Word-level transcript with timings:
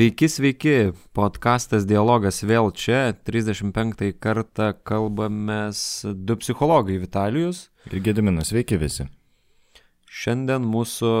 Sveiki, 0.00 0.28
sveiki, 0.32 0.74
podkastas 1.12 1.82
Dialogas 1.84 2.38
vėl 2.48 2.70
čia, 2.72 3.10
35 3.28 4.14
kartą 4.16 4.70
kalbamės 4.88 5.82
du 6.16 6.38
psichologai 6.40 6.96
Vitalijus 7.02 7.66
ir 7.90 8.00
Gediminas, 8.06 8.48
sveiki 8.48 8.78
visi. 8.80 9.04
Šiandien 10.08 10.64
mūsų 10.64 11.12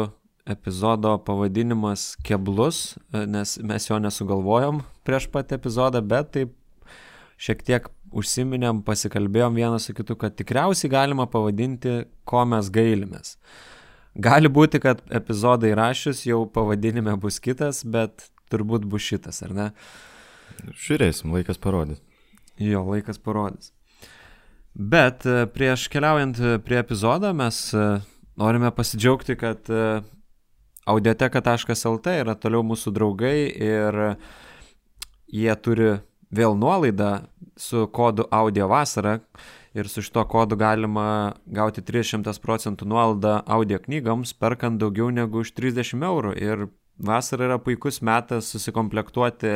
epizodo 0.48 1.12
pavadinimas 1.28 2.14
keblus, 2.24 2.94
nes 3.12 3.58
mes 3.60 3.90
jo 3.90 4.00
nesugalvojom 4.00 4.80
prieš 5.04 5.28
pat 5.36 5.52
epizodą, 5.58 6.00
bet 6.00 6.32
taip 6.38 6.56
šiek 7.36 7.60
tiek 7.68 7.92
užsiminėm, 8.16 8.80
pasikalbėjom 8.88 9.60
vienas 9.60 9.90
su 9.90 9.98
kitu, 10.00 10.16
kad 10.16 10.40
tikriausiai 10.40 10.94
galima 10.96 11.28
pavadinti, 11.28 12.06
ko 12.24 12.48
mes 12.48 12.72
gailimės. 12.72 13.36
Gali 14.16 14.48
būti, 14.48 14.80
kad 14.80 15.04
epizodai 15.12 15.76
rašius 15.76 16.24
jau 16.24 16.46
pavadinime 16.48 17.20
bus 17.20 17.42
kitas, 17.44 17.84
bet 17.84 18.30
turbūt 18.50 18.86
bus 18.90 19.06
šitas, 19.06 19.42
ar 19.46 19.56
ne? 19.56 19.68
Žiūrėsim, 20.68 21.32
laikas 21.34 21.60
parodys. 21.62 22.02
Jo, 22.60 22.82
laikas 22.84 23.20
parodys. 23.22 23.72
Bet 24.74 25.26
e, 25.26 25.46
prieš 25.50 25.88
keliaujant 25.90 26.38
e, 26.38 26.58
prie 26.62 26.78
epizodo 26.78 27.32
mes 27.34 27.58
e, 27.74 27.86
norime 28.38 28.70
pasidžiaugti, 28.74 29.36
kad 29.40 29.70
audioteka.lt 30.90 32.14
yra 32.22 32.36
toliau 32.38 32.62
mūsų 32.66 32.92
draugai 32.94 33.50
ir 33.50 33.98
jie 35.30 35.54
turi 35.62 35.90
vėl 36.30 36.54
nuolaidą 36.58 37.26
su 37.58 37.86
kodu 37.92 38.26
audio 38.30 38.68
vasara 38.70 39.18
ir 39.74 39.88
su 39.88 40.02
šito 40.02 40.24
kodu 40.30 40.56
galima 40.56 41.34
gauti 41.46 41.82
300 41.82 42.38
procentų 42.42 42.88
nuolaidą 42.88 43.40
audio 43.46 43.78
knygoms, 43.82 44.32
perkant 44.34 44.80
daugiau 44.80 45.10
negu 45.14 45.44
už 45.44 45.52
30 45.54 46.06
eurų. 46.06 46.34
Ir 46.38 46.66
vasara 47.00 47.48
yra 47.48 47.58
puikus 47.62 48.00
metas 48.04 48.50
susikomplektuoti 48.52 49.54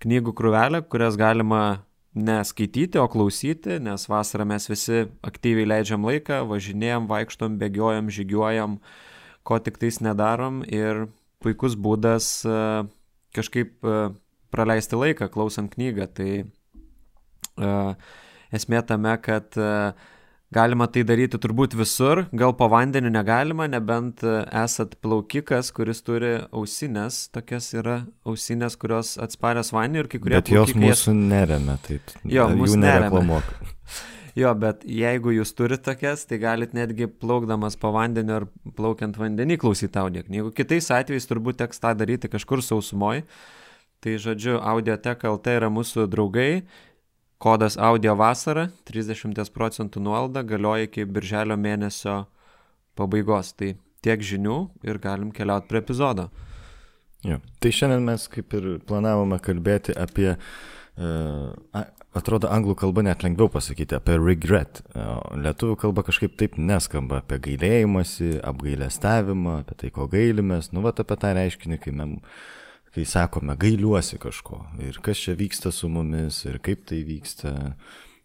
knygų 0.00 0.34
krūvelę, 0.36 0.82
kurias 0.88 1.18
galima 1.20 1.82
neskaityti, 2.16 2.98
o 2.98 3.06
klausyti, 3.10 3.78
nes 3.82 4.06
vasarą 4.10 4.46
mes 4.50 4.66
visi 4.70 5.04
aktyviai 5.26 5.68
leidžiam 5.68 6.06
laiką, 6.06 6.42
važinėjom, 6.50 7.06
vaikštom, 7.10 7.58
bėgiojam, 7.60 8.10
žygiuojam, 8.10 8.78
ko 9.46 9.58
tik 9.62 9.78
tais 9.82 10.00
nedarom 10.02 10.64
ir 10.66 11.06
puikus 11.40 11.76
būdas 11.78 12.32
e, 12.44 12.56
kažkaip 13.36 13.86
e, 13.86 14.00
praleisti 14.50 14.98
laiką 14.98 15.30
klausant 15.30 15.70
knygą. 15.70 16.08
Tai 16.10 16.30
uh, 17.60 17.94
esmė 18.50 18.80
tame, 18.86 19.12
kad 19.22 19.54
uh, 19.60 19.92
Galima 20.50 20.88
tai 20.90 21.04
daryti 21.06 21.38
turbūt 21.38 21.76
visur, 21.78 22.24
gal 22.34 22.56
po 22.58 22.66
vandeniu 22.72 23.12
negalima, 23.14 23.68
nebent 23.70 24.24
esat 24.26 24.96
plaukikas, 24.98 25.68
kuris 25.70 26.02
turi 26.02 26.32
ausinės, 26.50 27.28
tokias 27.30 27.68
yra 27.76 28.00
ausinės, 28.26 28.74
kurios 28.80 29.12
atsparios 29.22 29.70
vandeniu 29.70 30.02
ir 30.02 30.08
kai 30.10 30.18
kurie... 30.24 30.34
Bet 30.40 30.50
jos 30.50 30.74
mūsų 30.74 31.14
neremia, 31.20 31.76
taip. 31.86 32.10
Jo, 32.26 32.48
mūsų 32.50 32.80
neremia. 32.82 33.38
Jo, 34.38 34.52
bet 34.54 34.84
jeigu 34.86 35.32
jūs 35.34 35.50
turite 35.58 35.82
tokias, 35.88 36.22
tai 36.30 36.38
galit 36.42 36.74
netgi 36.76 37.08
plaukdamas 37.10 37.74
po 37.78 37.90
vandeniu 37.94 38.36
ar 38.36 38.46
plaukiant 38.78 39.16
vandenį 39.18 39.56
klausyti 39.60 39.98
audio 39.98 40.22
knygų. 40.22 40.52
Kitais 40.54 40.86
atvejais 40.94 41.26
turbūt 41.26 41.58
teks 41.64 41.82
tą 41.82 41.96
daryti 41.98 42.30
kažkur 42.30 42.62
sausumoje. 42.62 43.24
Tai 44.00 44.14
žodžiu, 44.16 44.54
Audioteka 44.64 45.28
LT 45.28 45.58
yra 45.58 45.68
mūsų 45.68 46.06
draugai 46.08 46.62
Kodas 47.40 47.78
audio 47.80 48.12
vasara, 48.20 48.66
30 48.84 49.48
procentų 49.54 50.02
nuolaida 50.04 50.42
galioja 50.44 50.84
iki 50.84 51.06
birželio 51.08 51.56
mėnesio 51.56 52.26
pabaigos. 53.00 53.54
Tai 53.56 53.70
tiek 54.04 54.20
žinių 54.20 54.56
ir 54.84 54.98
galim 55.00 55.30
keliauti 55.32 55.70
prie 55.70 55.80
epizodo. 55.80 56.26
Jo. 57.24 57.38
Tai 57.56 57.72
šiandien 57.72 58.04
mes 58.04 58.26
kaip 58.32 58.52
ir 58.58 58.68
planavome 58.84 59.40
kalbėti 59.40 59.96
apie, 59.96 60.34
uh, 60.36 61.80
atrodo, 62.12 62.52
anglų 62.52 62.76
kalba 62.82 63.06
net 63.08 63.24
lengviau 63.24 63.48
pasakyti, 63.56 63.96
apie 63.96 64.20
regret. 64.20 64.82
Uh, 64.92 65.24
lietuvių 65.40 65.80
kalba 65.80 66.04
kažkaip 66.04 66.36
taip 66.36 66.60
neskamba 66.60 67.22
apie 67.24 67.40
gailėjimąsi, 67.48 68.34
apgailestavimą, 68.52 69.62
apie 69.64 69.80
tai, 69.80 69.94
ko 69.96 70.10
gailimės, 70.12 70.74
nu, 70.76 70.84
va, 70.84 70.92
apie 70.92 71.16
tą 71.24 71.32
reiškinį, 71.40 71.80
kai 71.80 71.96
mes 72.04 72.18
kai 72.94 73.06
sakome 73.06 73.56
gailiuosi 73.60 74.18
kažko 74.22 74.64
ir 74.82 74.98
kas 75.04 75.22
čia 75.24 75.36
vyksta 75.38 75.72
su 75.74 75.88
mumis 75.88 76.44
ir 76.46 76.60
kaip 76.62 76.86
tai 76.90 77.02
vyksta. 77.06 77.74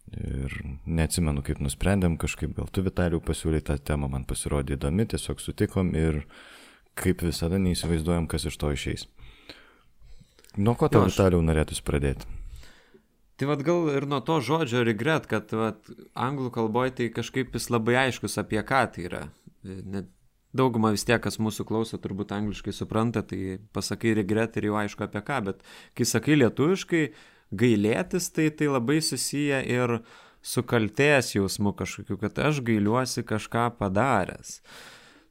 Ir 0.06 0.52
neatsimenu, 0.86 1.42
kaip 1.42 1.58
nusprendėm 1.58 2.12
kažkaip, 2.22 2.52
gal 2.54 2.68
tu 2.70 2.84
Vitalijų 2.86 3.18
pasiūlė 3.26 3.58
tą 3.66 3.74
temą, 3.82 4.06
man 4.12 4.22
pasirodė 4.22 4.76
įdomi, 4.76 5.02
tiesiog 5.10 5.42
sutikom 5.42 5.90
ir 5.98 6.20
kaip 6.94 7.24
visada 7.26 7.58
neįsivaizduojam, 7.58 8.28
kas 8.30 8.46
iš 8.46 8.54
to 8.62 8.70
išeis. 8.70 9.08
Nuo 10.56 10.76
ko 10.78 10.86
tau 10.86 11.02
aš... 11.08 11.16
Vitalijų 11.16 11.42
norėtųsi 11.48 11.82
pradėti? 11.90 12.36
Tai 13.36 13.50
vad 13.50 13.66
gal 13.66 13.90
ir 13.92 14.06
nuo 14.08 14.22
to 14.24 14.38
žodžio 14.40 14.80
regret, 14.86 15.26
kad 15.28 15.50
vat, 15.52 15.90
anglų 16.14 16.54
kalboje 16.54 16.94
tai 17.00 17.10
kažkaip 17.12 17.58
jis 17.58 17.66
labai 17.74 17.98
aiškus 18.06 18.38
apie 18.40 18.62
ką 18.64 18.84
tai 18.94 19.08
yra. 19.10 19.24
Net 19.66 20.08
dauguma 20.56 20.92
vis 20.94 21.04
tiek, 21.06 21.20
kas 21.22 21.38
mūsų 21.42 21.66
klauso, 21.68 22.00
turbūt 22.02 22.34
angliškai 22.36 22.74
supranta, 22.74 23.22
tai 23.22 23.58
pasakai 23.76 24.16
regret 24.18 24.56
ir 24.56 24.70
jau 24.70 24.76
aišku 24.80 25.06
apie 25.06 25.22
ką, 25.26 25.40
bet 25.50 25.64
kai 25.98 26.08
sakai 26.08 26.38
lietuviškai, 26.40 27.04
gailėtis, 27.54 28.30
tai 28.34 28.50
tai 28.50 28.70
labai 28.72 29.00
susiję 29.04 29.62
ir 29.70 30.00
su 30.42 30.62
kaltės 30.62 31.34
jausmu 31.34 31.74
kažkokiu, 31.76 32.18
kad 32.22 32.38
aš 32.50 32.62
gailiuosi 32.66 33.26
kažką 33.26 33.70
padaręs. 33.78 34.60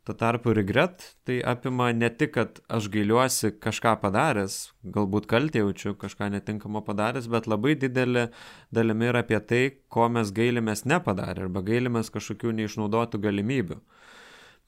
Tuo 0.06 0.14
tarpu 0.14 0.54
regret 0.54 1.02
tai 1.26 1.40
apima 1.42 1.88
ne 1.92 2.12
tik, 2.14 2.36
kad 2.36 2.60
aš 2.70 2.92
gailiuosi 2.94 3.56
kažką 3.58 3.96
padaręs, 4.04 4.58
galbūt 4.86 5.26
kaltė 5.32 5.64
jaučiu 5.64 5.96
kažką 5.98 6.28
netinkamo 6.36 6.84
padaręs, 6.86 7.26
bet 7.32 7.50
labai 7.50 7.74
didelė 7.82 8.28
dalimi 8.76 9.10
yra 9.10 9.24
apie 9.26 9.40
tai, 9.50 9.64
ko 9.90 10.06
mes 10.14 10.30
gailimės 10.36 10.86
nepadarę 10.86 11.48
arba 11.48 11.66
gailimės 11.66 12.14
kažkokių 12.14 12.54
neišnaudotų 12.60 13.24
galimybių. 13.26 13.80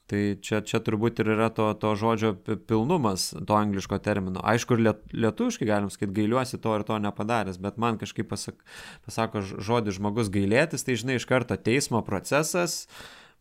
Tai 0.08 0.20
čia, 0.40 0.62
čia 0.64 0.78
turbūt 0.80 1.20
ir 1.20 1.34
yra 1.34 1.50
to, 1.52 1.66
to 1.76 1.90
žodžio 2.00 2.30
pilnumas, 2.64 3.28
to 3.44 3.56
angliško 3.58 3.98
termino. 4.00 4.40
Aišku, 4.40 4.78
ir 4.78 4.84
liet, 4.86 5.02
lietuviškai 5.12 5.68
galim 5.68 5.90
sakyti, 5.92 6.14
gailiuosi 6.22 6.60
to 6.64 6.72
ir 6.78 6.84
to 6.88 6.96
nepadaręs, 7.04 7.60
bet 7.60 7.76
man 7.76 8.00
kažkaip 8.00 8.30
pasak, 8.30 8.62
pasako 9.04 9.44
žodį 9.44 9.98
žmogus 9.98 10.32
gailėtis, 10.32 10.86
tai 10.86 10.96
žinai, 10.96 11.18
iš 11.20 11.28
karto 11.28 11.58
teismo 11.60 12.00
procesas 12.06 12.86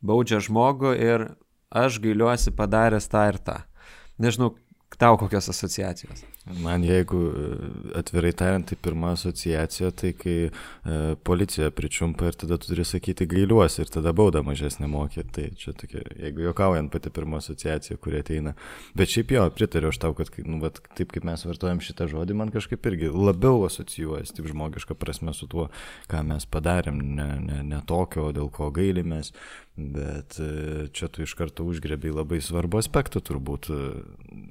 baudžia 0.03 0.41
žmogų 0.43 0.91
ir 0.99 1.25
aš 1.71 2.01
gailiuosi 2.03 2.51
padaręs 2.59 3.07
tą 3.15 3.23
ir 3.31 3.39
tą. 3.47 3.57
Nežinau, 4.19 4.57
Tau 4.95 5.17
kokios 5.19 5.49
asociacijos? 5.49 6.23
Man 6.63 6.83
jeigu 6.83 7.19
e, 7.27 7.47
atvirai 7.99 8.31
tariant, 8.31 8.65
tai 8.69 8.77
pirma 8.81 9.11
asociacija, 9.11 9.91
tai 9.91 10.13
kai 10.15 10.35
e, 10.47 10.51
policija 11.27 11.67
pričumpa 11.75 12.29
ir 12.29 12.37
tada 12.39 12.57
tu 12.57 12.71
turi 12.71 12.85
sakyti 12.87 13.27
gailiuosi 13.27 13.83
ir 13.83 13.91
tada 13.91 14.13
baudą 14.15 14.41
mažesnė 14.47 14.87
mokė. 14.89 15.25
Tai 15.35 15.49
čia 15.59 15.75
tokia, 15.77 16.05
jeigu 16.15 16.47
juokaujant, 16.47 16.89
pati 16.93 17.11
pirma 17.13 17.41
asociacija, 17.43 17.99
kuri 18.01 18.23
ateina. 18.23 18.55
Bet 18.97 19.11
šiaip 19.11 19.35
jo, 19.35 19.43
pritariu 19.59 19.91
aš 19.91 19.99
tau, 20.05 20.15
kad 20.17 20.31
nu, 20.47 20.61
vat, 20.63 20.79
taip 20.97 21.11
kaip 21.13 21.27
mes 21.27 21.45
vartojam 21.49 21.83
šitą 21.83 22.07
žodį, 22.15 22.39
man 22.39 22.55
kažkaip 22.55 22.89
irgi 22.89 23.11
labiau 23.11 23.67
asocijuojas, 23.67 24.31
taip 24.33 24.47
žmogiška 24.49 24.95
prasme 24.97 25.35
su 25.35 25.51
tuo, 25.51 25.67
ką 26.07 26.23
mes 26.31 26.47
padarėm, 26.47 27.03
ne, 27.19 27.29
ne, 27.43 27.61
ne 27.75 27.83
tokio, 27.91 28.31
dėl 28.33 28.47
ko 28.55 28.71
gailimės. 28.73 29.35
Bet 29.77 30.39
e, 30.41 30.87
čia 30.89 31.05
tu 31.07 31.21
iš 31.21 31.35
karto 31.37 31.61
užgrebiai 31.69 32.15
labai 32.15 32.39
svarbu 32.41 32.79
aspektą 32.79 33.21
turbūt 33.21 33.67
e, 33.69 33.75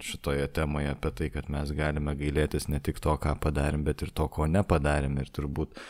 šitoje 0.06 0.46
temoje 0.54 0.92
apie 0.92 1.10
tai, 1.18 1.28
kad 1.34 1.50
mes 1.50 1.72
galime 1.74 2.14
gailėtis 2.14 2.68
ne 2.70 2.78
tik 2.78 3.02
to, 3.02 3.16
ką 3.18 3.34
padarėm, 3.42 3.82
bet 3.88 4.06
ir 4.06 4.14
to, 4.14 4.28
ko 4.30 4.46
nepadarėm. 4.46 5.18
Ir 5.18 5.34
turbūt 5.34 5.82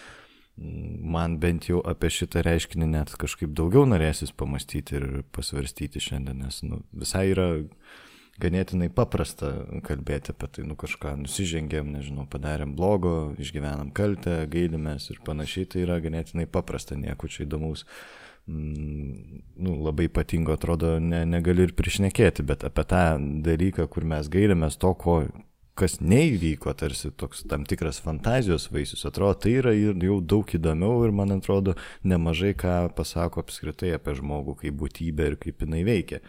man 0.57 1.37
bent 1.43 1.69
jau 1.69 1.83
apie 1.85 2.09
šitą 2.17 2.41
reiškinį 2.49 2.91
net 2.95 3.13
kažkaip 3.21 3.53
daugiau 3.53 3.85
norėsis 3.85 4.33
pamastyti 4.33 4.97
ir 4.97 5.07
pasvarstyti 5.37 6.01
šiandien, 6.01 6.41
nes 6.47 6.65
nu, 6.65 6.81
visai 6.97 7.29
yra 7.37 7.51
ganėtinai 8.41 8.89
paprasta 8.89 9.53
kalbėti 9.85 10.33
apie 10.33 10.49
tai, 10.49 10.65
nu 10.65 10.81
kažką 10.81 11.13
nusižengėm, 11.27 11.93
nežinau, 11.93 12.25
padarėm 12.33 12.73
blogo, 12.77 13.35
išgyvenam 13.37 13.93
kaltę, 13.97 14.47
gailimės 14.49 15.11
ir 15.13 15.21
panašiai, 15.29 15.69
tai 15.69 15.85
yra 15.85 16.01
ganėtinai 16.01 16.49
paprasta, 16.49 16.97
nieko 16.97 17.29
čia 17.29 17.45
įdomaus 17.45 17.85
Mm, 17.85 18.26
nu, 18.47 19.83
labai 19.83 20.05
ypatingo 20.05 20.55
atrodo 20.55 20.97
ne, 21.03 21.25
negali 21.27 21.67
ir 21.67 21.75
prišnekėti, 21.75 22.45
bet 22.47 22.63
apie 22.67 22.85
tą 22.87 23.03
dalyką, 23.47 23.89
kur 23.91 24.07
mes 24.07 24.31
gairimės 24.31 24.79
to, 24.79 24.93
ko, 24.95 25.17
kas 25.77 25.99
neįvyko, 26.01 26.73
tarsi 26.79 27.11
toks 27.11 27.43
tam 27.51 27.67
tikras 27.69 27.99
fantazijos 28.05 28.69
vaisius, 28.73 29.05
atrodo, 29.09 29.41
tai 29.43 29.57
yra 29.61 29.75
ir 29.77 29.99
jau 29.99 30.21
daug 30.23 30.55
įdomiau 30.59 31.05
ir 31.05 31.15
man 31.17 31.35
atrodo 31.37 31.75
nemažai 32.07 32.55
ką 32.57 32.79
pasako 32.97 33.43
apskritai 33.43 33.97
apie 33.99 34.15
žmogų 34.17 34.57
kaip 34.63 34.79
būtybę 34.81 35.33
ir 35.33 35.39
kaip 35.43 35.67
jinai 35.67 35.83
veikia 35.87 36.23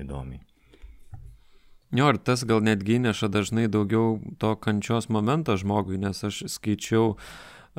įdomiai. 0.00 0.40
Jo, 1.94 2.08
ir 2.10 2.18
tas 2.26 2.42
gal 2.46 2.62
netgi 2.64 2.96
neša 3.02 3.28
dažnai 3.30 3.68
daugiau 3.70 4.16
to 4.42 4.54
kančios 4.58 5.06
momento 5.12 5.54
žmogui, 5.58 5.98
nes 6.02 6.24
aš 6.26 6.40
skaičiau 6.50 7.12
uh, 7.12 7.28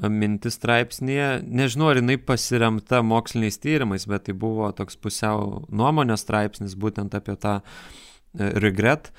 mintis 0.02 0.58
straipsnėje. 0.60 1.30
Nežinau, 1.48 1.90
ar 1.92 2.02
jinai 2.02 2.18
pasiremta 2.20 3.02
moksliniais 3.06 3.60
tyrimais, 3.64 4.08
bet 4.10 4.28
tai 4.28 4.36
buvo 4.38 4.70
toks 4.76 5.00
pusiau 5.00 5.64
nuomonės 5.72 6.26
straipsnis 6.26 6.76
būtent 6.80 7.16
apie 7.16 7.38
tą 7.40 7.60
e, 7.62 8.52
regret. 8.64 9.12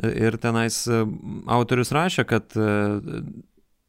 Ir 0.00 0.38
tenais 0.40 0.86
autorius 0.88 1.90
rašė, 1.92 2.24
kad 2.24 2.54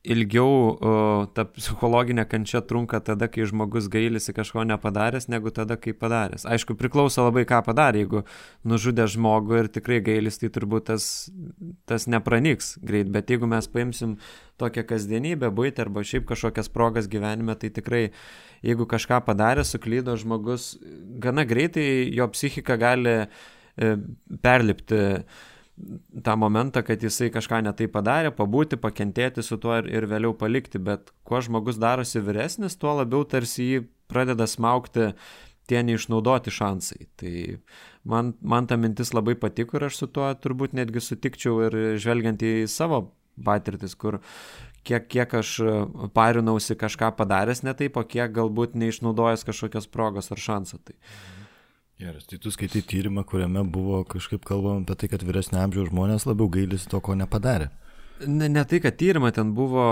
ilgiau 0.01 0.49
o, 0.49 0.91
ta 1.35 1.43
psichologinė 1.45 2.23
kančia 2.29 2.61
trunka 2.65 2.99
tada, 3.05 3.27
kai 3.29 3.45
žmogus 3.49 3.85
gailisi 3.91 4.33
kažko 4.33 4.63
nepadaręs, 4.65 5.27
negu 5.29 5.53
tada, 5.53 5.77
kai 5.77 5.93
padaręs. 5.97 6.47
Aišku, 6.49 6.73
priklauso 6.79 7.25
labai 7.27 7.43
ką 7.49 7.61
padarė. 7.67 8.01
Jeigu 8.01 8.23
nužudė 8.67 9.05
žmogų 9.13 9.59
ir 9.59 9.69
tikrai 9.77 9.99
gailis, 10.05 10.39
tai 10.41 10.49
turbūt 10.53 10.89
tas, 10.89 11.05
tas 11.89 12.07
nepranyks 12.09 12.75
greit. 12.81 13.11
Bet 13.13 13.29
jeigu 13.29 13.49
mes 13.51 13.69
paimsim 13.69 14.17
tokią 14.61 14.87
kasdienybę, 14.89 15.51
būti 15.53 15.85
arba 15.85 16.05
šiaip 16.05 16.25
kažkokias 16.29 16.71
progas 16.73 17.09
gyvenime, 17.11 17.53
tai 17.61 17.69
tikrai, 17.73 18.07
jeigu 18.65 18.89
kažką 18.89 19.21
padarė, 19.27 19.65
suklydo 19.67 20.17
žmogus, 20.17 20.73
gana 21.21 21.45
greitai 21.45 22.09
jo 22.09 22.25
psichika 22.33 22.77
gali 22.81 23.19
e, 23.21 23.95
perlipti 24.41 25.01
tą 26.23 26.35
momentą, 26.37 26.83
kad 26.83 27.03
jisai 27.03 27.29
kažką 27.33 27.61
netai 27.65 27.87
padarė, 27.91 28.31
pabūti, 28.35 28.79
pakentėti 28.81 29.43
su 29.45 29.57
tuo 29.61 29.77
ir, 29.79 29.89
ir 29.91 30.07
vėliau 30.09 30.33
palikti, 30.37 30.81
bet 30.81 31.13
kuo 31.27 31.41
žmogus 31.43 31.79
darosi 31.81 32.21
vyresnis, 32.23 32.77
tuo 32.79 32.95
labiau 32.99 33.25
tarsi 33.27 33.67
jį 33.67 33.79
pradeda 34.11 34.47
smaukti 34.49 35.11
tie 35.69 35.83
neišnaudoti 35.87 36.53
šansai. 36.53 37.07
Tai 37.19 37.33
man, 38.03 38.33
man 38.41 38.67
ta 38.67 38.77
mintis 38.79 39.13
labai 39.15 39.37
patiko 39.39 39.79
ir 39.79 39.87
aš 39.87 40.03
su 40.03 40.11
tuo 40.11 40.29
turbūt 40.43 40.75
netgi 40.77 41.03
sutikčiau 41.03 41.61
ir 41.67 41.79
žvelgiant 42.01 42.43
į 42.43 42.53
savo 42.71 43.03
patirtis, 43.45 43.95
kur 43.95 44.19
kiek, 44.83 45.07
kiek 45.07 45.37
aš 45.39 45.57
parinausi 46.15 46.75
kažką 46.79 47.13
padaręs 47.17 47.63
ne 47.63 47.75
taip, 47.77 47.97
o 47.97 48.03
kiek 48.03 48.33
galbūt 48.35 48.75
neišnaudojęs 48.79 49.47
kažkokios 49.47 49.87
progos 49.93 50.33
ar 50.33 50.49
šansą. 50.49 50.81
Tai. 50.83 50.97
Mhm. 50.97 51.40
Geras, 52.01 52.25
tai 52.25 52.39
tu 52.41 52.49
skaitai 52.49 52.81
tyrimą, 52.81 53.21
kuriame 53.29 53.61
buvo 53.69 53.99
kažkaip 54.09 54.41
kalbama 54.47 54.81
apie 54.81 54.95
tai, 54.97 55.09
kad 55.11 55.21
vyresnio 55.21 55.59
amžiaus 55.61 55.91
žmonės 55.91 56.25
labiau 56.25 56.49
gailisi 56.49 56.89
to, 56.89 56.97
ko 56.97 57.13
nepadarė. 57.13 57.67
Ne, 58.25 58.47
ne 58.49 58.63
tai, 58.65 58.79
kad 58.81 58.97
tyrimą 58.97 59.29
ten 59.35 59.51
buvo 59.53 59.85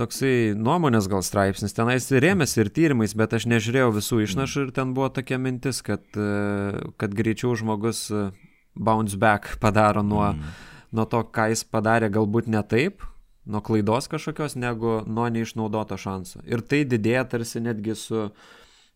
toksai 0.00 0.54
nuomonės 0.56 1.10
gal 1.12 1.20
straipsnis, 1.24 1.76
tenais 1.76 2.08
rėmėsi 2.08 2.56
ir 2.64 2.72
tyrimais, 2.72 3.12
bet 3.16 3.36
aš 3.36 3.50
nežiūrėjau 3.52 3.92
visų 3.98 4.22
išnašų 4.24 4.64
ir 4.64 4.72
ten 4.80 4.96
buvo 4.96 5.10
tokia 5.12 5.36
mintis, 5.44 5.84
kad, 5.84 6.04
e, 6.16 6.88
kad 6.96 7.20
greičiau 7.20 7.52
žmogus 7.60 8.06
e, 8.08 8.26
bounce 8.72 9.20
back 9.20 9.58
padaro 9.60 10.00
nuo, 10.00 10.24
mm. 10.32 10.58
nuo 10.96 11.08
to, 11.08 11.20
ką 11.36 11.50
jis 11.52 11.68
padarė 11.68 12.08
galbūt 12.16 12.48
ne 12.48 12.64
taip, 12.64 13.04
nuo 13.44 13.60
klaidos 13.60 14.08
kažkokios, 14.08 14.56
negu 14.56 15.02
nuo 15.04 15.28
neišnaudoto 15.28 16.00
šanso. 16.00 16.40
Ir 16.48 16.64
tai 16.64 16.86
didėja 16.88 17.28
tarsi 17.36 17.60
netgi 17.60 17.96
su, 18.08 18.30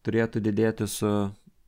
turėtų 0.08 0.41
didėti 0.49 0.88
su 0.88 1.19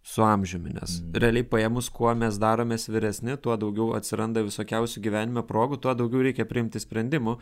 su 0.09 0.23
amžiumi, 0.25 0.73
nes 0.73 0.99
mm. 1.03 1.21
realiai 1.21 1.45
paėmus, 1.45 1.91
kuo 1.93 2.15
mes 2.17 2.39
daromės 2.41 2.89
vyresni, 2.89 3.35
tuo 3.45 3.59
daugiau 3.61 3.91
atsiranda 3.99 4.41
visokiausių 4.47 5.03
gyvenime 5.05 5.43
progų, 5.45 5.77
tuo 5.85 5.93
daugiau 5.99 6.23
reikia 6.25 6.47
priimti 6.49 6.81
sprendimų, 6.81 7.35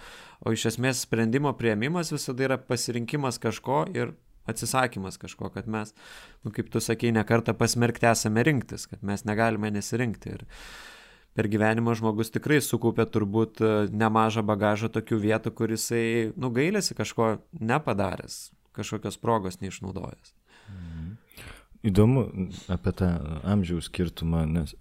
o 0.43 0.55
iš 0.55 0.73
esmės 0.73 1.05
sprendimo 1.07 1.53
prieimimas 1.59 2.11
visada 2.15 2.49
yra 2.49 2.57
pasirinkimas 2.59 3.39
kažko 3.43 3.85
ir 3.95 4.17
atsisakymas 4.51 5.19
kažko, 5.23 5.51
kad 5.55 5.69
mes, 5.71 5.95
nu, 6.43 6.51
kaip 6.55 6.73
tu 6.73 6.83
sakei, 6.83 7.13
nekartą 7.15 7.55
pasmerkti 7.59 8.09
esame 8.11 8.43
rinktis, 8.47 8.89
kad 8.91 9.03
mes 9.07 9.23
negalime 9.27 9.71
nesirinkti. 9.75 10.35
Ir 10.35 10.45
per 11.39 11.51
gyvenimą 11.53 11.95
žmogus 12.01 12.35
tikrai 12.35 12.59
sukaupė 12.65 13.07
turbūt 13.15 13.63
e, 13.63 13.71
nemažą 13.95 14.43
bagažą 14.47 14.91
tokių 14.95 15.21
vietų, 15.23 15.55
kur 15.59 15.75
jisai, 15.75 16.33
nu, 16.35 16.51
gailėsi 16.55 16.99
kažko 16.99 17.37
nepadaręs, 17.59 18.41
kažkokios 18.79 19.23
progos 19.23 19.63
neišnaudojęs. 19.63 20.36
Įdomu 21.87 22.25
apie 22.73 22.93
tą 22.99 23.09
amžiaus 23.47 23.87
skirtumą, 23.87 24.43
nes 24.51 24.73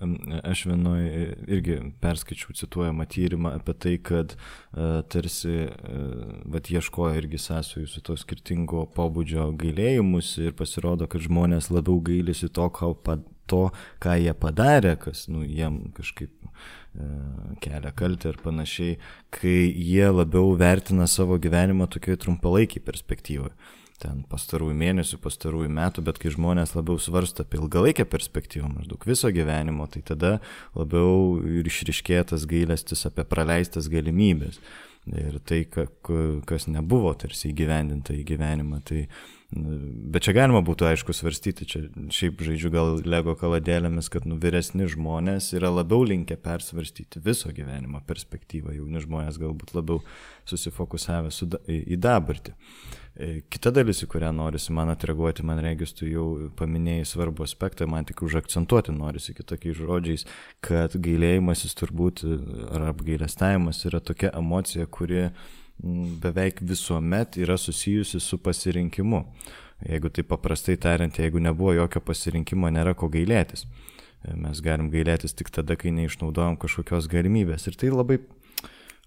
aš 0.42 0.64
vienoj 0.72 1.04
irgi 1.46 1.78
perskaičiau 2.02 2.56
cituojamą 2.58 3.06
tyrimą 3.12 3.52
apie 3.60 3.76
tai, 3.78 3.94
kad 4.02 4.34
uh, 4.34 5.04
tarsi 5.14 5.68
uh, 5.68 6.24
vat, 6.50 6.72
ieškojo 6.74 7.14
irgi 7.20 7.42
sąsojų 7.44 7.92
su 7.92 8.02
to 8.06 8.18
skirtingo 8.18 8.88
pobūdžio 8.98 9.52
gailėjimus 9.62 10.34
ir 10.42 10.58
pasirodo, 10.58 11.06
kad 11.12 11.22
žmonės 11.28 11.70
labiau 11.70 12.00
gailisi 12.10 12.50
to, 12.50 12.72
to, 13.46 13.62
ką 14.02 14.18
jie 14.24 14.34
padarė, 14.42 14.96
kas 15.06 15.28
nu, 15.30 15.46
jiem 15.46 15.84
kažkaip 15.94 16.34
uh, 16.50 17.56
kelia 17.62 17.94
kaltę 17.94 18.34
ir 18.34 18.42
panašiai, 18.42 19.00
kai 19.30 19.58
jie 19.70 20.10
labiau 20.10 20.56
vertina 20.58 21.06
savo 21.06 21.38
gyvenimą 21.38 21.92
tokioje 21.94 22.24
trumpalaikiai 22.26 22.82
perspektyvoje 22.82 23.54
ten 24.02 24.24
pastarųjų 24.30 24.76
mėnesių, 24.78 25.20
pastarųjų 25.24 25.70
metų, 25.76 26.04
bet 26.08 26.20
kai 26.22 26.32
žmonės 26.34 26.76
labiau 26.76 27.00
svarsta 27.02 27.46
apie 27.46 27.60
ilgalaikę 27.62 28.06
perspektyvą, 28.10 28.72
maždaug 28.74 29.06
viso 29.08 29.32
gyvenimo, 29.34 29.88
tai 29.92 30.04
tada 30.06 30.34
labiau 30.76 31.40
ir 31.40 31.68
išriškėtas 31.70 32.48
gailestis 32.50 33.06
apie 33.08 33.26
praleistas 33.28 33.90
galimybės. 33.92 34.60
Ir 35.06 35.38
tai, 35.46 35.62
kas 35.70 36.66
nebuvo 36.66 37.12
tarsi 37.22 37.52
įgyvendinta 37.52 38.16
į 38.18 38.24
gyvenimą. 38.26 38.80
Tai, 38.90 39.04
bet 39.56 40.26
čia 40.28 40.34
galima 40.36 40.60
būtų 40.66 40.90
aišku 40.90 41.14
svarstyti, 41.16 41.68
čia 41.70 41.82
šiaip 42.14 42.42
žaidžiu 42.44 42.72
gal 42.74 43.00
lego 43.08 43.36
kaladėlėmis, 43.40 44.10
kad 44.12 44.28
nu, 44.28 44.36
vyresni 44.42 44.88
žmonės 44.92 45.54
yra 45.56 45.72
labiau 45.72 46.04
linkę 46.08 46.36
persvarstyti 46.44 47.22
viso 47.24 47.54
gyvenimo 47.56 48.02
perspektyvą, 48.08 48.76
jauni 48.76 49.04
žmonės 49.04 49.40
galbūt 49.40 49.72
labiau 49.78 50.02
susifokusavę 50.50 51.32
su, 51.32 51.48
į 51.72 51.98
dabartį. 52.04 52.56
E, 53.16 53.30
kita 53.48 53.72
dalis, 53.72 54.04
į 54.04 54.10
kurią 54.12 54.34
norisi 54.36 54.76
man 54.76 54.92
atreaguoti, 54.92 55.46
man 55.48 55.62
regis, 55.64 55.96
tu 55.96 56.10
jau 56.10 56.28
paminėjai 56.60 57.08
svarbų 57.08 57.46
aspektą, 57.48 57.88
man 57.88 58.08
tik 58.08 58.26
užakcentuoti 58.28 58.96
norisi 58.96 59.38
kitokiais 59.38 59.80
žodžiais, 59.80 60.28
kad 60.66 60.98
gailėjimasis 61.00 61.80
turbūt 61.80 62.26
ar 62.76 62.90
apgailestavimas 62.92 63.86
yra 63.88 64.04
tokia 64.04 64.36
emocija, 64.36 64.88
kuri 64.92 65.30
beveik 66.22 66.62
visuomet 66.62 67.38
yra 67.38 67.58
susijusi 67.58 68.20
su 68.20 68.38
pasirinkimu. 68.38 69.24
Jeigu 69.86 70.10
tai 70.10 70.24
paprastai 70.24 70.78
tariant, 70.80 71.18
jeigu 71.20 71.42
nebuvo 71.44 71.74
jokio 71.76 72.00
pasirinkimo, 72.02 72.70
nėra 72.72 72.96
ko 72.96 73.10
gailėtis. 73.12 73.66
E, 74.24 74.34
mes 74.40 74.62
galim 74.64 74.88
gailėtis 74.94 75.36
tik 75.36 75.52
tada, 75.54 75.76
kai 75.76 75.92
neišnaudojam 75.94 76.56
kažkokios 76.62 77.10
galimybės. 77.12 77.68
Ir 77.68 77.76
tai 77.82 77.92
labai 77.92 78.22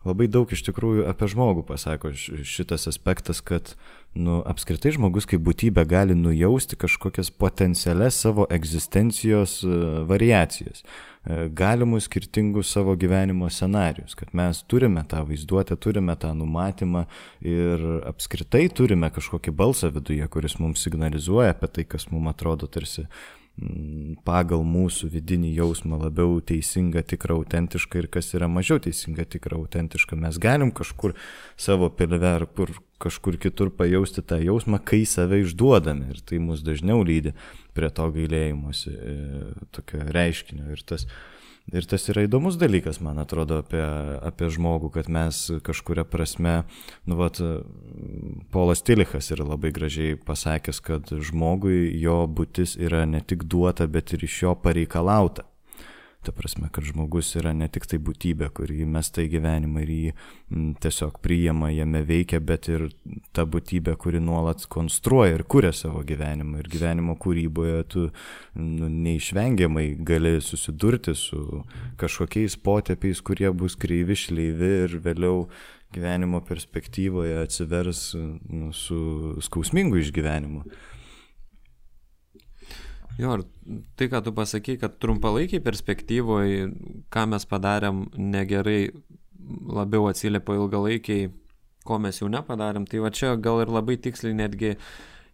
labai 0.06 0.28
daug 0.30 0.50
iš 0.52 0.62
tikrųjų 0.68 1.06
apie 1.10 1.28
žmogų 1.32 1.64
pasako 1.66 2.12
šitas 2.14 2.86
aspektas, 2.90 3.40
kad 3.42 3.74
nu, 4.14 4.38
apskritai 4.46 4.92
žmogus 4.94 5.26
kaip 5.28 5.42
būtybė 5.46 5.84
gali 5.88 6.16
nujausti 6.18 6.78
kažkokias 6.78 7.30
potencialias 7.34 8.18
savo 8.22 8.46
egzistencijos 8.54 9.58
e, 9.66 9.78
variacijas, 10.08 10.82
e, 10.82 11.48
galimus 11.54 12.08
skirtingus 12.08 12.70
savo 12.72 12.94
gyvenimo 12.98 13.50
scenarius, 13.52 14.14
kad 14.18 14.32
mes 14.38 14.62
turime 14.70 15.04
tą 15.08 15.24
vaizduotę, 15.28 15.76
turime 15.76 16.16
tą 16.16 16.32
numatymą 16.38 17.04
ir 17.44 17.84
apskritai 18.08 18.68
turime 18.70 19.10
kažkokį 19.14 19.54
balsą 19.54 19.92
viduje, 19.94 20.26
kuris 20.30 20.58
mums 20.62 20.86
signalizuoja 20.86 21.56
apie 21.56 21.72
tai, 21.74 21.88
kas 21.96 22.08
mums 22.12 22.32
atrodo 22.32 22.70
tarsi 22.70 23.08
pagal 24.26 24.62
mūsų 24.66 25.08
vidinį 25.12 25.50
jausmą 25.56 25.98
labiau 26.00 26.38
teisinga, 26.44 27.02
tikra, 27.06 27.36
autentiška 27.38 28.02
ir 28.02 28.08
kas 28.12 28.30
yra 28.36 28.48
mažiau 28.50 28.80
teisinga, 28.82 29.26
tikra, 29.26 29.58
autentiška. 29.58 30.18
Mes 30.18 30.38
galim 30.42 30.70
kažkur 30.74 31.16
savo 31.58 31.88
pilve 31.90 32.28
ar 32.28 32.46
kur, 32.46 32.72
kažkur 33.02 33.38
kitur 33.40 33.72
pajausti 33.74 34.22
tą 34.22 34.38
jausmą, 34.42 34.80
kai 34.84 35.02
save 35.08 35.42
išduodame 35.44 36.12
ir 36.14 36.22
tai 36.26 36.40
mus 36.42 36.62
dažniau 36.66 37.02
lydi 37.06 37.34
prie 37.74 37.90
to 37.94 38.06
gailėjimuose, 38.14 38.94
tokio 39.74 40.04
reiškinio. 40.14 40.70
Ir 40.74 40.84
tas, 40.86 41.08
Ir 41.68 41.84
tas 41.84 42.06
yra 42.08 42.24
įdomus 42.24 42.56
dalykas, 42.56 43.02
man 43.04 43.20
atrodo, 43.20 43.58
apie, 43.60 43.82
apie 44.24 44.48
žmogų, 44.54 44.88
kad 44.94 45.10
mes 45.12 45.40
kažkuria 45.66 46.06
prasme, 46.08 46.62
nu, 47.04 47.18
vat, 47.18 47.40
Polas 48.54 48.80
Tilichas 48.80 49.28
yra 49.34 49.44
labai 49.44 49.72
gražiai 49.76 50.16
pasakęs, 50.16 50.80
kad 50.84 51.12
žmogui 51.12 51.92
jo 52.00 52.22
būtis 52.24 52.78
yra 52.80 53.04
ne 53.04 53.20
tik 53.20 53.44
duota, 53.44 53.88
bet 53.90 54.16
ir 54.16 54.24
iš 54.24 54.42
jo 54.46 54.56
pareikalauta. 54.56 55.44
Ta 56.26 56.32
prasme, 56.34 56.66
kad 56.74 56.82
žmogus 56.84 57.30
yra 57.38 57.52
ne 57.54 57.68
tik 57.70 57.86
tai 57.86 58.00
būtybė, 58.02 58.48
kuri 58.54 58.82
mesta 58.90 59.22
į 59.22 59.28
gyvenimą 59.36 59.84
ir 59.84 59.92
jį 59.94 60.08
m, 60.10 60.64
tiesiog 60.82 61.20
priima, 61.22 61.70
jame 61.70 62.02
veikia, 62.08 62.40
bet 62.42 62.66
ir 62.72 62.88
ta 63.36 63.44
būtybė, 63.46 63.94
kuri 64.02 64.18
nuolat 64.22 64.66
konstruoja 64.66 65.36
ir 65.38 65.46
kuria 65.46 65.70
savo 65.72 66.02
gyvenimą. 66.06 66.58
Ir 66.58 66.70
gyvenimo 66.74 67.14
kūryboje 67.22 67.86
tu 67.94 68.04
nu, 68.58 68.90
neišvengiamai 68.90 69.86
gali 70.10 70.34
susidurti 70.42 71.14
su 71.14 71.62
kažkokiais 72.02 72.58
potėpiais, 72.66 73.22
kurie 73.22 73.54
bus 73.54 73.78
kreivi, 73.78 74.18
šleivi 74.18 74.74
ir 74.88 74.98
vėliau 75.06 75.46
gyvenimo 75.94 76.42
perspektyvoje 76.44 77.38
atsivers 77.46 78.12
nu, 78.18 78.72
su 78.74 79.38
skausmingu 79.46 80.02
išgyvenimu. 80.02 80.66
Jo, 83.18 83.34
ir 83.34 83.44
tai, 83.98 84.06
ką 84.12 84.22
tu 84.22 84.32
pasakai, 84.34 84.76
kad 84.78 85.00
trumpalaikiai 85.02 85.62
perspektyvoje, 85.64 86.68
ką 87.10 87.24
mes 87.32 87.46
padarėm 87.50 88.04
negerai, 88.14 88.92
labiau 89.74 90.06
atsiliepia 90.10 90.58
ilgalaikiai, 90.60 91.32
ko 91.88 91.98
mes 92.02 92.20
jau 92.20 92.28
nepadarėm, 92.30 92.86
tai 92.86 93.02
va 93.02 93.10
čia 93.14 93.34
gal 93.42 93.64
ir 93.64 93.72
labai 93.74 93.98
tiksliai 93.98 94.36
netgi 94.38 94.76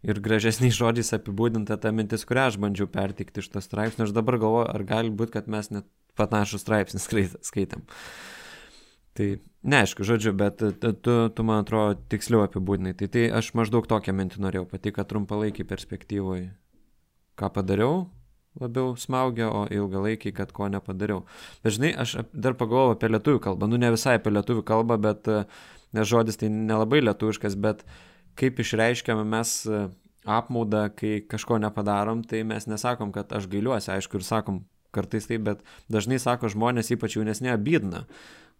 ir 0.05 0.21
gražesniais 0.25 0.77
žodžiais 0.77 1.13
apibūdinta 1.17 1.77
ta 1.81 1.93
mintis, 1.93 2.25
kurią 2.29 2.49
aš 2.51 2.59
bandžiau 2.63 2.89
pertikti 2.89 3.45
iš 3.45 3.51
to 3.53 3.61
straipsnio. 3.65 4.09
Aš 4.09 4.17
dabar 4.17 4.41
galvoju, 4.41 4.71
ar 4.73 4.87
gali 4.89 5.13
būti, 5.13 5.35
kad 5.37 5.51
mes 5.53 5.69
net 5.73 5.89
panašų 6.17 6.61
straipsnį 6.63 7.05
skaitėm. 7.45 7.85
Tai 9.15 9.29
neaišku, 9.63 10.05
žodžiu, 10.09 10.33
bet 10.37 10.61
tu, 10.61 11.15
tu 11.37 11.47
man 11.47 11.63
atrodo 11.63 12.01
tiksliau 12.13 12.45
apibūdinai. 12.49 12.97
Tai, 12.99 13.13
tai 13.13 13.29
aš 13.29 13.53
maždaug 13.59 13.89
tokią 13.91 14.17
mintį 14.17 14.45
norėjau 14.45 14.69
pati, 14.73 14.93
kad 14.95 15.09
trumpalaikiai 15.13 15.69
perspektyvoje 15.69 16.53
ką 17.41 17.51
padariau, 17.55 18.05
labiau 18.61 18.95
smaugia, 19.01 19.49
o 19.51 19.65
ilgalaikiai, 19.73 20.35
kad 20.35 20.53
ko 20.55 20.69
nepadariau. 20.71 21.25
Bet 21.65 21.77
žinai, 21.77 21.95
aš 21.99 22.21
dar 22.31 22.57
pagalvojau 22.59 22.95
apie 22.95 23.11
lietuvių 23.11 23.43
kalbą. 23.49 23.69
Nu, 23.71 23.81
ne 23.81 23.91
visai 23.95 24.19
apie 24.21 24.33
lietuvių 24.35 24.63
kalbą, 24.67 24.99
bet 25.03 25.31
nes 25.95 26.11
žodis 26.11 26.39
tai 26.39 26.51
nelabai 26.53 27.03
lietuviškas, 27.03 27.59
bet 27.59 27.83
kaip 28.39 28.63
išreiškiame 28.63 29.27
mes 29.27 29.57
apmaudą, 30.25 30.87
kai 30.97 31.19
kažko 31.29 31.59
nepadarom, 31.63 32.23
tai 32.27 32.45
mes 32.49 32.69
nesakom, 32.71 33.13
kad 33.15 33.33
aš 33.37 33.49
gailiuosi, 33.51 33.91
aišku, 33.95 34.21
ir 34.21 34.27
sakom 34.27 34.63
kartais 34.95 35.27
taip, 35.29 35.43
bet 35.45 35.65
dažnai 35.93 36.21
sako 36.23 36.49
žmonės, 36.53 36.93
ypač 36.95 37.19
jaunesnė, 37.19 37.57
bidna. 37.61 38.05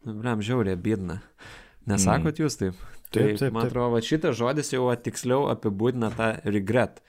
Nu, 0.05 0.17
blem, 0.19 0.43
žiaurė, 0.45 0.75
bidna. 0.81 1.21
Nesakot 1.89 2.35
mm. 2.35 2.43
jūs 2.43 2.59
taip? 2.61 2.83
Taip, 3.15 3.15
taip, 3.15 3.39
taip. 3.41 3.55
Man 3.55 3.69
atrodo, 3.69 4.01
šitas 4.05 4.37
žodis 4.37 4.73
jau 4.75 4.89
tiksliau 4.99 5.49
apibūdina 5.53 6.11
tą 6.17 6.35
regret. 6.45 7.01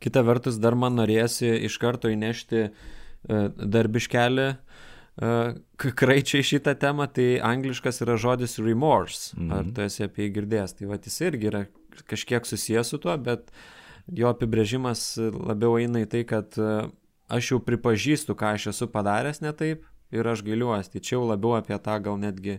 Kita 0.00 0.22
vertus, 0.24 0.58
dar 0.60 0.76
man 0.78 0.96
norėsi 0.98 1.50
iš 1.68 1.76
karto 1.82 2.10
įnešti 2.12 2.62
uh, 2.68 3.50
darbiškelį 3.52 4.46
uh, 4.50 5.58
kraičiai 5.76 6.46
šitą 6.46 6.74
temą, 6.80 7.08
tai 7.12 7.34
angliškas 7.44 8.00
yra 8.06 8.16
žodis 8.16 8.58
remorse. 8.58 9.36
-hmm. 9.36 9.52
Ar 9.58 9.68
tu 9.74 9.84
esi 9.84 10.04
apie 10.04 10.28
jį 10.28 10.32
girdėjęs? 10.38 10.78
Tai 10.78 10.86
va, 10.86 10.96
jis 11.04 11.20
irgi 11.20 11.52
yra 11.52 11.66
kažkiek 12.08 12.46
susijęs 12.46 12.88
su 12.88 12.98
tuo, 12.98 13.16
bet 13.18 13.52
jo 14.08 14.28
apibrėžimas 14.32 15.18
labiau 15.18 15.78
eina 15.78 16.00
į 16.00 16.08
tai, 16.08 16.24
kad 16.24 16.58
uh, 16.58 16.88
aš 17.28 17.52
jau 17.52 17.60
pripažįstu, 17.62 18.34
ką 18.34 18.54
aš 18.56 18.70
esu 18.74 18.88
padaręs 18.90 19.40
ne 19.40 19.52
taip 19.52 19.84
ir 20.10 20.26
aš 20.26 20.42
gailiuosi. 20.42 20.92
Tai 20.92 21.00
čia 21.00 21.16
jau 21.16 21.26
labiau 21.28 21.56
apie 21.58 21.78
tą 21.78 21.98
gal 22.02 22.18
netgi 22.18 22.58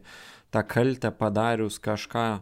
tą 0.52 0.64
kaltę 0.68 1.12
padarius 1.12 1.80
kažką 1.80 2.42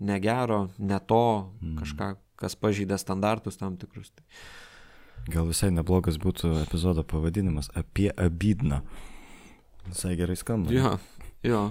negero, 0.00 0.68
ne 0.78 0.98
to, 1.00 1.52
mm. 1.62 1.76
kažką, 1.80 2.08
kas 2.40 2.56
pažydė 2.58 2.98
standartus 3.00 3.58
tam 3.60 3.78
tikrus. 3.80 4.12
Tai... 4.14 4.24
Gal 5.32 5.48
visai 5.48 5.72
neblogas 5.74 6.20
būtų 6.22 6.52
epizodo 6.62 7.02
pavadinimas 7.06 7.72
apie 7.74 8.10
abydną. 8.12 8.82
Visai 9.88 10.14
gerai 10.18 10.36
skamba. 10.38 10.74
Jo, 10.74 10.96
jo. 11.46 11.64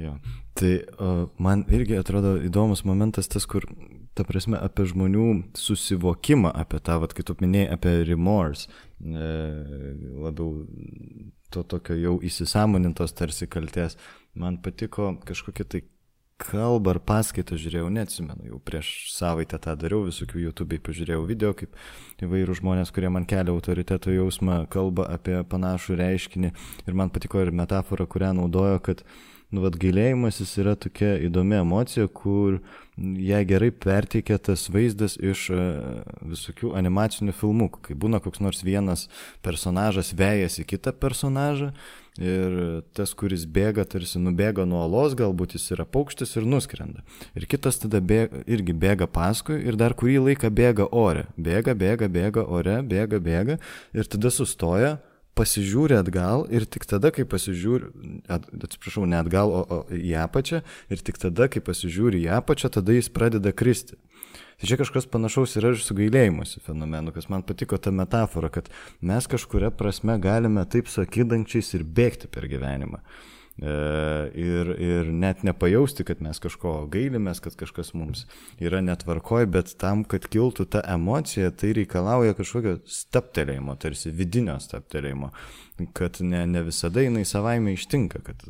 jo. 0.00 0.14
Tai 0.54 0.72
uh, 0.78 1.26
man 1.42 1.66
irgi 1.72 1.98
atrodo 1.98 2.36
įdomus 2.44 2.84
momentas 2.88 3.28
tas, 3.32 3.46
kur 3.48 3.66
ta 4.14 4.24
prasme, 4.26 4.58
apie 4.60 4.86
žmonių 4.90 5.28
susivokimą, 5.58 6.52
apie 6.54 6.78
tą, 6.84 7.00
vat, 7.02 7.14
kai 7.16 7.24
tu 7.26 7.34
minėjai, 7.40 7.70
apie 7.74 7.94
remorse, 8.06 8.68
e, 9.02 9.30
labiau 10.22 10.62
to 11.54 11.64
tokio 11.66 11.96
jau 11.98 12.14
įsisamonintos 12.22 13.14
tarsi 13.18 13.48
kalties. 13.50 13.98
Man 14.38 14.60
patiko 14.62 15.12
kažkokia 15.26 15.66
tai 15.66 15.82
kalbą 16.44 16.94
ar 16.94 17.00
paskaitą 17.02 17.58
žiūrėjau, 17.60 17.90
neatsimenu, 17.94 18.48
jau 18.50 18.60
prieš 18.62 18.90
savaitę 19.14 19.58
tą 19.62 19.74
dariau, 19.80 20.04
visokių 20.08 20.46
YouTube'ai 20.46 20.80
pažiūrėjau 20.84 21.26
video, 21.28 21.52
kaip 21.56 21.76
įvairių 22.24 22.58
žmonės, 22.60 22.92
kurie 22.94 23.10
man 23.12 23.26
kelia 23.28 23.54
autoriteto 23.54 24.12
jausmą, 24.14 24.64
kalba 24.72 25.08
apie 25.14 25.40
panašų 25.50 25.98
reiškinį. 26.00 26.52
Ir 26.86 26.98
man 26.98 27.12
patiko 27.14 27.42
ir 27.42 27.54
metafora, 27.54 28.06
kurią 28.10 28.34
naudojo, 28.38 28.80
kad 28.84 29.04
nu, 29.54 29.62
vad 29.64 29.78
gailėjimasis 29.80 30.56
yra 30.62 30.74
tokia 30.80 31.14
įdomi 31.28 31.58
emocija, 31.60 32.06
kur 32.08 32.60
ją 32.98 33.40
gerai 33.48 33.70
perteikia 33.70 34.38
tas 34.42 34.66
vaizdas 34.72 35.16
iš 35.18 35.48
e, 35.54 35.66
visokių 36.34 36.74
animacinių 36.78 37.34
filmukų, 37.34 37.82
kai 37.88 37.98
būna 37.98 38.20
koks 38.24 38.42
nors 38.44 38.64
vienas 38.66 39.08
personažas 39.44 40.14
vėjasi 40.16 40.66
kitą 40.68 40.94
personažą 40.98 41.72
ir 42.18 42.82
tas, 42.94 43.14
kuris 43.18 43.46
bėga, 43.50 43.84
tarsi 43.90 44.20
nubėga 44.22 44.66
nuo 44.68 44.84
olos, 44.84 45.16
galbūt 45.18 45.56
jis 45.56 45.70
yra 45.74 45.86
paukštis 45.86 46.36
ir 46.38 46.46
nuskrenda. 46.46 47.02
Ir 47.34 47.48
kitas 47.50 47.80
tada 47.82 48.00
bėga, 48.00 48.44
irgi 48.46 48.76
bėga 48.76 49.08
paskui 49.10 49.58
ir 49.66 49.78
dar 49.80 49.96
kurį 49.98 50.20
laiką 50.28 50.52
bėga 50.54 50.86
ore. 50.92 51.26
Bėga, 51.36 51.74
bėga, 51.74 52.10
bėga 52.12 52.46
ore, 52.46 52.78
bėga, 52.86 53.18
bėga 53.18 53.58
ir 53.94 54.10
tada 54.10 54.30
sustoja 54.30 54.96
pasižiūri 55.34 55.96
atgal 55.98 56.46
ir 56.54 56.66
tik 56.70 56.86
tada, 56.86 57.10
kai 57.14 57.26
pasižiūri, 57.26 57.90
at, 58.30 58.46
atsiprašau, 58.54 59.06
ne 59.10 59.18
atgal, 59.18 59.50
o, 59.50 59.62
o 59.66 59.78
į 59.90 60.14
apačią, 60.22 60.62
ir 60.94 61.02
tik 61.04 61.18
tada, 61.20 61.48
kai 61.50 61.62
pasižiūri 61.64 62.22
į 62.24 62.30
apačią, 62.38 62.70
tada 62.78 62.94
jis 62.94 63.10
pradeda 63.10 63.50
kristi. 63.50 63.98
Tai 64.60 64.70
čia 64.70 64.78
kažkas 64.78 65.08
panašaus 65.10 65.56
yra 65.58 65.72
ir 65.74 65.80
su 65.82 65.96
gailėjimuose 65.98 66.62
fenomenu, 66.64 67.12
kas 67.14 67.28
man 67.32 67.42
patiko 67.46 67.78
ta 67.78 67.90
metafora, 67.94 68.52
kad 68.54 68.70
mes 69.02 69.26
kažkuria 69.30 69.72
prasme 69.74 70.18
galime 70.22 70.62
taip 70.70 70.90
sakydančiais 70.92 71.74
ir 71.74 71.86
bėgti 71.86 72.30
per 72.30 72.46
gyvenimą. 72.50 73.02
E, 73.54 73.72
ir, 74.34 74.70
ir 74.82 75.10
net 75.14 75.44
nepajausti, 75.46 76.02
kad 76.06 76.22
mes 76.24 76.40
kažko 76.42 76.72
gailimės, 76.90 77.38
kad 77.42 77.54
kažkas 77.58 77.92
mums 77.94 78.24
yra 78.58 78.80
netvarkoj, 78.82 79.46
bet 79.54 79.76
tam, 79.78 80.02
kad 80.10 80.26
kiltų 80.26 80.66
ta 80.74 80.82
emocija, 80.90 81.52
tai 81.54 81.70
reikalauja 81.78 82.34
kažkokio 82.34 82.80
staptelėjimo, 82.90 83.76
tarsi 83.78 84.10
vidinio 84.10 84.56
staptelėjimo, 84.62 85.30
kad 85.94 86.18
ne, 86.26 86.42
ne 86.50 86.64
visada 86.66 87.06
jinai 87.06 87.22
savaime 87.30 87.76
ištinka. 87.76 88.24
Kad, 88.26 88.42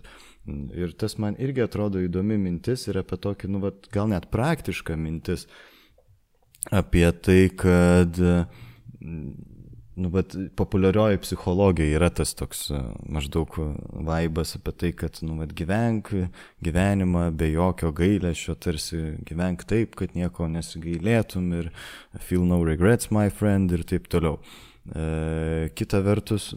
ir 0.73 0.97
tas 0.97 1.19
man 1.21 1.37
irgi 1.37 1.67
atrodo 1.67 2.01
įdomi 2.01 2.41
mintis 2.41 2.89
ir 2.89 3.03
apie 3.05 3.21
tokį, 3.21 3.53
nu, 3.53 3.61
vat, 3.65 3.85
gal 3.93 4.09
net 4.09 4.31
praktišką 4.33 4.97
mintis 4.97 5.45
apie 6.73 7.11
tai, 7.25 7.41
kad 7.59 8.21
nu, 9.95 10.09
bet 10.09 10.35
populiarioji 10.57 11.19
psichologija 11.23 11.99
yra 11.99 12.09
tas 12.11 12.35
toks 12.35 12.67
e, 12.75 12.81
maždaug 13.15 13.55
vaibas 14.07 14.57
apie 14.59 14.75
tai, 14.81 14.91
kad, 14.99 15.21
nu, 15.23 15.37
bet 15.39 15.55
gyvenk 15.59 16.11
gyvenimą 16.65 17.29
be 17.39 17.53
jokio 17.53 17.93
gailėšio, 17.95 18.57
tarsi 18.59 19.03
gyvenk 19.29 19.67
taip, 19.71 19.95
kad 19.99 20.17
nieko 20.19 20.49
nesigailėtum 20.51 21.53
ir 21.61 21.71
feel 22.19 22.47
no 22.49 22.63
regrets, 22.67 23.13
my 23.15 23.31
friend 23.31 23.75
ir 23.75 23.87
taip 23.87 24.11
toliau. 24.11 24.41
E, 24.85 25.69
kita 25.75 26.03
vertus, 26.05 26.51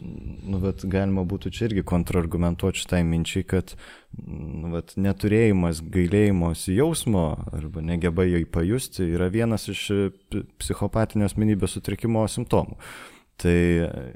nu, 0.43 0.59
bet 0.59 0.83
galima 0.91 1.23
būtų 1.23 1.51
čia 1.55 1.69
irgi 1.69 1.83
kontrargumentuoti 1.87 2.81
šitai 2.83 2.99
minčiai, 3.07 3.45
kad 3.47 3.71
nu, 4.19 4.73
bet 4.73 4.97
neturėjimas 4.99 5.79
gailėjimosi 5.93 6.75
jausmo 6.75 7.27
arba 7.55 7.85
negeba 7.87 8.27
jo 8.27 8.41
įpajusti 8.43 9.07
yra 9.15 9.29
vienas 9.31 9.69
iš 9.71 9.85
psichopatinio 10.59 11.29
asmenybės 11.29 11.77
sutrikimo 11.77 12.25
simptomų. 12.27 12.75
Tai 13.37 13.53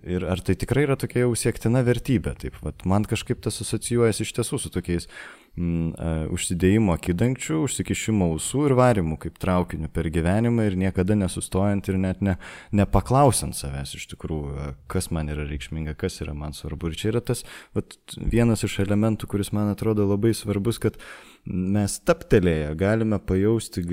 ir 0.09 0.23
ar 0.25 0.41
tai 0.41 0.57
tikrai 0.57 0.87
yra 0.87 0.97
tokia 0.97 1.23
jau 1.23 1.35
siektina 1.37 1.83
vertybė? 1.85 2.33
Taip, 2.41 2.57
vat, 2.65 2.83
man 2.89 3.05
kažkaip 3.07 3.39
tas 3.45 3.61
asocijuojasi 3.63 4.25
iš 4.25 4.31
tiesų 4.39 4.57
su 4.59 4.71
tokiais 4.73 5.05
uh, 5.05 5.40
užsidėjimo 5.57 6.93
akidangčių, 6.95 7.57
užsikišimo 7.65 8.29
ausų 8.31 8.69
ir 8.69 8.75
varimų 8.79 9.17
kaip 9.19 9.39
traukiniu 9.41 9.89
per 9.91 10.07
gyvenimą 10.13 10.69
ir 10.69 10.77
niekada 10.79 11.17
nesustojant 11.19 11.89
ir 11.91 11.97
net 11.99 12.21
ne, 12.23 12.37
nepaklausant 12.71 13.57
savęs 13.57 13.91
iš 13.99 14.07
tikrųjų, 14.13 14.71
kas 14.87 15.09
man 15.11 15.27
yra 15.33 15.43
reikšminga, 15.49 15.97
kas 15.99 16.21
yra 16.23 16.33
man 16.37 16.55
svarbu. 16.55 16.91
Ir 16.91 16.99
čia 17.01 17.11
yra 17.11 17.23
tas 17.25 17.43
vat, 17.75 17.97
vienas 18.15 18.63
iš 18.63 18.79
elementų, 18.85 19.27
kuris 19.27 19.51
man 19.51 19.73
atrodo 19.73 20.07
labai 20.07 20.31
svarbus, 20.37 20.79
kad 20.79 20.99
mes 21.43 21.99
taptelėję 22.07 22.71
galime 22.79 23.19
pajausti 23.19 23.83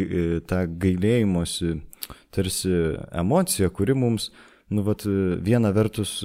tą 0.46 0.62
gailėjimosi 0.78 1.80
tarsi 2.30 2.70
emociją, 3.18 3.72
kuri 3.74 3.98
mums 3.98 4.28
uh, 4.28 4.44
nu, 4.68 4.82
vat, 4.84 5.04
viena 5.44 5.70
vertus 5.72 6.18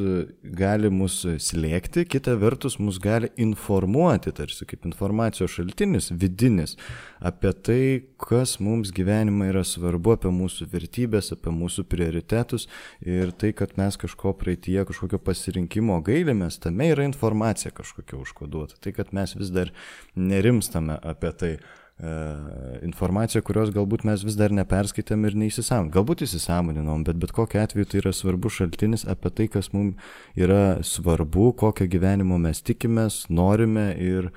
gali 0.43 0.89
mus 0.91 1.21
slėgti, 1.23 2.03
kita 2.09 2.35
vertus 2.41 2.75
mus 2.81 2.99
gali 3.01 3.29
informuoti, 3.39 4.33
tarsi 4.35 4.67
kaip 4.67 4.87
informacijos 4.89 5.53
šaltinis, 5.55 6.09
vidinis, 6.19 6.75
apie 7.23 7.53
tai, 7.65 7.83
kas 8.19 8.57
mums 8.63 8.91
gyvenime 8.95 9.47
yra 9.51 9.63
svarbu, 9.67 10.17
apie 10.17 10.33
mūsų 10.35 10.67
vertybės, 10.73 11.31
apie 11.35 11.53
mūsų 11.55 11.85
prioritetus 11.91 12.67
ir 13.03 13.31
tai, 13.31 13.53
kad 13.55 13.77
mes 13.79 13.99
kažko 13.99 14.35
praeitie, 14.39 14.79
kažkokio 14.89 15.21
pasirinkimo 15.23 16.01
gailimės, 16.03 16.59
tame 16.63 16.91
yra 16.91 17.07
informacija 17.07 17.71
kažkokia 17.75 18.19
užkoduota. 18.19 18.79
Tai, 18.83 18.95
kad 18.97 19.15
mes 19.15 19.37
vis 19.39 19.53
dar 19.55 19.71
nerimstame 20.19 20.99
apie 20.99 21.31
tai. 21.39 21.53
E, 22.01 22.79
informaciją, 22.87 23.43
kurios 23.45 23.69
galbūt 23.73 24.01
mes 24.07 24.23
vis 24.25 24.35
dar 24.39 24.53
neperskaitėm 24.55 25.27
ir 25.29 25.35
neįsisąmoninam. 25.37 25.91
Galbūt 25.93 26.23
įsisąmoninom, 26.25 27.03
bet 27.05 27.19
bet 27.21 27.33
kokiu 27.37 27.59
atveju 27.61 27.85
tai 27.91 27.99
yra 28.01 28.13
svarbus 28.17 28.57
šaltinis 28.57 29.05
apie 29.13 29.29
tai, 29.29 29.45
kas 29.53 29.69
mums 29.75 30.17
yra 30.33 30.81
svarbu, 30.81 31.51
kokio 31.61 31.85
gyvenimo 31.85 32.39
mes 32.41 32.63
tikimės, 32.65 33.27
norime 33.29 33.91
ir 34.01 34.31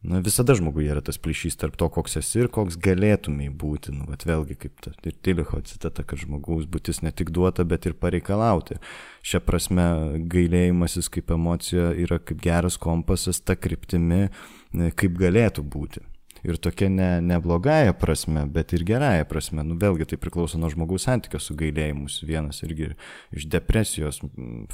na, 0.00 0.22
visada 0.24 0.56
žmogui 0.56 0.86
yra 0.88 1.02
tas 1.04 1.20
plyšys 1.20 1.60
tarp 1.60 1.76
to, 1.76 1.90
koks 1.92 2.16
esi 2.22 2.40
ir 2.40 2.48
koks 2.56 2.80
galėtumai 2.80 3.50
būti. 3.52 3.92
Nu, 3.92 4.08
bet 4.08 4.24
vėlgi, 4.24 4.56
kaip 4.64 4.80
ta, 4.88 4.94
ir 5.04 5.12
Tilicho 5.20 5.60
citata, 5.60 6.06
kad 6.08 6.24
žmogaus 6.24 6.64
būtis 6.64 7.02
ne 7.04 7.12
tik 7.12 7.34
duota, 7.36 7.68
bet 7.68 7.84
ir 7.84 7.98
pareikalauti. 8.00 8.80
Šia 9.20 9.44
prasme, 9.44 9.84
gailėjimasis 10.32 11.12
kaip 11.12 11.36
emocija 11.36 11.92
yra 11.92 12.16
kaip 12.16 12.40
geras 12.48 12.80
kompasas 12.80 13.44
ta 13.44 13.60
kryptimi, 13.60 14.30
kaip 14.72 15.20
galėtų 15.20 15.68
būti. 15.68 16.06
Ir 16.44 16.58
tokia 16.60 16.88
ne, 16.92 17.08
ne 17.24 17.40
blogąją 17.40 17.94
prasme, 17.98 18.44
bet 18.46 18.72
ir 18.72 18.84
gerąją 18.84 19.24
prasme. 19.28 19.64
Nu, 19.64 19.76
vėlgi 19.80 20.06
tai 20.12 20.18
priklauso 20.20 20.60
nuo 20.60 20.68
žmogaus 20.72 21.06
santykio 21.08 21.40
su 21.40 21.56
gailėjimus. 21.58 22.20
Vienas 22.28 22.60
irgi 22.66 22.90
iš 23.34 23.48
depresijos 23.52 24.20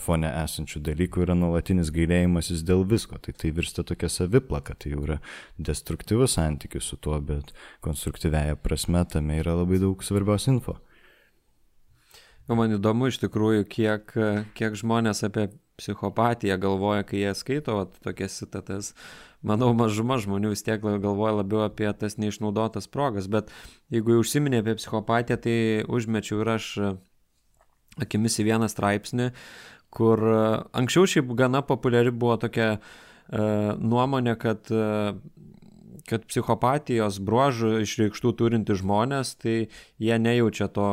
fone 0.00 0.32
esančių 0.42 0.82
dalykų 0.90 1.24
yra 1.26 1.38
nuolatinis 1.38 1.92
gailėjimasis 1.94 2.66
dėl 2.66 2.84
visko. 2.90 3.20
Tai 3.22 3.34
tai 3.38 3.54
virsta 3.54 3.86
tokia 3.86 4.10
saviplaka, 4.10 4.74
tai 4.74 4.94
jau 4.96 5.04
yra 5.06 5.20
destruktyvus 5.58 6.36
santykis 6.38 6.90
su 6.90 6.98
tuo, 6.98 7.20
bet 7.22 7.54
konstruktyviaja 7.86 8.58
prasme 8.58 9.04
tame 9.06 9.38
yra 9.40 9.54
labai 9.62 9.80
daug 9.82 10.02
svarbios 10.04 10.50
info. 10.50 10.80
Man 12.50 12.74
įdomu 12.74 13.06
iš 13.06 13.20
tikrųjų, 13.22 13.62
kiek, 13.70 14.10
kiek 14.58 14.74
žmonės 14.74 15.22
apie 15.22 15.52
psichopatiją 15.80 16.58
galvoja, 16.60 17.06
kai 17.08 17.24
jie 17.24 17.34
skaito 17.36 17.80
vat, 17.80 17.96
tokias 18.04 18.38
citatas. 18.42 18.92
Manau, 19.40 19.72
mažuma 19.72 20.18
žmonių 20.20 20.52
vis 20.52 20.64
tiek 20.66 20.82
galvoja 20.84 21.38
labiau 21.38 21.64
apie 21.64 21.88
tas 21.96 22.18
neišnaudotas 22.20 22.90
progas, 22.92 23.30
bet 23.32 23.48
jeigu 23.92 24.14
jau 24.14 24.24
užsiminė 24.24 24.60
apie 24.60 24.76
psichopatiją, 24.76 25.40
tai 25.40 25.58
užmečiau 25.88 26.42
ir 26.44 26.52
aš 26.58 26.70
akimis 28.00 28.36
į 28.40 28.50
vieną 28.52 28.68
straipsnį, 28.70 29.30
kur 29.90 30.20
anksčiau 30.76 31.08
šiaip 31.08 31.32
gana 31.38 31.64
populiari 31.66 32.12
buvo 32.12 32.36
tokia 32.44 32.74
uh, 32.76 33.72
nuomonė, 33.80 34.36
kad 34.38 34.68
uh, 34.74 35.16
kad 36.10 36.26
psichopatijos 36.26 37.20
bruožų 37.22 37.80
išreikštų 37.84 38.32
turinti 38.38 38.76
žmonės, 38.78 39.36
tai 39.40 39.56
jie 40.02 40.18
nejaučia 40.18 40.70
to 40.72 40.88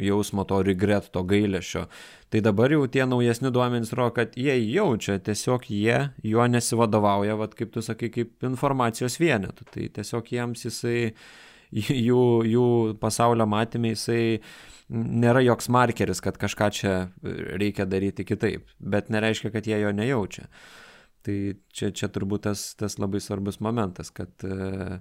jausmo, 0.00 0.44
to 0.48 0.62
regret, 0.64 1.10
to 1.12 1.22
gailėšio. 1.28 1.86
Tai 2.32 2.40
dabar 2.44 2.72
jau 2.72 2.86
tie 2.88 3.04
naujesni 3.08 3.52
duomenys 3.52 3.92
rodo, 3.96 4.14
kad 4.16 4.36
jie 4.38 4.54
jaučia, 4.72 5.18
tiesiog 5.20 5.68
jie 5.68 5.98
juo 6.24 6.46
nesivadovauja, 6.48 7.36
vad 7.40 7.56
kaip 7.58 7.72
tu 7.74 7.84
sakai, 7.84 8.08
kaip 8.14 8.46
informacijos 8.48 9.18
vienetų. 9.20 9.68
Tai 9.74 9.88
tiesiog 9.98 10.30
jiems 10.32 10.64
jisai, 10.68 11.12
jų, 12.08 12.22
jų 12.48 12.68
pasaulio 13.02 13.48
matymė 13.48 13.94
jisai 13.96 14.22
nėra 14.92 15.42
joks 15.44 15.68
markeris, 15.72 16.20
kad 16.24 16.38
kažką 16.40 16.70
čia 16.76 16.94
reikia 17.22 17.86
daryti 17.88 18.26
kitaip, 18.28 18.68
bet 18.78 19.12
nereiškia, 19.12 19.52
kad 19.54 19.68
jie 19.68 19.80
jo 19.80 19.92
nejaučia. 19.96 20.48
Tai 21.22 21.36
čia, 21.72 21.92
čia 21.94 22.08
turbūt 22.10 22.48
tas, 22.48 22.72
tas 22.74 22.98
labai 22.98 23.20
svarbus 23.22 23.60
momentas, 23.62 24.10
kad 24.10 24.42
e, 24.42 24.98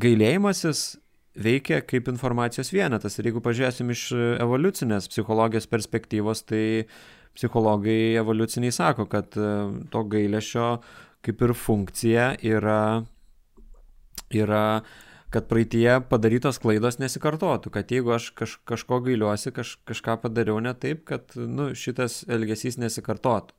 gailėjimasis 0.00 0.94
veikia 1.34 1.80
kaip 1.82 2.08
informacijos 2.12 2.70
vienetas. 2.74 3.18
Ir 3.18 3.30
jeigu 3.30 3.42
pažiūrėsim 3.44 3.90
iš 3.94 4.06
evoliucinės 4.42 5.08
psichologijos 5.10 5.66
perspektyvos, 5.70 6.44
tai 6.46 6.64
psichologai 7.34 8.14
evoliuciniai 8.20 8.74
sako, 8.74 9.08
kad 9.10 9.34
e, 9.34 9.48
to 9.90 10.04
gailėšio 10.10 10.68
kaip 11.24 11.42
ir 11.42 11.54
funkcija 11.56 12.28
yra, 12.44 13.02
yra 14.30 14.66
kad 15.34 15.48
praeitie 15.50 15.88
padarytos 16.06 16.60
klaidos 16.62 17.00
nesikartotų, 17.02 17.72
kad 17.74 17.90
jeigu 17.90 18.14
aš 18.14 18.28
kaž, 18.38 18.58
kažko 18.68 19.00
gailiuosi, 19.08 19.50
kaž, 19.56 19.74
kažką 19.88 20.20
padariau 20.22 20.60
ne 20.62 20.74
taip, 20.78 21.02
kad 21.08 21.34
nu, 21.34 21.72
šitas 21.74 22.22
elgesys 22.30 22.78
nesikartotų. 22.78 23.56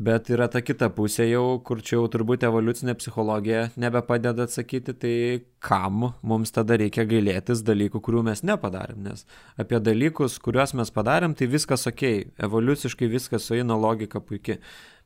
Bet 0.00 0.30
yra 0.32 0.46
ta 0.48 0.62
kita 0.64 0.86
pusė 0.96 1.26
jau, 1.28 1.58
kur 1.60 1.82
čia 1.84 1.98
jau 1.98 2.06
turbūt 2.08 2.46
evoliucinė 2.48 2.94
psichologija 2.96 3.66
nebepadeda 3.76 4.46
atsakyti, 4.48 4.94
tai 4.96 5.12
kam 5.60 6.06
mums 6.24 6.54
tada 6.56 6.78
reikia 6.80 7.04
gailėtis 7.04 7.60
dalykų, 7.66 8.00
kurių 8.06 8.22
mes 8.30 8.40
nepadarėm. 8.48 9.02
Nes 9.10 9.26
apie 9.60 9.76
dalykus, 9.84 10.38
kuriuos 10.40 10.72
mes 10.80 10.94
padarėm, 10.96 11.36
tai 11.36 11.50
viskas 11.52 11.84
ok, 11.90 12.06
evoliuciškai 12.48 13.10
viskas 13.12 13.50
sueina 13.50 13.76
logika 13.76 14.24
puikiai. 14.24 14.62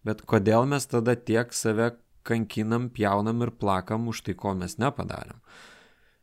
Bet 0.07 0.23
kodėl 0.31 0.71
mes 0.71 0.87
tada 0.87 1.19
tiek 1.19 1.51
save 1.51 1.97
kankinam, 2.23 2.87
pjaunam 2.95 3.43
ir 3.43 3.51
plakam 3.51 4.07
už 4.15 4.23
tai, 4.29 4.39
ko 4.39 4.55
mes 4.55 4.79
nepadarėm? 4.79 5.43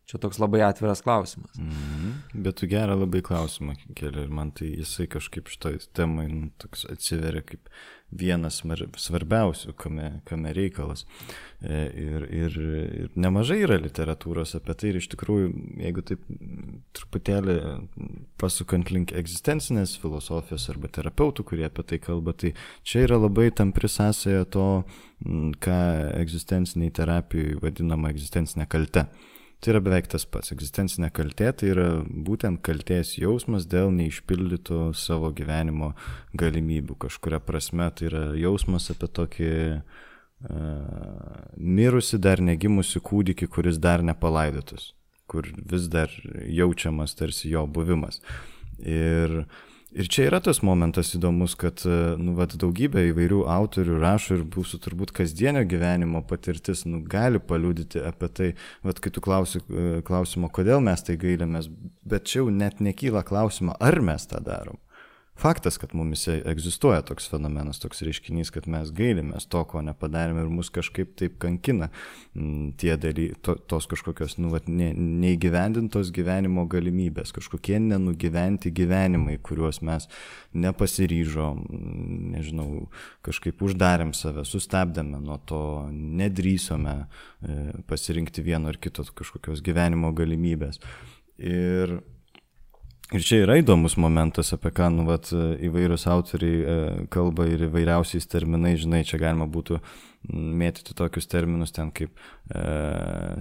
Čia 0.07 0.19
toks 0.19 0.39
labai 0.39 0.63
atviras 0.65 1.03
klausimas. 1.03 1.59
Mm 1.59 1.69
-hmm. 1.71 2.43
Bet 2.43 2.55
tu 2.55 2.67
gerą 2.67 2.95
labai 2.99 3.21
klausimą 3.21 3.75
keli 3.95 4.21
ir 4.23 4.29
man 4.29 4.51
tai 4.51 4.67
jisai 4.67 5.07
kažkaip 5.07 5.47
šitoj 5.47 5.77
temai 5.93 6.27
nu, 6.27 6.49
toks 6.57 6.85
atsiveria 6.85 7.41
kaip 7.41 7.69
vienas 8.11 8.59
svarbiausių, 8.99 9.73
kame, 9.79 10.09
kame 10.27 10.51
reikalas. 10.55 11.05
E, 11.61 11.79
ir, 12.01 12.25
ir, 12.33 12.57
ir 13.03 13.15
nemažai 13.15 13.59
yra 13.63 13.77
literatūros 13.81 14.55
apie 14.57 14.75
tai 14.75 14.91
ir 14.91 14.99
iš 14.99 15.07
tikrųjų, 15.13 15.51
jeigu 15.83 16.03
taip 16.09 16.23
truputėlį 16.97 17.57
pasukant 18.41 18.91
link 18.91 19.13
egzistencinės 19.15 19.95
filosofijos 20.01 20.67
arba 20.73 20.91
terapeutų, 20.91 21.45
kurie 21.51 21.67
apie 21.69 21.85
tai 21.87 22.01
kalba, 22.03 22.33
tai 22.33 22.55
čia 22.83 23.05
yra 23.05 23.21
labai 23.21 23.49
tampri 23.55 23.91
sąsaja 23.91 24.47
to, 24.51 24.69
ką 25.61 25.81
egzistenciniai 26.17 26.93
terapijai 26.97 27.59
vadinama 27.61 28.11
egzistencinė 28.11 28.67
kalte. 28.69 29.05
Tai 29.61 29.75
yra 29.75 29.81
beveik 29.85 30.07
tas 30.09 30.23
pats. 30.25 30.49
Egzistencinė 30.55 31.11
kaltė 31.13 31.51
tai 31.53 31.67
yra 31.69 31.87
būtent 32.01 32.63
kaltės 32.65 33.13
jausmas 33.21 33.67
dėl 33.69 33.91
neišpildyto 33.93 34.87
savo 34.97 35.29
gyvenimo 35.37 35.91
galimybių. 36.33 36.97
Kažkuria 37.05 37.37
prasme 37.45 37.91
tai 37.93 38.09
yra 38.09 38.23
jausmas 38.41 38.89
apie 38.89 39.11
tokį 39.19 39.51
uh, 39.77 40.07
mirusi 41.57 42.17
dar 42.17 42.41
negimusi 42.41 43.03
kūdikį, 43.05 43.51
kuris 43.53 43.77
dar 43.77 44.01
nepalaidotas, 44.01 44.95
kur 45.29 45.45
vis 45.45 45.85
dar 45.93 46.09
jaučiamas 46.49 47.13
tarsi 47.19 47.53
jo 47.53 47.67
buvimas. 47.69 48.17
Ir 48.81 49.43
uh, 49.43 49.59
Ir 49.91 50.07
čia 50.07 50.29
yra 50.29 50.39
tas 50.39 50.61
momentas 50.63 51.09
įdomus, 51.17 51.57
kad 51.59 51.81
e, 51.83 51.95
nu, 52.15 52.31
vat, 52.37 52.53
daugybė 52.59 53.09
įvairių 53.09 53.41
autorių 53.51 53.97
rašo 53.99 54.37
ir 54.37 54.45
būsų 54.47 54.79
turbūt 54.85 55.11
kasdienio 55.17 55.65
gyvenimo 55.67 56.21
patirtis 56.27 56.85
nu, 56.87 57.01
gali 57.03 57.41
paliūdyti 57.43 57.99
apie 58.07 58.29
tai, 58.31 58.47
vat, 58.87 59.01
kai 59.03 59.11
tu 59.11 59.23
klausi 59.23 59.59
e, 59.59 59.89
klausimo, 60.07 60.47
kodėl 60.47 60.79
mes 60.85 61.03
tai 61.03 61.17
gailėmės, 61.19 61.67
bet 62.07 62.29
čia 62.31 62.39
jau 62.39 62.47
net 62.55 62.79
nekyla 62.79 63.25
klausimo, 63.27 63.75
ar 63.83 63.99
mes 63.99 64.29
tą 64.31 64.39
darom 64.45 64.79
faktas, 65.41 65.77
kad 65.81 65.95
mumise 65.97 66.37
egzistuoja 66.45 67.01
toks 67.05 67.25
fenomenas, 67.31 67.79
toks 67.81 68.03
reiškinys, 68.05 68.51
kad 68.53 68.67
mes 68.69 68.91
gailimės 68.95 69.47
to, 69.51 69.63
ko 69.69 69.81
nepadarėme 69.85 70.43
ir 70.45 70.51
mus 70.53 70.69
kažkaip 70.73 71.15
taip 71.19 71.39
kankina 71.41 71.89
mm, 72.35 72.73
tie 72.81 72.93
daly, 73.01 73.31
to, 73.41 73.55
tos 73.71 73.87
kažkokios 73.91 74.37
nu, 74.37 74.51
vat, 74.53 74.69
ne, 74.69 74.91
neįgyvendintos 74.95 76.13
gyvenimo 76.15 76.67
galimybės, 76.71 77.33
kažkokie 77.35 77.79
nenugyventi 77.81 78.73
gyvenimai, 78.77 79.39
kuriuos 79.41 79.81
mes 79.87 80.07
nepasiryžom, 80.53 81.65
nežinau, 82.35 82.85
kažkaip 83.25 83.61
uždarėm 83.65 84.13
save, 84.17 84.45
sustabdėme 84.47 85.23
nuo 85.23 85.39
to, 85.49 85.63
nedrysome 85.91 86.95
e, 87.01 87.59
pasirinkti 87.89 88.45
vieno 88.45 88.71
ar 88.71 88.79
kito 88.81 89.05
kažkokios 89.17 89.65
gyvenimo 89.65 90.13
galimybės. 90.15 90.81
Ir 91.41 92.01
Ir 93.11 93.23
čia 93.27 93.41
yra 93.43 93.57
įdomus 93.59 93.97
momentas, 93.99 94.53
apie 94.55 94.69
ką 94.71 94.87
nu, 94.95 95.03
vat, 95.09 95.33
įvairius 95.35 96.05
autoriai 96.07 96.61
e, 96.63 96.75
kalba 97.11 97.43
ir 97.51 97.65
įvairiausiais 97.67 98.23
terminais, 98.31 98.79
žinai, 98.85 99.01
čia 99.03 99.19
galima 99.19 99.49
būtų 99.51 99.81
mėtyti 100.31 100.93
tokius 100.95 101.25
terminus 101.27 101.73
ten 101.75 101.89
kaip 101.91 102.13
e, 102.13 102.61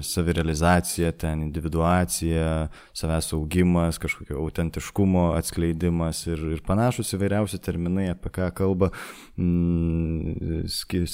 savirealizacija, 0.02 1.12
ten 1.22 1.44
individuacija, 1.46 2.70
savęs 2.96 3.30
augimas, 3.36 4.00
kažkokio 4.02 4.40
autentiškumo 4.40 5.28
atskleidimas 5.36 6.24
ir, 6.26 6.42
ir 6.56 6.66
panašus 6.66 7.14
įvairiausi 7.14 7.60
terminai, 7.62 8.08
apie 8.14 8.32
ką 8.40 8.48
kalba 8.56 8.90
mm, 9.36 10.64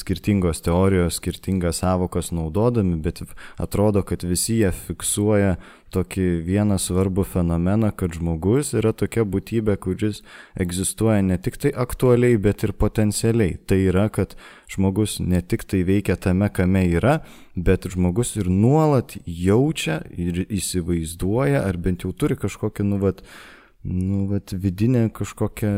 skirtingos 0.01 0.63
teorijos, 0.65 1.19
skirtingas 1.21 1.83
savokas 1.83 2.33
naudodami, 2.33 2.97
bet 3.03 3.27
atrodo, 3.61 4.07
kad 4.07 4.25
visi 4.25 4.63
jie 4.63 4.73
fiksuoja 4.87 5.59
tokį 5.95 6.25
vieną 6.47 6.79
svarbų 6.83 7.25
fenomeną, 7.31 7.93
kad 7.97 8.15
žmogus 8.17 8.73
yra 8.77 8.93
tokia 8.97 9.25
būtybė, 9.29 9.77
kuris 9.83 10.23
egzistuoja 10.59 11.23
ne 11.25 11.39
tik 11.39 11.59
tai 11.63 11.73
aktualiai, 11.73 12.39
bet 12.43 12.65
ir 12.67 12.75
potencialiai. 12.77 13.57
Tai 13.67 13.79
yra, 13.81 14.07
kad 14.13 14.37
žmogus 14.73 15.19
ne 15.23 15.43
tik 15.43 15.67
tai 15.69 15.85
veikia 15.87 16.19
tame, 16.21 16.51
kame 16.53 16.87
yra, 16.91 17.21
bet 17.55 17.89
žmogus 17.93 18.35
ir 18.41 18.51
nuolat 18.51 19.17
jaučia 19.27 20.01
ir 20.17 20.45
įsivaizduoja, 20.47 21.63
ar 21.67 21.79
bent 21.81 22.07
jau 22.07 22.13
turi 22.13 22.39
kažkokį, 22.41 22.89
nu, 22.91 23.01
vat, 23.03 23.23
nu, 23.87 24.25
vat, 24.33 24.53
vidinę 24.53 25.07
kažkokią, 25.15 25.73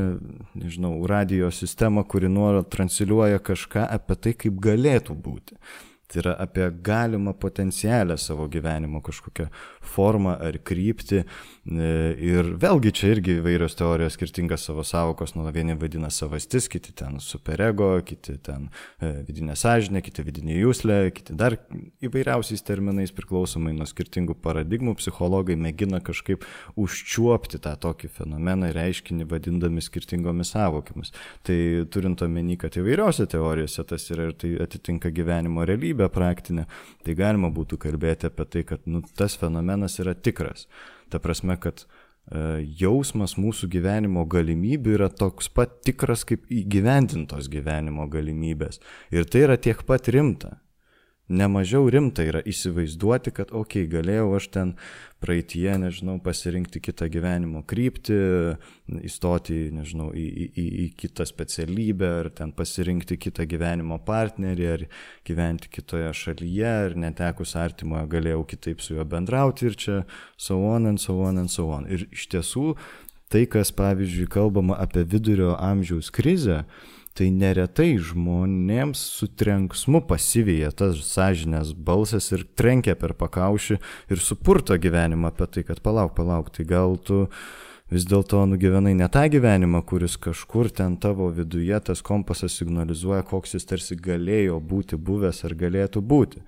nežinau, 0.58 0.94
radio 1.10 1.52
sistemą, 1.54 2.06
kuri 2.08 2.32
nuolat 2.32 2.72
transliuoja 2.72 3.42
kažką 3.44 3.84
apie 3.98 4.16
tai, 4.16 4.34
kaip 4.46 4.58
galėtų 4.64 5.18
būti. 5.18 5.60
Tai 6.08 6.22
yra 6.22 6.34
apie 6.40 6.70
galimą 6.72 7.34
potencialę 7.36 8.16
savo 8.18 8.46
gyvenimo 8.48 9.02
kažkokią 9.04 9.48
formą 9.84 10.38
ar 10.40 10.56
kryptį. 10.64 11.24
E, 11.68 11.88
ir 12.24 12.54
vėlgi 12.56 12.90
čia 12.96 13.10
irgi 13.12 13.34
įvairios 13.42 13.74
teorijos 13.76 14.14
skirtingas 14.16 14.62
savo 14.64 14.80
savokos, 14.86 15.34
nu 15.36 15.44
vieni 15.52 15.74
vadina 15.76 16.08
savastis, 16.12 16.64
kiti 16.72 16.94
ten 16.96 17.18
superego, 17.20 17.90
kiti 18.08 18.38
ten 18.40 18.70
e, 19.04 19.10
vidinė 19.28 19.56
sąžinė, 19.58 20.00
kiti 20.06 20.24
vidinė 20.24 20.56
jūslė, 20.62 20.96
kiti 21.12 21.36
dar 21.36 21.58
įvairiausiais 22.04 22.64
terminais 22.64 23.12
priklausomai 23.12 23.74
nuo 23.76 23.84
skirtingų 23.88 24.38
paradigmų 24.40 24.96
psichologai 25.02 25.58
mėgina 25.60 26.00
kažkaip 26.04 26.46
užčiuopti 26.80 27.60
tą 27.60 27.74
tokį 27.84 28.12
fenomeną 28.16 28.72
ir 28.72 28.80
reiškinį 28.80 29.28
vadindami 29.28 29.84
skirtingomis 29.84 30.54
savokomis. 30.56 31.12
Tai 31.44 31.58
turint 31.92 32.24
omeny, 32.24 32.56
kad 32.60 32.80
įvairiose 32.80 33.28
teorijose 33.28 33.84
tas 33.88 34.08
yra 34.14 34.30
ir 34.30 34.38
tai 34.40 34.54
atitinka 34.64 35.12
gyvenimo 35.12 35.68
realybę 35.68 36.08
praktinę, 36.14 36.64
tai 37.04 37.18
galima 37.18 37.52
būtų 37.52 37.76
kalbėti 37.84 38.32
apie 38.32 38.48
tai, 38.48 38.68
kad 38.72 38.88
nu, 38.88 39.04
tas 39.20 39.36
fenomenas 39.36 40.00
yra 40.00 40.16
tikras. 40.16 40.64
Ta 41.08 41.20
prasme, 41.22 41.56
kad 41.60 41.84
e, 41.84 42.64
jausmas 42.80 43.36
mūsų 43.40 43.70
gyvenimo 43.72 44.26
galimybių 44.28 44.96
yra 44.98 45.08
toks 45.08 45.50
pat 45.52 45.80
tikras 45.86 46.26
kaip 46.28 46.46
įgyvendintos 46.52 47.50
gyvenimo 47.52 48.08
galimybės. 48.12 48.82
Ir 49.14 49.28
tai 49.28 49.46
yra 49.48 49.58
tiek 49.60 49.84
pat 49.88 50.10
rimta 50.12 50.58
nemažiau 51.28 51.88
rimta 51.92 52.24
yra 52.24 52.40
įsivaizduoti, 52.48 53.32
kad, 53.36 53.52
okei, 53.52 53.84
okay, 53.84 53.90
galėjau 53.92 54.30
aš 54.38 54.48
ten 54.54 54.72
praeitie, 55.22 55.68
nežinau, 55.80 56.16
pasirinkti 56.22 56.80
kitą 56.82 57.08
gyvenimo 57.12 57.64
kryptį, 57.68 58.18
įstoti, 59.04 59.58
nežinau, 59.74 60.08
į, 60.16 60.26
į, 60.48 60.66
į 60.84 60.86
kitą 60.98 61.26
specialybę, 61.28 62.10
ar 62.22 62.30
ten 62.34 62.52
pasirinkti 62.56 63.18
kitą 63.20 63.48
gyvenimo 63.50 63.98
partnerį, 64.06 64.68
ar 64.74 64.86
gyventi 65.28 65.72
kitoje 65.74 66.12
šalyje, 66.16 66.70
ar 66.88 66.96
netekus 67.06 67.56
artimoje 67.58 68.06
galėjau 68.14 68.44
kitaip 68.54 68.84
su 68.84 68.96
juo 68.96 69.08
bendrauti 69.08 69.68
ir 69.68 69.76
čia 69.78 69.98
so 70.36 70.60
on 70.70 70.88
and 70.92 71.02
so 71.02 71.18
on 71.24 71.42
and 71.44 71.52
so 71.52 71.68
on. 71.74 71.88
Ir 71.90 72.06
iš 72.14 72.28
tiesų, 72.32 72.72
tai, 73.28 73.44
kas, 73.50 73.74
pavyzdžiui, 73.76 74.30
kalbama 74.32 74.78
apie 74.80 75.04
vidurio 75.04 75.56
amžiaus 75.60 76.12
krizę, 76.14 76.62
tai 77.18 77.28
neretai 77.34 77.96
žmonėms 77.98 79.00
su 79.18 79.26
trenksmu 79.40 80.04
pasivyja 80.06 80.70
tas 80.78 81.00
sąžinės 81.08 81.72
balsas 81.74 82.30
ir 82.36 82.44
trenkia 82.58 82.94
per 82.98 83.16
pakaušį 83.18 83.78
ir 84.12 84.22
supurto 84.22 84.78
gyvenimą 84.78 85.32
apie 85.32 85.48
tai, 85.56 85.64
kad 85.66 85.82
palauk, 85.82 86.14
palauk, 86.18 86.52
tai 86.54 86.68
gal 86.68 86.94
tu 87.02 87.24
vis 87.90 88.06
dėlto 88.06 88.44
nugyvenai 88.46 88.94
ne 88.94 89.08
tą 89.10 89.24
gyvenimą, 89.32 89.82
kuris 89.88 90.18
kažkur 90.20 90.70
ten 90.70 90.96
tavo 91.00 91.30
viduje 91.34 91.80
tas 91.84 92.04
kompasas 92.04 92.54
signalizuoja, 92.60 93.26
koks 93.26 93.56
jis 93.56 93.66
tarsi 93.66 93.98
galėjo 93.98 94.60
būti 94.62 95.00
buvęs 95.00 95.42
ar 95.48 95.58
galėtų 95.58 96.04
būti. 96.04 96.44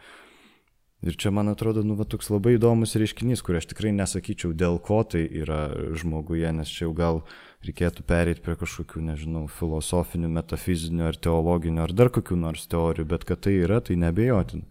Ir 1.01 1.17
čia, 1.17 1.31
man 1.33 1.49
atrodo, 1.49 1.81
nu, 1.81 1.95
va, 1.97 2.05
toks 2.05 2.29
labai 2.29 2.59
įdomus 2.59 2.93
reiškinys, 3.01 3.41
kur 3.41 3.57
aš 3.57 3.71
tikrai 3.71 3.89
nesakyčiau, 3.97 4.53
dėl 4.53 4.77
ko 4.85 5.01
tai 5.09 5.23
yra 5.25 5.71
žmoguje, 5.97 6.51
nes 6.53 6.69
čia 6.69 6.85
jau 6.85 6.93
gal 6.93 7.23
reikėtų 7.67 8.05
pereiti 8.09 8.43
prie 8.45 8.57
kažkokių, 8.61 9.03
nežinau, 9.11 9.47
filosofinių, 9.53 10.31
metafizinių 10.41 11.11
ar 11.11 11.19
teologinių 11.29 11.85
ar 11.85 11.93
dar 11.97 12.13
kokių 12.13 12.39
nors 12.41 12.65
teorijų, 12.71 13.09
bet 13.11 13.27
kad 13.29 13.43
tai 13.45 13.59
yra, 13.61 13.83
tai 13.85 13.99
nebejotin. 14.01 14.65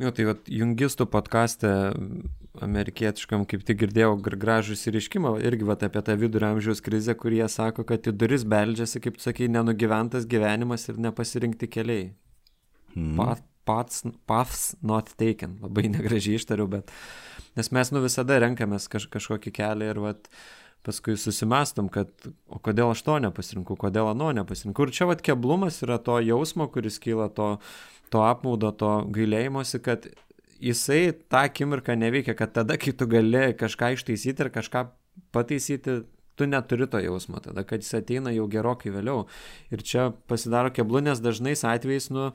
Jo, 0.00 0.10
tai 0.16 0.24
vat, 0.26 0.48
jungistų 0.48 1.04
podkastė 1.12 1.70
amerikietiškam 2.64 3.44
kaip 3.48 3.62
tik 3.68 3.78
girdėjau 3.84 4.16
gražų 4.24 4.74
įsiriškimą 4.74 5.34
irgi 5.44 5.68
vat, 5.68 5.84
apie 5.86 6.02
tą 6.04 6.16
vidurio 6.18 6.48
amžiaus 6.54 6.80
krizę, 6.84 7.14
kurie 7.18 7.44
sako, 7.52 7.84
kad 7.88 8.08
į 8.08 8.14
duris 8.16 8.46
beldžiasi, 8.48 9.02
kaip 9.04 9.20
sakai, 9.22 9.50
nenugyventas 9.52 10.26
gyvenimas 10.28 10.88
ir 10.88 10.98
nepasirinkti 11.00 11.68
keliai. 11.70 12.08
Hmm. 12.96 13.14
Path, 13.20 13.44
paths, 13.68 14.02
paths 14.26 14.64
not 14.82 15.12
taken. 15.20 15.58
Labai 15.62 15.86
negražiai 15.92 16.40
ištariu, 16.40 16.66
bet 16.72 16.90
nes 17.56 17.70
mes 17.72 17.92
nu 17.94 18.02
visada 18.04 18.40
renkamės 18.42 18.88
kaž, 18.92 19.06
kažkokį 19.12 19.54
kelią 19.60 19.92
ir 19.92 20.02
vat, 20.02 20.32
paskui 20.86 21.16
susimastom, 21.20 21.88
kad 21.92 22.10
o 22.50 22.58
kodėl 22.62 22.92
aš 22.92 23.04
to 23.06 23.18
nepasirinkau, 23.22 23.76
kodėl 23.78 24.10
ano 24.10 24.32
nepasirinkau. 24.34 24.88
Ir 24.88 24.94
čia 24.96 25.06
vat 25.10 25.22
keblumas 25.24 25.80
yra 25.86 26.00
to 26.02 26.18
jausmo, 26.24 26.66
kuris 26.72 26.98
kyla 27.02 27.28
to, 27.34 27.54
to 28.10 28.24
apmaudo, 28.26 28.72
to 28.74 28.90
gailėjimosi, 29.14 29.82
kad 29.84 30.08
jisai 30.62 31.12
tą 31.30 31.44
akimirką 31.48 31.96
neveikia, 31.98 32.34
kad 32.38 32.54
tada, 32.58 32.78
kai 32.80 32.94
tu 32.94 33.06
gali 33.10 33.52
kažką 33.58 33.92
ištaisyti 33.96 34.46
ir 34.46 34.50
kažką 34.54 34.88
pataisyti, 35.34 36.02
tu 36.38 36.48
neturi 36.48 36.88
to 36.90 37.00
jausmo, 37.02 37.42
tada, 37.44 37.64
kad 37.68 37.84
jis 37.84 37.94
ateina 38.00 38.32
jau 38.34 38.48
gerokai 38.50 38.92
vėliau. 38.94 39.26
Ir 39.74 39.82
čia 39.86 40.10
pasidaro 40.30 40.72
keblu, 40.74 41.02
nes 41.04 41.20
dažnais 41.22 41.64
atvejais, 41.68 42.08
nu, 42.14 42.30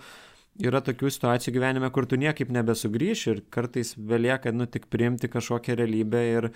yra 0.64 0.82
tokių 0.82 1.10
situacijų 1.14 1.54
gyvenime, 1.56 1.90
kur 1.94 2.08
tu 2.10 2.18
niekaip 2.20 2.50
nebesugrįši 2.54 3.30
ir 3.32 3.42
kartais 3.54 3.94
belieka, 3.98 4.52
nu, 4.56 4.66
tik 4.70 4.88
priimti 4.92 5.30
kažkokią 5.32 5.76
realybę 5.78 6.22
ir 6.32 6.48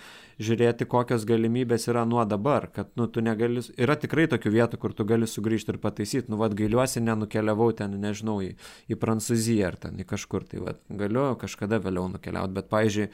žiūrėti, 0.42 0.88
kokios 0.90 1.26
galimybės 1.28 1.86
yra 1.90 2.04
nuo 2.08 2.24
dabar, 2.28 2.68
kad, 2.74 2.90
nu, 2.98 3.06
tu 3.06 3.22
negali, 3.24 3.62
yra 3.78 3.96
tikrai 4.00 4.26
tokių 4.32 4.54
vietų, 4.56 4.80
kur 4.82 4.96
tu 4.96 5.06
gali 5.08 5.28
sugrįžti 5.30 5.74
ir 5.74 5.80
pataisyti, 5.82 6.32
nu, 6.32 6.40
vad, 6.40 6.56
gailiuosi, 6.58 7.02
nenukeliavau 7.04 7.70
ten, 7.78 7.94
nežinau, 8.02 8.40
į, 8.42 8.52
į 8.90 8.98
Prancūziją 9.02 9.70
ar 9.70 9.78
ten 9.86 10.02
į 10.02 10.08
kažkur, 10.10 10.46
tai, 10.50 10.62
vad, 10.66 10.82
galiu 10.90 11.30
kažkada 11.40 11.80
vėliau 11.82 12.10
nukeliauti, 12.16 12.56
bet, 12.58 12.70
pavyzdžiui, 12.72 13.10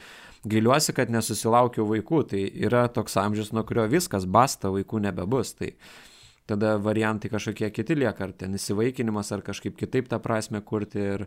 gailiuosi, 0.49 0.95
kad 0.97 1.13
nesusilaukiau 1.13 1.87
vaikų, 1.89 2.25
tai 2.33 2.45
yra 2.65 2.87
toks 2.93 3.19
amžius, 3.21 3.53
nuo 3.53 3.65
kurio 3.67 3.85
viskas, 3.91 4.25
basta, 4.25 4.73
vaikų 4.73 5.05
nebebus, 5.09 5.53
tai 5.59 5.75
tada 6.49 6.75
variantai 6.81 7.29
kažkokie 7.31 7.69
kiti 7.73 7.97
lieka, 7.97 8.25
ar 8.25 8.33
ten 8.33 8.57
įsivaikinimas, 8.57 9.31
ar 9.35 9.43
kažkaip 9.45 9.77
kitaip 9.79 10.09
tą 10.11 10.19
prasme 10.23 10.61
kurti. 10.65 11.01
Ir 11.15 11.25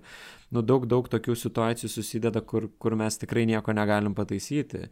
nu, 0.55 0.65
daug, 0.67 0.89
daug 0.91 1.09
tokių 1.11 1.37
situacijų 1.39 1.91
susideda, 1.93 2.43
kur, 2.43 2.69
kur 2.83 2.97
mes 2.99 3.21
tikrai 3.21 3.47
nieko 3.51 3.75
negalim 3.77 4.17
pataisyti. 4.19 4.89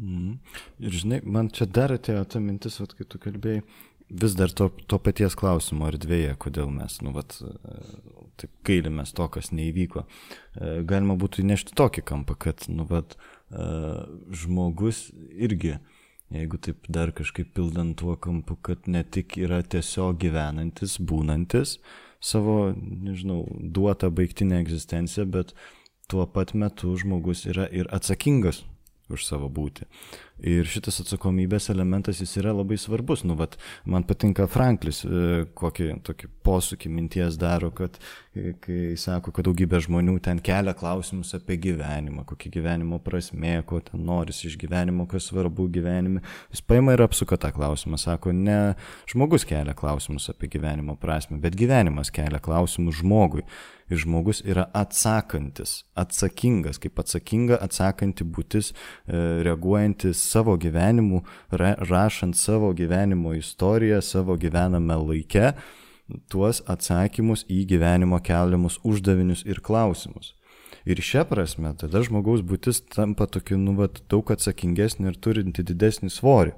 Mm. 0.00 0.38
Ir 0.82 1.00
žinai, 1.00 1.22
man 1.22 1.50
čia 1.54 1.68
dar 1.70 1.94
atėjo 1.94 2.24
ta 2.26 2.42
mintis, 2.42 2.80
vat, 2.82 2.96
kai 2.98 3.06
tu 3.06 3.20
kalbėjai, 3.22 3.62
vis 4.24 4.34
dar 4.36 4.52
to, 4.52 4.68
to 4.90 4.98
paties 5.00 5.36
klausimo 5.38 5.86
erdvėje, 5.88 6.34
kodėl 6.42 6.72
mes, 6.74 6.98
nu, 7.06 7.14
vat, 7.14 7.36
taip 8.40 8.50
gailimės 8.66 9.14
to, 9.14 9.28
kas 9.30 9.52
neįvyko. 9.54 10.02
E, 10.02 10.76
galima 10.86 11.14
būtų 11.18 11.44
įnešti 11.44 11.76
tokį 11.78 12.02
kampą, 12.10 12.34
kad, 12.48 12.66
nu, 12.66 12.88
vat, 12.90 13.14
e, 13.54 13.68
žmogus 14.42 15.06
irgi 15.38 15.76
uh, 15.76 15.93
jeigu 16.34 16.58
taip 16.58 16.88
dar 16.88 17.12
kažkaip 17.14 17.52
pildant 17.54 17.96
tuo 18.00 18.16
kampu, 18.16 18.56
kad 18.62 18.88
ne 18.90 19.04
tik 19.04 19.38
yra 19.38 19.62
tiesiog 19.62 20.18
gyvenantis, 20.22 20.98
būnantis 20.98 21.78
savo, 22.24 22.72
nežinau, 22.76 23.44
duotą 23.60 24.10
baigtinę 24.14 24.60
egzistenciją, 24.62 25.26
bet 25.30 25.52
tuo 26.08 26.26
pat 26.26 26.54
metu 26.56 26.94
žmogus 27.00 27.44
yra 27.50 27.66
ir 27.72 27.90
atsakingas 27.92 28.62
už 29.12 29.26
savo 29.26 29.50
būti. 29.52 29.84
Ir 30.42 30.66
šitas 30.66 30.98
atsakomybės 30.98 31.68
elementas 31.70 32.18
jis 32.18 32.32
yra 32.40 32.50
labai 32.50 32.74
svarbus. 32.80 33.22
Nu, 33.22 33.36
vat, 33.38 33.54
man 33.86 34.02
patinka 34.02 34.48
Franklis, 34.50 35.04
e, 35.06 35.44
kokį 35.54 35.86
tokį 36.04 36.28
posūkį 36.44 36.90
minties 36.90 37.38
daro, 37.38 37.70
kad 37.74 38.00
e, 38.34 38.56
kai 38.64 38.96
sako, 38.98 39.30
kad 39.34 39.46
daugybė 39.46 39.78
žmonių 39.86 40.16
ten 40.26 40.42
kelia 40.44 40.74
klausimus 40.74 41.30
apie 41.38 41.54
gyvenimą, 41.62 42.26
kokia 42.26 42.50
gyvenimo 42.58 42.98
prasme, 43.04 43.60
ko 43.68 43.78
ten 43.86 44.02
norisi 44.08 44.48
iš 44.50 44.58
gyvenimo, 44.58 45.06
kas 45.10 45.30
svarbu 45.30 45.68
gyvenime. 45.78 46.24
Jis 46.50 46.64
paima 46.66 46.96
ir 46.96 47.04
apsuka 47.06 47.38
tą 47.38 47.52
klausimą, 47.54 48.00
sako, 48.02 48.34
ne 48.34 48.74
žmogus 49.10 49.46
kelia 49.46 49.76
klausimus 49.78 50.26
apie 50.34 50.50
gyvenimo 50.50 50.98
prasme, 50.98 51.38
bet 51.38 51.54
gyvenimas 51.54 52.10
kelia 52.14 52.42
klausimus 52.42 52.98
žmogui 53.04 53.46
ir 53.90 54.00
žmogus 54.00 54.40
yra 54.48 54.66
atsakantis, 54.76 55.82
atsakingas, 55.98 56.78
kaip 56.80 56.98
atsakinga 57.02 57.58
atsakanti 57.64 58.24
būtis, 58.24 58.72
e, 58.72 59.20
reaguojantis 59.44 60.23
savo 60.24 60.56
gyvenimu, 60.60 61.22
rašant 61.52 62.36
savo 62.36 62.72
gyvenimo 62.76 63.34
istoriją, 63.38 64.00
savo 64.02 64.38
gyvename 64.40 64.96
laike, 65.00 65.52
tuos 66.32 66.62
atsakymus 66.68 67.44
į 67.48 67.64
gyvenimo 67.74 68.20
keliamus 68.24 68.80
uždavinius 68.84 69.44
ir 69.48 69.62
klausimus. 69.64 70.34
Ir 70.84 71.00
šią 71.00 71.22
prasme 71.30 71.70
tada 71.80 72.02
žmogaus 72.04 72.42
būtis 72.44 72.82
tampa 72.92 73.24
tokiu, 73.24 73.56
nu, 73.56 73.72
vat, 73.78 74.02
daug 74.12 74.28
atsakingesnė 74.34 75.14
ir 75.14 75.16
turinti 75.16 75.64
didesnį 75.64 76.10
svorį. 76.12 76.52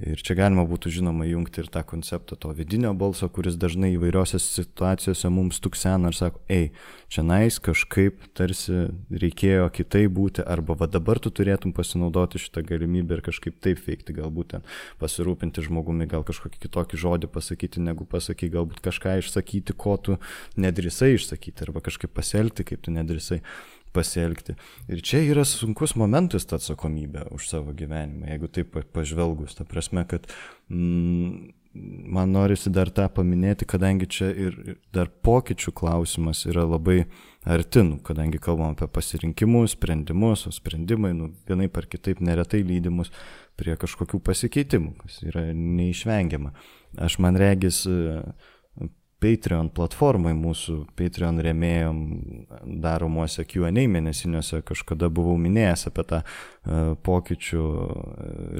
Ir 0.00 0.20
čia 0.24 0.32
galima 0.38 0.62
būtų 0.64 0.88
žinoma 0.94 1.26
jungti 1.28 1.60
ir 1.60 1.68
tą 1.72 1.82
konceptą 1.84 2.36
to 2.40 2.52
vidinio 2.56 2.94
balso, 2.96 3.26
kuris 3.28 3.58
dažnai 3.60 3.90
įvairiose 3.98 4.38
situacijose 4.40 5.28
mums 5.28 5.60
tuksena 5.60 6.08
ir 6.08 6.16
sako, 6.16 6.40
ei, 6.48 6.70
čia 7.12 7.24
nais 7.26 7.58
kažkaip 7.60 8.22
tarsi 8.38 8.86
reikėjo 9.12 9.66
kitaip 9.76 10.14
būti, 10.16 10.40
arba 10.40 10.78
va 10.80 10.88
dabar 10.88 11.20
tu 11.20 11.32
turėtum 11.34 11.74
pasinaudoti 11.76 12.40
šitą 12.40 12.64
galimybę 12.70 13.18
ir 13.18 13.24
kažkaip 13.26 13.58
taip 13.60 13.82
veikti, 13.84 14.16
galbūt 14.16 14.54
ten 14.54 14.64
pasirūpinti 15.02 15.66
žmogumi, 15.68 16.08
gal 16.08 16.24
kažkokį 16.24 16.62
kitokį 16.64 17.02
žodį 17.04 17.30
pasakyti, 17.34 17.84
negu 17.84 18.08
pasakai, 18.08 18.48
galbūt 18.56 18.80
kažką 18.86 19.18
išsakyti, 19.20 19.76
ko 19.76 19.98
tu 20.00 20.16
nedrisai 20.56 21.12
išsakyti, 21.18 21.68
arba 21.68 21.84
kažkaip 21.84 22.14
pasielgti, 22.16 22.70
kaip 22.72 22.86
tu 22.86 22.96
nedrisai 22.96 23.42
pasielgti. 23.94 24.56
Ir 24.90 25.02
čia 25.06 25.22
yra 25.26 25.44
sunkus 25.48 25.96
momentas 25.98 26.46
ta 26.48 26.58
atsakomybė 26.60 27.28
už 27.34 27.48
savo 27.50 27.74
gyvenimą, 27.76 28.28
jeigu 28.32 28.50
taip 28.52 28.76
pažvelgus. 28.94 29.56
Ta 29.58 29.66
prasme, 29.68 30.04
kad 30.08 30.28
mm, 30.68 31.50
man 32.10 32.32
norisi 32.34 32.70
dar 32.74 32.90
tą 32.90 33.06
paminėti, 33.14 33.68
kadangi 33.68 34.08
čia 34.10 34.30
ir 34.30 34.56
dar 34.94 35.10
pokyčių 35.22 35.74
klausimas 35.76 36.42
yra 36.50 36.64
labai 36.66 37.04
artin, 37.46 37.94
kadangi 38.04 38.40
kalbam 38.42 38.74
apie 38.74 38.88
pasirinkimus, 38.90 39.76
sprendimus, 39.76 40.46
o 40.48 40.54
sprendimai, 40.54 41.12
nu, 41.16 41.30
vienai 41.48 41.70
par 41.72 41.86
kitaip 41.90 42.20
neretai 42.24 42.62
lydimus 42.66 43.12
prie 43.60 43.76
kažkokių 43.78 44.20
pasikeitimų, 44.24 44.94
kas 45.04 45.20
yra 45.26 45.46
neišvengiama. 45.54 46.52
Aš 47.06 47.20
man 47.22 47.38
regis, 47.38 47.84
Patreon 49.20 49.68
platformai, 49.76 50.32
mūsų 50.36 50.76
Patreon 50.96 51.40
remėjom 51.44 51.98
daromuose 52.80 53.44
QA 53.48 53.68
mėnesiniuose 53.70 54.62
kažkada 54.66 55.10
buvau 55.12 55.36
minėjęs 55.40 55.86
apie 55.90 56.04
tą 56.08 56.20
e, 56.22 56.80
pokyčių 57.04 57.64
e, 57.64 57.88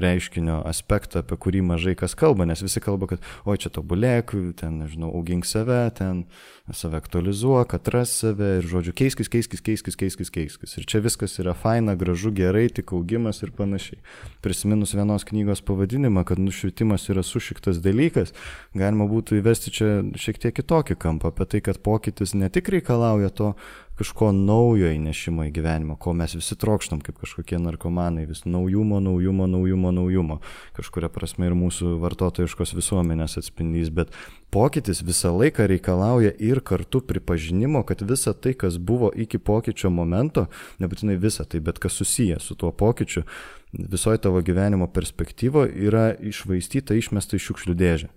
reiškinio 0.05 0.59
aspektą, 0.69 1.23
apie 1.25 1.39
kurį 1.41 1.63
mažai 1.71 1.95
kas 1.97 2.13
kalba, 2.17 2.45
nes 2.49 2.61
visi 2.61 2.83
kalba, 2.83 3.09
kad 3.09 3.25
oi 3.49 3.57
čia 3.61 3.73
tobulėk, 3.73 4.35
ten, 4.61 4.83
nežinau, 4.83 5.09
augink 5.17 5.49
save, 5.49 5.81
ten 5.97 6.25
save 6.73 6.97
aktualizuok, 6.97 7.73
atras 7.77 8.13
save 8.21 8.47
ir, 8.59 8.67
žodžiu, 8.67 8.93
keiskis, 8.97 9.29
keiskis, 9.31 9.63
keiskis, 9.65 9.97
keiskis, 9.99 10.31
keiskis. 10.33 10.75
Ir 10.79 10.87
čia 10.89 11.01
viskas 11.03 11.37
yra 11.41 11.53
faina, 11.57 11.95
gražu, 11.99 12.31
gerai, 12.35 12.67
tik 12.73 12.93
augimas 12.95 13.41
ir 13.45 13.53
panašiai. 13.57 13.99
Prisiminus 14.45 14.95
vienos 14.97 15.25
knygos 15.27 15.63
pavadinimą, 15.67 16.25
kad 16.27 16.41
nušvitimas 16.41 17.09
yra 17.13 17.23
sušiktas 17.25 17.81
dalykas, 17.83 18.35
galima 18.77 19.07
būtų 19.11 19.41
įvesti 19.41 19.75
čia 19.77 19.91
šiek 20.19 20.41
tiek 20.41 20.57
kitokį 20.61 20.99
kampą 21.01 21.31
apie 21.31 21.47
tai, 21.51 21.63
kad 21.65 21.81
pokytis 21.83 22.35
ne 22.37 22.49
tik 22.53 22.71
reikalauja 22.73 23.31
to 23.35 23.53
kažko 23.99 24.31
naujo 24.35 24.89
įnešimo 24.91 25.45
į 25.49 25.51
gyvenimą, 25.55 25.97
ko 26.01 26.13
mes 26.17 26.33
visi 26.37 26.55
trokštam 26.57 27.01
kaip 27.05 27.19
kažkokie 27.21 27.59
narkomanai, 27.61 28.25
vis 28.29 28.43
naujumo, 28.45 29.01
naujumo, 29.03 29.47
naujumo, 29.51 29.91
naujumo. 29.95 30.39
Kažkuria 30.77 31.11
prasme 31.13 31.49
ir 31.49 31.57
mūsų 31.57 31.97
vartotojiškos 32.01 32.73
visuomenės 32.77 33.37
atspindys, 33.41 33.91
bet 33.93 34.13
pokytis 34.53 35.03
visą 35.05 35.33
laiką 35.35 35.67
reikalauja 35.71 36.33
ir 36.39 36.63
kartu 36.65 37.03
pripažinimo, 37.05 37.83
kad 37.87 38.03
visa 38.07 38.33
tai, 38.33 38.55
kas 38.55 38.79
buvo 38.79 39.11
iki 39.13 39.39
pokyčio 39.39 39.91
momento, 39.93 40.47
nebūtinai 40.81 41.19
visa 41.21 41.45
tai, 41.45 41.61
bet 41.63 41.79
kas 41.81 41.99
susiję 42.01 42.39
su 42.39 42.55
tuo 42.55 42.71
pokyčiu, 42.71 43.25
visoje 43.73 44.23
tavo 44.23 44.41
gyvenimo 44.41 44.87
perspektyvoje 44.91 45.75
yra 45.87 46.11
išvaistyta, 46.19 46.97
išmesta 46.97 47.37
iš 47.37 47.51
šiukšlių 47.51 47.77
dėžę. 47.77 48.11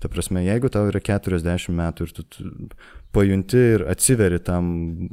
Ta 0.00 0.08
prasme, 0.08 0.40
jeigu 0.40 0.70
tau 0.72 0.86
yra 0.88 1.00
40 1.04 1.74
metų 1.76 2.06
ir 2.06 2.12
tu 2.16 2.24
pajunti 3.12 3.58
ir 3.74 3.84
atsiveri 3.90 4.38
tam 4.38 4.66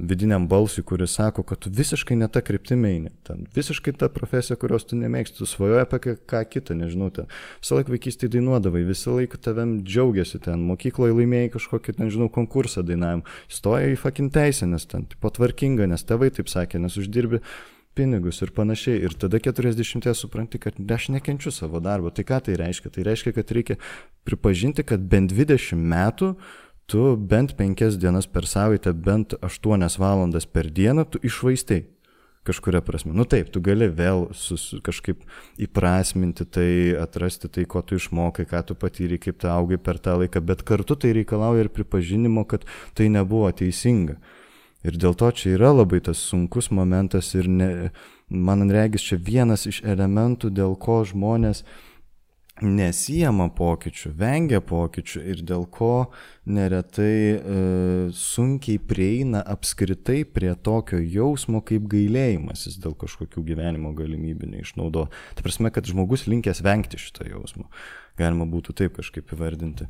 vidiniam 0.09 0.47
balsui, 0.49 0.83
kuris 0.85 1.15
sako, 1.17 1.43
kad 1.47 1.61
tu 1.63 1.71
visiškai 1.73 2.17
ne 2.19 2.27
tą 2.29 2.43
kryptimį 2.45 2.89
eini, 2.91 3.13
ten 3.25 3.45
visiškai 3.55 3.95
ta 3.97 4.09
profesija, 4.13 4.57
kurios 4.59 4.85
tu 4.85 4.99
nemėgsti, 4.99 5.39
tu 5.39 5.47
svajoji 5.49 5.81
apie 5.81 6.15
ką 6.29 6.43
kitą, 6.51 6.77
nežinau, 6.77 7.09
ten 7.13 7.31
visą 7.61 7.79
laiką 7.79 7.95
vaikystėje 7.95 8.35
dainuodavai, 8.35 8.83
visą 8.87 9.15
laiką 9.17 9.39
tavim 9.47 9.79
džiaugiasi 9.85 10.43
ten, 10.45 10.61
mokykloje 10.69 11.15
laimėjai 11.17 11.55
kažkokį, 11.55 11.97
nežinau, 12.03 12.29
konkursą 12.33 12.85
dainavim, 12.85 13.25
stoja 13.49 13.89
į 13.89 13.97
fakin 14.03 14.29
teisę, 14.35 14.69
nes 14.69 14.85
ten 14.85 15.07
patvarkinga, 15.23 15.89
nes 15.89 16.05
tėvai 16.05 16.29
taip 16.37 16.53
sakė, 16.53 16.83
nes 16.83 16.99
uždirbi 17.01 17.41
pinigus 17.97 18.43
ir 18.45 18.53
panašiai. 18.53 19.01
Ir 19.07 19.15
tada 19.17 19.39
40 19.41 20.13
supranti, 20.13 20.61
kad 20.61 20.77
aš 20.77 21.09
nekenčiu 21.15 21.49
savo 21.55 21.81
darbo. 21.81 22.11
Tai 22.13 22.27
ką 22.29 22.37
tai 22.45 22.57
reiškia? 22.61 22.91
Tai 22.93 23.05
reiškia, 23.07 23.33
kad 23.33 23.53
reikia 23.57 23.79
pripažinti, 24.27 24.85
kad 24.85 25.01
bent 25.01 25.33
20 25.33 25.81
metų 25.81 26.35
tu 26.87 27.17
bent 27.17 27.53
5 27.57 27.99
dienas 27.99 28.27
per 28.27 28.47
savaitę, 28.47 28.93
bent 28.93 29.35
8 29.41 29.99
valandas 29.99 30.45
per 30.47 30.71
dieną 30.71 31.05
tu 31.05 31.19
išvaistai 31.23 31.83
kažkuria 32.47 32.81
prasme. 32.81 33.11
Nu 33.11 33.25
taip, 33.27 33.49
tu 33.51 33.59
gali 33.63 33.89
vėl 33.91 34.29
sus, 34.37 34.69
kažkaip 34.83 35.25
įprasminti 35.59 36.47
tai, 36.47 36.69
atrasti 36.95 37.51
tai, 37.51 37.65
ko 37.67 37.83
tu 37.83 37.99
išmokai, 37.99 38.47
ką 38.47 38.63
tu 38.69 38.77
patyrei, 38.79 39.19
kaip 39.19 39.41
tu 39.41 39.49
augai 39.51 39.79
per 39.81 39.99
tą 39.99 40.15
laiką, 40.21 40.41
bet 40.47 40.63
kartu 40.67 40.95
tai 40.95 41.11
reikalauja 41.17 41.65
ir 41.65 41.71
pripažinimo, 41.75 42.45
kad 42.47 42.63
tai 42.95 43.09
nebuvo 43.11 43.51
teisinga. 43.51 44.15
Ir 44.87 44.95
dėl 44.95 45.17
to 45.19 45.31
čia 45.35 45.57
yra 45.57 45.73
labai 45.73 45.99
tas 46.05 46.21
sunkus 46.21 46.69
momentas 46.71 47.33
ir 47.35 47.49
ne, 47.51 47.69
man 48.29 48.69
regis 48.71 49.03
čia 49.09 49.19
vienas 49.19 49.67
iš 49.67 49.81
elementų, 49.83 50.53
dėl 50.53 50.77
ko 50.79 51.01
žmonės 51.03 51.65
nesijama 52.61 53.49
pokyčių, 53.53 54.11
vengia 54.17 54.59
pokyčių 54.65 55.21
ir 55.31 55.41
dėl 55.45 55.65
ko 55.73 56.09
neretai 56.49 57.13
e, 57.13 57.37
sunkiai 58.15 58.79
prieina 58.81 59.43
apskritai 59.45 60.23
prie 60.25 60.53
tokio 60.55 60.99
jausmo 61.01 61.61
kaip 61.65 61.87
gailėjimasis 61.91 62.79
dėl 62.81 62.97
kažkokių 62.97 63.43
gyvenimo 63.51 63.93
galimybių 63.97 64.51
neišnaudo. 64.55 65.07
Tai 65.37 65.45
prasme, 65.45 65.71
kad 65.73 65.89
žmogus 65.89 66.25
linkęs 66.29 66.63
vengti 66.65 66.99
šito 67.01 67.27
jausmo. 67.27 67.67
Galima 68.17 68.47
būtų 68.49 68.77
taip 68.81 68.97
kažkaip 68.97 69.35
įvardinti. 69.35 69.89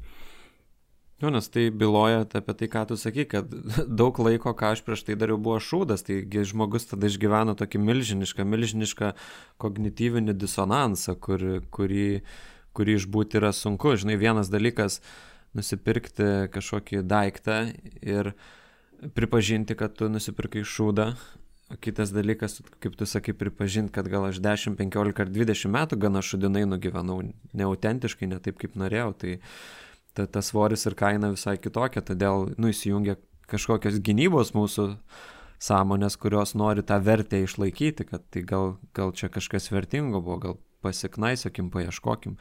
Nu, 1.18 1.32
nes 1.34 1.48
tai 1.50 1.72
byloja 1.74 2.28
apie 2.28 2.54
tai, 2.54 2.68
ką 2.70 2.84
tu 2.92 2.98
sakai, 3.00 3.24
kad 3.26 3.48
daug 4.02 4.20
laiko, 4.22 4.52
ką 4.54 4.76
aš 4.76 4.84
prieš 4.86 5.08
tai 5.08 5.16
dariau, 5.18 5.40
buvo 5.42 5.58
šūdas, 5.64 6.04
taigi 6.06 6.44
žmogus 6.52 6.92
tada 6.92 7.10
išgyveno 7.10 7.56
tokį 7.58 7.82
milžinišką, 7.82 8.46
milžinišką 8.46 9.16
kognityvinį 9.64 10.36
disonansą, 10.38 11.16
kur, 11.18 11.48
kurį, 11.74 12.06
kurį 12.22 12.54
išbūti 12.86 13.40
yra 13.40 13.50
sunku. 13.56 13.96
Žinai, 13.98 14.20
vienas 14.22 14.52
dalykas 14.54 15.02
nusipirkti 15.58 16.52
kažkokį 16.54 17.02
daiktą 17.08 17.58
ir 18.06 18.34
pripažinti, 19.18 19.76
kad 19.78 19.96
tu 19.98 20.10
nusipirkai 20.12 20.64
šūdą, 20.68 21.08
o 21.74 21.78
kitas 21.82 22.14
dalykas, 22.16 22.62
kaip 22.84 22.96
tu 23.00 23.06
sakai, 23.10 23.34
pripažinti, 23.38 23.92
kad 23.96 24.08
gal 24.12 24.28
aš 24.30 24.40
10, 24.44 24.78
15 24.80 25.24
ar 25.24 25.32
20 25.34 25.74
metų 25.74 26.00
gana 26.00 26.22
šudinai 26.24 26.66
nugyvenau 26.70 27.22
neautentiškai, 27.58 28.30
ne 28.32 28.40
taip, 28.44 28.60
kaip 28.62 28.78
norėjau. 28.80 29.14
Tai, 29.24 29.34
ta, 30.16 30.28
tas 30.28 30.52
svoris 30.52 30.86
ir 30.88 30.96
kaina 30.98 31.34
visai 31.34 31.58
kitokia, 31.62 32.06
todėl 32.06 32.52
nu, 32.58 32.72
įsijungia 32.72 33.18
kažkokios 33.52 34.00
gynybos 34.04 34.54
mūsų 34.56 34.94
sąmonės, 35.64 36.18
kurios 36.22 36.54
nori 36.58 36.84
tą 36.86 37.00
vertę 37.04 37.42
išlaikyti, 37.44 38.06
kad 38.10 38.26
tai 38.34 38.44
gal, 38.48 38.76
gal 38.98 39.14
čia 39.18 39.30
kažkas 39.34 39.72
vertingo 39.74 40.22
buvo, 40.22 40.40
gal 40.44 40.58
pasiknaisiokim, 40.88 41.70
paieškokim. 41.74 42.40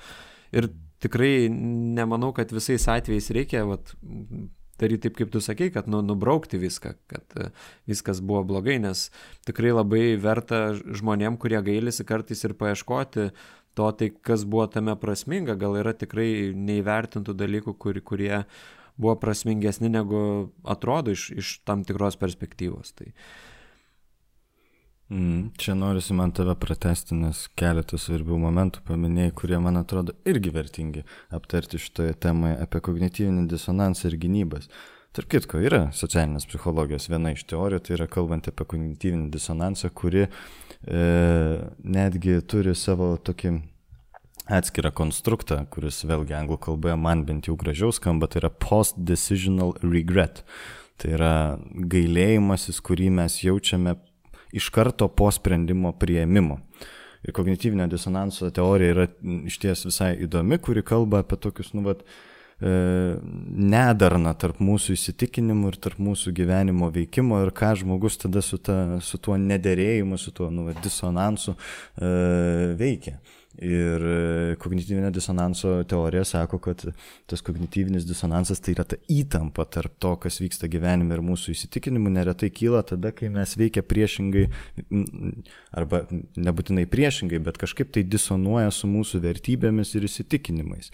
Ir 0.56 0.70
tikrai 1.02 1.48
nemanau, 1.52 2.32
kad 2.36 2.54
visais 2.54 2.86
atvejais 2.88 3.28
reikia 3.34 3.66
vat, 3.68 3.92
daryti 4.80 5.06
taip, 5.06 5.16
kaip 5.18 5.32
tu 5.32 5.40
sakei, 5.44 5.70
kad 5.72 5.88
nu, 5.90 6.02
nubraukti 6.04 6.60
viską, 6.60 6.94
kad 7.10 7.36
uh, 7.40 7.50
viskas 7.88 8.20
buvo 8.24 8.42
blogai, 8.48 8.78
nes 8.82 9.08
tikrai 9.48 9.72
labai 9.74 10.04
verta 10.20 10.70
žmonėm, 10.76 11.38
kurie 11.40 11.60
gailisi 11.64 12.06
kartais 12.08 12.44
ir 12.44 12.56
paieškoti 12.58 13.30
to, 13.76 13.90
tai 13.92 14.10
kas 14.24 14.46
buvo 14.48 14.66
tame 14.72 14.96
prasminga, 15.00 15.56
gal 15.60 15.76
yra 15.80 15.92
tikrai 15.96 16.52
neįvertintų 16.56 17.36
dalykų, 17.36 17.76
kur, 17.80 18.00
kurie 18.04 18.44
buvo 18.96 19.16
prasmingesni 19.20 19.90
negu 19.92 20.20
atrodo 20.64 21.12
iš, 21.12 21.28
iš 21.36 21.58
tam 21.68 21.84
tikros 21.84 22.16
perspektyvos. 22.20 22.94
Tai... 22.96 23.12
Mm, 25.10 25.52
čia 25.56 25.74
norisi 25.74 26.14
man 26.14 26.32
tave 26.34 26.56
pratesti, 26.58 27.14
nes 27.14 27.44
keletas 27.54 28.08
svarbių 28.08 28.40
momentų 28.42 28.80
paminėjai, 28.88 29.34
kurie 29.38 29.60
man 29.62 29.78
atrodo 29.78 30.16
irgi 30.26 30.50
vertingi 30.50 31.04
aptarti 31.30 31.78
šitoje 31.78 32.16
temoje 32.24 32.56
apie 32.64 32.80
kognityvinį 32.88 33.44
disonansą 33.52 34.08
ir 34.10 34.16
gynybas. 34.24 34.66
Tark 35.14 35.30
kitko, 35.30 35.60
yra 35.62 35.84
socialinės 35.94 36.48
psichologijos 36.50 37.06
viena 37.08 37.30
iš 37.36 37.46
teorijų, 37.48 37.84
tai 37.86 37.94
yra 38.00 38.08
kalbant 38.10 38.50
apie 38.50 38.66
kognityvinį 38.66 39.30
disonansą, 39.30 39.92
kuri 39.94 40.26
e, 40.26 40.30
netgi 41.86 42.40
turi 42.50 42.74
savo 42.74 43.14
tokį 43.16 43.54
atskirą 44.58 44.90
konstruktą, 44.90 45.60
kuris 45.70 46.02
vėlgi 46.06 46.34
anglų 46.34 46.58
kalboje 46.66 46.98
man 46.98 47.22
bent 47.30 47.46
jau 47.46 47.54
gražiau 47.58 47.94
skamba, 47.94 48.26
tai 48.26 48.42
yra 48.42 48.50
post-decisional 48.50 49.76
regret. 49.86 50.42
Tai 50.98 51.14
yra 51.14 51.32
gailėjimasis, 51.94 52.82
kurį 52.82 53.08
mes 53.22 53.38
jaučiame 53.44 53.94
iš 54.52 54.68
karto 54.74 55.08
po 55.08 55.30
sprendimo 55.34 55.92
prieimimo. 55.98 56.60
Ir 57.26 57.34
kognityvinio 57.34 57.88
disonanso 57.90 58.50
teorija 58.54 58.94
yra 58.94 59.06
iš 59.48 59.58
ties 59.58 59.84
visai 59.88 60.12
įdomi, 60.26 60.60
kuri 60.62 60.84
kalba 60.86 61.24
apie 61.24 61.38
tokius, 61.42 61.72
nu, 61.74 61.82
vat, 61.86 62.04
e, 62.60 62.70
nedarna 63.74 64.34
tarp 64.38 64.60
mūsų 64.62 64.94
įsitikinimų 64.94 65.72
ir 65.72 65.80
tarp 65.88 65.98
mūsų 66.06 66.34
gyvenimo 66.36 66.92
veikimo 66.94 67.40
ir 67.42 67.50
ką 67.56 67.72
žmogus 67.80 68.20
tada 68.22 68.44
su, 68.44 68.60
ta, 68.62 69.00
su 69.02 69.18
tuo 69.18 69.38
nederėjimu, 69.40 70.20
su 70.22 70.30
tuo 70.36 70.52
nu, 70.54 70.68
disonansu 70.84 71.56
e, 71.56 72.12
veikia. 72.78 73.18
Ir 73.64 74.02
e, 74.04 74.56
kognityvinio 74.60 75.10
disonanso 75.10 75.78
teorija 75.88 76.24
sako, 76.28 76.58
kad 76.60 76.82
tas 77.26 77.42
kognityvinis 77.46 78.04
disonansas 78.04 78.60
tai 78.60 78.74
yra 78.76 78.84
ta 78.84 78.98
įtampa 79.12 79.64
tarp 79.72 79.94
to, 80.02 80.12
kas 80.20 80.40
vyksta 80.42 80.68
gyvenime 80.68 81.16
ir 81.16 81.24
mūsų 81.24 81.54
įsitikinimų, 81.54 82.12
neretai 82.18 82.50
kyla 82.52 82.82
tada, 82.84 83.14
kai 83.16 83.30
mes 83.32 83.56
veikia 83.56 83.84
priešingai, 83.86 84.46
arba 85.72 86.04
nebūtinai 86.36 86.84
priešingai, 86.92 87.40
bet 87.48 87.60
kažkaip 87.62 87.94
tai 87.96 88.04
disonuoja 88.04 88.74
su 88.74 88.90
mūsų 88.92 89.22
vertybėmis 89.24 89.94
ir 89.96 90.04
įsitikinimais. 90.10 90.92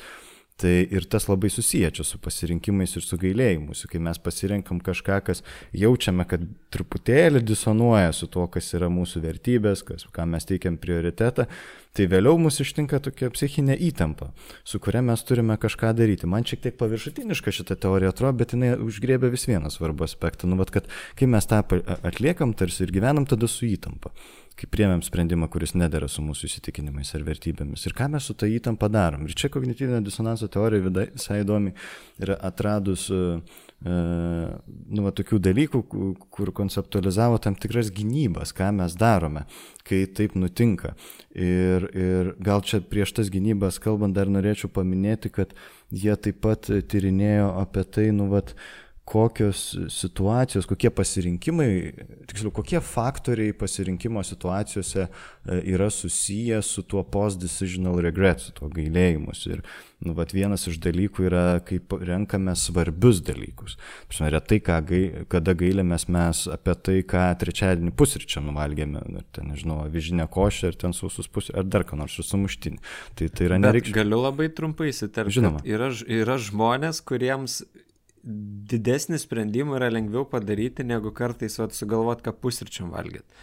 Tai 0.60 0.72
ir 0.94 1.06
tas 1.10 1.26
labai 1.26 1.50
susiję 1.50 1.90
čia 1.90 2.04
su 2.04 2.18
pasirinkimais 2.22 2.92
ir 2.96 3.02
su 3.02 3.16
gailėjimu. 3.18 3.74
Kai 3.90 4.00
mes 4.04 4.18
pasirenkam 4.22 4.80
kažką, 4.84 5.18
kas 5.26 5.40
jaučiame, 5.74 6.26
kad 6.28 6.44
truputėlį 6.72 7.42
disonuoja 7.48 8.12
su 8.14 8.28
tuo, 8.30 8.44
kas 8.52 8.68
yra 8.76 8.90
mūsų 8.92 9.24
vertybės, 9.24 9.82
kas, 9.88 10.04
ką 10.12 10.26
mes 10.28 10.46
teikiam 10.46 10.76
prioritetą, 10.78 11.48
tai 11.96 12.06
vėliau 12.08 12.38
mus 12.40 12.60
ištinka 12.62 13.00
tokia 13.04 13.32
psichinė 13.32 13.78
įtampa, 13.88 14.30
su 14.64 14.80
kuria 14.82 15.02
mes 15.04 15.24
turime 15.26 15.56
kažką 15.60 15.94
daryti. 15.96 16.28
Man 16.30 16.46
šiek 16.48 16.62
tiek 16.64 16.78
paviršutiniška 16.80 17.52
šita 17.58 17.76
teorija 17.82 18.12
atrodo, 18.12 18.36
bet 18.44 18.54
jinai 18.54 18.76
užgrėbė 18.76 19.32
vis 19.32 19.48
vieną 19.48 19.72
svarbų 19.72 20.06
aspektą. 20.06 20.48
Nu, 20.48 20.60
vat, 20.60 20.72
kad 20.74 20.88
kai 21.18 21.28
mes 21.32 21.48
tą 21.48 21.64
atliekam 22.00 22.54
tarsi 22.54 22.86
ir 22.86 22.94
gyvenam 22.94 23.26
tada 23.28 23.50
su 23.50 23.66
įtampa. 23.68 24.12
Kai 24.58 24.68
priemėm 24.70 25.02
sprendimą, 25.04 25.48
kuris 25.52 25.74
nedėra 25.78 26.08
su 26.10 26.24
mūsų 26.24 26.48
įsitikinimais 26.50 27.14
ar 27.16 27.26
vertybėmis. 27.26 27.86
Ir 27.88 27.96
ką 27.98 28.08
mes 28.12 28.28
su 28.28 28.36
tą 28.38 28.48
įtampą 28.50 28.90
darom. 28.92 29.26
Ir 29.26 29.36
čia 29.38 29.50
kognityvinio 29.52 30.02
disonanso 30.04 30.48
teorija 30.52 30.92
visai 31.14 31.42
įdomi 31.42 31.74
yra 32.22 32.38
atradus 32.50 33.08
uh, 33.12 33.40
nu, 33.82 35.02
va, 35.02 35.10
tokių 35.14 35.38
dalykų, 35.42 35.80
kur 36.32 36.52
konceptualizavo 36.54 37.40
tam 37.42 37.56
tikras 37.58 37.90
gynybas, 37.94 38.52
ką 38.54 38.70
mes 38.78 38.94
darome, 38.98 39.44
kai 39.88 40.04
taip 40.06 40.36
nutinka. 40.38 40.94
Ir, 41.34 41.88
ir 41.90 42.32
gal 42.42 42.62
čia 42.66 42.82
prieš 42.84 43.16
tas 43.18 43.32
gynybas 43.32 43.80
kalbant 43.82 44.14
dar 44.14 44.30
norėčiau 44.30 44.70
paminėti, 44.72 45.32
kad 45.34 45.56
jie 45.90 46.14
taip 46.14 46.42
pat 46.44 46.70
tyrinėjo 46.70 47.50
apie 47.62 47.84
tai, 47.88 48.08
nu, 48.14 48.28
va, 48.32 48.44
kokios 49.12 49.76
situacijos, 49.92 50.66
kokie 50.70 50.88
pasirinkimai, 50.94 51.68
tiksliau, 52.30 52.52
kokie 52.54 52.80
faktoriai 52.80 53.52
pasirinkimo 53.52 54.22
situacijose 54.24 55.04
e, 55.04 55.58
yra 55.74 55.90
susiję 55.90 56.62
su 56.62 56.82
tuo 56.82 57.02
post-decisional 57.04 58.00
regret, 58.00 58.40
su 58.40 58.54
tuo 58.56 58.70
gailėjimus. 58.72 59.44
Ir 59.50 59.60
nu, 60.00 60.14
vat, 60.16 60.32
vienas 60.32 60.64
iš 60.70 60.78
dalykų 60.82 61.26
yra, 61.28 61.42
kaip 61.66 61.92
renkame 62.00 62.54
svarbius 62.56 63.20
dalykus. 63.26 63.76
Žinoma, 64.08 64.32
retai, 64.38 64.60
gai, 64.64 65.02
kada 65.32 65.54
gailėmės 65.60 66.08
mes 66.08 66.46
apie 66.56 66.78
tai, 66.80 66.96
ką 67.12 67.28
trečiadienį 67.44 67.92
pusryčią 67.98 68.40
nuvalgėme, 68.48 69.04
ar 69.20 69.28
ten, 69.36 69.52
nežinau, 69.52 69.82
vižinę 69.92 70.24
košę, 70.32 70.72
ar 70.72 70.80
ten 70.86 70.96
sausus 70.96 71.28
pusryčių, 71.28 71.58
ar 71.60 71.68
dar 71.68 71.84
ką 71.88 72.00
nors 72.00 72.16
sumuštinį. 72.16 72.80
Tai, 73.18 73.28
tai 73.28 73.50
yra 73.50 73.60
nereikšminga. 73.60 74.00
Galiu 74.00 74.24
labai 74.24 74.48
trumpai 74.56 74.88
įsiterpti. 74.94 75.36
Žinoma. 75.36 75.62
Yra, 75.68 75.92
yra 76.08 76.40
žmonės, 76.40 77.04
kuriems 77.04 77.60
didesnį 78.22 79.18
sprendimą 79.18 79.76
yra 79.80 79.90
lengviau 79.92 80.24
padaryti, 80.28 80.86
negu 80.86 81.12
kartais 81.14 81.58
vat, 81.58 81.74
sugalvot, 81.74 82.22
ką 82.22 82.34
pusryčiam 82.42 82.92
valgyti. 82.94 83.42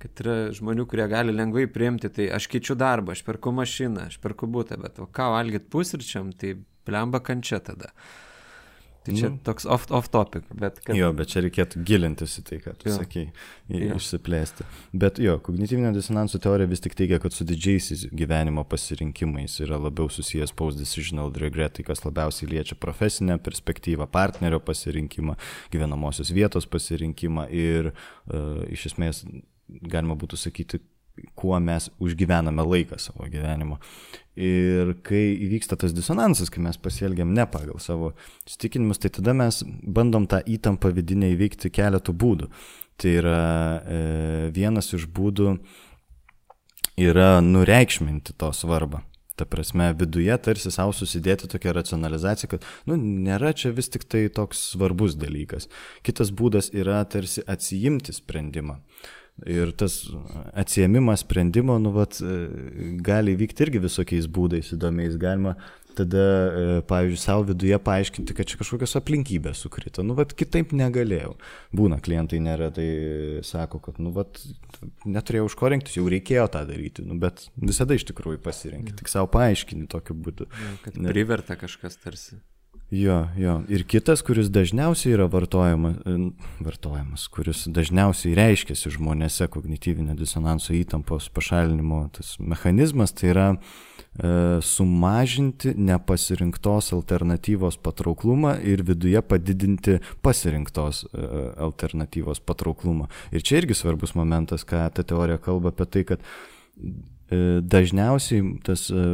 Kad 0.00 0.22
yra 0.22 0.36
žmonių, 0.56 0.86
kurie 0.88 1.04
gali 1.10 1.34
lengvai 1.34 1.66
priimti, 1.68 2.08
tai 2.14 2.30
aš 2.32 2.46
keičiu 2.52 2.78
darbą, 2.78 3.12
aš 3.12 3.24
perku 3.26 3.52
mašiną, 3.52 4.08
aš 4.08 4.16
perku 4.22 4.48
būtą, 4.48 4.78
bet 4.80 5.02
o 5.02 5.08
ką 5.10 5.28
valgyti 5.34 5.68
pusryčiam, 5.72 6.32
tai 6.32 6.54
plemba 6.88 7.20
kančia 7.20 7.60
tada. 7.64 7.90
Uh, 7.90 8.29
Tai 9.04 9.14
čia 9.16 9.28
nu. 9.32 9.38
toks 9.44 9.64
off, 9.64 9.86
off 9.96 10.10
topic, 10.12 10.44
bet... 10.52 10.80
Kad... 10.84 10.92
Jo, 10.98 11.08
bet 11.16 11.30
čia 11.32 11.40
reikėtų 11.46 11.80
gilintis 11.88 12.34
į 12.36 12.44
tai, 12.44 12.58
ką 12.60 12.74
tu 12.76 12.90
jo. 12.90 12.96
sakei, 12.98 13.30
išsiplėsti. 13.72 14.66
Bet 14.92 15.20
jo, 15.22 15.38
kognityvinio 15.46 15.94
disonanso 15.96 16.40
teorija 16.42 16.68
vis 16.68 16.84
tik 16.84 16.98
teigia, 16.98 17.16
kad 17.22 17.32
su 17.32 17.46
didžiaisiais 17.48 18.10
gyvenimo 18.12 18.66
pasirinkimais 18.68 19.56
yra 19.64 19.80
labiau 19.80 20.12
susijęs 20.12 20.52
post-decisional 20.58 21.32
regret, 21.40 21.78
tai 21.78 21.86
kas 21.88 22.04
labiausiai 22.04 22.50
liečia 22.52 22.76
profesinę 22.76 23.38
perspektyvą, 23.40 24.04
partnerio 24.12 24.60
pasirinkimą, 24.60 25.38
gyvenamosios 25.72 26.34
vietos 26.36 26.68
pasirinkimą 26.68 27.48
ir 27.56 27.94
uh, 27.94 28.60
iš 28.68 28.90
esmės 28.92 29.24
galima 29.80 30.18
būtų 30.18 30.36
sakyti, 30.44 30.84
kuo 31.34 31.58
mes 31.60 31.88
užgyvename 32.00 32.64
laiką 32.64 32.98
savo 33.00 33.26
gyvenimo. 33.30 33.80
Ir 34.38 34.92
kai 35.02 35.34
įvyksta 35.42 35.74
tas 35.80 35.92
disonansas, 35.92 36.52
kai 36.54 36.62
mes 36.62 36.78
pasielgiam 36.78 37.32
ne 37.34 37.44
pagal 37.50 37.80
savo 37.82 38.12
įsitikinimus, 38.46 39.00
tai 39.02 39.10
tada 39.16 39.34
mes 39.34 39.60
bandom 39.66 40.28
tą 40.30 40.38
įtampą 40.46 40.92
vidinę 40.94 41.32
įveikti 41.34 41.72
keletų 41.74 42.14
būdų. 42.14 42.50
Tai 43.00 43.14
yra 43.18 43.42
e, 43.80 44.00
vienas 44.54 44.92
iš 44.94 45.08
būdų 45.10 45.56
yra 47.00 47.40
nureikšminti 47.42 48.38
to 48.38 48.52
svarbą. 48.54 49.02
Ta 49.40 49.46
prasme, 49.48 49.88
viduje 49.96 50.34
tarsi 50.44 50.70
savo 50.70 50.92
susidėti 50.92 51.48
tokią 51.50 51.72
racionalizaciją, 51.74 52.50
kad, 52.54 52.66
nu, 52.86 52.98
nėra 53.00 53.54
čia 53.56 53.72
vis 53.72 53.88
tik 53.90 54.04
tai 54.04 54.26
toks 54.28 54.60
svarbus 54.74 55.16
dalykas. 55.18 55.66
Kitas 56.06 56.30
būdas 56.30 56.68
yra 56.76 57.00
tarsi 57.08 57.42
atsijimti 57.48 58.12
sprendimą. 58.14 58.76
Uh, 58.76 59.19
Ir 59.48 59.70
tas 59.78 60.02
atsiemimas 60.58 61.22
sprendimo, 61.24 61.78
nu, 61.80 61.94
vat, 61.94 62.18
gali 63.04 63.36
vykti 63.40 63.64
irgi 63.66 63.80
visokiais 63.86 64.28
būdais 64.28 64.74
įdomiais. 64.76 65.16
Galima 65.20 65.54
tada, 65.96 66.18
e, 66.18 66.82
pavyzdžiui, 66.88 67.20
savo 67.20 67.44
viduje 67.48 67.78
paaiškinti, 67.84 68.34
kad 68.36 68.48
čia 68.48 68.58
kažkokios 68.60 68.96
aplinkybės 69.00 69.62
sukrito. 69.64 70.04
Nu, 70.06 70.14
vat, 70.18 70.34
kitaip 70.38 70.74
negalėjau. 70.76 71.34
Būna 71.76 72.00
klientai 72.04 72.40
neretai 72.44 72.88
sako, 73.46 73.82
kad, 73.84 74.00
nu, 74.02 74.12
vat, 74.16 74.40
neturėjau 75.08 75.48
už 75.50 75.58
ko 75.60 75.72
rinktis, 75.72 75.98
jau 75.98 76.06
reikėjo 76.10 76.46
tą 76.54 76.64
daryti, 76.68 77.04
nu, 77.06 77.18
bet 77.22 77.48
visada 77.56 77.96
iš 77.96 78.06
tikrųjų 78.10 78.42
pasirinkti, 78.44 78.96
tik 79.00 79.12
savo 79.12 79.30
paaiškinti 79.34 79.90
tokiu 79.90 80.16
būdu. 80.16 80.48
Ja, 80.50 80.72
kad 80.86 81.02
priverta 81.10 81.58
kažkas 81.60 82.00
tarsi. 82.00 82.40
Jo, 82.90 83.28
jo. 83.38 83.52
Ir 83.70 83.84
kitas, 83.86 84.18
kuris 84.26 84.48
dažniausiai 84.50 85.12
yra 85.14 85.28
vartojamas, 85.30 86.00
vartojamas 86.58 87.28
kuris 87.30 87.68
dažniausiai 87.70 88.34
reiškiasi 88.34 88.90
žmonėse 88.96 89.46
kognityvinio 89.54 90.16
disonanso 90.18 90.74
įtampos 90.74 91.28
pašalinimo 91.30 92.00
tas 92.16 92.32
mechanizmas, 92.42 93.14
tai 93.14 93.30
yra 93.30 93.44
e, 93.54 94.32
sumažinti 94.66 95.76
nepasirinktos 95.78 96.90
alternatyvos 96.96 97.78
patrauklumą 97.78 98.56
ir 98.66 98.82
viduje 98.88 99.22
padidinti 99.22 100.00
pasirinktos 100.26 101.04
e, 101.12 101.28
alternatyvos 101.62 102.42
patrauklumą. 102.42 103.06
Ir 103.30 103.46
čia 103.46 103.62
irgi 103.62 103.78
svarbus 103.78 104.16
momentas, 104.18 104.66
ką 104.66 104.88
ta 104.98 105.06
teorija 105.06 105.38
kalba 105.38 105.70
apie 105.70 105.86
tai, 105.86 106.04
kad 106.10 106.26
e, 106.26 107.62
dažniausiai 107.62 108.56
tas 108.66 108.88
e, 108.90 109.06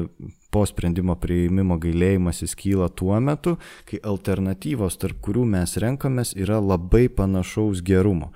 po 0.57 0.63
sprendimo 0.65 1.13
prieimimo 1.21 1.77
gailėjimasis 1.77 2.55
kyla 2.57 2.87
tuo 2.97 3.19
metu, 3.21 3.59
kai 3.85 3.99
alternatyvos, 4.13 4.97
tarp 5.03 5.19
kurių 5.27 5.43
mes 5.53 5.77
renkamės, 5.83 6.33
yra 6.33 6.63
labai 6.65 7.11
panašaus 7.13 7.83
gerumo. 7.85 8.31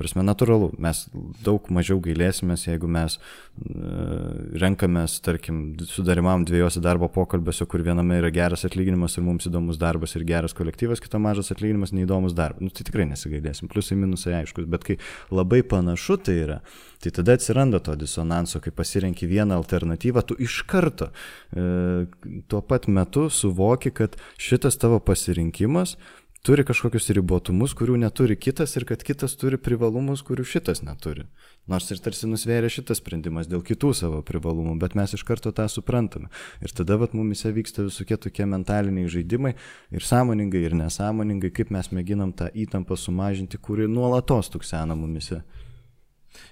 Prasme, 0.00 0.22
natūralu, 0.24 0.70
mes 0.80 1.02
daug 1.44 1.66
mažiau 1.76 1.98
gailėsimės, 2.00 2.62
jeigu 2.70 2.88
mes 2.88 3.18
uh, 3.18 4.38
renkamės, 4.62 5.18
tarkim, 5.20 5.58
sudarimam 5.84 6.46
dviejose 6.48 6.80
darbo 6.80 7.10
pokalbėse, 7.12 7.66
kur 7.68 7.84
viename 7.84 8.16
yra 8.22 8.30
geras 8.32 8.64
atlyginimas 8.64 9.18
ir 9.18 9.26
mums 9.26 9.50
įdomus 9.50 9.76
darbas 9.80 10.16
ir 10.16 10.24
geras 10.24 10.56
kolektyvas, 10.56 11.02
kito 11.04 11.20
mažas 11.20 11.52
atlyginimas, 11.52 11.92
neįdomus 11.92 12.32
darbas. 12.38 12.64
Nu, 12.64 12.72
tai 12.72 12.86
tikrai 12.88 13.04
nesigailėsim, 13.10 13.68
pliusai 13.68 13.98
minusai 14.00 14.38
aiškus, 14.38 14.70
bet 14.72 14.86
kai 14.88 14.96
labai 15.28 15.60
panašu 15.68 16.16
tai 16.24 16.38
yra, 16.46 16.58
tai 17.04 17.12
tada 17.20 17.36
atsiranda 17.36 17.82
to 17.84 17.98
disonanso, 18.00 18.62
kai 18.64 18.72
pasirenki 18.72 19.28
vieną 19.28 19.60
alternatyvą, 19.60 20.24
tu 20.24 20.38
iš 20.40 20.62
karto 20.70 21.10
uh, 21.12 22.08
tuo 22.48 22.62
pat 22.64 22.88
metu 22.88 23.28
suvoki, 23.28 23.92
kad 23.92 24.16
šitas 24.40 24.80
tavo 24.80 25.02
pasirinkimas 25.04 25.98
turi 26.46 26.64
kažkokius 26.64 27.10
ribotumus, 27.16 27.74
kurių 27.76 27.98
neturi 28.00 28.36
kitas 28.40 28.72
ir 28.78 28.86
kad 28.88 29.02
kitas 29.04 29.34
turi 29.40 29.58
privalumus, 29.60 30.22
kurių 30.24 30.46
šitas 30.48 30.80
neturi. 30.86 31.26
Nors 31.68 31.90
ir 31.92 32.00
tarsi 32.00 32.28
nusvėrė 32.30 32.70
šitas 32.72 33.02
sprendimas 33.02 33.48
dėl 33.50 33.60
kitų 33.66 33.92
savo 33.96 34.22
privalumų, 34.26 34.78
bet 34.80 34.96
mes 34.96 35.12
iš 35.16 35.24
karto 35.28 35.52
tą 35.56 35.68
suprantame. 35.68 36.30
Ir 36.64 36.72
tada 36.76 36.96
vat 37.00 37.12
mumise 37.16 37.52
vyksta 37.52 37.84
visokie 37.86 38.16
tokie 38.16 38.46
mentaliniai 38.48 39.10
žaidimai 39.12 39.52
ir 39.92 40.06
sąmoningai, 40.06 40.64
ir 40.64 40.78
nesąmoningai, 40.80 41.52
kaip 41.52 41.74
mes 41.74 41.92
mėginam 41.92 42.32
tą 42.36 42.48
įtampą 42.48 42.96
sumažinti, 42.96 43.60
kuri 43.60 43.88
nuolatos 43.90 44.48
tuksena 44.54 44.96
mumise. 44.96 45.42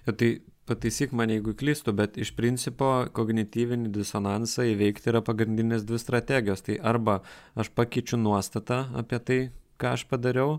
Ja, 0.05 0.12
tai 0.12 0.40
pataisyk 0.68 1.14
mane, 1.16 1.38
jeigu 1.38 1.55
klystu, 1.57 1.94
bet 1.96 2.18
iš 2.20 2.35
principo 2.37 2.90
kognityvinį 3.16 3.88
disonansą 3.94 4.66
įveikti 4.68 5.09
yra 5.14 5.22
pagrindinės 5.24 5.87
dvi 5.88 6.01
strategijos. 6.03 6.61
Tai 6.66 6.77
arba 6.92 7.22
aš 7.57 7.72
pakeičiu 7.79 8.20
nuostatą 8.20 8.83
apie 9.01 9.20
tai, 9.24 9.40
ką 9.81 9.95
aš 9.97 10.07
padariau, 10.11 10.59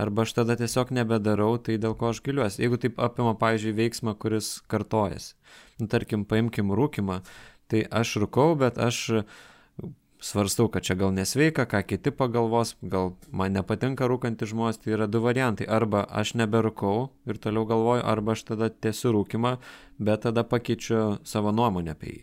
arba 0.00 0.26
aš 0.26 0.34
tada 0.38 0.56
tiesiog 0.60 0.92
nebedarau 0.94 1.56
tai, 1.58 1.78
dėl 1.82 1.96
ko 1.98 2.12
aš 2.12 2.22
giliuosi. 2.24 2.62
Jeigu 2.64 2.80
taip 2.80 3.00
apima, 3.02 3.34
pavyzdžiui, 3.38 3.76
veiksmą, 3.78 4.16
kuris 4.20 4.58
kartojasi. 4.72 5.34
Nu, 5.80 5.88
tarkim, 5.92 6.26
paimkim 6.28 6.72
rūkimą, 6.76 7.22
tai 7.72 7.86
aš 7.88 8.16
rūkau, 8.22 8.52
bet 8.60 8.80
aš 8.80 9.04
svarstau, 10.22 10.68
kad 10.70 10.86
čia 10.86 10.94
gal 10.94 11.12
nesveika, 11.14 11.66
ką 11.66 11.82
kiti 11.86 12.12
pagalvos, 12.14 12.76
gal 12.82 13.14
man 13.34 13.56
nepatinka 13.56 14.06
rūkantys 14.06 14.52
žmonės, 14.52 14.78
tai 14.82 14.94
yra 14.96 15.08
du 15.10 15.22
variantai. 15.24 15.66
Arba 15.66 16.04
aš 16.06 16.36
neberūkau 16.38 17.08
ir 17.26 17.40
toliau 17.42 17.66
galvoju, 17.68 18.04
arba 18.06 18.36
aš 18.36 18.46
tada 18.52 18.70
tiesiu 18.70 19.16
rūkimą, 19.16 19.56
bet 19.98 20.22
tada 20.28 20.46
pakeičiu 20.46 21.24
savo 21.26 21.52
nuomonę 21.54 21.96
apie 21.96 22.12
jį. 22.12 22.22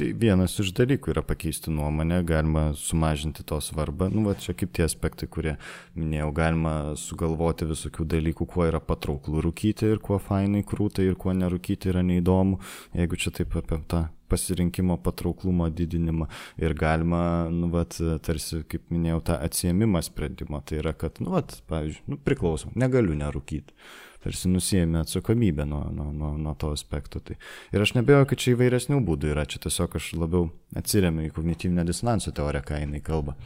Tai 0.00 0.06
vienas 0.16 0.54
iš 0.56 0.70
dalykų 0.72 1.10
yra 1.12 1.20
pakeisti 1.20 1.68
nuomonę, 1.76 2.22
galima 2.24 2.70
sumažinti 2.72 3.42
to 3.44 3.58
svarbą. 3.60 4.06
Nu, 4.08 4.22
va 4.24 4.32
čia 4.32 4.54
kaip 4.56 4.70
tie 4.72 4.86
aspektai, 4.86 5.28
kurie 5.28 5.52
minėjau, 5.92 6.30
galima 6.38 6.72
sugalvoti 6.96 7.68
visokių 7.68 8.06
dalykų, 8.14 8.46
kuo 8.48 8.64
yra 8.64 8.80
patrauklu 8.80 9.44
rūkyti 9.44 9.92
ir 9.92 10.00
kuo 10.00 10.16
fainai 10.16 10.64
krūtai 10.64 11.04
ir 11.10 11.20
kuo 11.20 11.36
nerūkyti 11.36 11.92
yra 11.92 12.00
neįdomu, 12.00 12.62
jeigu 12.96 13.20
čia 13.20 13.34
taip 13.42 13.52
apie 13.60 13.82
tą 13.92 14.06
pasirinkimo 14.32 14.96
patrauklumo 15.04 15.68
didinimą 15.68 16.30
ir 16.64 16.72
galima, 16.80 17.22
nu, 17.52 17.68
vat, 17.76 18.00
tarsi, 18.24 18.64
kaip 18.72 18.88
minėjau, 18.88 19.20
tą 19.28 19.36
atsiemimą 19.50 20.00
sprendimo. 20.08 20.64
Tai 20.64 20.80
yra, 20.80 20.96
kad, 20.96 21.20
nu, 21.20 21.34
vat, 21.36 21.60
pavyzdžiui, 21.68 22.06
nu, 22.08 22.24
priklausom, 22.24 22.72
negaliu 22.80 23.20
nerūkyti 23.20 23.76
tarsi 24.24 24.50
nusijėmė 24.52 25.02
atsakomybę 25.04 25.66
nuo, 25.68 25.82
nuo, 25.94 26.10
nuo, 26.12 26.34
nuo 26.40 26.54
to 26.60 26.72
aspekto. 26.76 27.22
Tai. 27.24 27.38
Ir 27.72 27.86
aš 27.86 27.94
nebejoju, 27.96 28.28
kad 28.30 28.42
čia 28.42 28.54
įvairesnių 28.54 29.00
būdų 29.06 29.32
yra, 29.34 29.46
čia 29.48 29.62
tiesiog 29.64 29.96
aš 30.00 30.12
labiau 30.20 30.50
atsiriamiu 30.76 31.28
į 31.28 31.34
kognityvinę 31.36 31.86
disonanso 31.88 32.34
teoriją, 32.36 32.64
ką 32.68 32.84
jinai 32.84 33.02
kalba. 33.04 33.36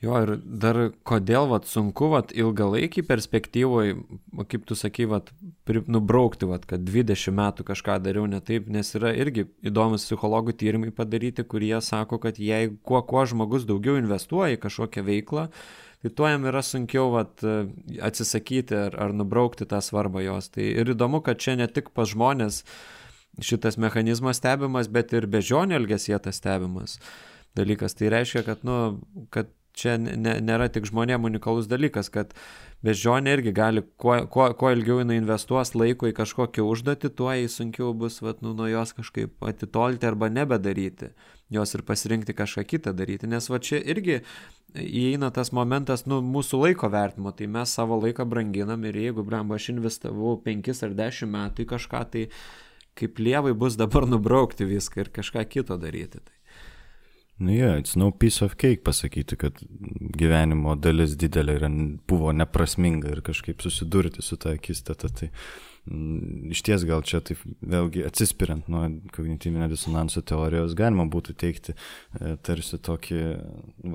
Jo, 0.00 0.16
ir 0.24 0.30
dar 0.40 0.78
kodėl 1.04 1.44
vat, 1.50 1.66
sunku 1.68 2.06
vat, 2.14 2.30
ilgalaikį 2.32 3.02
perspektyvoje, 3.04 3.98
kaip 4.48 4.62
tu 4.68 4.76
sakai, 4.78 5.04
vat, 5.10 5.28
nubraukti, 5.68 6.48
vat, 6.48 6.64
kad 6.68 6.86
20 6.86 7.36
metų 7.36 7.66
kažką 7.68 7.98
dariau 8.00 8.24
ne 8.24 8.40
taip, 8.40 8.70
nes 8.72 8.94
yra 8.96 9.12
irgi 9.12 9.44
įdomus 9.60 10.06
psichologų 10.08 10.56
tyrimai 10.56 10.94
padaryti, 10.96 11.44
kurie 11.44 11.76
sako, 11.84 12.16
kad 12.22 12.40
jei 12.40 12.72
kuo, 12.80 13.02
kuo 13.04 13.26
žmogus 13.28 13.68
daugiau 13.68 14.00
investuoja 14.00 14.56
į 14.56 14.62
kažkokią 14.64 15.04
veiklą, 15.04 15.50
tai 16.00 16.12
tuo 16.16 16.30
jam 16.30 16.46
yra 16.48 16.62
sunkiau 16.64 17.10
vat, 17.12 17.44
atsisakyti 18.00 18.76
ar, 18.86 18.96
ar 18.96 19.14
nubraukti 19.16 19.68
tą 19.68 19.82
svarbą 19.84 20.24
jos. 20.24 20.50
Tai 20.54 20.64
ir 20.64 20.94
įdomu, 20.94 21.20
kad 21.24 21.40
čia 21.42 21.58
ne 21.60 21.68
tik 21.68 21.92
pas 21.96 22.08
žmonės 22.08 22.62
šitas 23.44 23.78
mechanizmas 23.80 24.40
stebimas, 24.40 24.88
bet 24.92 25.12
ir 25.16 25.28
bežionio 25.30 25.78
elgesie 25.78 26.16
tas 26.18 26.40
stebimas 26.40 26.98
dalykas. 27.58 27.96
Tai 27.98 28.12
reiškia, 28.16 28.44
kad, 28.48 28.64
nu, 28.66 29.00
kad 29.34 29.52
čia 29.76 29.96
ne, 30.00 30.38
nėra 30.42 30.70
tik 30.72 30.88
žmonėm 30.88 31.28
unikalus 31.28 31.68
dalykas, 31.70 32.10
kad 32.12 32.34
bežionė 32.84 33.34
irgi 33.36 33.52
gali, 33.56 33.82
kuo, 34.00 34.14
kuo, 34.32 34.46
kuo 34.56 34.70
ilgiau 34.72 35.00
jinai 35.02 35.18
investuos 35.20 35.74
laiko 35.76 36.08
į 36.08 36.14
kažkokią 36.16 36.64
užduotį, 36.64 37.10
tuo 37.16 37.28
jai 37.34 37.50
sunkiau 37.52 37.92
bus 37.96 38.20
vat, 38.24 38.40
nu, 38.44 38.54
nuo 38.56 38.68
jos 38.70 38.94
kažkaip 38.96 39.44
atitolti 39.44 40.08
arba 40.08 40.30
nebedaryti, 40.32 41.10
jos 41.52 41.76
ir 41.76 41.84
pasirinkti 41.88 42.36
kažką 42.38 42.64
kitą 42.72 42.94
daryti, 42.96 43.28
nes 43.30 43.50
va 43.52 43.60
čia 43.60 43.82
irgi 43.82 44.20
įeina 44.74 45.32
tas 45.34 45.52
momentas, 45.56 46.06
nu, 46.08 46.22
mūsų 46.24 46.64
laiko 46.64 46.90
vertimo, 46.92 47.34
tai 47.36 47.50
mes 47.50 47.76
savo 47.76 48.00
laiką 48.00 48.26
branginam 48.28 48.88
ir 48.88 48.96
jeigu, 48.96 49.26
brambo, 49.26 49.58
aš 49.58 49.72
investavau 49.74 50.38
5 50.44 50.84
ar 50.88 50.98
10 51.04 51.32
metų 51.36 51.66
į 51.66 51.70
kažką, 51.74 52.04
tai 52.14 52.26
kaip 52.98 53.20
lievai 53.20 53.52
bus 53.56 53.76
dabar 53.80 54.08
nubraukti 54.08 54.66
viską 54.68 55.04
ir 55.04 55.14
kažką 55.20 55.44
kito 55.48 55.76
daryti. 55.80 56.20
Tai. 56.20 56.39
Nu, 57.40 57.52
yeah, 57.52 57.78
it's 57.78 57.96
no 57.96 58.10
piece 58.10 58.44
of 58.44 58.54
cake 58.54 58.82
pasakyti, 58.84 59.36
kad 59.40 59.62
gyvenimo 60.12 60.74
dalis 60.76 61.14
didelė 61.16 61.54
ir 61.56 61.62
buvo 62.08 62.34
neprasminga 62.36 63.14
ir 63.14 63.22
kažkaip 63.24 63.64
susidurti 63.64 64.20
su 64.20 64.36
tą 64.36 64.52
akistata. 64.58 65.08
Tai 65.08 65.30
mm, 65.88 66.50
iš 66.52 66.60
ties 66.68 66.84
gal 66.84 67.00
čia 67.00 67.22
taip 67.24 67.40
vėlgi 67.64 68.04
atsispiriant 68.04 68.68
nuo 68.68 68.82
kognityvinio 69.16 69.70
disonanso 69.72 70.20
teorijos 70.20 70.76
galima 70.76 71.08
būtų 71.08 71.38
teikti 71.40 71.72
e, 71.72 72.36
tarsi 72.44 72.76
tokį 72.76 73.22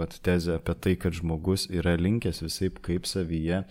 vat, 0.02 0.18
tezę 0.26 0.58
apie 0.58 0.78
tai, 0.82 0.96
kad 1.06 1.14
žmogus 1.14 1.68
yra 1.70 1.94
linkęs 2.02 2.42
visai 2.48 2.74
kaip 2.90 3.06
savyje 3.06 3.62
E, 3.62 3.70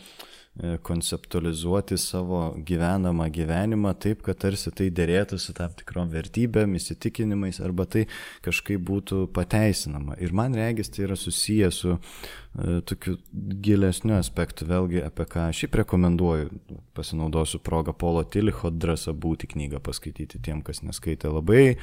konceptualizuoti 0.82 1.96
savo 1.98 2.54
gyvenamą 2.66 3.26
gyvenimą 3.30 3.90
taip, 3.98 4.20
kad 4.22 4.38
tarsi 4.38 4.70
tai 4.70 4.86
dėrėtų 4.94 5.38
su 5.42 5.50
tam 5.56 5.72
tikrom 5.74 6.12
vertybėm, 6.12 6.76
įsitikinimais 6.78 7.58
arba 7.58 7.88
tai 7.90 8.04
kažkaip 8.44 8.84
būtų 8.86 9.24
pateisinama. 9.34 10.14
Ir 10.22 10.30
man 10.30 10.54
regis 10.54 10.94
tai 10.94 11.08
yra 11.08 11.18
susiję 11.18 11.72
su 11.74 11.96
e, 11.96 12.78
tokiu 12.86 13.16
gilesniu 13.34 14.14
aspektu, 14.14 14.70
vėlgi 14.70 15.02
apie 15.02 15.26
ką 15.34 15.48
šiaip 15.58 15.74
rekomenduoju, 15.82 16.54
pasinaudosiu 16.94 17.58
progą 17.58 17.90
Polo 17.98 18.22
Tilicho 18.22 18.70
drąsa 18.70 19.10
būti 19.10 19.50
knygą 19.50 19.82
paskaityti 19.82 20.38
tiem, 20.38 20.62
kas 20.62 20.84
neskaitė 20.86 21.34
labai 21.34 21.80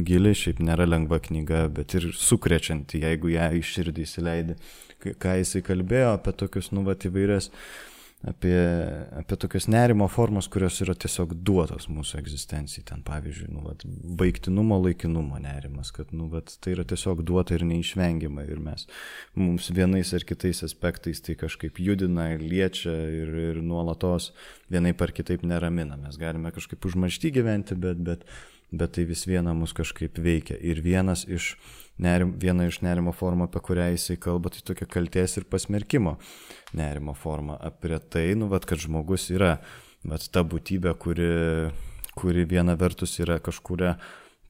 gili, 0.00 0.32
šiaip 0.32 0.64
nėra 0.64 0.88
lengva 0.88 1.20
knyga, 1.20 1.66
bet 1.68 2.00
ir 2.00 2.14
sukrečianti, 2.16 3.04
jeigu 3.04 3.36
ją 3.36 3.52
iš 3.60 3.76
širdį 3.76 4.08
įsileidai, 4.08 4.62
ką 5.12 5.40
jisai 5.44 5.60
kalbėjo 5.60 6.14
apie 6.16 6.32
tokius, 6.32 6.72
nu, 6.72 6.88
vat 6.88 7.04
įvairias 7.04 7.52
apie, 8.28 8.56
apie 9.12 9.36
tokias 9.36 9.66
nerimo 9.68 10.06
formas, 10.08 10.48
kurios 10.48 10.78
yra 10.84 10.94
tiesiog 10.96 11.34
duotos 11.44 11.86
mūsų 11.92 12.18
egzistencijai. 12.22 12.84
Ten 12.88 13.02
pavyzdžiui, 13.06 13.50
nu, 13.52 13.64
vat, 13.66 13.84
baigtinumo, 14.20 14.78
laikinumo 14.86 15.38
nerimas, 15.42 15.92
kad 15.94 16.12
nu, 16.16 16.30
vat, 16.32 16.54
tai 16.64 16.74
yra 16.76 16.86
tiesiog 16.88 17.24
duota 17.26 17.56
ir 17.56 17.66
neišvengiama 17.68 18.46
ir 18.48 18.62
mes 18.64 18.88
mums 19.36 19.68
vienais 19.74 20.14
ar 20.16 20.24
kitais 20.26 20.64
aspektais 20.66 21.20
tai 21.24 21.36
kažkaip 21.40 21.80
judina 21.82 22.30
ir 22.34 22.44
liečia 22.44 22.94
ir, 22.94 23.34
ir 23.50 23.62
nuolatos 23.62 24.32
vienaip 24.72 25.04
ar 25.04 25.12
kitaip 25.14 25.44
neramina. 25.44 25.98
Mes 26.00 26.18
galime 26.20 26.52
kažkaip 26.54 26.84
užmaršti 26.88 27.34
gyventi, 27.38 27.76
bet, 27.76 28.00
bet, 28.04 28.28
bet 28.72 28.96
tai 28.96 29.04
vis 29.08 29.26
viena 29.28 29.54
mus 29.56 29.76
kažkaip 29.76 30.18
veikia. 30.18 30.56
Ir 30.60 30.80
vienas 30.84 31.26
iš 31.28 31.54
nerim, 31.98 32.34
viena 32.40 32.66
iš 32.68 32.80
nerimo 32.84 33.12
formų, 33.14 33.48
apie 33.48 33.62
kurią 33.64 33.88
jisai 33.94 34.16
kalba, 34.20 34.50
tai 34.52 34.64
tokia 34.66 34.88
kalties 34.90 35.38
ir 35.38 35.46
pasmerkimo 35.50 36.16
nerimo 36.74 37.14
forma. 37.14 37.58
Apie 37.62 37.98
tai, 38.10 38.32
nu, 38.38 38.48
vat, 38.50 38.66
kad 38.66 38.82
žmogus 38.82 39.30
yra 39.34 39.58
vat, 40.04 40.26
ta 40.34 40.44
būtybė, 40.46 40.94
kuri, 41.00 41.30
kuri 42.18 42.46
viena 42.50 42.76
vertus 42.78 43.18
yra 43.22 43.38
kažkuria 43.42 43.96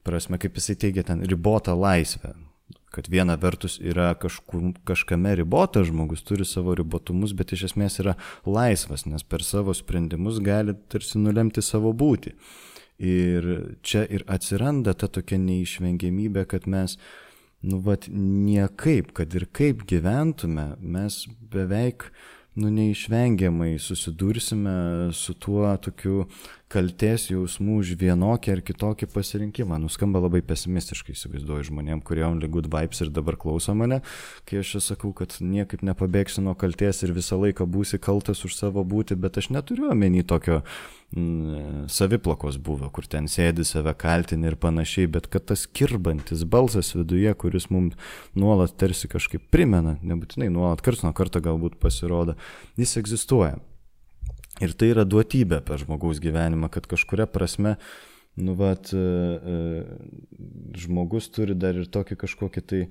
prasme, 0.05 0.39
kaip 0.41 0.57
jisai 0.57 0.77
teigia, 0.81 1.05
ten 1.05 1.23
ribota 1.25 1.75
laisvė. 1.77 2.35
Kad 2.95 3.09
viena 3.11 3.35
vertus 3.35 3.75
yra 3.83 4.13
kažkur, 4.15 4.69
kažkame 4.87 5.33
ribotas 5.35 5.89
žmogus, 5.89 6.23
turi 6.23 6.45
savo 6.47 6.77
ribotumus, 6.79 7.33
bet 7.35 7.51
iš 7.51 7.67
esmės 7.71 7.99
yra 7.99 8.13
laisvas, 8.47 9.03
nes 9.09 9.25
per 9.27 9.43
savo 9.43 9.75
sprendimus 9.75 10.39
gali 10.39 10.77
tarsi 10.87 11.19
nulemti 11.19 11.61
savo 11.65 11.91
būti. 11.91 12.31
Ir 13.03 13.49
čia 13.83 14.05
ir 14.07 14.23
atsiranda 14.31 14.93
ta 14.95 15.09
tokia 15.11 15.35
neišvengiamybė, 15.43 16.45
kad 16.47 16.69
mes 16.71 16.95
uh, 16.95 17.24
nu, 17.61 17.79
vat, 17.85 18.07
niekaip, 18.11 19.13
kad 19.17 19.35
ir 19.35 19.47
kaip 19.55 19.85
gyventume, 19.89 20.73
mes 20.79 21.23
beveik, 21.51 22.09
nu, 22.55 22.69
neišvengiamai 22.71 23.75
susidursime 23.79 24.75
su 25.13 25.33
tuo 25.33 25.75
tokiu 25.77 26.25
kalties 26.71 27.27
jausmų 27.29 27.77
už 27.83 27.93
vienokį 28.01 28.53
ar 28.55 28.61
kitokį 28.65 29.07
pasirinkimą. 29.13 29.77
Nuskamba 29.83 30.21
labai 30.23 30.41
pesimistiškai, 30.45 31.13
įsivaizduoju 31.13 31.67
žmonėm, 31.69 32.01
kurie 32.05 32.25
only 32.25 32.49
good 32.51 32.67
vibes 32.73 33.03
ir 33.05 33.11
dabar 33.13 33.37
klauso 33.39 33.75
mane, 33.77 34.01
kai 34.49 34.61
aš 34.63 34.75
sakau, 34.83 35.13
kad 35.15 35.37
niekaip 35.41 35.85
nepabėgsiu 35.85 36.43
nuo 36.45 36.55
kalties 36.57 37.03
ir 37.05 37.13
visą 37.15 37.37
laiką 37.41 37.67
būsi 37.69 37.99
kaltas 38.01 38.41
už 38.47 38.57
savo 38.57 38.83
būti, 38.87 39.17
bet 39.19 39.37
aš 39.41 39.51
neturiu 39.53 39.91
omeny 39.93 40.25
tokio 40.25 40.63
mm, 41.13 41.85
saviplakos 41.91 42.57
buvo, 42.57 42.89
kur 42.89 43.05
ten 43.09 43.29
sėdi 43.31 43.67
save 43.67 43.93
kaltini 44.01 44.49
ir 44.49 44.57
panašiai, 44.57 45.11
bet 45.11 45.29
kad 45.29 45.45
tas 45.53 45.67
kirbantis 45.69 46.43
balsas 46.49 46.95
viduje, 46.97 47.29
kuris 47.37 47.69
mums 47.69 47.93
nuolat 48.33 48.73
tarsi 48.81 49.11
kažkaip 49.11 49.45
primena, 49.53 49.99
nebūtinai 50.01 50.49
nuolat 50.49 50.81
karts 50.85 51.05
nuo 51.05 51.13
karto 51.13 51.43
galbūt 51.45 51.77
pasirodo, 51.77 52.39
jis 52.79 52.97
egzistuoja. 53.03 53.61
Ir 54.63 54.75
tai 54.79 54.91
yra 54.93 55.03
duotybė 55.03 55.59
per 55.67 55.81
žmogaus 55.81 56.21
gyvenimą, 56.23 56.69
kad 56.71 56.87
kažkuria 56.87 57.25
prasme, 57.27 57.75
nu, 58.39 58.55
vat, 58.59 58.91
e, 58.95 58.99
e, 58.99 59.57
žmogus 60.79 61.27
turi 61.35 61.55
dar 61.59 61.75
ir 61.75 61.89
tokį 61.91 62.17
kažkokį 62.23 62.63
tai, 62.63 62.85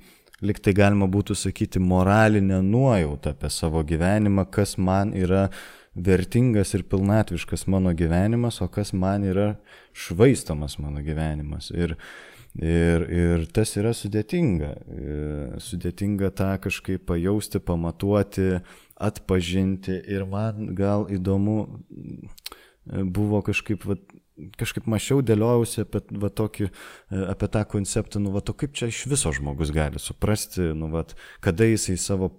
liktai 0.44 0.74
galima 0.76 1.08
būtų 1.10 1.36
sakyti, 1.38 1.80
moralinę 1.80 2.60
nuojautą 2.64 3.32
apie 3.34 3.50
savo 3.52 3.84
gyvenimą, 3.86 4.46
kas 4.52 4.76
man 4.76 5.14
yra 5.16 5.48
vertingas 5.94 6.74
ir 6.74 6.84
pilnatviškas 6.90 7.66
mano 7.70 7.94
gyvenimas, 7.94 8.60
o 8.60 8.68
kas 8.68 8.92
man 8.92 9.24
yra 9.24 9.54
švaistomas 9.94 10.78
mano 10.82 11.04
gyvenimas. 11.06 11.70
Ir, 11.70 11.94
ir, 12.58 13.04
ir 13.08 13.44
tas 13.54 13.76
yra 13.78 13.94
sudėtinga. 13.94 14.72
E, 14.74 15.18
sudėtinga 15.62 16.32
tą 16.34 16.54
kažkaip 16.66 17.06
pajausti, 17.06 17.62
pamatuoti, 17.62 18.50
atpažinti. 18.96 19.96
Ir 20.10 20.26
man 20.30 20.74
gal 20.74 21.08
įdomu 21.12 21.58
buvo 22.84 23.40
kažkaip, 23.44 23.84
va, 23.88 23.96
kažkaip 24.58 24.86
mačiau, 24.90 25.22
dėliojausi 25.24 25.84
apie, 25.84 26.02
va, 26.20 26.28
tokį, 26.28 26.68
apie 27.32 27.48
tą 27.54 27.62
konceptą, 27.70 28.20
nu, 28.22 28.32
va, 28.34 28.42
to 28.44 28.54
kaip 28.56 28.74
čia 28.76 28.90
iš 28.92 29.04
viso 29.10 29.32
žmogus 29.34 29.72
gali 29.74 30.02
suprasti, 30.02 30.72
nu, 30.76 30.90
va, 30.92 31.04
kada 31.44 31.68
jisai 31.68 31.96
savo 32.00 32.30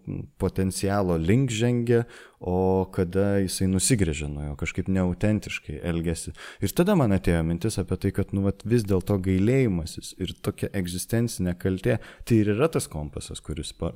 potencialo 0.41 1.17
link 1.21 1.53
žengia, 1.53 2.05
o 2.39 2.85
kada 2.93 3.39
jisai 3.43 3.67
nusigrėžė 3.71 4.27
nuo 4.31 4.45
jo, 4.49 4.55
kažkaip 4.59 4.89
neautentiškai 4.91 5.79
elgesi. 5.87 6.33
Ir 6.63 6.73
tada 6.75 6.95
man 6.99 7.15
atėjo 7.15 7.43
mintis 7.47 7.79
apie 7.81 7.97
tai, 8.01 8.11
kad 8.15 8.33
nu, 8.35 8.43
vat, 8.45 8.65
vis 8.67 8.85
dėlto 8.87 9.17
gailėjimasis 9.25 10.13
ir 10.21 10.35
tokia 10.45 10.69
egzistencinė 10.75 11.55
kaltė, 11.61 11.99
tai 12.27 12.41
ir 12.41 12.51
yra 12.55 12.69
tas 12.71 12.89
kompasas, 12.91 13.41
kuris 13.45 13.71
pa, 13.77 13.93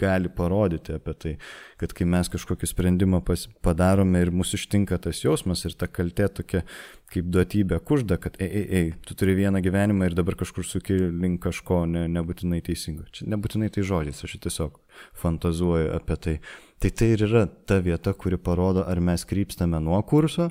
gali 0.00 0.32
parodyti 0.32 0.96
apie 0.96 1.16
tai, 1.24 1.36
kad 1.80 1.94
kai 1.96 2.08
mes 2.08 2.32
kažkokį 2.32 2.70
sprendimą 2.70 3.22
padarome 3.64 4.24
ir 4.24 4.32
mūsų 4.34 4.60
ištinka 4.60 4.98
tas 5.02 5.22
jausmas 5.24 5.66
ir 5.68 5.76
ta 5.78 5.90
kaltė 5.90 6.30
tokia 6.40 6.64
kaip 7.12 7.28
duotybė 7.32 7.78
kužda, 7.84 8.16
kad 8.20 8.36
ei, 8.40 8.48
ei, 8.48 8.64
ei, 8.78 8.90
tu 9.06 9.16
turi 9.18 9.34
vieną 9.36 9.60
gyvenimą 9.64 10.08
ir 10.08 10.16
dabar 10.16 10.36
kažkur 10.40 10.66
suki 10.66 10.96
link 10.96 11.42
kažko 11.44 11.84
ne, 11.90 12.06
nebūtinai 12.12 12.62
teisingo. 12.64 13.04
Čia 13.12 13.28
nebūtinai 13.32 13.68
tai 13.74 13.84
žodžiais, 13.86 14.22
aš 14.24 14.38
tiesiog 14.46 14.78
fantazuoju 15.20 15.92
apie 15.98 16.18
tai. 16.26 16.36
Tai 16.82 16.90
tai 16.90 17.12
ir 17.14 17.20
yra 17.28 17.44
ta 17.46 17.76
vieta, 17.78 18.10
kuri 18.10 18.34
parodo, 18.42 18.82
ar 18.82 18.98
mes 18.98 19.22
krypstame 19.22 19.78
nuo 19.78 20.00
kurso, 20.02 20.48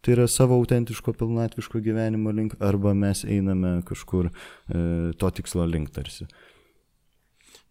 tai 0.00 0.14
yra 0.14 0.24
savo 0.24 0.56
autentiško 0.56 1.12
pilnatviško 1.20 1.82
gyvenimo 1.84 2.32
link, 2.32 2.54
arba 2.64 2.94
mes 2.96 3.26
einame 3.28 3.82
kažkur 3.84 4.30
e, 4.30 4.78
to 5.20 5.30
tikslo 5.36 5.66
link 5.68 5.92
tarsi. 5.92 6.24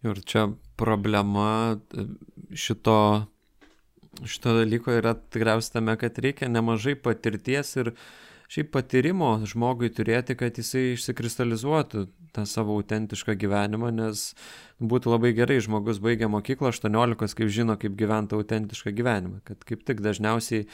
Ir 0.06 0.20
čia 0.22 0.44
problema 0.78 1.48
e, 1.74 2.06
šito, 2.54 2.96
šito 4.22 4.54
dalyko 4.60 4.94
yra 4.94 5.16
tikriausiai 5.18 5.80
tame, 5.80 5.98
kad 5.98 6.22
reikia 6.22 6.46
nemažai 6.52 6.94
patirties 6.94 7.74
ir 7.82 7.90
šiaip 8.52 8.70
patyrimo 8.74 9.32
žmogui 9.48 9.90
turėti, 9.94 10.36
kad 10.38 10.58
jisai 10.60 10.92
išsikristalizuotų 10.94 12.06
tą 12.36 12.44
savo 12.48 12.76
autentišką 12.76 13.36
gyvenimą, 13.40 13.90
nes 13.96 14.28
būtų 14.80 15.14
labai 15.14 15.32
gerai, 15.36 15.58
žmogus 15.64 16.02
baigia 16.04 16.28
mokyklą 16.32 16.74
18, 16.74 17.36
kaip 17.38 17.52
žino, 17.52 17.78
kaip 17.80 17.96
gyventi 17.98 18.36
autentišką 18.36 18.94
gyvenimą, 18.96 19.42
kad 19.48 19.64
kaip 19.68 19.84
tik 19.88 20.04
dažniausiai 20.04 20.66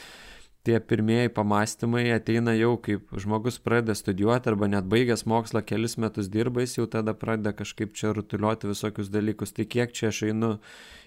tie 0.63 0.79
pirmieji 0.79 1.31
pamastymai 1.35 2.05
ateina 2.15 2.53
jau, 2.55 2.77
kaip 2.79 3.11
žmogus 3.19 3.59
pradeda 3.59 3.95
studijuoti 3.99 4.51
arba 4.51 4.69
net 4.71 4.87
baigęs 4.91 5.25
mokslą 5.27 5.63
kelis 5.67 5.97
metus 5.99 6.29
dirba, 6.31 6.63
jis 6.63 6.77
jau 6.77 6.87
tada 6.87 7.13
pradeda 7.19 7.51
kažkaip 7.57 7.95
čia 7.99 8.13
rutuliuoti 8.15 8.71
visokius 8.71 9.11
dalykus. 9.11 9.51
Tai 9.55 9.67
kiek 9.67 9.91
čia 9.95 10.11
aš 10.13 10.21
einu 10.29 10.53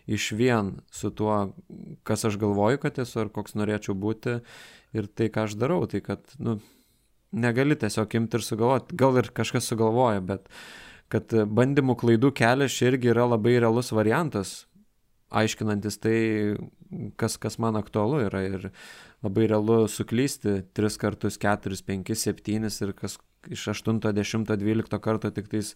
iš 0.06 0.28
vien 0.36 0.74
su 0.92 1.10
tuo, 1.10 1.38
kas 2.04 2.26
aš 2.28 2.36
galvoju, 2.42 2.82
kad 2.84 3.00
esu 3.00 3.24
ar 3.24 3.32
koks 3.32 3.56
norėčiau 3.56 3.96
būti 3.96 4.38
ir 4.94 5.08
tai, 5.08 5.30
ką 5.32 5.46
aš 5.46 5.56
darau. 5.58 5.82
Tai 5.90 6.02
kad, 6.04 6.22
nu, 6.38 6.58
negali 7.32 7.76
tiesiog 7.78 8.18
imti 8.20 8.38
ir 8.38 8.46
sugalvoti. 8.46 8.96
Gal 8.98 9.18
ir 9.20 9.32
kažkas 9.34 9.68
sugalvoja, 9.70 10.22
bet 10.24 10.48
kad 11.12 11.30
bandymų 11.30 11.96
klaidų 12.00 12.32
kelias 12.36 12.78
irgi 12.82 13.12
yra 13.12 13.26
labai 13.30 13.58
realus 13.60 13.92
variantas, 13.94 14.64
aiškinantis 15.30 15.98
tai, 16.02 16.18
kas, 17.18 17.36
kas 17.38 17.58
man 17.62 17.78
aktualu 17.78 18.24
yra. 18.26 18.42
Ir 18.46 18.68
labai 19.26 19.48
realu 19.50 19.84
suklysti 19.90 20.60
3 20.76 21.00
kartus, 21.02 21.38
4, 21.42 21.78
5, 21.86 22.14
7 22.14 22.68
ir 22.86 22.94
kas 22.98 23.18
iš 23.50 23.68
8, 23.74 24.00
10, 24.02 24.46
12 24.58 25.00
karto 25.02 25.30
tik 25.30 25.50
tais 25.50 25.74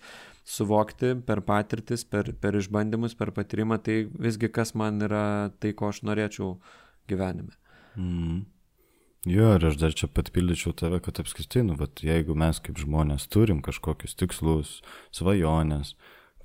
suvokti 0.49 1.15
per 1.27 1.43
patirtis, 1.47 2.05
per, 2.05 2.33
per 2.41 2.59
išbandymus, 2.59 3.15
per 3.19 3.31
patyrimą, 3.37 3.79
tai 3.83 4.03
visgi 4.11 4.51
kas 4.51 4.75
man 4.75 5.03
yra 5.07 5.51
tai, 5.63 5.75
ko 5.79 5.91
aš 5.93 6.03
norėčiau 6.07 6.57
gyvenime. 7.11 7.55
Mm. 7.97 8.43
Jo, 9.29 9.51
ir 9.59 9.67
aš 9.69 9.75
dar 9.77 9.93
čia 9.93 10.07
patpildyčiau 10.09 10.73
tave, 10.73 10.97
kad 11.05 11.19
apskritai, 11.21 11.61
nu, 11.67 11.75
bet 11.77 12.01
jeigu 12.01 12.33
mes 12.33 12.57
kaip 12.65 12.79
žmonės 12.81 13.27
turim 13.29 13.59
kažkokius 13.61 14.17
tikslus, 14.17 14.79
svajonės, 15.13 15.93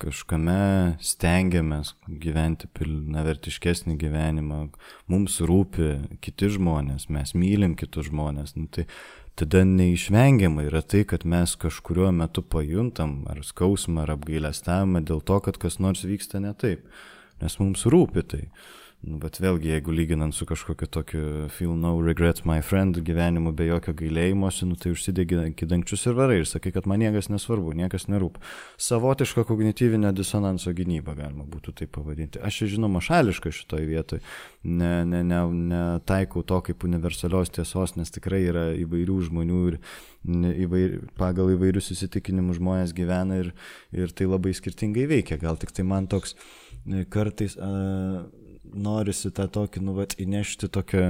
kažkame 0.04 0.98
stengiamės 1.00 1.94
gyventi 2.04 2.68
pilnavertiškesnį 2.76 3.96
gyvenimą, 4.02 4.60
mums 5.08 5.40
rūpi 5.40 6.20
kiti 6.20 6.52
žmonės, 6.58 7.08
mes 7.08 7.32
mylim 7.32 7.78
kitus 7.80 8.10
žmonės, 8.10 8.58
nu, 8.60 8.68
tai 8.68 8.90
tada 9.40 9.64
neišvengiamai 9.68 10.68
yra 10.68 10.84
tai, 10.84 11.06
kad 11.08 11.24
mes 11.24 11.56
kažkurio 11.56 12.12
metu 12.12 12.44
pajuntam 12.44 13.22
ar 13.32 13.40
skausmą, 13.40 14.04
ar 14.04 14.18
apgailestavimą 14.18 15.06
dėl 15.08 15.24
to, 15.24 15.40
kad 15.48 15.64
kas 15.64 15.80
nors 15.80 16.04
vyksta 16.04 16.44
ne 16.44 16.52
taip, 16.52 16.84
nes 17.40 17.56
mums 17.64 17.88
rūpi 17.88 18.28
tai. 18.36 18.50
Nu, 19.06 19.20
bet 19.22 19.38
vėlgi, 19.38 19.70
jeigu 19.70 19.94
lyginant 19.94 20.34
su 20.34 20.48
kažkokiu 20.50 20.88
tokiu 20.90 21.24
feel 21.54 21.76
no 21.78 21.92
regrets 22.02 22.42
my 22.48 22.58
friend 22.66 22.98
gyvenimu 23.06 23.52
be 23.54 23.68
jokio 23.68 23.94
gailėjimosi, 24.00 24.66
nu, 24.66 24.78
tai 24.82 24.96
užsidegi 24.96 25.52
kidangčius 25.60 26.08
ir 26.10 26.16
varai 26.18 26.40
ir 26.40 26.48
sakai, 26.50 26.72
kad 26.74 26.88
man 26.90 27.04
niekas 27.04 27.28
nesvarbu, 27.30 27.76
niekas 27.78 28.08
nerūp. 28.10 28.40
Savotiška 28.82 29.44
kognityvinio 29.46 30.10
disonanso 30.18 30.74
gynyba 30.74 31.14
galima 31.20 31.46
būtų 31.46 31.76
tai 31.78 31.86
pavadinti. 31.86 32.42
Aš 32.42 32.64
žinoma 32.72 32.98
šališka 33.06 33.52
šitoje 33.54 33.86
vietoje, 33.92 34.24
netaikau 34.66 35.22
ne, 35.22 35.28
ne, 35.30 36.40
ne 36.42 36.48
to 36.50 36.58
kaip 36.70 36.86
universalios 36.90 37.54
tiesos, 37.54 37.94
nes 38.00 38.10
tikrai 38.16 38.40
yra 38.48 38.64
įvairių 38.80 39.20
žmonių 39.28 39.60
ir 39.68 39.78
įvair, 40.66 40.96
pagal 41.20 41.52
įvairius 41.54 41.92
įsitikinimus 41.94 42.58
žmonės 42.58 42.96
gyvena 42.98 43.38
ir, 43.44 43.54
ir 43.94 44.18
tai 44.18 44.26
labai 44.32 44.56
skirtingai 44.58 45.06
veikia. 45.14 45.38
Gal 45.46 45.62
tik 45.62 45.76
tai 45.78 45.86
man 45.86 46.10
toks 46.10 46.34
kartais... 47.14 47.54
Uh, 47.62 48.26
norisi 48.76 49.32
tą 49.36 49.48
tokį, 49.52 49.82
nu, 49.86 49.96
vat, 49.98 50.16
įnešti 50.22 50.70
tokią, 50.74 51.08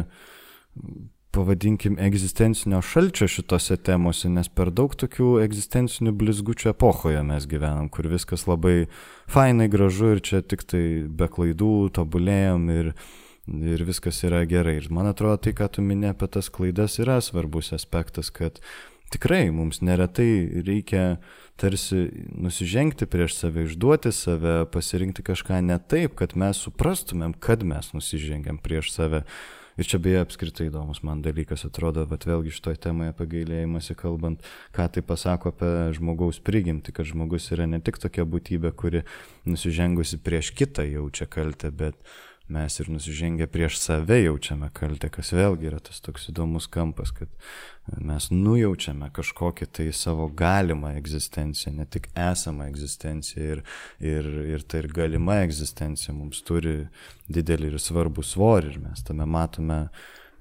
pavadinkim, 1.35 1.97
egzistencinio 1.99 2.79
šalčio 2.85 3.27
šitose 3.31 3.77
temose, 3.83 4.29
nes 4.31 4.47
per 4.47 4.71
daug 4.71 4.95
tokių 4.95 5.35
egzistencinių 5.43 6.13
blizgučių 6.15 6.71
epochoje 6.71 7.23
mes 7.27 7.47
gyvenam, 7.51 7.89
kur 7.91 8.07
viskas 8.11 8.47
labai 8.47 8.87
fainai, 9.31 9.67
gražu 9.71 10.15
ir 10.15 10.23
čia 10.23 10.41
tik 10.41 10.63
tai 10.63 10.85
be 11.07 11.27
klaidų 11.31 11.73
tobulėjom 11.97 12.69
ir, 12.77 12.91
ir 13.75 13.85
viskas 13.87 14.23
yra 14.27 14.45
gerai. 14.49 14.77
Ir 14.79 14.91
man 14.95 15.11
atrodo, 15.11 15.41
tai, 15.43 15.55
ką 15.57 15.69
tu 15.75 15.85
minė 15.85 16.13
apie 16.13 16.31
tas 16.31 16.51
klaidas, 16.53 16.99
yra 17.03 17.19
svarbus 17.23 17.73
aspektas, 17.75 18.31
kad 18.31 18.63
tikrai 19.13 19.49
mums 19.53 19.81
neretai 19.85 20.63
reikia 20.65 21.17
tarsi 21.59 22.09
nusižengti 22.35 23.07
prieš 23.07 23.37
save, 23.39 23.65
išduoti 23.67 24.11
save, 24.11 24.55
pasirinkti 24.71 25.23
kažką 25.25 25.61
ne 25.63 25.77
taip, 25.79 26.17
kad 26.19 26.35
mes 26.39 26.59
suprastumėm, 26.65 27.35
kad 27.39 27.63
mes 27.63 27.93
nusižengiam 27.95 28.59
prieš 28.61 28.91
save. 28.95 29.23
Ir 29.75 29.87
čia 29.91 29.99
beje 29.99 30.21
apskritai 30.23 30.69
įdomus 30.69 31.01
man 31.03 31.19
dalykas 31.23 31.65
atrodo, 31.67 32.05
bet 32.07 32.23
vėlgi 32.23 32.53
šitoj 32.55 32.77
temoje 32.85 33.11
apie 33.11 33.25
gailėjimąsi 33.33 33.95
kalbant, 33.99 34.45
ką 34.75 34.85
tai 34.87 35.03
pasako 35.03 35.51
apie 35.51 35.71
žmogaus 35.97 36.39
prigimti, 36.39 36.93
kad 36.95 37.09
žmogus 37.09 37.49
yra 37.51 37.67
ne 37.67 37.81
tik 37.83 37.99
tokia 37.99 38.23
būtybė, 38.23 38.71
kuri 38.71 39.03
nusižengusi 39.43 40.21
prieš 40.23 40.53
kitą 40.55 40.87
jaučia 40.87 41.27
kaltę, 41.27 41.73
bet 41.75 41.99
mes 42.47 42.79
ir 42.79 42.87
nusižengę 42.93 43.49
prieš 43.51 43.81
save 43.81 44.21
jaučiame 44.21 44.69
kaltę, 44.71 45.09
kas 45.11 45.33
vėlgi 45.35 45.67
yra 45.71 45.81
tas 45.83 45.99
toks 46.05 46.29
įdomus 46.31 46.69
kampas, 46.71 47.11
kad 47.11 47.27
mes 47.85 48.27
nujaučiame 48.31 49.11
kažkokį 49.13 49.67
tai 49.77 49.87
savo 49.93 50.27
galimą 50.27 50.95
egzistenciją, 50.97 51.75
ne 51.77 51.85
tik 51.85 52.09
esamą 52.17 52.65
egzistenciją 52.71 53.55
ir, 53.55 53.63
ir, 54.01 54.29
ir 54.55 54.65
tai 54.65 54.83
ir 54.83 54.89
galima 54.93 55.41
egzistencija 55.45 56.15
mums 56.17 56.41
turi 56.47 56.87
didelį 57.29 57.73
ir 57.73 57.81
svarbų 57.81 58.25
svorį 58.25 58.73
ir 58.73 58.83
mes 58.87 59.05
tame 59.05 59.27
matome 59.29 59.83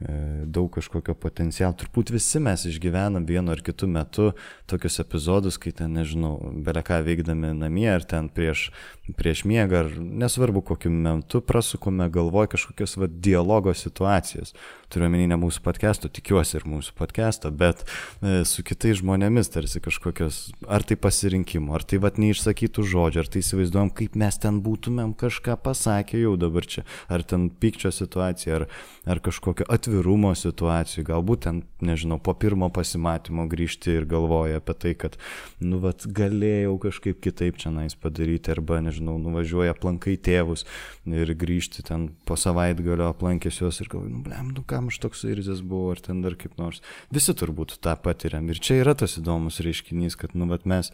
E, 0.01 0.13
daug 0.51 0.73
kažkokio 0.75 1.15
potencialo. 1.15 1.73
Turbūt 1.79 2.11
visi 2.11 2.41
mes 2.43 2.65
išgyvenam 2.67 3.25
vienu 3.29 3.53
ar 3.55 3.61
kitu 3.63 3.87
metu 3.87 4.33
tokius 4.67 4.99
epizodus, 5.01 5.55
kai 5.63 5.71
ten, 5.73 5.95
nežinau, 5.95 6.33
beleką 6.67 6.99
veikdami 7.07 7.53
namie 7.55 7.87
ar 7.93 8.03
ten 8.03 8.27
prieš, 8.29 8.67
prieš 9.15 9.45
miegą, 9.47 9.85
ar 9.85 9.93
nesvarbu 10.25 10.65
kokiu 10.67 10.91
metu 10.91 11.41
prasukome 11.47 12.09
galvoj 12.11 12.51
kažkokias 12.57 12.99
va, 12.99 13.07
dialogo 13.07 13.73
situacijas. 13.79 14.53
Turiu 14.95 15.09
omeny 15.11 15.25
ne 15.27 15.35
mūsų 15.35 15.59
podcast'o, 15.65 16.07
tikiuosi 16.07 16.55
ir 16.61 16.65
mūsų 16.71 16.93
podcast'o, 16.95 17.51
bet 17.51 17.81
e, 17.83 18.45
su 18.47 18.63
kitais 18.63 19.01
žmonėmis 19.01 19.49
tarsi 19.51 19.81
kažkokios, 19.83 20.37
ar 20.71 20.85
tai 20.87 20.95
pasirinkimo, 20.95 21.73
ar 21.75 21.83
tai 21.83 21.99
va 21.99 22.13
neišsakytų 22.15 22.85
žodžių, 22.93 23.25
ar 23.25 23.31
tai 23.35 23.43
įsivaizduojam, 23.43 23.91
kaip 23.99 24.15
mes 24.23 24.39
ten 24.39 24.61
būtumėm 24.63 25.17
kažką 25.19 25.57
pasakę 25.65 26.21
jau 26.21 26.37
dabar 26.39 26.69
čia, 26.71 26.85
ar 27.11 27.25
ten 27.27 27.49
pykčio 27.51 27.91
situacija, 27.91 28.61
ar, 28.61 28.67
ar 29.11 29.23
kažkokio 29.25 29.67
atvirumo 29.75 30.31
situacijų, 30.39 31.09
galbūt 31.11 31.43
ten, 31.49 31.59
nežinau, 31.83 32.21
po 32.23 32.37
pirmo 32.39 32.71
pasimatymo 32.71 33.49
grįžti 33.51 33.97
ir 33.99 34.07
galvoja 34.07 34.63
apie 34.63 34.79
tai, 34.79 34.95
kad, 34.95 35.19
nu, 35.59 35.83
vat, 35.83 36.07
galėjau 36.07 36.79
kažkaip 36.87 37.19
kitaip 37.27 37.59
čia 37.59 37.75
nais 37.75 37.99
padaryti, 37.99 38.55
arba, 38.55 38.79
nežinau, 38.87 39.19
nuvažiuoja 39.27 39.75
aplankai 39.75 40.15
tėvus 40.23 40.63
ir 41.11 41.35
grįžti 41.35 41.83
ten 41.91 42.13
po 42.31 42.39
savaitgalio 42.39 43.11
aplankęs 43.11 43.59
juos 43.59 43.83
ir 43.83 43.91
galvoju, 43.91 44.15
nu, 44.15 44.23
blem, 44.23 44.55
nu, 44.55 44.63
kam 44.85 44.93
aš 44.93 45.01
toks 45.01 45.25
irzės 45.25 45.63
buvau, 45.65 45.95
ar 45.95 46.01
ten 46.05 46.21
dar 46.21 46.37
kaip 46.37 46.59
nors. 46.61 46.83
Visi 47.13 47.33
turbūt 47.33 47.79
tą 47.81 47.97
patiriam. 47.97 48.49
Ir 48.51 48.61
čia 48.61 48.83
yra 48.83 48.95
tas 48.95 49.17
įdomus 49.17 49.63
reiškinys, 49.65 50.17
kad, 50.17 50.35
nu, 50.37 50.47
vat, 50.51 50.67
mes 50.69 50.93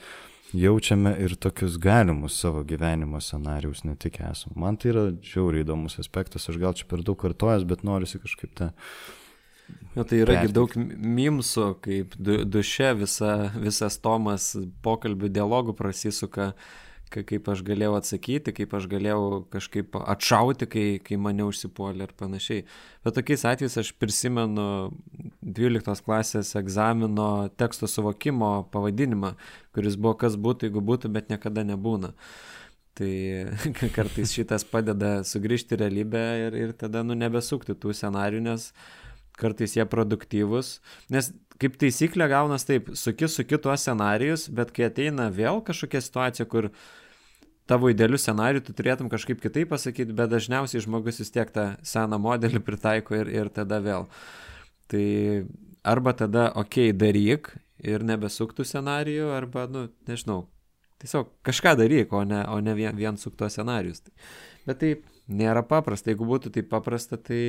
jaučiame 0.55 1.17
ir 1.19 1.35
tokius 1.35 1.79
galimus 1.79 2.39
savo 2.39 2.63
gyvenimo 2.67 3.21
scenarius, 3.21 3.83
ne 3.85 3.97
tik 3.97 4.21
esam. 4.23 4.55
Man 4.55 4.79
tai 4.79 4.93
yra 4.93 5.07
žiauriai 5.23 5.65
įdomus 5.65 5.99
aspektas, 6.03 6.47
aš 6.51 6.61
gal 6.63 6.75
čia 6.75 6.87
per 6.91 7.03
daug 7.03 7.19
kartojas, 7.19 7.67
bet 7.67 7.83
norisi 7.83 8.23
kažkaip 8.23 8.55
tą... 8.55 8.71
Na 9.95 10.03
tai 10.03 10.23
yra 10.23 10.45
daug 10.51 10.71
mimsų, 10.75 11.67
kaip 11.83 12.15
du, 12.19 12.41
duše 12.47 12.93
visa, 12.99 13.51
visas 13.59 13.99
Tomas 14.03 14.53
pokalbių 14.83 15.31
dialogų 15.31 15.77
prasisuka, 15.79 16.51
uh, 16.51 16.90
kaip 17.11 17.49
aš 17.51 17.63
galėjau 17.67 17.97
atsakyti, 17.99 18.53
kaip 18.55 18.75
aš 18.79 18.87
galėjau 18.91 19.43
kažkaip 19.51 19.97
atšauti, 19.99 20.69
kai, 20.71 20.85
kai 21.03 21.19
mane 21.21 21.45
užsipuolė 21.49 22.07
ir 22.07 22.15
panašiai. 22.19 22.65
Bet 23.07 23.17
tokiais 23.19 23.45
atvejais 23.51 23.79
aš 23.83 23.91
prisimenu 23.99 24.69
12 25.43 26.07
klasės 26.07 26.55
egzamino 26.61 27.51
teksto 27.61 27.91
suvokimo 27.91 28.53
pavadinimą, 28.75 29.35
kuris 29.75 29.99
buvo 29.99 30.15
kas 30.23 30.39
būtų, 30.39 30.71
jeigu 30.71 30.85
būtų, 30.93 31.11
bet 31.17 31.35
niekada 31.35 31.67
nebūna. 31.67 32.15
Tai 32.99 33.13
kartais 33.97 34.35
šitas 34.37 34.67
padeda 34.69 35.21
sugrįžti 35.27 35.79
realybę 35.81 36.25
ir, 36.47 36.59
ir 36.65 36.75
tada 36.79 37.03
nu 37.07 37.19
nebesukti 37.19 37.75
tų 37.75 37.95
scenarių, 37.97 38.43
nes 38.51 38.71
kartais 39.41 39.75
jie 39.79 39.87
produktyvus. 39.89 40.79
Nes 41.11 41.33
kaip 41.61 41.77
taisyklė 41.81 42.29
gaunas 42.31 42.65
taip, 42.69 42.91
suki 42.97 43.29
suki 43.29 43.59
tuos 43.61 43.85
scenarius, 43.85 44.49
bet 44.53 44.73
kai 44.77 44.89
ateina 44.89 45.29
vėl 45.35 45.61
kažkokia 45.65 46.03
situacija, 46.05 46.47
kur 46.51 46.71
tavo 47.71 47.91
idealių 47.93 48.19
scenarijų 48.19 48.65
tu 48.67 48.75
turėtum 48.77 49.11
kažkaip 49.13 49.43
kitaip 49.43 49.71
pasakyti, 49.71 50.17
bet 50.17 50.33
dažniausiai 50.33 50.83
žmogus 50.83 51.21
vis 51.23 51.31
tiek 51.35 51.51
tą 51.55 51.73
seną 51.87 52.19
modelį 52.23 52.63
pritaiko 52.67 53.19
ir, 53.21 53.31
ir 53.31 53.51
tada 53.55 53.79
vėl. 53.85 54.09
Tai 54.91 55.05
arba 55.87 56.17
tada, 56.17 56.49
okei, 56.51 56.91
okay, 56.91 56.97
daryk 56.97 57.53
ir 57.81 58.05
nebesuktų 58.05 58.67
scenarijų, 58.67 59.31
arba, 59.37 59.69
nu, 59.71 59.87
nežinau, 60.09 60.43
tiesiog 61.01 61.31
kažką 61.47 61.77
daryk, 61.81 62.13
o 62.13 62.25
ne, 62.27 62.43
o 62.51 62.59
ne 62.65 62.75
vien, 62.77 62.97
vien 62.97 63.21
sukto 63.21 63.49
scenarius. 63.49 64.03
Bet 64.67 64.83
tai 64.83 64.95
nėra 65.31 65.63
paprasta, 65.67 66.11
jeigu 66.11 66.27
būtų 66.29 66.53
tai 66.57 66.65
paprasta, 66.67 67.21
tai 67.21 67.45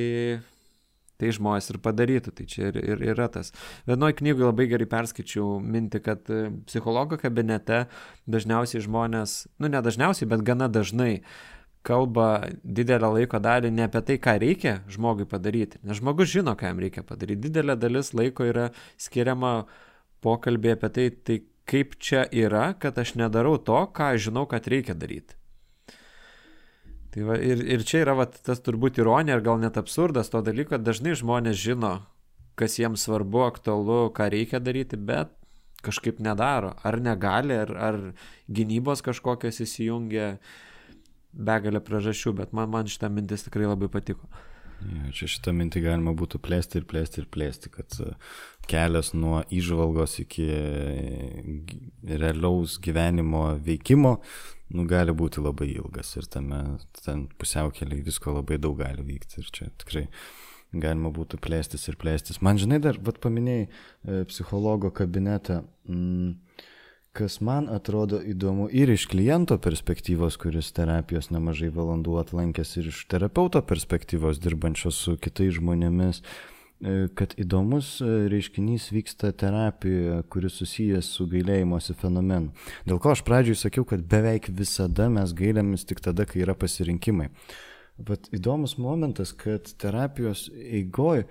tai 1.22 1.30
žmonės 1.34 1.70
ir 1.70 1.78
padarytų. 1.84 2.34
Tai 2.38 2.46
čia 2.50 2.68
ir, 2.72 2.80
ir 2.82 3.06
yra 3.14 3.30
tas. 3.32 3.54
Vienoje 3.86 4.18
knygoje 4.18 4.50
labai 4.50 4.68
gerai 4.74 4.90
perskaičiau 4.90 5.56
mintį, 5.62 6.02
kad 6.02 6.30
e, 6.32 6.44
psichologo 6.66 7.18
kabinete 7.22 7.86
dažniausiai 8.30 8.82
žmonės, 8.84 9.42
nu 9.62 9.70
ne 9.70 9.82
dažniausiai, 9.84 10.28
bet 10.34 10.44
gana 10.46 10.70
dažnai 10.72 11.22
kalba 11.86 12.48
didelę 12.62 13.10
laiko 13.16 13.40
dalį 13.42 13.72
ne 13.74 13.86
apie 13.88 14.02
tai, 14.06 14.18
ką 14.22 14.36
reikia 14.42 14.74
žmogui 14.90 15.26
padaryti. 15.30 15.80
Nes 15.86 15.98
žmogus 15.98 16.30
žino, 16.30 16.54
ką 16.58 16.70
jam 16.70 16.82
reikia 16.82 17.02
padaryti. 17.06 17.48
Didelė 17.48 17.76
dalis 17.78 18.12
laiko 18.14 18.46
yra 18.46 18.70
skiriama 19.00 19.64
pokalbė 20.22 20.76
apie 20.76 20.92
tai, 20.94 21.08
tai 21.26 21.38
kaip 21.68 21.96
čia 22.02 22.26
yra, 22.30 22.72
kad 22.78 22.98
aš 22.98 23.16
nedarau 23.18 23.56
to, 23.58 23.78
ką 23.94 24.14
žinau, 24.18 24.46
kad 24.50 24.66
reikia 24.70 24.94
daryti. 24.98 25.38
Tai 27.12 27.26
va, 27.28 27.36
ir, 27.36 27.60
ir 27.68 27.84
čia 27.84 28.02
yra 28.06 28.16
va, 28.16 28.24
tas 28.24 28.62
turbūt 28.64 29.02
ironija 29.02 29.36
ir 29.36 29.44
gal 29.44 29.60
net 29.60 29.76
absurdas 29.76 30.32
to 30.32 30.40
dalyko, 30.44 30.74
kad 30.74 30.86
dažnai 30.86 31.12
žmonės 31.18 31.58
žino, 31.60 31.92
kas 32.56 32.78
jiems 32.80 33.04
svarbu, 33.04 33.44
aktualu, 33.44 34.06
ką 34.16 34.30
reikia 34.32 34.62
daryti, 34.64 34.96
bet 34.96 35.34
kažkaip 35.84 36.22
nedaro. 36.24 36.72
Ar 36.86 37.00
negali, 37.02 37.58
ar, 37.64 37.74
ar 37.76 37.98
gynybos 38.48 39.04
kažkokios 39.04 39.60
įsijungia, 39.64 40.36
begalė 41.32 41.82
priežasčių, 41.84 42.32
bet 42.40 42.56
man, 42.56 42.70
man 42.72 42.88
šitą 42.88 43.10
mintis 43.12 43.44
tikrai 43.46 43.68
labai 43.68 43.90
patiko. 43.92 44.28
Ja, 44.82 45.12
čia 45.14 45.28
šitą 45.30 45.52
mintį 45.54 45.84
galima 45.84 46.14
būtų 46.18 46.40
plėsti 46.42 46.80
ir 46.80 46.86
plėsti 46.90 47.22
ir 47.22 47.28
plėsti, 47.30 47.70
kad 47.70 47.94
e, 48.02 48.14
kelias 48.70 49.12
nuo 49.14 49.44
įžvalgos 49.52 50.16
iki 50.24 50.48
realiaus 52.08 52.80
gyvenimo 52.82 53.44
veikimo 53.62 54.16
nu, 54.72 54.86
gali 54.88 55.12
būti 55.16 55.42
labai 55.42 55.68
ilgas 55.74 56.14
ir 56.16 56.28
tame 56.30 56.62
ten 57.02 57.26
pusiaukeliai 57.40 58.04
visko 58.06 58.34
labai 58.38 58.58
daug 58.62 58.78
gali 58.80 59.04
vykti 59.06 59.42
ir 59.42 59.52
čia 59.52 59.68
tikrai 59.82 60.08
galima 60.72 61.12
būtų 61.12 61.40
plėstis 61.42 61.84
ir 61.90 61.98
plėstis. 62.00 62.40
Man 62.40 62.60
žinai 62.60 62.80
dar, 62.82 62.96
vad 63.04 63.20
paminėjai 63.22 63.66
e, 63.66 64.22
psichologo 64.30 64.90
kabinetą, 64.94 65.62
mm, 65.88 66.30
kas 67.12 67.40
man 67.44 67.68
atrodo 67.68 68.22
įdomu 68.24 68.70
ir 68.72 68.88
iš 68.94 69.04
kliento 69.12 69.58
perspektyvos, 69.60 70.38
kuris 70.40 70.72
terapijos 70.72 71.28
nemažai 71.32 71.68
valandų 71.74 72.16
atlankęs, 72.22 72.76
ir 72.80 72.88
iš 72.88 73.04
terapeuto 73.12 73.60
perspektyvos 73.68 74.40
dirbančios 74.40 75.02
su 75.04 75.18
kitais 75.20 75.58
žmonėmis. 75.58 76.22
E, 76.82 77.06
kad 77.14 77.36
įdomus 77.38 78.00
e, 78.02 78.06
reiškinys 78.32 78.88
vyksta 78.90 79.30
terapijoje, 79.38 80.16
kuris 80.34 80.56
susijęs 80.58 81.12
su 81.14 81.28
gailėjimosi 81.30 81.94
fenomenu. 81.94 82.50
Dėl 82.88 82.98
ko 83.02 83.12
aš 83.14 83.22
pradžioj 83.26 83.60
sakiau, 83.60 83.86
kad 83.86 84.02
beveik 84.10 84.48
visada 84.50 85.06
mes 85.12 85.30
gailėmės 85.38 85.86
tik 85.86 86.02
tada, 86.02 86.26
kai 86.26 86.42
yra 86.42 86.56
pasirinkimai. 86.58 87.28
Bet 88.02 88.26
įdomus 88.34 88.74
momentas, 88.82 89.30
kad 89.36 89.68
terapijos 89.78 90.48
eigoj, 90.50 91.22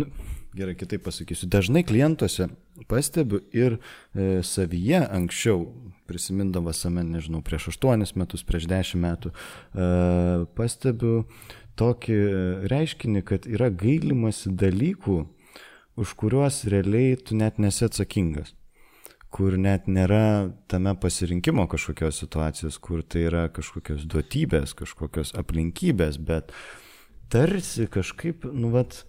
nu, 0.00 0.08
gerai 0.56 0.72
kitaip 0.78 1.04
pasakysiu, 1.04 1.50
dažnai 1.52 1.82
klientuose 1.84 2.48
pastebiu 2.88 3.42
ir 3.52 3.76
e, 3.76 4.40
savyje 4.46 5.02
anksčiau, 5.04 5.66
prisimindavas 6.08 6.80
amen, 6.88 7.12
nežinau, 7.12 7.42
prieš 7.44 7.74
8 7.74 8.16
metus, 8.16 8.46
prieš 8.46 8.70
10 8.72 9.04
metų, 9.04 9.34
e, 9.34 9.90
pastebiu 10.56 11.26
tokį 11.80 12.18
reiškinį, 12.70 13.24
kad 13.26 13.48
yra 13.50 13.70
gailimasi 13.70 14.52
dalykų, 14.54 15.22
už 16.00 16.18
kuriuos 16.18 16.64
realiai 16.70 17.16
tu 17.20 17.38
net 17.38 17.58
nesi 17.62 17.86
atsakingas 17.86 18.54
kur 19.34 19.56
net 19.58 19.88
nėra 19.90 20.52
tame 20.70 20.94
pasirinkimo 21.00 21.66
kažkokios 21.70 22.20
situacijos, 22.22 22.78
kur 22.78 23.02
tai 23.02 23.26
yra 23.28 23.48
kažkokios 23.50 24.06
duotybės, 24.10 24.76
kažkokios 24.78 25.34
aplinkybės, 25.40 26.20
bet 26.22 26.54
tarsi 27.32 27.88
kažkaip, 27.90 28.46
nu, 28.54 28.70
vat, 28.74 29.00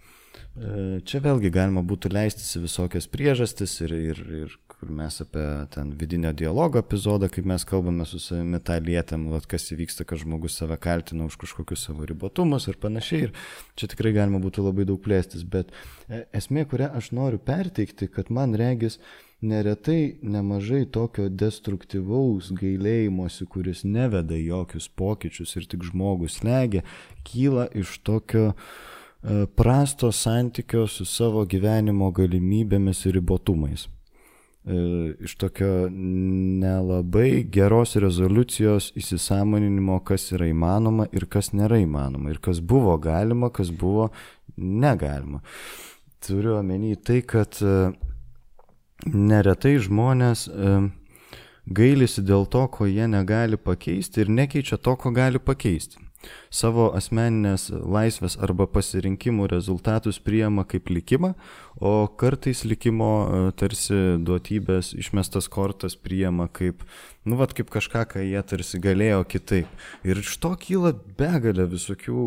e, 0.57 1.03
čia 1.05 1.21
vėlgi 1.21 1.53
galima 1.53 1.85
būtų 1.85 2.09
leistis 2.15 2.55
į 2.57 2.63
visokias 2.65 3.09
priežastis 3.11 3.77
ir, 3.85 3.93
ir, 3.93 4.23
ir 4.39 4.57
kur 4.79 4.91
mes 4.91 5.21
apie 5.21 5.43
ten 5.71 5.91
vidinio 5.99 6.31
dialogo 6.35 6.79
epizodą, 6.81 7.29
kaip 7.31 7.45
mes 7.47 7.63
kalbame 7.67 8.05
su 8.05 8.19
savimi 8.19 8.59
tą 8.59 8.77
lietėm, 8.83 9.29
vat, 9.31 9.47
kas 9.49 9.69
įvyksta, 9.71 10.05
kad 10.07 10.19
žmogus 10.21 10.57
save 10.59 10.77
kaltina 10.81 11.27
už 11.29 11.37
kažkokius 11.41 11.85
savo 11.87 12.07
ribotumus 12.07 12.67
ir 12.67 12.79
panašiai. 12.81 13.29
Ir 13.29 13.45
čia 13.79 13.89
tikrai 13.91 14.11
galima 14.15 14.41
būtų 14.43 14.65
labai 14.67 14.87
daug 14.89 14.99
plėstis, 15.03 15.45
bet 15.47 15.71
e, 16.09 16.25
esmė, 16.35 16.65
kurią 16.69 16.91
aš 16.99 17.13
noriu 17.15 17.39
perteikti, 17.39 18.09
kad 18.11 18.33
man 18.33 18.57
regis 18.59 18.99
neretai 19.45 20.17
nemažai 20.23 20.83
tokio 20.91 21.29
destruktyvaus 21.29 22.51
gailėjimosi, 22.55 23.47
kuris 23.47 23.85
neveda 23.87 24.37
jokius 24.39 24.89
pokyčius 24.89 25.55
ir 25.55 25.67
tik 25.71 25.87
žmogus 25.87 26.41
legia, 26.43 26.83
kyla 27.27 27.69
iš 27.75 27.99
tokio 28.03 28.51
e, 28.51 29.45
prasto 29.55 30.11
santykio 30.11 30.87
su 30.91 31.07
savo 31.07 31.45
gyvenimo 31.47 32.11
galimybėmis 32.15 33.05
ir 33.07 33.21
ribotumais. 33.21 33.89
E, 34.65 35.13
iš 35.19 35.35
tokio 35.35 35.89
nelabai 35.91 37.43
geros 37.53 37.95
rezoliucijos 38.01 38.87
įsisamoninimo, 38.97 39.99
kas 40.01 40.31
yra 40.33 40.47
įmanoma 40.49 41.05
ir 41.13 41.27
kas 41.29 41.51
nėra 41.53 41.77
įmanoma, 41.83 42.31
ir 42.33 42.39
kas 42.41 42.63
buvo 42.65 42.95
galima, 42.97 43.51
kas 43.53 43.69
buvo 43.69 44.09
negalima. 44.57 45.43
Turiu 46.25 46.55
omeny 46.57 46.95
tai, 46.97 47.19
kad 47.21 47.61
e, 47.61 47.75
neretai 49.05 49.75
žmonės 49.85 50.47
e, 50.49 50.73
gailisi 51.69 52.25
dėl 52.25 52.49
to, 52.49 52.65
ko 52.73 52.89
jie 52.89 53.05
negali 53.05 53.61
pakeisti 53.61 54.25
ir 54.25 54.33
nekeičia 54.33 54.81
to, 54.81 54.97
ko 54.97 55.13
gali 55.13 55.37
pakeisti 55.37 56.04
savo 56.53 56.89
asmeninės 56.97 57.69
laisvės 57.73 58.37
arba 58.43 58.67
pasirinkimų 58.71 59.49
rezultatus 59.51 60.19
priema 60.23 60.65
kaip 60.67 60.89
likimą, 60.93 61.33
o 61.81 61.93
kartais 62.19 62.63
likimo 62.65 63.11
e, 63.25 63.39
tarsi 63.59 63.97
duotybės 64.25 64.93
išmestas 64.95 65.49
kortas 65.51 65.97
priema 65.99 66.47
kaip, 66.47 66.83
nu, 67.25 67.37
vad 67.39 67.55
kaip 67.57 67.71
kažką, 67.73 68.05
ką 68.13 68.23
jie 68.23 68.43
tarsi 68.47 68.79
galėjo 68.83 69.23
kitaip. 69.31 69.87
Ir 70.07 70.21
iš 70.23 70.37
to 70.43 70.53
kyla 70.59 70.93
begalė 71.19 71.67
visokių 71.71 72.19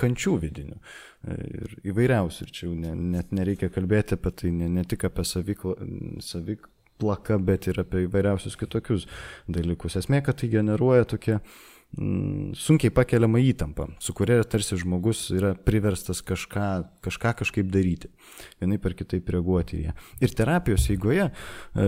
kančių 0.00 0.38
vidinių. 0.46 0.80
E, 1.26 1.36
ir 1.62 1.76
įvairiausių. 1.92 2.46
Ir 2.46 2.54
čia 2.54 2.66
jau 2.68 2.74
ne, 2.78 2.94
net 3.16 3.34
nereikia 3.36 3.70
kalbėti 3.74 4.18
apie 4.18 4.34
tai, 4.42 4.54
ne, 4.54 4.70
ne 4.72 4.86
tik 4.88 5.06
apie 5.08 5.26
saviklą. 5.26 5.76
Savik, 6.24 6.66
plaka, 7.00 7.38
bet 7.42 7.68
ir 7.70 7.80
apie 7.82 8.06
įvairiausius 8.06 8.56
kitokius 8.58 9.06
dalykus. 9.52 9.98
Esmė, 10.00 10.22
kad 10.24 10.40
tai 10.40 10.50
generuoja 10.52 11.08
tokie 11.08 11.40
Mm, 11.40 11.75
sunkiai 11.96 12.92
pakeliama 12.92 13.40
įtampa, 13.40 13.86
su 14.02 14.12
kuria 14.16 14.42
tarsi 14.44 14.76
žmogus 14.76 15.30
yra 15.32 15.54
priverstas 15.56 16.20
kažką, 16.26 16.66
kažką 17.04 17.32
kažkaip 17.40 17.70
daryti, 17.72 18.10
vienai 18.60 18.76
per 18.82 18.92
kitaip 18.98 19.30
reaguoti 19.32 19.78
į 19.78 19.84
ją. 19.86 19.94
Ir 20.20 20.34
terapijos 20.36 20.88
eigoje, 20.92 21.30
e, 21.30 21.86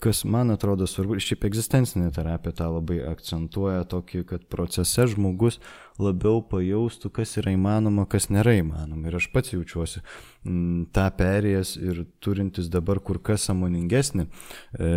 kas 0.00 0.24
man 0.24 0.54
atrodo 0.54 0.88
svarbu, 0.88 1.18
šiaip 1.20 1.44
egzistencinė 1.50 2.08
terapija 2.16 2.56
tą 2.62 2.70
labai 2.72 3.02
akcentuoja 3.10 3.84
tokį, 3.92 4.24
kad 4.30 4.48
procese 4.52 5.06
žmogus 5.12 5.60
labiau 6.02 6.42
pajaustų, 6.50 7.10
kas 7.14 7.36
yra 7.40 7.54
įmanoma, 7.54 8.04
kas 8.10 8.28
nėra 8.32 8.54
įmanoma. 8.58 9.08
Ir 9.08 9.18
aš 9.18 9.28
pats 9.34 9.54
jaučiuosi 9.54 10.00
m, 10.00 10.52
mm, 10.52 10.80
tą 10.96 11.06
perėjęs 11.18 11.74
ir 11.80 12.02
turintis 12.24 12.70
dabar 12.72 13.00
kur 13.04 13.20
kas 13.22 13.46
samoningesnį 13.50 14.26
e, 14.26 14.90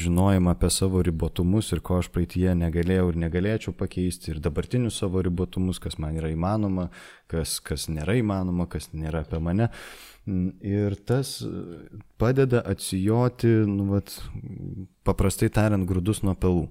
žinojimą 0.00 0.54
apie 0.54 0.70
savo 0.74 1.02
ribotumus 1.06 1.72
ir 1.74 1.82
ko 1.84 2.00
aš 2.02 2.10
praeitie 2.14 2.52
negalėjau 2.58 3.10
ir 3.12 3.20
negalėčiau 3.24 3.74
pakeisti 3.76 4.34
ir 4.34 4.44
dabartinius 4.44 5.00
savo 5.02 5.24
ribotumus, 5.24 5.82
kas 5.82 5.98
man 6.02 6.20
yra 6.20 6.32
įmanoma, 6.34 6.90
kas, 7.30 7.58
kas 7.64 7.88
nėra 7.92 8.18
įmanoma, 8.20 8.68
kas 8.70 8.92
nėra 8.92 9.24
apie 9.26 9.42
mane. 9.42 9.70
Mm, 9.70 10.09
ir 10.64 10.94
tas 11.06 11.38
padeda 12.20 12.60
atsijoti, 12.68 13.48
nu, 13.68 13.86
vat, 13.94 14.12
paprastai 15.06 15.48
tariant, 15.52 15.86
grūdus 15.88 16.20
nuo 16.26 16.34
pelų. 16.38 16.66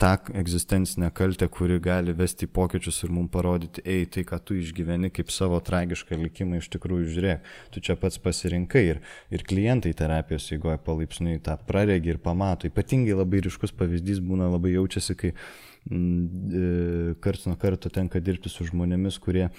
Ta 0.00 0.14
egzistencinė 0.40 1.10
kaltė, 1.14 1.48
kuri 1.52 1.76
gali 1.84 2.14
vesti 2.16 2.48
pokyčius 2.50 3.02
ir 3.04 3.12
mums 3.14 3.30
parodyti, 3.34 3.84
ei, 3.84 4.08
tai, 4.10 4.24
ką 4.28 4.40
tu 4.42 4.56
išgyveni 4.58 5.12
kaip 5.14 5.30
savo 5.32 5.60
tragišką 5.64 6.18
likimą, 6.22 6.62
iš 6.62 6.70
tikrųjų 6.74 7.10
žiūrėk, 7.14 7.52
tu 7.74 7.84
čia 7.84 7.98
pats 8.00 8.18
pasirinkai 8.24 8.84
ir, 8.94 9.02
ir 9.34 9.44
klientai 9.46 9.92
terapijos 9.96 10.48
įgoje 10.56 10.80
palaipsniui 10.86 11.42
tą 11.44 11.58
praregi 11.68 12.14
ir 12.14 12.20
pamato. 12.24 12.70
Ypatingai 12.70 13.20
labai 13.20 13.44
ryškus 13.44 13.76
pavyzdys 13.76 14.24
būna 14.24 14.48
labai 14.56 14.74
jaučiasi, 14.74 15.18
kai 15.20 15.34
e, 15.34 17.14
karts 17.24 17.46
nuo 17.50 17.60
karto 17.60 17.92
tenka 17.92 18.24
dirbti 18.24 18.52
su 18.52 18.66
žmonėmis, 18.72 19.20
kurie 19.22 19.46
e, 19.46 19.52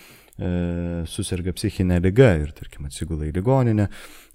susirga 1.07 1.53
psichinė 1.55 2.01
lyga 2.03 2.33
ir, 2.41 2.49
tarkim, 2.55 2.89
atsigula 2.89 3.23
į 3.29 3.31
ligoninę 3.38 3.86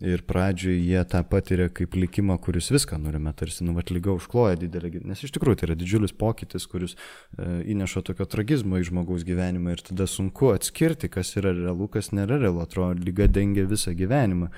ir 0.00 0.22
pradžioje 0.24 0.78
jie 0.80 1.02
tą 1.12 1.20
patiria 1.28 1.68
kaip 1.68 1.92
likimą, 1.98 2.38
kuris 2.40 2.70
viską 2.72 2.96
nurime, 3.02 3.34
tarsi, 3.36 3.66
nu, 3.68 3.74
vat 3.76 3.92
lyga 3.92 4.14
užkloja 4.16 4.56
didelį, 4.62 5.02
nes 5.10 5.20
iš 5.20 5.34
tikrųjų 5.36 5.60
tai 5.60 5.68
yra 5.68 5.76
didžiulis 5.76 6.16
pokytis, 6.16 6.64
kuris 6.72 6.96
e, 6.96 7.60
įneša 7.74 8.04
tokio 8.08 8.24
tragizmo 8.32 8.80
į 8.80 8.88
žmogaus 8.88 9.26
gyvenimą 9.28 9.76
ir 9.76 9.84
tada 9.90 10.08
sunku 10.08 10.54
atskirti, 10.54 11.12
kas 11.12 11.34
yra 11.36 11.52
realu, 11.52 11.90
kas 11.92 12.14
nėra 12.16 12.40
realu, 12.40 12.64
atrodo, 12.64 12.96
lyga 13.04 13.28
dengia 13.28 13.68
visą 13.68 13.92
gyvenimą 13.92 14.48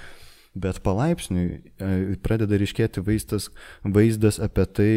bet 0.55 0.81
palaipsniui 0.85 1.47
e, 1.57 2.17
pradeda 2.25 2.59
ryškėti 2.61 3.05
vaizdas, 3.07 3.49
vaizdas 3.85 4.41
apie 4.43 4.67
tai, 4.69 4.91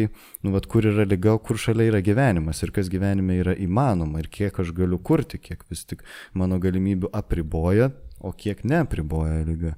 nu, 0.44 0.52
vat, 0.56 0.68
kur 0.70 0.84
yra 0.88 1.06
lyga, 1.08 1.38
kur 1.40 1.60
šalia 1.60 1.90
yra 1.92 2.02
gyvenimas 2.04 2.60
ir 2.62 2.74
kas 2.76 2.90
gyvenime 2.92 3.38
yra 3.40 3.56
įmanoma 3.56 4.20
ir 4.20 4.28
kiek 4.32 4.60
aš 4.60 4.74
galiu 4.76 4.98
kurti, 5.00 5.40
kiek 5.40 5.64
vis 5.70 5.86
tik 5.88 6.04
mano 6.36 6.60
galimybių 6.62 7.12
apriboja 7.16 7.92
o 8.20 8.32
kiek 8.32 8.64
nepriboja 8.64 9.44
lyga. 9.46 9.74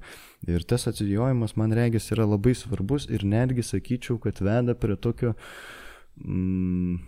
Ir 0.47 0.63
tas 0.67 0.87
atsijojimas, 0.87 1.55
man 1.59 1.75
regis, 1.75 2.09
yra 2.13 2.27
labai 2.27 2.55
svarbus 2.55 3.07
ir 3.11 3.25
netgi 3.27 3.65
sakyčiau, 3.65 4.19
kad 4.23 4.39
veda 4.43 4.75
prie 4.79 4.95
tokio, 4.95 5.33
mm, 6.23 6.99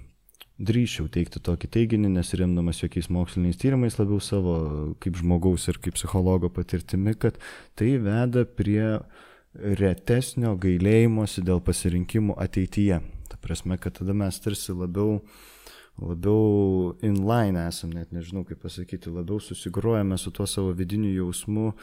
drįšiau 0.67 1.09
teikti 1.11 1.41
tokį 1.43 1.69
teiginį, 1.75 2.11
nes 2.15 2.33
remdamas 2.37 2.81
jokiais 2.83 3.09
moksliniais 3.13 3.59
tyrimais, 3.61 3.97
labiau 3.99 4.21
savo 4.23 4.55
kaip 5.03 5.19
žmogaus 5.19 5.67
ir 5.71 5.79
kaip 5.81 5.97
psichologo 5.97 6.51
patirtimi, 6.53 7.15
kad 7.19 7.39
tai 7.79 7.95
veda 8.01 8.45
prie 8.45 8.99
retesnio 9.81 10.55
gailėjimosi 10.61 11.43
dėl 11.43 11.63
pasirinkimų 11.65 12.37
ateityje. 12.39 13.01
Ta 13.31 13.39
prasme, 13.41 13.77
kad 13.81 13.97
tada 13.99 14.15
mes 14.15 14.39
tarsi 14.43 14.75
labiau 14.75 15.19
labiau 16.01 16.95
inline 17.05 17.65
esam, 17.67 17.91
net 17.93 18.13
nežinau 18.15 18.45
kaip 18.47 18.61
pasakyti, 18.63 19.11
labiau 19.13 19.41
susigrojame 19.43 20.17
su 20.17 20.31
tuo 20.33 20.47
savo 20.49 20.71
vidiniu 20.77 21.11
jausmu, 21.13 21.73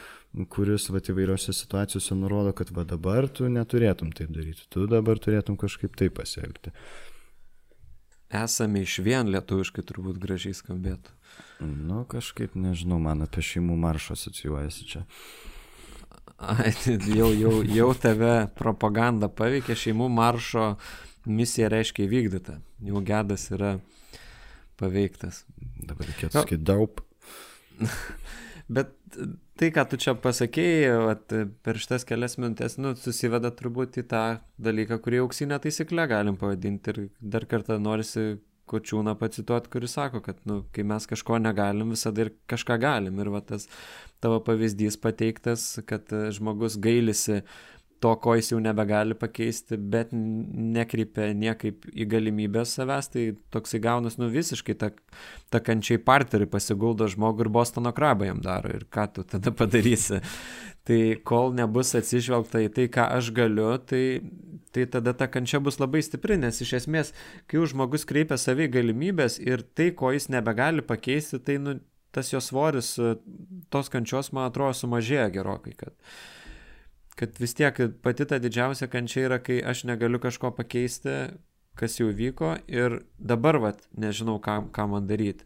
kuris 0.51 0.89
va 0.91 0.99
įvairiose 0.99 1.53
situacijose 1.55 2.17
nurodo, 2.17 2.53
kad 2.57 2.73
va 2.75 2.83
dabar 2.89 3.29
tu 3.29 3.47
neturėtum 3.51 4.11
taip 4.17 4.33
daryti, 4.35 4.65
tu 4.73 4.87
dabar 4.91 5.21
turėtum 5.21 5.57
kažkaip 5.61 5.95
taip 5.99 6.17
pasielgti. 6.19 6.73
Esame 8.29 8.83
iš 8.85 8.99
vien 9.01 9.29
lietuviškai 9.33 9.83
turbūt 9.89 10.19
gražiai 10.21 10.53
skambėtų. 10.53 11.15
Nu, 11.65 12.03
kažkaip 12.09 12.53
nežinau, 12.55 12.99
man 13.01 13.25
apie 13.25 13.41
šeimų 13.43 13.77
maršą 13.81 14.15
asocijuojasi 14.15 14.85
čia. 14.91 15.01
Ai, 16.39 16.71
jau, 17.17 17.31
jau, 17.35 17.55
jau 17.67 17.89
tave 17.99 18.33
propaganda 18.55 19.27
paveikė, 19.27 19.75
šeimų 19.75 20.07
maršo 20.13 20.69
misija 21.27 21.67
reiškia 21.73 22.05
įvykdyta. 22.05 22.59
Jau 22.87 23.01
gedas 23.03 23.49
yra 23.51 23.73
paveiktas. 24.79 25.43
Dabar 25.81 26.07
reikėtų 26.11 26.37
sakyti 26.37 26.63
daup. 26.69 27.01
Bet 28.77 28.93
tai, 29.59 29.69
ką 29.75 29.85
tu 29.91 29.99
čia 29.99 30.15
pasakėjai, 30.19 30.91
at, 31.11 31.33
per 31.65 31.79
šitas 31.81 32.05
kelias 32.07 32.37
minutės, 32.39 32.77
nu, 32.81 32.93
susiveda 32.97 33.51
turbūt 33.55 33.99
į 34.01 34.05
tą 34.11 34.25
dalyką, 34.61 34.99
kurį 35.03 35.23
auksinę 35.25 35.59
taisyklę 35.63 36.07
galim 36.11 36.37
pavadinti. 36.39 36.93
Ir 36.93 37.09
dar 37.35 37.47
kartą 37.49 37.79
norisi 37.81 38.39
kočiūną 38.69 39.15
pacituoti, 39.19 39.71
kuris 39.73 39.95
sako, 39.97 40.21
kad, 40.25 40.39
nu, 40.47 40.61
kai 40.75 40.85
mes 40.87 41.07
kažko 41.09 41.39
negalim, 41.41 41.95
visada 41.95 42.25
ir 42.25 42.33
kažką 42.51 42.77
galim. 42.81 43.19
Ir 43.19 43.31
va 43.33 43.41
tas 43.45 43.67
tavo 44.23 44.39
pavyzdys 44.45 44.99
pateiktas, 45.01 45.65
kad 45.89 46.11
žmogus 46.35 46.77
gailisi 46.81 47.41
to, 47.99 48.13
ko 48.23 48.35
jis 48.37 48.53
jau 48.53 48.59
nebegali 48.63 49.15
pakeisti, 49.17 49.77
bet 49.77 50.13
nekreipia 50.13 51.29
niekaip 51.35 51.87
į 51.91 52.07
galimybę 52.09 52.63
savęs, 52.67 53.11
tai 53.13 53.25
toksai 53.53 53.81
gaunas, 53.83 54.17
nu 54.21 54.29
visiškai 54.31 54.75
ta, 54.79 54.91
ta 55.51 55.61
kančiai 55.63 55.99
parterį 56.03 56.47
pasiguldo 56.51 57.09
žmogų 57.11 57.45
ir 57.45 57.51
Bostono 57.59 57.93
krabą 57.95 58.29
jam 58.29 58.41
daro 58.45 58.71
ir 58.75 58.87
ką 58.91 59.07
tu 59.15 59.27
tada 59.27 59.53
padarysi. 59.55 60.21
Tai 60.87 60.99
kol 61.27 61.51
nebus 61.53 61.91
atsižvelgta 61.99 62.63
į 62.65 62.71
tai, 62.73 62.87
ką 62.89 63.09
aš 63.19 63.29
galiu, 63.35 63.67
tai, 63.77 64.23
tai 64.73 64.87
tada 64.89 65.13
ta 65.13 65.27
kančia 65.29 65.59
bus 65.61 65.77
labai 65.77 66.01
stipri, 66.05 66.39
nes 66.39 66.63
iš 66.63 66.73
esmės, 66.79 67.13
kai 67.51 67.61
žmogus 67.69 68.07
kreipia 68.09 68.39
savai 68.41 68.71
galimybės 68.71 69.37
ir 69.43 69.61
tai, 69.77 69.91
ko 69.91 70.15
jis 70.15 70.31
nebegali 70.33 70.81
pakeisti, 70.81 71.43
tai 71.45 71.59
nu, 71.61 71.77
tas 72.15 72.31
jo 72.33 72.41
svoris 72.41 72.95
tos 73.69 73.91
kančios, 73.93 74.31
man 74.33 74.49
atrodo, 74.49 74.73
sumažėja 74.77 75.27
gerokai. 75.35 75.75
Kad, 75.77 75.93
kad 77.19 77.35
vis 77.39 77.53
tiek 77.53 77.75
pati 78.01 78.25
ta 78.25 78.39
didžiausia 78.39 78.87
kančia 78.87 79.25
yra, 79.27 79.39
kai 79.43 79.59
aš 79.59 79.83
negaliu 79.89 80.21
kažko 80.23 80.53
pakeisti, 80.55 81.15
kas 81.79 81.99
jau 81.99 82.07
vyko 82.15 82.53
ir 82.71 83.01
dabar, 83.19 83.59
vat, 83.59 83.83
nežinau, 83.91 84.37
ką, 84.43 84.61
ką 84.75 84.87
man 84.93 85.07
daryti. 85.09 85.43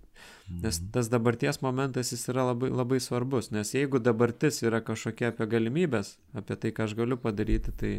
Nes 0.50 0.78
mhm. 0.78 0.92
tas 0.94 1.10
dabarties 1.10 1.62
momentas 1.64 2.12
jis 2.14 2.28
yra 2.30 2.46
labai, 2.52 2.70
labai 2.70 3.00
svarbus, 3.02 3.50
nes 3.56 3.74
jeigu 3.74 4.02
dabartis 4.04 4.62
yra 4.62 4.84
kažkokia 4.86 5.32
apie 5.32 5.48
galimybės, 5.50 6.18
apie 6.38 6.58
tai, 6.60 6.74
ką 6.76 6.86
aš 6.86 6.94
galiu 7.00 7.18
padaryti, 7.18 7.74
tai 7.80 7.94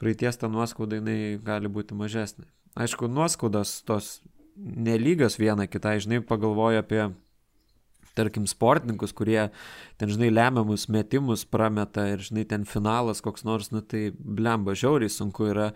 praeities 0.00 0.38
ta 0.38 0.50
nuoskauda 0.52 1.00
jinai 1.00 1.40
gali 1.44 1.72
būti 1.72 1.98
mažesnė. 1.98 2.46
Aišku, 2.78 3.10
nuoskaudos 3.10 3.80
tos 3.88 4.20
nelygios 4.54 5.40
viena 5.40 5.66
kitai, 5.66 5.98
žinai, 6.04 6.22
pagalvoju 6.22 6.84
apie 6.84 7.02
tarkim, 8.20 8.46
sportininkus, 8.50 9.14
kurie 9.16 9.48
ten, 10.00 10.12
žinai, 10.12 10.30
lemiamus 10.32 10.86
metimus 10.92 11.46
prameta 11.48 12.06
ir, 12.12 12.22
žinai, 12.24 12.46
ten 12.48 12.68
finalas 12.68 13.24
koks 13.24 13.46
nors, 13.48 13.72
nu 13.74 13.82
tai 13.82 14.10
blemba, 14.12 14.76
žiauriai 14.78 15.12
sunku 15.12 15.50
yra 15.50 15.70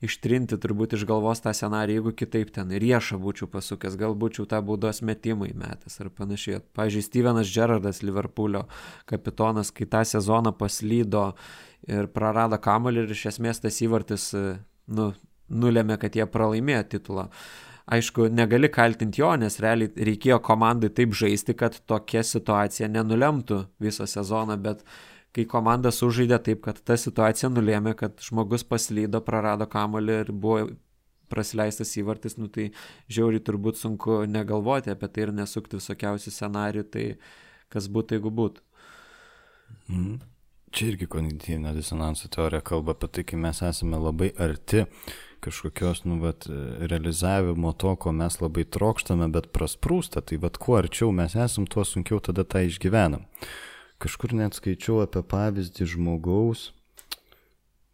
ištrinti 0.00 0.56
turbūt 0.56 0.94
iš 0.96 1.04
galvos 1.08 1.42
tą 1.44 1.52
scenariją, 1.56 2.00
jeigu 2.00 2.14
kitaip 2.16 2.52
ten 2.54 2.72
riešą 2.72 3.18
būčiau 3.20 3.50
pasukęs, 3.52 3.98
gal 4.00 4.16
būčiau 4.16 4.46
tą 4.48 4.62
baudos 4.64 5.02
metimą 5.04 5.50
įmetęs 5.50 6.00
ar 6.00 6.08
panašiai. 6.16 6.62
Pavyzdžiui, 6.76 7.04
Stevenas 7.04 7.52
Gerardas, 7.52 8.00
Liverpoolio 8.06 8.64
kapitonas, 9.10 9.72
kai 9.76 9.88
tą 9.90 10.00
sezoną 10.08 10.54
paslydo 10.56 11.34
ir 11.88 12.08
prarado 12.14 12.56
kamuolį 12.60 13.04
ir 13.04 13.16
iš 13.16 13.26
esmės 13.34 13.60
tas 13.60 13.80
įvartis, 13.84 14.30
nu, 14.88 15.12
nulėmė, 15.52 16.00
kad 16.00 16.16
jie 16.16 16.24
pralaimėjo 16.30 16.86
titulą. 16.96 17.28
Uh, 17.28 17.69
Aišku, 17.90 18.28
negali 18.30 18.68
kaltinti 18.70 19.18
jo, 19.22 19.32
nes 19.40 19.56
realiai 19.62 19.90
reikėjo 20.10 20.38
komandai 20.46 20.92
taip 20.94 21.14
žaisti, 21.18 21.56
kad 21.58 21.74
tokia 21.90 22.22
situacija 22.26 22.86
nenulemtų 22.90 23.64
visą 23.82 24.06
sezoną, 24.06 24.54
bet 24.62 24.84
kai 25.34 25.46
komanda 25.50 25.90
sužaidė 25.94 26.38
taip, 26.46 26.62
kad 26.66 26.78
ta 26.86 26.94
situacija 26.98 27.50
nulėmė, 27.50 27.96
kad 27.98 28.22
žmogus 28.22 28.62
paslydo, 28.66 29.22
prarado 29.26 29.66
kamolį 29.70 30.20
ir 30.22 30.32
buvo 30.32 30.68
prasileistas 31.30 31.92
įvartis, 31.98 32.36
nu 32.38 32.48
tai 32.50 32.70
žiauriai 33.10 33.42
turbūt 33.46 33.78
sunku 33.78 34.24
negalvoti 34.30 34.90
apie 34.94 35.10
tai 35.10 35.26
ir 35.26 35.34
nesukti 35.34 35.78
visokiausių 35.78 36.34
scenarių, 36.34 36.84
tai 36.90 37.06
kas 37.70 37.86
būtų, 37.90 38.18
jeigu 38.18 38.32
būtų. 38.34 38.66
Mm. 39.90 40.18
Čia 40.70 40.92
irgi 40.92 41.08
kognityvinio 41.10 41.72
disonanso 41.74 42.28
teorija 42.30 42.62
kalba 42.62 42.94
apie 42.94 43.08
tai, 43.10 43.26
kai 43.26 43.38
mes 43.42 43.58
esame 43.66 43.98
labai 43.98 44.30
arti 44.38 44.84
kažkokios, 45.44 46.04
nu, 46.04 46.18
vat, 46.22 46.46
realizavimo 46.80 47.72
to, 47.72 47.94
ko 47.96 48.12
mes 48.12 48.40
labai 48.40 48.64
trokštame, 48.64 49.30
bet 49.32 49.50
prasprūsta, 49.56 50.22
tai 50.24 50.40
vad 50.42 50.58
kuo 50.60 50.78
arčiau 50.80 51.12
mes 51.16 51.36
esam, 51.36 51.66
tuo 51.66 51.84
sunkiau 51.84 52.20
tada 52.24 52.44
tą 52.44 52.64
išgyvenam. 52.68 53.24
Kažkur 54.00 54.32
net 54.36 54.56
skaičiau 54.56 55.02
apie 55.04 55.24
pavyzdį 55.26 55.88
žmogaus, 55.94 56.70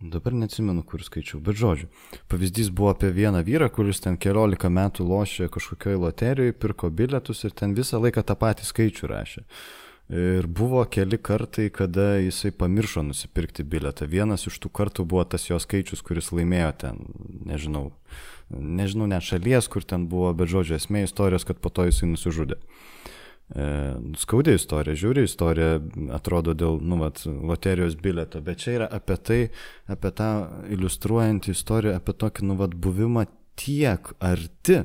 dabar 0.01 0.35
neatsimenu, 0.37 0.85
kur 0.87 1.03
skaičiau, 1.03 1.41
bet 1.41 1.57
žodžiu, 1.59 1.89
pavyzdys 2.31 2.69
buvo 2.71 2.93
apie 2.93 3.11
vieną 3.15 3.41
vyrą, 3.47 3.71
kuris 3.73 4.03
ten 4.05 4.19
keliolika 4.21 4.69
metų 4.69 5.07
lošė 5.09 5.49
kažkokioje 5.55 6.03
loterijoje, 6.03 6.59
pirko 6.61 6.91
bilietus 6.91 7.45
ir 7.49 7.57
ten 7.57 7.75
visą 7.75 8.03
laiką 8.03 8.27
tą 8.27 8.37
patį 8.39 8.69
skaičių 8.69 9.11
rašė. 9.13 9.47
Ir 10.07 10.47
buvo 10.47 10.85
keli 10.87 11.19
kartai, 11.19 11.67
kada 11.75 12.15
jisai 12.21 12.53
pamiršo 12.55 13.03
nusipirkti 13.03 13.65
biletą. 13.67 14.07
Vienas 14.07 14.47
iš 14.47 14.61
tų 14.63 14.71
kartų 14.71 15.03
buvo 15.03 15.25
tas 15.27 15.49
jo 15.49 15.59
skaičius, 15.59 16.05
kuris 16.07 16.31
laimėjo 16.31 16.69
ten, 16.79 17.01
nežinau, 17.49 17.89
nežinau 18.55 19.09
net 19.11 19.27
šalies, 19.27 19.67
kur 19.67 19.83
ten 19.83 20.05
buvo, 20.07 20.31
bet 20.39 20.53
žodžio 20.53 20.79
esmė 20.79 21.03
istorijos, 21.09 21.47
kad 21.49 21.59
po 21.59 21.75
to 21.75 21.89
jisai 21.89 22.13
nusižudė. 22.13 22.61
E, 23.47 23.67
skaudė 24.23 24.55
istorija, 24.59 24.95
žiūri 24.99 25.27
istorija, 25.27 25.81
atrodo 26.15 26.55
dėl, 26.55 26.79
nu, 26.79 27.01
vat, 27.03 27.25
loterijos 27.27 27.99
bileto, 27.99 28.39
bet 28.47 28.63
čia 28.63 28.77
yra 28.77 28.89
apie 29.01 29.19
tai, 29.19 29.41
apie 29.91 30.15
tą 30.15 30.31
iliustruojantį 30.71 31.51
istoriją, 31.51 31.99
apie 31.99 32.15
tokį, 32.15 32.47
nu, 32.47 32.61
vat, 32.63 32.79
buvimą 32.79 33.27
tiek 33.59 34.15
arti, 34.23 34.85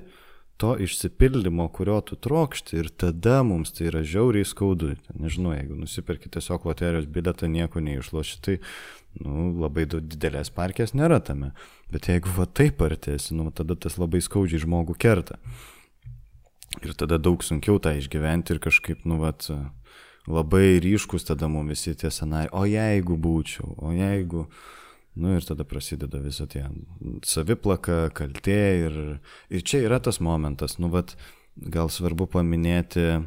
to 0.62 0.76
išsipildymo, 0.78 1.66
kurio 1.74 1.98
tu 2.06 2.16
trokšti 2.16 2.78
ir 2.78 2.90
tada 3.04 3.40
mums 3.48 3.74
tai 3.74 3.88
yra 3.90 4.04
žiauriai 4.06 4.46
skaudu. 4.46 4.92
Nežinau, 5.18 5.56
jeigu 5.56 5.78
nusipirki 5.80 6.30
tiesiog 6.30 6.68
loterijos 6.70 7.08
biletą, 7.10 7.50
nieko 7.50 7.82
neišloši, 7.82 8.38
tai 8.46 8.58
nu, 9.18 9.50
labai 9.64 9.88
didelės 9.90 10.54
parkės 10.54 10.94
nėra 10.94 11.18
tame. 11.26 11.52
Bet 11.90 12.12
jeigu 12.12 12.30
va 12.36 12.46
taip 12.46 12.84
artėsi, 12.86 13.34
nu, 13.38 13.50
tada 13.50 13.74
tas 13.74 13.98
labai 13.98 14.22
skaudžiai 14.22 14.62
žmogų 14.68 15.00
kerta. 15.02 15.40
Ir 16.86 16.94
tada 16.96 17.18
daug 17.18 17.42
sunkiau 17.44 17.82
tą 17.82 17.96
išgyventi 17.98 18.54
ir 18.54 18.62
kažkaip, 18.62 19.02
nu, 19.10 19.18
vat, 19.24 19.50
labai 20.30 20.78
ryškus 20.84 21.26
tada 21.32 21.50
mums 21.50 21.74
visi 21.74 21.98
tie 21.98 22.14
scenarijai, 22.14 22.54
o 22.54 22.68
jeigu 22.70 23.18
būčiau, 23.18 23.74
o 23.82 23.96
jeigu... 23.98 24.46
Nu 25.16 25.36
ir 25.36 25.44
tada 25.44 25.66
prasideda 25.68 26.22
visą 26.24 26.48
tie 26.48 26.64
saviplaka, 27.28 28.08
kaltė 28.16 28.62
ir, 28.86 29.00
ir 29.52 29.64
čia 29.68 29.84
yra 29.84 30.00
tas 30.00 30.22
momentas, 30.24 30.78
nu 30.80 30.88
vat, 30.94 31.18
gal 31.56 31.92
svarbu 31.92 32.30
paminėti, 32.32 33.20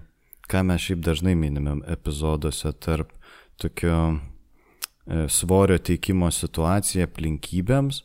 ką 0.49 0.63
mes 0.65 0.81
šiaip 0.81 1.03
dažnai 1.05 1.35
minimėm 1.37 1.83
epizoduose 1.93 2.73
tarp 2.81 3.13
tokio 3.61 3.99
e, 4.15 5.27
svorio 5.29 5.77
teikimo 5.77 6.31
situaciją 6.33 7.05
aplinkybėms 7.09 8.01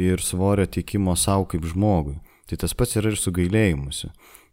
ir 0.00 0.24
svorio 0.24 0.64
teikimo 0.64 1.12
savo 1.16 1.44
kaip 1.52 1.68
žmogui. 1.68 2.16
Tai 2.48 2.56
tas 2.64 2.72
pats 2.72 2.96
yra 2.96 3.12
ir 3.12 3.20
su 3.20 3.32
gailėjimusi 3.36 4.08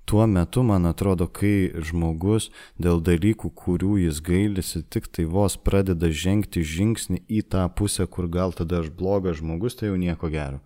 tuo 0.06 0.28
metu, 0.28 0.64
man 0.64 0.86
atrodo, 0.86 1.28
kai 1.28 1.72
žmogus 1.90 2.52
dėl 2.82 3.02
dalykų, 3.04 3.50
kurių 3.58 3.98
jis 4.06 4.22
gailisi, 4.26 4.84
tik 4.86 5.10
tai 5.10 5.26
vos 5.26 5.58
pradeda 5.58 6.10
žengti 6.10 6.62
žingsnį 6.62 7.24
į 7.26 7.42
tą 7.50 7.66
pusę, 7.74 8.06
kur 8.06 8.30
gal 8.30 8.54
tada 8.54 8.84
aš 8.84 8.92
blogas 8.94 9.42
žmogus, 9.42 9.78
tai 9.80 9.92
jau 9.92 10.00
nieko 10.00 10.30
gero. 10.30 10.62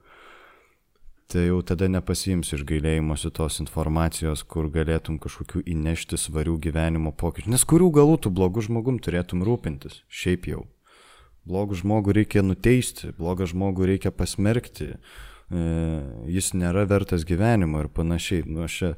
tai 1.30 1.44
jau 1.46 1.60
tada 1.62 1.86
nepasiims 1.86 2.50
iš 2.58 2.64
gailėjimosi 2.66 3.30
tos 3.30 3.60
informacijos, 3.62 4.42
kur 4.42 4.66
galėtum 4.74 5.20
kažkokių 5.22 5.62
įnešti 5.62 6.18
svarių 6.18 6.56
gyvenimo 6.58 7.12
pokyčių. 7.14 7.52
Nes 7.54 7.62
kurių 7.70 7.92
galų 7.94 8.16
tu 8.18 8.32
blogų 8.34 8.64
žmogum 8.66 8.98
turėtum 8.98 9.44
rūpintis, 9.46 10.02
šiaip 10.10 10.50
jau. 10.50 10.64
Blogų 11.46 11.78
žmogų 11.84 12.16
reikia 12.18 12.42
nuteisti, 12.42 13.14
blogą 13.14 13.46
žmogų 13.46 13.92
reikia 13.92 14.10
pasmerkti, 14.10 14.96
e, 14.98 15.29
jis 15.50 16.52
nėra 16.54 16.86
vertas 16.90 17.26
gyvenimo 17.26 17.82
ir 17.82 17.90
panašiai. 17.90 18.44
Nu, 18.46 18.64
aš 18.68 18.76
čia 18.80 18.90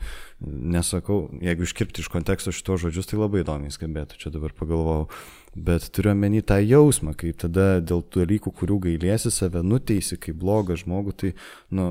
nesakau, 0.43 1.23
jeigu 1.39 1.63
iškirpti 1.67 2.03
iš 2.03 2.09
konteksto 2.11 2.51
šito 2.55 2.75
žodžius, 2.81 3.07
tai 3.07 3.21
labai 3.21 3.45
įdomiai 3.45 3.71
skambėtų, 3.71 4.19
čia 4.19 4.33
dabar 4.33 4.55
pagalvojau. 4.57 5.07
Bet 5.55 5.89
turiu 5.95 6.13
omeny 6.13 6.43
tą 6.47 6.61
jausmą, 6.63 7.15
kai 7.19 7.33
tada 7.35 7.79
dėl 7.83 8.03
tų 8.03 8.25
dalykų, 8.25 8.53
kurių 8.55 8.81
gailėsi 8.87 9.31
save, 9.31 9.63
nuteisi 9.63 10.19
kaip 10.19 10.39
blogą 10.39 10.77
žmogų, 10.79 11.15
tai, 11.23 11.33
nu, 11.75 11.89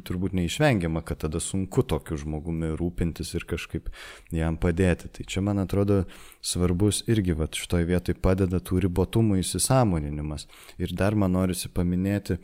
turbūt 0.00 0.32
neišvengiama, 0.38 1.02
kad 1.04 1.20
tada 1.26 1.40
sunku 1.42 1.84
tokiu 1.84 2.16
žmogumi 2.20 2.72
rūpintis 2.78 3.34
ir 3.36 3.46
kažkaip 3.48 3.90
jam 4.32 4.56
padėti. 4.56 5.10
Tai 5.12 5.26
čia, 5.28 5.44
man 5.44 5.60
atrodo, 5.62 6.02
svarbus 6.40 7.02
irgi 7.10 7.36
va 7.36 7.50
šitoje 7.52 7.88
vietoje 7.90 8.16
padeda 8.22 8.62
tų 8.62 8.80
ribotumų 8.86 9.42
įsisamoninimas. 9.42 10.48
Ir 10.80 10.94
dar 10.96 11.18
man 11.18 11.36
norisi 11.36 11.68
paminėti 11.68 12.38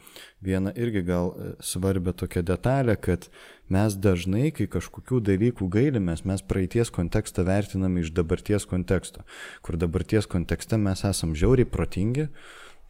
vieną 0.45 0.75
irgi 0.77 1.03
gal 1.09 1.33
e, 1.33 1.51
svarbę 1.65 2.13
tokią 2.13 2.45
detalę, 2.47 2.97
kad 2.97 3.31
mes 3.73 3.97
dažnai, 3.97 4.53
kai 4.55 4.69
kažkokių 4.71 5.21
dalykų 5.25 5.69
gailimės, 5.73 6.25
mes 6.29 6.45
praeities 6.45 6.93
kontekstą 6.95 7.45
vertiname 7.49 8.05
iš 8.05 8.13
dabarties 8.17 8.69
konteksto, 8.69 9.25
kur 9.63 9.81
dabarties 9.81 10.29
kontekste 10.31 10.79
mes 10.81 11.05
esam 11.05 11.35
žiauriai 11.37 11.69
protingi, 11.69 12.29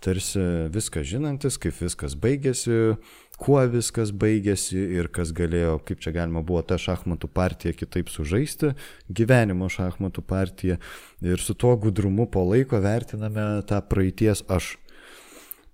tarsi 0.04 0.40
viską 0.70 1.02
žinantis, 1.02 1.58
kaip 1.58 1.74
viskas 1.80 2.14
baigėsi, 2.18 2.96
kuo 3.38 3.60
viskas 3.70 4.10
baigėsi 4.10 4.80
ir 4.98 5.08
kas 5.14 5.30
galėjo, 5.36 5.78
kaip 5.86 6.02
čia 6.02 6.12
galima 6.16 6.42
buvo 6.46 6.64
tą 6.66 6.78
šachmatų 6.82 7.30
partiją 7.30 7.76
kitaip 7.78 8.10
sužaisti, 8.10 8.74
gyvenimo 9.08 9.70
šachmatų 9.72 10.24
partiją 10.26 10.78
ir 11.24 11.42
su 11.42 11.54
tuo 11.54 11.76
gudrumu 11.78 12.26
po 12.30 12.44
laiko 12.48 12.82
vertiname 12.82 13.48
tą 13.68 13.80
praeities 13.86 14.44
aš. 14.50 14.74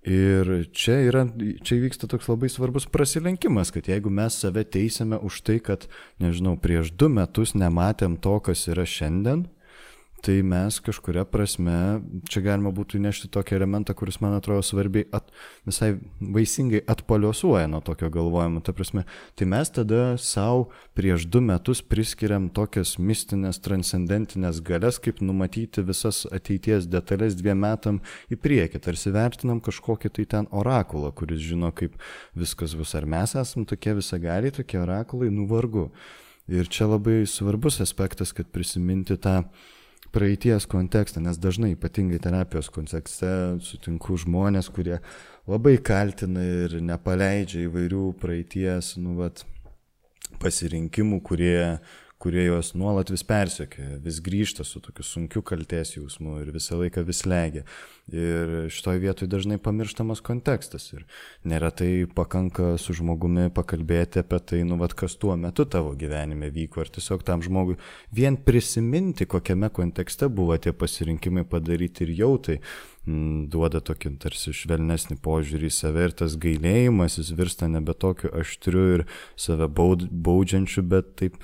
Ir 0.04 0.66
čia, 0.76 0.98
yra, 1.08 1.22
čia 1.64 1.78
vyksta 1.80 2.04
toks 2.12 2.26
labai 2.28 2.50
svarbus 2.52 2.84
prasilenkimas, 2.92 3.70
kad 3.72 3.86
jeigu 3.88 4.10
mes 4.12 4.36
save 4.36 4.66
teisėme 4.68 5.16
už 5.24 5.38
tai, 5.46 5.56
kad, 5.64 5.86
nežinau, 6.20 6.58
prieš 6.60 6.90
du 6.92 7.08
metus 7.08 7.54
nematėm 7.56 8.18
to, 8.20 8.34
kas 8.44 8.66
yra 8.68 8.84
šiandien, 8.84 9.46
tai 10.24 10.38
mes 10.40 10.78
kažkuria 10.80 11.26
prasme, 11.28 12.00
čia 12.32 12.40
galima 12.46 12.70
būtų 12.72 12.96
įnešti 12.96 13.28
tokį 13.34 13.58
elementą, 13.58 13.92
kuris 13.96 14.16
man 14.24 14.32
atrodo 14.38 14.62
svarbiai, 14.64 15.04
at, 15.12 15.28
visai 15.68 15.90
vaisingai 16.16 16.80
atpaliuosuoja 16.88 17.68
nuo 17.68 17.82
tokio 17.84 18.08
galvojimo. 18.14 18.62
Ta 18.64 18.72
prasme, 18.76 19.04
tai 19.36 19.48
mes 19.52 19.72
tada 19.74 20.14
savo 20.16 20.70
prieš 20.96 21.26
du 21.28 21.42
metus 21.44 21.82
priskiriam 21.84 22.48
tokias 22.56 22.94
mistinės, 22.96 23.60
transcendentinės 23.64 24.62
galės, 24.64 25.00
kaip 25.04 25.20
numatyti 25.20 25.84
visas 25.84 26.22
ateities 26.32 26.88
detalės 26.88 27.36
dviem 27.36 27.60
metam 27.66 28.00
į 28.32 28.40
priekį. 28.40 28.80
Tarsi 28.88 29.12
vertinam 29.12 29.60
kažkokį 29.64 30.14
tai 30.16 30.26
ten 30.36 30.50
orakulą, 30.56 31.12
kuris 31.12 31.44
žino, 31.44 31.68
kaip 31.76 32.00
viskas 32.32 32.72
bus. 32.78 32.96
Ar 32.96 33.04
mes 33.04 33.36
esame 33.36 33.68
tokie 33.68 33.92
visagaliai, 34.00 34.56
tokie 34.56 34.80
orakulai, 34.80 35.28
nuvargu. 35.34 35.90
Ir 36.48 36.68
čia 36.68 36.88
labai 36.88 37.22
svarbus 37.28 37.80
aspektas, 37.80 38.32
kad 38.36 38.48
prisiminti 38.52 39.16
tą 39.16 39.42
praeities 40.14 40.68
kontekstą, 40.70 41.22
nes 41.24 41.38
dažnai, 41.42 41.72
ypatingai 41.74 42.20
terapijos 42.22 42.70
kontekste, 42.72 43.28
sutinku 43.66 44.16
žmonės, 44.20 44.70
kurie 44.74 45.00
labai 45.50 45.76
kaltina 45.84 46.44
ir 46.64 46.78
nepaleidžia 46.84 47.66
įvairių 47.66 48.06
praeities, 48.22 48.94
nu, 49.02 49.18
vat, 49.18 49.42
pasirinkimų, 50.42 51.20
kurie, 51.26 51.58
kurie 52.24 52.46
juos 52.46 52.70
nuolat 52.72 53.10
vis 53.12 53.20
persiokia, 53.28 53.98
vis 54.00 54.16
grįžta 54.24 54.64
su 54.64 54.80
tokiu 54.80 55.04
sunkiu 55.04 55.42
kalties 55.44 55.90
jausmu 55.98 56.38
ir 56.40 56.54
visą 56.54 56.78
laiką 56.80 57.02
vis 57.04 57.20
legia. 57.28 57.66
Ir 58.08 58.70
šitoje 58.72 59.02
vietoje 59.02 59.28
dažnai 59.32 59.58
pamirštamas 59.60 60.22
kontekstas 60.24 60.86
ir 60.94 61.02
neretai 61.44 62.06
pakanka 62.16 62.78
su 62.80 62.96
žmogumi 62.96 63.50
pakalbėti 63.52 64.22
apie 64.22 64.38
tai, 64.40 64.60
nu, 64.64 64.78
vad, 64.80 64.94
kas 64.96 65.18
tuo 65.20 65.36
metu 65.40 65.66
tavo 65.68 65.92
gyvenime 66.00 66.48
vyko 66.54 66.80
ir 66.84 66.92
tiesiog 66.96 67.26
tam 67.28 67.44
žmogui 67.44 67.76
vien 68.16 68.40
prisiminti, 68.40 69.28
kokiame 69.28 69.68
kontekste 69.76 70.30
buvo 70.32 70.56
tie 70.56 70.72
pasirinkimai 70.72 71.44
padaryti 71.48 72.06
ir 72.06 72.14
jau 72.22 72.32
tai 72.48 72.56
mm, 73.04 73.50
duoda 73.52 73.84
tokį 73.84 74.14
tarsi 74.24 74.56
švelnesnį 74.56 75.18
požiūrį 75.24 75.68
į 75.68 75.76
save 75.76 76.08
ir 76.08 76.16
tas 76.24 76.40
gailėjimas 76.40 77.20
jis 77.20 77.36
virsta 77.36 77.68
nebe 77.68 77.92
tokiu 77.92 78.32
aštriu 78.32 78.88
ir 78.96 79.06
save 79.36 79.68
baud, 79.68 80.08
baudžiančiu, 80.08 80.88
bet 80.88 81.14
taip 81.20 81.40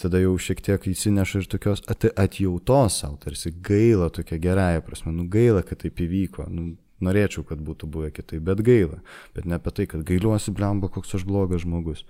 tada 0.00 0.20
jau 0.22 0.36
šiek 0.40 0.62
tiek 0.64 0.88
įsineša 0.88 1.42
ir 1.42 1.48
tokios 1.52 1.82
atjautos 2.16 3.00
savo, 3.02 3.18
tarsi 3.20 3.52
gaila 3.52 4.08
tokia 4.08 4.38
gerąją 4.40 4.84
prasme, 4.86 5.12
nu 5.12 5.26
gaila, 5.28 5.60
kad 5.66 5.82
taip 5.82 6.00
įvyko, 6.00 6.46
nu, 6.48 6.70
norėčiau, 7.04 7.44
kad 7.44 7.60
būtų 7.60 7.88
buvę 7.92 8.10
kitaip, 8.16 8.40
bet 8.46 8.62
gaila, 8.64 9.02
bet 9.36 9.44
ne 9.44 9.58
apie 9.58 9.74
tai, 9.76 9.86
kad 9.90 10.06
gailiuosi, 10.08 10.54
blemba, 10.56 10.88
koks 10.92 11.18
aš 11.18 11.26
blogas 11.28 11.66
žmogus. 11.66 12.06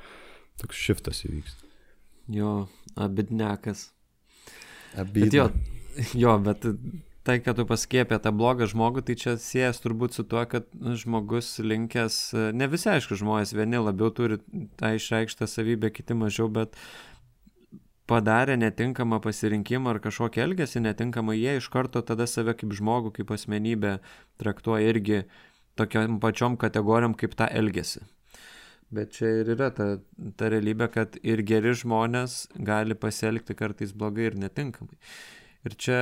Toks 0.61 0.79
šiftas 0.79 1.25
įvyksta. 1.27 1.67
Jo, 2.33 2.53
abidnekas. 2.95 3.91
Abidnekas. 4.97 5.27
Bet 5.27 6.15
jo, 6.15 6.23
jo, 6.23 6.37
bet 6.47 6.65
tai, 7.27 7.41
kad 7.43 7.59
tu 7.59 7.67
pasakė 7.69 8.05
apie 8.05 8.19
tą 8.23 8.33
blogą 8.37 8.69
žmogų, 8.71 9.03
tai 9.07 9.19
čia 9.19 9.35
siejas 9.43 9.83
turbūt 9.83 10.17
su 10.17 10.25
tuo, 10.29 10.45
kad 10.49 10.71
nu, 10.79 10.95
žmogus 10.99 11.57
linkęs, 11.59 12.21
ne 12.57 12.71
visi 12.71 12.89
aišku 12.95 13.19
žmonės, 13.19 13.55
vieni 13.59 13.83
labiau 13.83 14.13
turi 14.15 14.39
tą 14.79 14.95
išreikštą 14.97 15.51
savybę, 15.51 15.91
kiti 15.95 16.17
mažiau, 16.17 16.49
bet 16.53 16.79
padarę 18.07 18.57
netinkamą 18.57 19.21
pasirinkimą 19.25 19.95
ar 19.95 20.01
kažkokį 20.05 20.43
elgesį 20.45 20.83
netinkamą, 20.87 21.35
jie 21.37 21.57
iš 21.61 21.69
karto 21.73 22.03
tada 22.07 22.27
save 22.31 22.55
kaip 22.59 22.75
žmogų, 22.79 23.13
kaip 23.19 23.33
asmenybę 23.35 23.99
traktuoja 24.41 24.93
irgi 24.95 25.23
tokiam 25.77 26.21
pačiom 26.23 26.59
kategorijom 26.61 27.17
kaip 27.19 27.35
tą 27.39 27.49
elgesį. 27.51 28.05
Bet 28.95 29.17
čia 29.17 29.33
ir 29.41 29.51
yra 29.57 29.73
ta, 29.75 29.87
ta 30.39 30.51
realybė, 30.53 30.87
kad 30.95 31.17
ir 31.27 31.43
geri 31.43 31.73
žmonės 31.75 32.45
gali 32.55 32.95
pasielgti 32.95 33.57
kartais 33.59 33.91
blogai 33.91 34.29
ir 34.31 34.39
netinkamai. 34.39 34.95
Ir 35.67 35.75
čia 35.75 35.99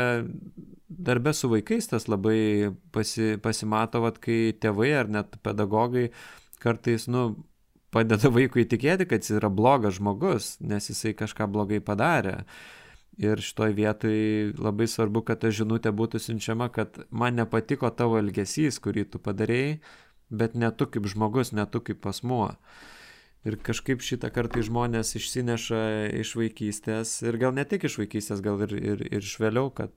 darbė 0.89 1.33
su 1.33 1.49
vaikais 1.49 1.89
tas 1.89 2.05
labai 2.13 2.75
pasi, 2.93 3.39
pasimato, 3.41 4.03
vat, 4.05 4.21
kai 4.21 4.53
tėvai 4.61 4.91
ar 4.99 5.09
net 5.09 5.39
pedagogai 5.41 6.11
kartais, 6.61 7.09
nu, 7.09 7.31
padeda 7.95 8.31
vaikui 8.35 8.65
įtikėti, 8.65 9.07
kad 9.11 9.23
jis 9.23 9.37
yra 9.39 9.51
blogas 9.53 9.99
žmogus, 9.99 10.55
nes 10.61 10.91
jisai 10.91 11.15
kažką 11.17 11.49
blogai 11.51 11.81
padarė. 11.85 12.43
Ir 13.23 13.39
šitoj 13.39 13.77
vietoj 13.77 14.17
labai 14.59 14.89
svarbu, 14.91 15.23
kad 15.29 15.45
ta 15.45 15.53
žinutė 15.55 15.93
būtų 15.95 16.19
siunčiama, 16.19 16.67
kad 16.75 16.99
man 17.15 17.39
nepatiko 17.39 17.91
tavo 17.95 18.19
elgesys, 18.19 18.81
kurį 18.83 19.07
tu 19.13 19.21
padarėjai, 19.23 19.79
bet 20.35 20.59
ne 20.59 20.71
tu 20.75 20.89
kaip 20.91 21.07
žmogus, 21.07 21.53
ne 21.55 21.67
tu 21.71 21.79
kaip 21.85 22.07
asmuo. 22.11 22.51
Ir 23.45 23.59
kažkaip 23.61 24.03
šitą 24.03 24.31
kartą 24.35 24.65
žmonės 24.65 25.15
išsineša 25.19 25.81
iš 26.23 26.33
vaikystės 26.41 27.19
ir 27.29 27.37
gal 27.39 27.53
ne 27.55 27.67
tik 27.69 27.85
iš 27.87 28.01
vaikystės, 28.01 28.41
gal 28.43 28.63
ir, 28.65 28.73
ir, 28.75 29.05
ir 29.05 29.21
iš 29.21 29.37
vėliau, 29.39 29.69
kad 29.69 29.93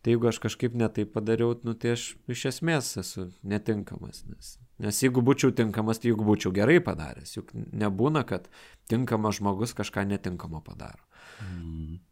tai 0.00 0.14
jeigu 0.14 0.30
aš 0.30 0.38
kažkaip 0.46 0.76
netai 0.78 1.04
padariau, 1.10 1.56
nu, 1.66 1.74
tai 1.74 1.96
aš 1.98 2.12
iš 2.30 2.46
esmės 2.54 2.94
esu 3.02 3.26
netinkamas. 3.42 4.22
Nes, 4.30 4.54
nes 4.82 5.02
jeigu 5.02 5.22
būčiau 5.24 5.54
tinkamas, 5.56 6.00
tai 6.00 6.12
jeigu 6.12 6.26
būčiau 6.26 6.54
gerai 6.54 6.80
padaręs, 6.84 7.36
juk 7.36 7.52
nebūna, 7.54 8.24
kad 8.28 8.48
tinkamas 8.90 9.40
žmogus 9.40 9.76
kažką 9.76 10.06
netinkamo 10.10 10.62
padaro. 10.64 11.02
Mm. 11.42 12.02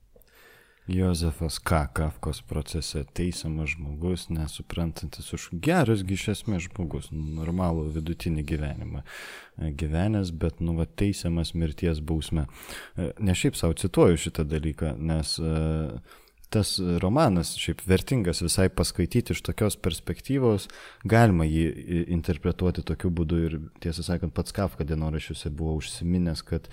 Jozefas 0.86 1.58
K. 1.58 1.86
Kafkos 1.94 2.40
procese 2.42 3.04
teisiamas 3.14 3.70
žmogus, 3.70 4.26
nesuprantantis 4.34 5.30
už 5.36 5.48
geras, 5.62 6.02
iš 6.02 6.24
esmės 6.32 6.66
žmogus, 6.66 7.06
normalų 7.12 7.86
vidutinį 7.94 8.42
gyvenimą 8.48 9.04
e, 9.04 9.70
gyvenęs, 9.78 10.32
bet, 10.34 10.58
nu, 10.58 10.74
va, 10.74 10.86
teisiamas 10.86 11.54
mirties 11.54 12.02
bausme. 12.02 12.48
E, 12.96 13.12
ne 13.22 13.36
šiaip 13.38 13.54
savo 13.58 13.78
cituoju 13.78 14.18
šitą 14.24 14.42
dalyką, 14.48 14.96
nes 14.98 15.36
uh, 15.38 16.18
tas 16.52 16.74
romanas 17.02 17.54
šiaip 17.60 17.82
vertingas 17.88 18.42
visai 18.44 18.68
paskaityti 18.72 19.34
iš 19.34 19.42
tokios 19.46 19.78
perspektyvos, 19.80 20.68
galima 21.08 21.46
jį 21.48 22.04
interpretuoti 22.14 22.84
tokiu 22.86 23.10
būdu 23.14 23.38
ir 23.46 23.60
tiesą 23.82 24.04
sakant, 24.06 24.34
pats 24.36 24.54
Kafka 24.56 24.86
dienorašiuose 24.88 25.52
buvo 25.54 25.78
užsiminęs, 25.80 26.44
kad 26.46 26.68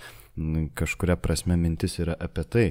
kažkuria 0.78 1.16
prasme 1.20 1.56
mintis 1.60 1.98
yra 2.02 2.16
apie 2.20 2.44
tai, 2.44 2.66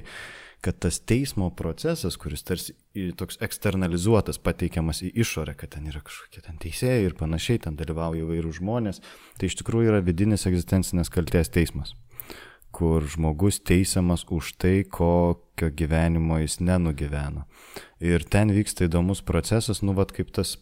kad 0.64 0.76
tas 0.82 0.98
teismo 1.00 1.48
procesas, 1.56 2.18
kuris 2.20 2.44
tarsi 2.44 2.74
toks 3.16 3.40
eksternalizuotas, 3.44 4.40
pateikiamas 4.44 5.00
į 5.06 5.14
išorę, 5.24 5.54
kad 5.56 5.72
ten 5.76 5.88
yra 5.88 6.02
kažkokie 6.04 6.44
ten 6.44 6.60
teisėjai 6.60 7.06
ir 7.06 7.16
panašiai, 7.16 7.62
ten 7.64 7.78
dalyvauja 7.80 8.26
įvairių 8.26 8.52
žmonės, 8.60 9.00
tai 9.40 9.48
iš 9.48 9.56
tikrųjų 9.62 9.94
yra 9.94 10.04
vidinis 10.04 10.46
egzistencinės 10.50 11.12
kalties 11.12 11.52
teismas 11.52 11.96
kur 12.70 13.04
žmogus 13.04 13.60
teisiamas 13.60 14.24
už 14.30 14.54
tai, 14.60 14.84
kokio 14.84 15.70
gyvenimo 15.74 16.38
jis 16.40 16.60
nenugyveno. 16.60 17.46
Ir 18.00 18.24
ten 18.24 18.52
vyksta 18.54 18.86
įdomus 18.88 19.22
procesas, 19.26 19.82
nu 19.82 19.94
vad 19.98 20.14
kaip 20.16 20.32
tas 20.32 20.56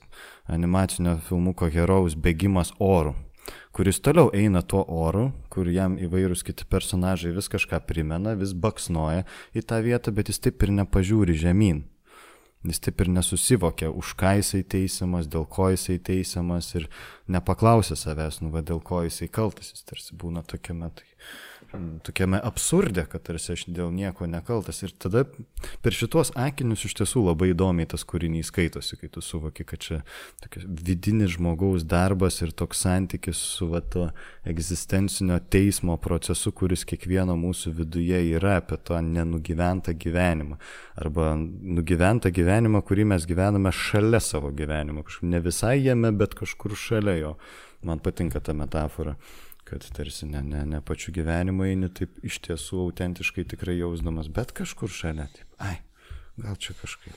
animacinio 0.48 1.18
filmuko 1.28 1.70
herojaus 1.72 2.16
bėgimas 2.18 2.74
oru 2.78 3.14
kuris 3.72 4.00
toliau 4.00 4.30
eina 4.34 4.62
tuo 4.62 4.80
oru, 4.82 5.28
kur 5.52 5.68
jam 5.70 5.96
įvairūs 6.00 6.42
kiti 6.46 6.66
personažai 6.68 7.30
vis 7.36 7.48
kažką 7.52 7.80
primena, 7.86 8.34
vis 8.38 8.50
baksnoja 8.50 9.22
į 9.54 9.62
tą 9.68 9.78
vietą, 9.84 10.14
bet 10.14 10.32
jis 10.32 10.42
taip 10.42 10.64
ir 10.66 10.74
nepažiūri 10.80 11.36
žemyn. 11.38 11.84
Jis 12.66 12.82
taip 12.82 13.04
ir 13.04 13.12
nesusivokia, 13.14 13.92
už 13.94 14.16
ką 14.18 14.34
jisai 14.40 14.64
teisiamas, 14.66 15.28
dėl 15.30 15.46
ko 15.46 15.68
jisai 15.70 16.00
teisiamas 16.02 16.72
ir 16.74 16.88
nepaklausia 17.30 17.94
savęs, 17.96 18.40
nu 18.42 18.50
va 18.50 18.64
dėl 18.66 18.82
ko 18.82 19.04
jisai 19.06 19.30
kaltas, 19.30 19.70
jis 19.76 19.86
tarsi 19.86 20.18
būna 20.18 20.42
tokiame, 20.42 20.90
tai 20.90 21.06
tokiame 22.02 22.40
absurde, 22.42 23.04
kad 23.10 23.22
tarsi 23.26 23.52
aš 23.52 23.66
dėl 23.68 23.90
nieko 23.92 24.26
nekaltas. 24.30 24.80
Ir 24.86 24.92
tada 24.96 25.24
per 25.84 25.92
šitos 25.92 26.30
akinius 26.38 26.86
iš 26.88 26.94
tiesų 27.00 27.26
labai 27.26 27.50
įdomiai 27.52 27.88
tas 27.90 28.06
kūrinys 28.08 28.48
skaitosi, 28.48 28.96
kai 29.00 29.10
tu 29.12 29.22
suvoki, 29.24 29.66
kad 29.68 29.82
čia 29.84 30.00
vidinis 30.64 31.34
žmogaus 31.36 31.84
darbas 31.88 32.40
ir 32.40 32.54
toks 32.56 32.80
santykis 32.86 33.40
su 33.58 33.68
va, 33.72 33.82
to 33.84 34.08
egzistencinio 34.48 35.38
teismo 35.52 35.98
procesu, 36.00 36.52
kuris 36.56 36.86
kiekvieno 36.88 37.36
mūsų 37.36 37.74
viduje 37.82 38.22
yra 38.38 38.58
apie 38.62 38.80
tą 38.80 39.02
nenugyventą 39.04 39.92
gyvenimą. 39.92 40.56
Arba 40.98 41.34
nugyventą 41.36 42.32
gyvenimą, 42.34 42.80
kurį 42.86 43.10
mes 43.12 43.28
gyvename 43.28 43.74
šalia 43.74 44.22
savo 44.24 44.54
gyvenimo. 44.56 45.04
Kažkur 45.04 45.34
ne 45.34 45.42
visai 45.44 45.76
jame, 45.84 46.14
bet 46.16 46.38
kažkur 46.38 46.76
šalia 46.78 47.18
jo. 47.20 47.34
Man 47.86 48.00
patinka 48.02 48.40
ta 48.42 48.56
metafora 48.58 49.14
kad 49.68 49.86
tarsi 49.96 50.26
ne, 50.26 50.42
ne, 50.44 50.64
ne 50.66 50.80
pačiu 50.84 51.12
gyvenimu 51.16 51.66
eini 51.68 51.90
taip 51.94 52.18
iš 52.26 52.40
tiesų 52.46 52.82
autentiškai 52.88 53.46
tikrai 53.52 53.78
jausdamas, 53.78 54.30
bet 54.32 54.54
kažkur 54.56 54.92
šalia, 54.92 55.28
taip, 55.34 55.48
ai, 55.62 55.76
gal 56.40 56.56
čia 56.60 56.76
kažkaip. 56.80 57.16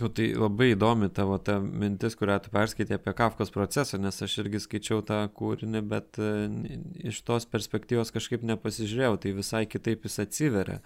Nu, 0.00 0.08
tai 0.10 0.32
labai 0.34 0.72
įdomi 0.72 1.06
tavo 1.14 1.36
ta 1.38 1.60
mintis, 1.62 2.16
kurią 2.18 2.40
tu 2.42 2.50
perskaitė 2.54 2.96
apie 2.96 3.12
Kafkos 3.14 3.52
procesą, 3.54 4.00
nes 4.02 4.16
aš 4.26 4.40
irgi 4.42 4.64
skaičiau 4.64 5.04
tą 5.06 5.20
kūrinį, 5.38 5.82
bet 5.86 6.18
e, 6.18 6.30
iš 7.12 7.20
tos 7.28 7.46
perspektyvos 7.46 8.10
kažkaip 8.14 8.42
nepasižiūrėjau, 8.42 9.20
tai 9.22 9.36
visai 9.38 9.62
kitaip 9.70 10.08
jis 10.08 10.18
atsiveria 10.26 10.80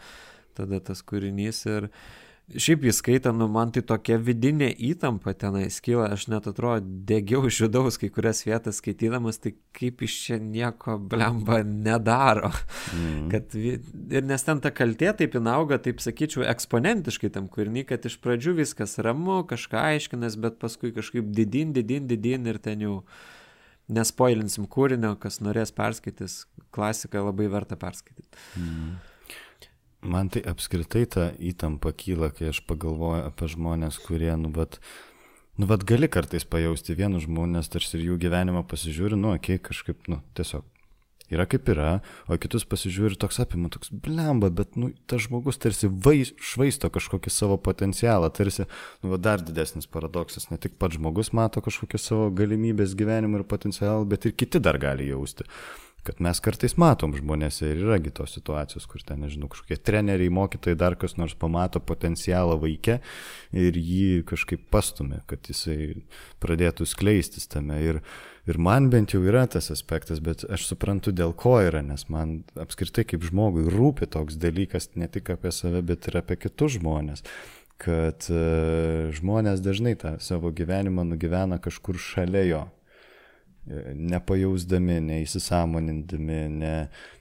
tada 0.59 0.81
tas 0.83 1.01
kūrinys 1.07 1.63
ir 1.71 1.87
uh, 1.87 2.01
Šiaip 2.49 2.87
jį 2.87 2.93
skaitant, 2.97 3.37
nu, 3.37 3.45
man 3.53 3.69
tai 3.75 3.83
tokia 3.85 4.17
vidinė 4.25 4.71
įtampa 4.89 5.35
tenai 5.37 5.67
skyla, 5.73 6.07
aš 6.15 6.31
net 6.33 6.47
atrodo 6.49 6.81
degiau 7.09 7.43
iš 7.45 7.59
vidaus 7.67 8.01
kai 8.01 8.09
kurias 8.09 8.41
vietas 8.47 8.79
skaitydamas, 8.81 9.37
tai 9.45 9.53
kaip 9.77 10.01
iš 10.07 10.15
čia 10.25 10.39
nieko 10.41 10.97
blemba 10.97 11.59
nedaro. 11.69 12.49
Mm. 12.97 13.27
Kad, 13.35 13.53
ir 13.53 14.25
nes 14.25 14.47
ten 14.47 14.63
ta 14.65 14.73
kaltė 14.73 15.13
taip 15.19 15.37
inauga, 15.37 15.77
taip 15.85 16.01
sakyčiau, 16.01 16.47
eksponentiškai 16.49 17.29
tam 17.35 17.51
kūrinį, 17.53 17.85
kad 17.91 18.09
iš 18.09 18.17
pradžių 18.25 18.57
viskas 18.63 18.97
ramu, 19.05 19.43
kažką 19.51 19.85
aiškinas, 19.91 20.41
bet 20.41 20.57
paskui 20.63 20.95
kažkaip 20.97 21.29
didin, 21.37 21.77
didin, 21.77 22.09
didin 22.09 22.49
ir 22.49 22.63
ten 22.65 22.87
jau 22.87 22.97
nespoilinsim 23.93 24.65
kūrinio, 24.73 25.13
kas 25.21 25.43
norės 25.45 25.77
perskaitys, 25.77 26.47
klasiką 26.73 27.29
labai 27.29 27.53
verta 27.53 27.77
perskaityti. 27.77 28.41
Mm. 28.57 28.97
Man 30.03 30.31
tai 30.31 30.45
apskritai 30.47 31.07
ta 31.11 31.29
įtampa 31.43 31.91
kyla, 31.91 32.31
kai 32.31 32.53
aš 32.53 32.63
pagalvoju 32.71 33.25
apie 33.27 33.49
žmonės, 33.51 33.99
kurie, 34.05 34.31
nu, 34.39 34.53
bet, 34.55 34.79
nu, 35.59 35.67
bet 35.67 35.83
gali 35.89 36.07
kartais 36.07 36.47
pajausti 36.47 36.95
vienus 36.95 37.27
žmonės, 37.27 37.71
tarsi 37.73 37.97
ir 37.99 38.05
jų 38.13 38.19
gyvenimą 38.23 38.63
pasižiūri, 38.71 39.19
nu, 39.19 39.33
okay, 39.35 39.59
kažkaip, 39.59 40.07
nu, 40.07 40.21
tiesiog 40.39 40.63
yra 41.35 41.45
kaip 41.51 41.67
yra, 41.69 41.97
o 42.31 42.39
kitus 42.41 42.63
pasižiūri 42.69 43.19
toks 43.21 43.41
apima, 43.43 43.69
toks 43.75 43.91
blemba, 43.91 44.53
bet, 44.55 44.79
nu, 44.79 44.93
tas 45.11 45.27
žmogus 45.27 45.59
tarsi 45.61 45.91
vais, 45.91 46.31
švaisto 46.39 46.89
kažkokį 46.95 47.35
savo 47.35 47.59
potencialą, 47.59 48.31
tarsi, 48.39 48.69
nu, 49.03 49.11
va, 49.13 49.19
dar 49.19 49.43
didesnis 49.43 49.91
paradoksas, 49.91 50.47
ne 50.53 50.61
tik 50.63 50.79
pats 50.79 50.95
žmogus 50.97 51.35
mato 51.37 51.61
kažkokią 51.65 52.01
savo 52.01 52.31
galimybės 52.39 52.95
gyvenimą 52.99 53.43
ir 53.43 53.51
potencialą, 53.51 54.07
bet 54.09 54.31
ir 54.31 54.39
kiti 54.39 54.63
dar 54.63 54.79
gali 54.79 55.11
jausti 55.11 55.51
kad 56.07 56.21
mes 56.25 56.41
kartais 56.41 56.77
matom 56.81 57.13
žmonėse 57.17 57.67
ir 57.69 57.83
yragi 57.83 58.13
tos 58.15 58.33
situacijos, 58.37 58.87
kur 58.89 59.03
ten, 59.05 59.21
nežinau, 59.25 59.51
kažkokie 59.53 59.77
treneriai, 59.83 60.33
mokytojai, 60.33 60.79
dar 60.79 60.97
kas 61.01 61.19
nors 61.21 61.35
pamato 61.39 61.83
potencialą 61.85 62.57
vaikę 62.63 62.99
ir 63.57 63.77
jį 63.77 64.23
kažkaip 64.29 64.65
pastumė, 64.73 65.23
kad 65.29 65.51
jisai 65.51 65.99
pradėtų 66.43 66.87
skleistis 66.89 67.51
tame. 67.51 67.81
Ir, 67.85 68.01
ir 68.49 68.61
man 68.63 68.89
bent 68.93 69.13
jau 69.17 69.21
yra 69.27 69.45
tas 69.51 69.71
aspektas, 69.75 70.23
bet 70.25 70.47
aš 70.49 70.71
suprantu, 70.71 71.13
dėl 71.13 71.35
ko 71.37 71.59
yra, 71.67 71.83
nes 71.85 72.09
man 72.13 72.41
apskritai 72.57 73.05
kaip 73.09 73.27
žmogui 73.29 73.69
rūpi 73.69 74.09
toks 74.09 74.41
dalykas 74.41 74.93
ne 74.97 75.11
tik 75.13 75.35
apie 75.35 75.53
save, 75.53 75.85
bet 75.85 76.09
ir 76.09 76.23
apie 76.23 76.41
kitus 76.41 76.79
žmonės 76.79 77.27
kad 77.79 78.27
uh, 78.35 79.07
žmonės 79.15 79.63
dažnai 79.63 79.95
tą 79.95 80.17
savo 80.19 80.51
gyvenimą 80.51 81.05
nugyvena 81.07 81.61
kažkur 81.63 81.95
šalia 82.03 82.43
jo, 82.49 82.63
nepajausdami, 83.95 84.99
neįsisamonindami, 85.09 86.39
ne, 86.61 86.75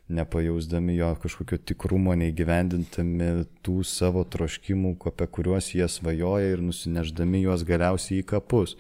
nepajausdami 0.08 0.96
jo 0.96 1.10
kažkokio 1.24 1.60
tikrumo, 1.68 2.16
neįgyvendintami 2.20 3.48
tų 3.66 3.82
savo 3.88 4.24
troškimų, 4.24 4.96
apie 5.12 5.28
kuriuos 5.38 5.74
jie 5.76 5.90
svajoja 5.92 6.56
ir 6.56 6.64
nusineždami 6.64 7.44
juos 7.44 7.68
galiausiai 7.68 8.24
į 8.24 8.30
kapus 8.32 8.78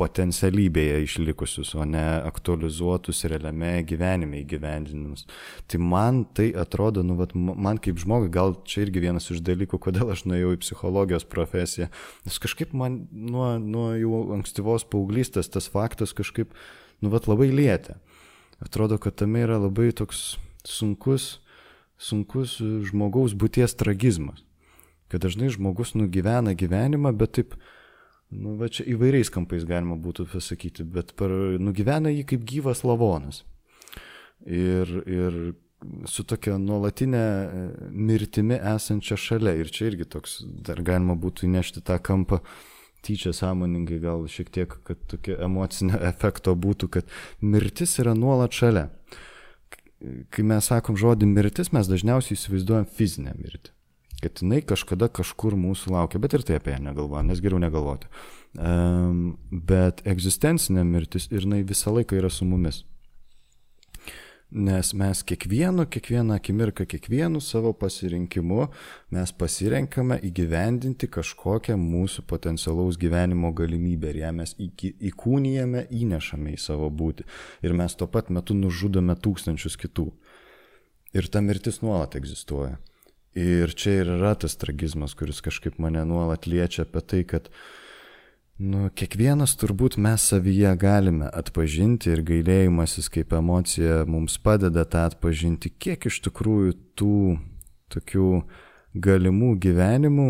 potencialybėje 0.00 1.00
išlikusius, 1.04 1.74
o 1.76 1.84
ne 1.88 2.02
aktualizuotus 2.24 3.24
realiame 3.28 3.72
gyvenime 3.88 4.40
įgyvendinimus. 4.40 5.26
Tai 5.68 5.80
man 5.84 6.22
tai 6.36 6.50
atrodo, 6.56 7.04
nu, 7.06 7.18
vat, 7.18 7.34
man 7.36 7.80
kaip 7.82 8.00
žmogui, 8.00 8.30
gal 8.32 8.54
čia 8.68 8.86
irgi 8.86 9.04
vienas 9.04 9.28
iš 9.32 9.42
dalykų, 9.44 9.80
kodėl 9.88 10.14
aš 10.14 10.24
nuėjau 10.30 10.54
į 10.56 10.60
psichologijos 10.64 11.26
profesiją, 11.28 11.90
nes 12.24 12.40
kažkaip 12.42 12.72
man 12.76 13.02
nuo, 13.12 13.52
nuo 13.60 13.90
jau 13.98 14.22
ankstyvos 14.38 14.86
paauglystės 14.88 15.52
tas 15.52 15.68
faktas 15.72 16.16
kažkaip 16.16 16.54
nu, 17.00 17.10
vat 17.12 17.28
labai 17.30 17.50
lietė. 17.52 17.96
Atrodo, 18.60 18.98
kad 19.00 19.16
tame 19.16 19.44
yra 19.44 19.56
labai 19.60 19.90
toks 19.96 20.36
sunkus, 20.68 21.38
sunkus 22.00 22.58
žmogaus 22.60 23.34
būties 23.36 23.76
tragizmas. 23.80 24.44
Kad 25.10 25.24
dažnai 25.24 25.48
žmogus 25.50 25.94
nugyvena 25.96 26.52
gyvenimą, 26.54 27.12
bet 27.16 27.34
taip, 27.38 27.56
nu, 28.30 28.54
va 28.60 28.68
čia 28.70 28.84
įvairiais 28.92 29.32
kampais 29.32 29.64
galima 29.66 29.96
būtų 29.98 30.28
pasakyti, 30.30 30.86
bet 30.86 31.16
per, 31.18 31.32
nugyvena 31.58 32.12
jį 32.12 32.26
kaip 32.30 32.44
gyvas 32.46 32.84
lavonas. 32.86 33.42
Ir, 34.46 34.92
ir 35.08 35.40
su 36.08 36.24
tokia 36.28 36.54
nuolatinė 36.60 37.20
e, 37.20 37.64
mirtimi 37.90 38.56
esančia 38.56 39.16
šalia. 39.20 39.56
Ir 39.56 39.72
čia 39.72 39.88
irgi 39.90 40.06
toks, 40.08 40.38
dar 40.44 40.84
galima 40.84 41.16
būtų 41.20 41.48
įnešti 41.48 41.82
tą 41.84 41.96
kampą, 42.04 42.38
uh, 42.40 42.69
tyčia 43.06 43.32
sąmoningai 43.36 44.00
gal 44.02 44.24
šiek 44.30 44.50
tiek, 44.54 44.76
kad 44.86 45.00
tokio 45.10 45.38
emocinio 45.44 46.00
efekto 46.12 46.54
būtų, 46.56 46.90
kad 46.98 47.12
mirtis 47.40 47.98
yra 48.02 48.14
nuolat 48.18 48.56
šalia. 48.56 48.88
Kai 50.32 50.44
mes 50.48 50.70
sakom 50.70 50.96
žodį 50.96 51.28
mirtis, 51.28 51.74
mes 51.76 51.88
dažniausiai 51.90 52.38
įsivaizduojam 52.38 52.88
fizinę 52.96 53.34
mirtį. 53.36 53.74
Kad 54.20 54.40
jinai 54.44 54.60
kažkada 54.64 55.08
kažkur 55.12 55.56
mūsų 55.56 55.94
laukia, 55.94 56.20
bet 56.20 56.36
ir 56.36 56.44
tai 56.44 56.58
apie 56.60 56.74
ją 56.74 56.80
negalvojam, 56.84 57.28
nes 57.28 57.40
geriau 57.40 57.60
negalvoti. 57.60 58.08
Um, 58.56 59.38
bet 59.50 60.02
egzistencinė 60.08 60.84
mirtis 60.84 61.28
ir 61.30 61.44
jinai 61.44 61.62
visą 61.68 61.92
laiką 61.94 62.18
yra 62.20 62.32
su 62.32 62.48
mumis. 62.48 62.82
Nes 64.50 64.94
mes 64.94 65.22
kiekvienu, 65.22 65.84
kiekvieną 65.86 66.34
akimirką, 66.34 66.82
kiekvienu 66.86 67.38
savo 67.40 67.70
pasirinkimu 67.72 68.64
mes 69.14 69.32
pasirenkame 69.38 70.16
įgyvendinti 70.26 71.06
kažkokią 71.06 71.76
mūsų 71.78 72.24
potencialaus 72.26 72.98
gyvenimo 72.98 73.52
galimybę 73.54 74.10
ir 74.10 74.18
ją 74.24 74.32
mes 74.34 74.56
įkūnijame, 74.58 75.84
įnešame 75.94 76.56
į 76.56 76.58
savo 76.58 76.90
būti. 76.90 77.28
Ir 77.62 77.76
mes 77.78 77.94
tuo 77.94 78.10
pat 78.10 78.32
metu 78.34 78.56
nužudome 78.58 79.14
tūkstančius 79.14 79.78
kitų. 79.78 80.08
Ir 81.14 81.30
ta 81.30 81.44
mirtis 81.46 81.78
nuolat 81.78 82.18
egzistuoja. 82.18 82.80
Ir 83.38 83.70
čia 83.78 84.00
ir 84.00 84.10
yra 84.16 84.34
tas 84.34 84.58
tragizmas, 84.58 85.14
kuris 85.14 85.38
kažkaip 85.46 85.78
mane 85.78 86.02
nuolat 86.02 86.50
liečia 86.50 86.82
apie 86.82 87.06
tai, 87.06 87.22
kad 87.22 87.46
uh, 87.46 87.62
Nu, 88.60 88.90
kiekvienas 88.92 89.54
turbūt 89.56 89.94
mes 89.96 90.20
savyje 90.28 90.74
galime 90.76 91.30
atpažinti 91.32 92.10
ir 92.12 92.20
gailėjimasis 92.28 93.06
kaip 93.08 93.30
emocija 93.32 94.02
mums 94.04 94.34
padeda 94.36 94.82
tą 94.84 95.06
atpažinti, 95.08 95.70
kiek 95.80 96.04
iš 96.10 96.18
tikrųjų 96.26 96.74
tų 97.00 97.14
tokių 97.94 98.26
galimų 99.06 99.54
gyvenimų, 99.64 100.28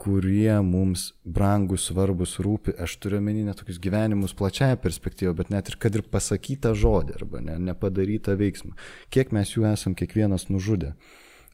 kurie 0.00 0.58
mums 0.60 1.06
brangus, 1.24 1.86
svarbus, 1.88 2.36
rūpi, 2.44 2.76
aš 2.76 2.98
turiu 3.00 3.22
menį 3.24 3.46
ne 3.48 3.56
tokius 3.56 3.80
gyvenimus 3.80 4.36
plačiaja 4.36 4.76
perspektyva, 4.84 5.32
bet 5.40 5.48
net 5.48 5.72
ir 5.72 5.80
kad 5.80 5.96
ir 5.96 6.04
pasakytą 6.04 6.74
žodį 6.76 7.16
arba 7.16 7.40
ne, 7.48 7.56
nepadarytą 7.70 8.36
veiksmą, 8.40 8.76
kiek 9.08 9.32
mes 9.32 9.56
jų 9.56 9.64
esam 9.72 9.96
kiekvienas 9.96 10.50
nužudę 10.52 10.92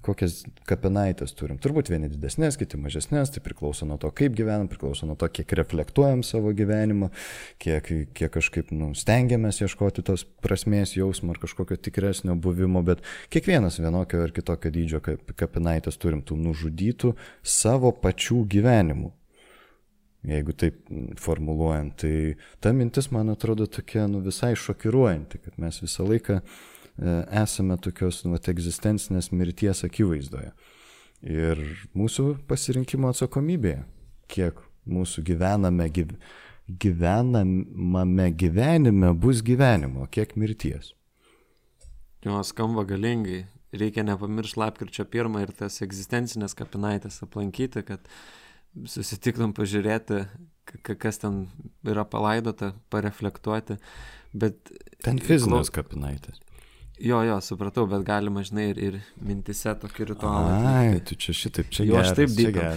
kokias 0.06 0.40
kapinaitės 0.68 1.34
turim. 1.36 1.58
Turbūt 1.62 1.90
vieni 1.92 2.08
didesnės, 2.12 2.58
kiti 2.60 2.78
mažesnės, 2.80 3.32
tai 3.34 3.42
priklauso 3.44 3.88
nuo 3.88 3.98
to, 4.00 4.10
kaip 4.16 4.36
gyvenam, 4.38 4.68
priklauso 4.70 5.08
nuo 5.08 5.16
to, 5.18 5.28
kiek 5.32 5.52
reflektuojam 5.58 6.22
savo 6.26 6.52
gyvenimą, 6.56 7.10
kiek, 7.62 7.90
kiek 8.16 8.32
kažkaip 8.36 8.72
nu, 8.76 8.92
stengiamės 8.98 9.60
ieškoti 9.64 10.04
tos 10.06 10.26
prasmės 10.44 10.96
jausmo 10.96 11.34
ar 11.34 11.42
kažkokio 11.42 11.78
tikresnio 11.88 12.36
buvimo, 12.38 12.82
bet 12.86 13.04
kiekvienas 13.34 13.80
vienokio 13.82 14.22
ar 14.26 14.34
kitokio 14.36 14.72
dydžio 14.74 15.02
kapinaitės 15.36 16.00
turim 16.02 16.22
tų 16.26 16.38
nužudytų 16.48 17.14
savo 17.42 17.92
pačių 17.92 18.44
gyvenimų. 18.56 19.12
jeigu 20.26 20.52
taip 20.58 20.80
formuluojant. 21.22 21.92
Tai 22.02 22.14
ta 22.60 22.72
mintis, 22.74 23.12
man 23.14 23.30
atrodo, 23.30 23.68
tokia 23.70 24.08
nu, 24.10 24.18
visai 24.24 24.56
šokiruojanti, 24.58 25.38
kad 25.44 25.60
mes 25.62 25.78
visą 25.84 26.02
laiką 26.08 26.40
e, 26.40 26.75
esame 26.96 27.76
tokios 27.82 28.22
nu, 28.24 28.36
egzistencinės 28.36 29.30
mirties 29.32 29.84
akivaizdoje. 29.86 30.52
Ir 31.26 31.62
mūsų 31.96 32.36
pasirinkimo 32.48 33.10
atsakomybėje, 33.12 33.84
kiek 34.32 34.60
mūsų 34.86 35.24
gyvename, 35.26 35.88
gyv, 35.92 36.14
gyvenamame 36.68 38.30
gyvenime 38.30 39.12
bus 39.14 39.42
gyvenimo, 39.42 40.06
kiek 40.12 40.36
mirties. 40.36 40.92
Jo, 42.26 42.40
skamba 42.44 42.86
galingai. 42.86 43.44
Reikia 43.76 44.04
nepamiršti 44.06 44.60
lapkričio 44.60 45.04
pirmą 45.10 45.42
ir 45.44 45.50
tas 45.56 45.80
egzistencinės 45.84 46.54
kapinaitės 46.56 47.18
aplankyti, 47.26 47.82
kad 47.84 48.06
susitiktum 48.88 49.52
pažiūrėti, 49.56 50.22
kas 50.86 51.20
ten 51.20 51.46
yra 51.84 52.06
palaidota, 52.08 52.72
pareflektuoti. 52.94 53.76
Bet... 54.36 54.72
Ten 55.04 55.20
fizinės 55.22 55.72
kapinaitės. 55.74 56.40
Jo, 57.02 57.20
jo, 57.26 57.36
supratau, 57.44 57.84
bet 57.90 58.06
galima, 58.06 58.40
žinai, 58.46 58.70
ir, 58.72 58.78
ir 58.80 58.96
mintise 59.20 59.74
tokį 59.82 60.12
ritualą. 60.14 60.54
Ai, 60.70 60.96
tu 61.04 61.18
čia 61.20 61.34
šitaip, 61.36 61.68
čia 61.68 61.84
geras. 61.90 62.12
Aš 62.12 62.16
taip 62.16 62.32
dirbau. 62.32 62.72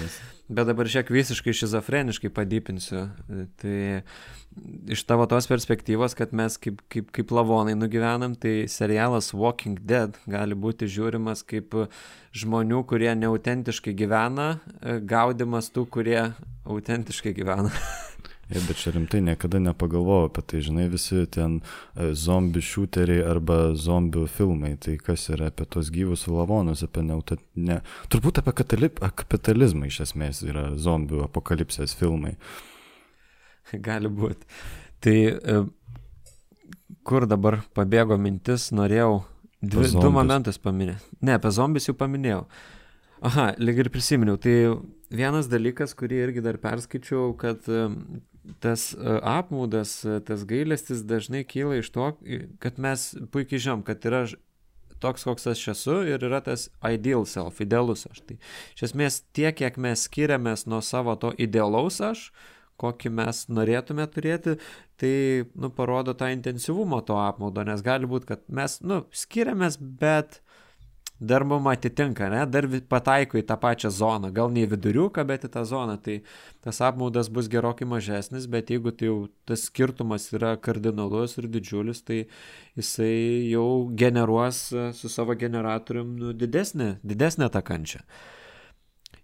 Bet 0.50 0.66
dabar 0.66 0.90
šiek 0.90 1.12
visiškai 1.14 1.54
šizofreniškai 1.54 2.32
padypinsiu. 2.34 3.04
Tai 3.62 3.76
iš 4.90 5.04
tavo 5.06 5.28
tos 5.30 5.46
perspektyvos, 5.48 6.18
kad 6.18 6.34
mes 6.34 6.58
kaip, 6.58 6.82
kaip, 6.90 7.14
kaip 7.16 7.32
lavonai 7.38 7.78
nugyvenam, 7.78 8.34
tai 8.34 8.66
serialas 8.68 9.30
Walking 9.38 9.78
Dead 9.86 10.18
gali 10.26 10.58
būti 10.58 10.90
žiūrimas 10.90 11.46
kaip 11.48 11.78
žmonių, 12.34 12.82
kurie 12.90 13.14
neautentiškai 13.22 13.94
gyvena, 13.94 14.56
gaudimas 15.06 15.70
tų, 15.72 15.86
kurie 15.94 16.22
autentiškai 16.66 17.38
gyvena. 17.38 17.70
Ja, 18.50 18.62
bet 18.66 18.80
čia 18.82 18.92
rimtai 18.96 19.20
niekada 19.22 19.60
nepagalvojau 19.62 20.26
apie 20.32 20.42
tai, 20.42 20.60
žinai, 20.66 20.88
visi 20.90 21.22
ten 21.30 21.60
e, 21.62 22.08
zombių 22.18 22.64
šūteriai 22.66 23.22
arba 23.30 23.76
zombių 23.78 24.24
filmai, 24.26 24.72
tai 24.82 24.96
kas 24.98 25.28
yra 25.30 25.52
apie 25.52 25.68
tos 25.70 25.92
gyvus 25.94 26.26
lavonus, 26.26 26.82
apie 26.86 27.04
neauta... 27.06 27.38
Ne, 27.54 27.78
turbūt 28.10 28.42
apie 28.42 28.56
katalip, 28.58 29.04
kapitalizmą 29.22 29.92
iš 29.92 30.00
esmės 30.08 30.42
yra 30.42 30.72
zombių 30.82 31.22
apokalipsės 31.28 31.94
filmai. 32.00 32.34
Gali 33.90 34.10
būti. 34.10 34.50
Tai 35.06 35.16
e, 35.30 35.60
kur 37.06 37.30
dabar 37.30 37.62
pabėgo 37.78 38.18
mintis, 38.18 38.72
norėjau 38.74 39.20
dvi, 39.62 39.92
du 39.94 40.10
momentus 40.16 40.58
paminėti. 40.58 41.06
Ne, 41.22 41.38
apie 41.38 41.54
zombius 41.54 41.90
jau 41.92 41.96
paminėjau. 42.02 42.48
Aha, 43.30 43.52
lyg 43.60 43.84
ir 43.84 43.92
prisiminiau. 43.94 44.40
Tai 44.42 44.56
vienas 45.12 45.50
dalykas, 45.52 45.94
kurį 45.98 46.24
irgi 46.26 46.44
dar 46.46 46.58
perskaičiau, 46.62 47.34
kad 47.40 47.66
tas 48.64 48.92
e, 48.94 49.16
apmaudas, 49.24 50.00
e, 50.06 50.20
tas 50.26 50.46
gailestis 50.50 51.04
dažnai 51.08 51.44
kyla 51.48 51.80
iš 51.80 51.92
to, 51.96 52.12
kad 52.64 52.80
mes 52.82 53.12
puikiai 53.34 53.62
žinom, 53.62 53.84
kad 53.88 54.06
yra 54.10 54.26
toks, 55.00 55.24
koks 55.24 55.48
aš 55.54 55.68
esu 55.74 55.98
ir 56.08 56.24
yra 56.28 56.42
tas 56.44 56.68
ideal 56.86 57.26
self, 57.30 57.62
idealus 57.64 58.06
aš. 58.10 58.22
Tai 58.28 58.38
iš 58.76 58.90
esmės 58.90 59.22
tiek, 59.36 59.56
kiek 59.56 59.80
mes 59.82 60.06
skiriamės 60.10 60.68
nuo 60.68 60.82
savo 60.86 61.16
to 61.20 61.32
idealaus 61.40 62.00
aš, 62.04 62.30
kokį 62.80 63.12
mes 63.12 63.42
norėtume 63.52 64.06
turėti, 64.12 64.56
tai, 65.00 65.14
nu, 65.60 65.72
parodo 65.76 66.16
tą 66.16 66.30
intensyvumą 66.32 67.02
to 67.08 67.18
apmaudo, 67.20 67.66
nes 67.68 67.84
gali 67.84 68.08
būti, 68.08 68.30
kad 68.34 68.46
mes, 68.48 68.80
nu, 68.84 69.04
skiriamės, 69.16 69.80
bet 69.80 70.40
dar 71.20 71.44
mum 71.44 71.68
atitinka, 71.68 72.30
ne, 72.32 72.46
dar 72.48 72.68
pataiko 72.90 73.40
į 73.40 73.44
tą 73.50 73.58
pačią 73.60 73.92
zoną, 73.92 74.32
gal 74.36 74.52
ne 74.56 74.64
į 74.64 74.72
viduriuką, 74.74 75.26
bet 75.28 75.44
į 75.44 75.52
tą 75.52 75.66
zoną, 75.68 75.98
tai 76.04 76.22
tas 76.64 76.80
apmaudas 76.86 77.28
bus 77.34 77.50
gerokai 77.52 77.88
mažesnis, 77.90 78.48
bet 78.48 78.72
jeigu 78.72 78.94
tai 78.96 79.10
jau 79.10 79.20
tas 79.50 79.68
skirtumas 79.68 80.30
yra 80.32 80.56
kardinalus 80.56 81.36
ir 81.42 81.50
didžiulis, 81.52 82.02
tai 82.08 82.22
jisai 82.80 83.52
jau 83.52 83.90
generuos 84.00 84.70
e, 84.72 84.90
su 84.96 85.12
savo 85.12 85.36
generatorium 85.36 86.16
nu, 86.16 86.34
didesnę, 86.34 86.98
didesnę 87.04 87.52
tą 87.52 87.64
kančią. 87.68 88.06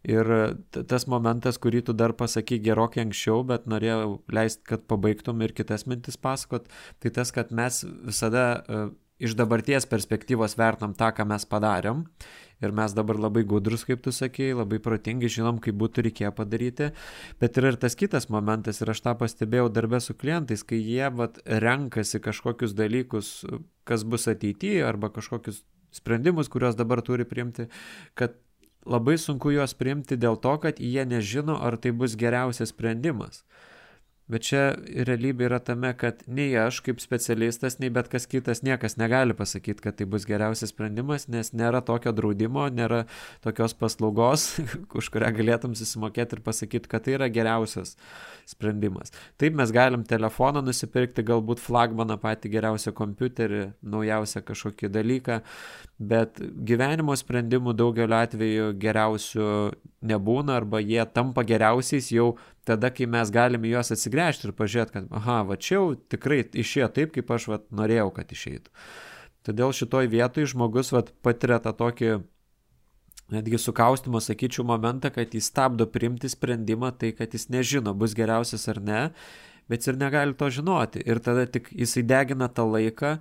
Ir 0.06 0.28
tas 0.70 1.08
momentas, 1.10 1.58
kurį 1.58 1.80
tu 1.88 1.94
dar 1.98 2.12
pasaky 2.14 2.60
gerokai 2.62 3.02
anksčiau, 3.08 3.40
bet 3.48 3.66
norėjau 3.66 4.20
leisti, 4.30 4.62
kad 4.70 4.84
pabaigtum 4.86 5.42
ir 5.42 5.56
kitas 5.58 5.88
mintis 5.90 6.20
pasakot, 6.22 6.68
tai 7.02 7.10
tas, 7.16 7.32
kad 7.34 7.50
mes 7.50 7.82
visada 8.06 8.46
uh, 8.70 8.92
iš 9.20 9.36
dabarties 9.40 9.88
perspektyvos 9.88 10.58
vertinam 10.60 10.96
tą, 10.98 11.12
ką 11.16 11.26
mes 11.28 11.46
padarėm. 11.48 12.06
Ir 12.64 12.72
mes 12.72 12.94
dabar 12.96 13.18
labai 13.20 13.44
gudrus, 13.44 13.84
kaip 13.84 14.00
tu 14.06 14.14
sakėjai, 14.16 14.56
labai 14.62 14.80
protingi, 14.80 15.28
žinom, 15.32 15.58
kaip 15.64 15.76
būtų 15.76 16.06
reikėję 16.08 16.32
padaryti. 16.38 16.90
Bet 17.42 17.60
yra 17.60 17.74
ir 17.74 17.80
tas 17.82 17.98
kitas 18.00 18.30
momentas, 18.32 18.80
ir 18.80 18.94
aš 18.94 19.04
tą 19.04 19.16
pastebėjau 19.20 19.68
darbę 19.76 20.00
su 20.00 20.16
klientais, 20.16 20.64
kai 20.64 20.80
jie 20.80 21.10
vat, 21.12 21.42
renkasi 21.46 22.24
kažkokius 22.24 22.76
dalykus, 22.78 23.34
kas 23.84 24.08
bus 24.08 24.30
ateityje, 24.32 24.86
arba 24.88 25.12
kažkokius 25.12 25.66
sprendimus, 25.96 26.48
kuriuos 26.52 26.80
dabar 26.80 27.04
turi 27.04 27.28
priimti, 27.28 27.68
kad 28.16 28.40
labai 28.88 29.18
sunku 29.20 29.52
juos 29.52 29.76
priimti 29.76 30.16
dėl 30.20 30.40
to, 30.40 30.56
kad 30.64 30.80
jie 30.80 31.04
nežino, 31.08 31.60
ar 31.60 31.76
tai 31.82 31.92
bus 31.92 32.16
geriausias 32.20 32.72
sprendimas. 32.72 33.44
Bet 34.26 34.42
čia 34.48 34.62
realybė 35.06 35.46
yra 35.46 35.60
tame, 35.62 35.92
kad 35.94 36.24
nei 36.26 36.48
aš 36.58 36.80
kaip 36.86 36.98
specialistas, 37.04 37.76
nei 37.78 37.92
bet 37.94 38.08
kas 38.10 38.26
kitas 38.26 38.64
niekas 38.66 38.98
negali 38.98 39.36
pasakyti, 39.38 39.84
kad 39.84 40.00
tai 40.00 40.08
bus 40.10 40.26
geriausias 40.26 40.72
sprendimas, 40.74 41.28
nes 41.30 41.52
nėra 41.54 41.84
tokio 41.86 42.10
draudimo, 42.16 42.64
nėra 42.74 43.04
tokios 43.46 43.78
paslaugos, 43.78 44.48
už 45.00 45.12
kurią 45.14 45.30
galėtum 45.38 45.76
susimokėti 45.78 46.40
ir 46.40 46.42
pasakyti, 46.48 46.90
kad 46.90 47.06
tai 47.06 47.20
yra 47.20 47.30
geriausias 47.30 47.94
sprendimas. 48.50 49.14
Taip 49.38 49.54
mes 49.62 49.70
galim 49.76 50.08
telefoną 50.10 50.66
nusipirkti, 50.66 51.22
galbūt 51.26 51.62
flagmaną 51.62 52.18
patį 52.22 52.56
geriausią 52.58 52.96
kompiuterį, 52.98 53.62
naujausią 53.86 54.42
kažkokį 54.50 54.90
dalyką, 54.90 55.42
bet 56.00 56.42
gyvenimo 56.68 57.16
sprendimų 57.16 57.74
daugeliu 57.78 58.18
atveju 58.18 58.68
geriausių 58.80 59.48
nebūna 60.06 60.58
arba 60.60 60.82
jie 60.84 61.02
tampa 61.16 61.46
geriausiais 61.48 62.12
jau 62.12 62.34
tada, 62.68 62.92
kai 62.92 63.08
mes 63.08 63.32
galime 63.32 63.70
juos 63.72 63.94
atsigręžti 63.96 64.50
ir 64.50 64.56
pažiūrėti, 64.58 64.96
kad, 64.98 65.10
aha, 65.16 65.42
va 65.48 65.56
čia 65.56 65.78
jau 65.78 65.88
tikrai 65.96 66.44
išėjo 66.52 66.90
taip, 66.96 67.14
kaip 67.16 67.32
aš 67.32 67.50
va, 67.52 67.62
norėjau, 67.72 68.10
kad 68.18 68.32
išeitų. 68.36 68.74
Todėl 69.46 69.76
šitoj 69.78 70.10
vietoj 70.12 70.50
žmogus 70.52 70.92
va, 70.92 71.06
patiria 71.24 71.62
tą 71.64 71.72
tokį 71.78 72.16
netgi 73.32 73.60
sukaustimo, 73.62 74.20
sakyčiau, 74.22 74.66
momentą, 74.68 75.10
kad 75.14 75.34
jis 75.34 75.48
stabdo 75.50 75.88
priimti 75.90 76.30
sprendimą, 76.30 76.92
tai 77.00 77.14
kad 77.18 77.34
jis 77.34 77.48
nežino, 77.54 77.96
bus 77.98 78.14
geriausias 78.18 78.68
ar 78.70 78.82
ne, 78.84 79.02
bet 79.72 79.88
ir 79.88 79.98
negali 79.98 80.36
to 80.38 80.50
žinoti. 80.54 81.02
Ir 81.08 81.22
tada 81.24 81.48
tik 81.50 81.72
jisai 81.74 82.04
degina 82.06 82.50
tą 82.50 82.68
laiką, 82.70 83.16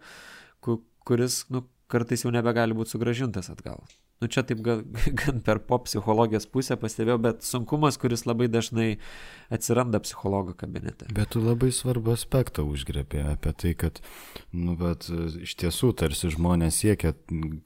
kuris, 1.05 1.45
nu, 1.53 1.65
kartais 1.95 2.27
jau 2.27 2.35
nebegali 2.35 2.77
būti 2.77 2.97
sugražintas 2.97 3.53
atgal 3.55 3.81
nu 4.25 4.29
čia 4.29 4.43
taip 4.43 4.61
gan, 4.65 4.83
gan 5.21 5.41
per 5.45 5.61
pop 5.69 5.85
psichologijos 5.89 6.47
pusę 6.51 6.77
pastebėjau, 6.81 7.19
bet 7.27 7.45
sunkumas, 7.47 7.99
kuris 8.01 8.25
labai 8.29 8.49
dažnai 8.49 8.97
atsiranda 9.53 10.01
psichologo 10.03 10.55
kabinete. 10.59 11.09
Bet 11.15 11.35
tu 11.35 11.43
labai 11.45 11.71
svarbu 11.75 12.15
aspektą 12.15 12.65
užgrebė 12.69 13.25
apie 13.35 13.53
tai, 13.61 13.75
kad, 13.79 14.01
nu, 14.57 14.79
bet 14.81 15.11
iš 15.45 15.57
tiesų 15.61 15.93
tarsi 16.01 16.33
žmonės 16.33 16.81
siekia 16.85 17.13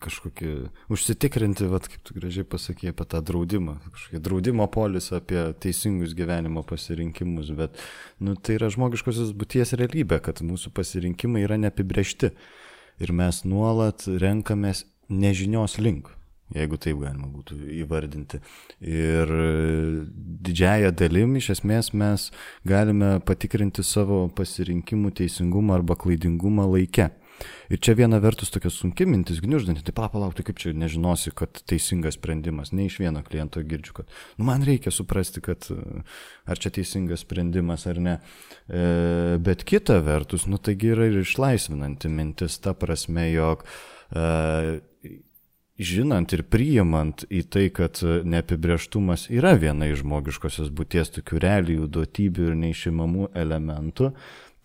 kažkokį, 0.02 0.52
užsitikrinti, 0.92 1.68
vat, 1.70 1.88
kaip 1.92 2.04
tu 2.08 2.16
gražiai 2.18 2.48
pasakė, 2.48 2.92
apie 2.92 3.08
tą 3.12 3.22
draudimą, 3.30 3.78
kažkokį 3.94 4.22
draudimo 4.24 4.68
polisą 4.72 5.20
apie 5.22 5.40
teisingus 5.62 6.16
gyvenimo 6.18 6.64
pasirinkimus, 6.66 7.52
bet, 7.58 7.78
nu, 8.18 8.34
tai 8.34 8.58
yra 8.58 8.72
žmogiškosios 8.74 9.30
būties 9.38 9.76
realybė, 9.78 10.22
kad 10.24 10.42
mūsų 10.44 10.74
pasirinkimai 10.74 11.46
yra 11.46 11.60
neapibriešti 11.60 12.34
ir 13.00 13.12
mes 13.12 13.42
nuolat 13.44 14.06
renkamės 14.06 14.84
nežinios 15.08 15.78
link 15.78 16.14
jeigu 16.54 16.78
taip 16.80 17.00
galima 17.02 17.28
būtų 17.28 17.58
įvardinti. 17.82 18.40
Ir 18.80 19.32
didžiaja 20.46 20.92
dalim 20.96 21.36
iš 21.38 21.52
esmės 21.58 21.92
mes 21.92 22.28
galime 22.68 23.18
patikrinti 23.20 23.84
savo 23.84 24.26
pasirinkimų 24.36 25.12
teisingumą 25.20 25.78
arba 25.78 25.98
klaidingumą 26.00 26.68
laike. 26.72 27.10
Ir 27.68 27.80
čia 27.84 27.94
viena 27.98 28.18
vertus 28.22 28.50
tokia 28.54 28.70
sunki 28.72 29.06
mintis, 29.08 29.42
gniuždanti, 29.44 29.84
tai 29.86 29.94
palauk, 29.96 30.34
tai 30.36 30.46
kaip 30.48 30.60
čia 30.60 30.72
nežinosi, 30.76 31.32
kad 31.36 31.60
teisingas 31.68 32.16
sprendimas, 32.18 32.72
ne 32.72 32.88
iš 32.88 32.98
vieno 33.02 33.22
kliento 33.26 33.62
girdžiu, 33.62 33.98
kad 34.00 34.16
nu, 34.38 34.46
man 34.48 34.64
reikia 34.66 34.92
suprasti, 34.94 35.42
kad 35.44 35.68
ar 36.48 36.60
čia 36.60 36.72
teisingas 36.78 37.26
sprendimas 37.26 37.86
ar 37.90 38.00
ne. 38.02 38.18
E, 38.66 38.82
bet 39.44 39.66
kita 39.68 40.00
vertus, 40.06 40.48
nu 40.50 40.60
taigi 40.60 40.94
yra 40.94 41.10
ir 41.10 41.20
išlaisvinanti 41.22 42.10
mintis 42.12 42.58
ta 42.64 42.74
prasme, 42.78 43.28
jog 43.34 43.66
e, 44.10 44.80
žinant 45.78 46.32
ir 46.34 46.42
priimant 46.50 47.22
į 47.30 47.44
tai, 47.52 47.68
kad 47.74 48.00
neapibrieštumas 48.02 49.28
yra 49.30 49.54
viena 49.60 49.86
iš 49.86 50.02
žmogiškosios 50.02 50.72
būties 50.74 51.14
tokių 51.14 51.42
realijų, 51.44 51.86
duotybių 51.94 52.50
ir 52.50 52.58
neišimamų 52.64 53.30
elementų, 53.38 54.10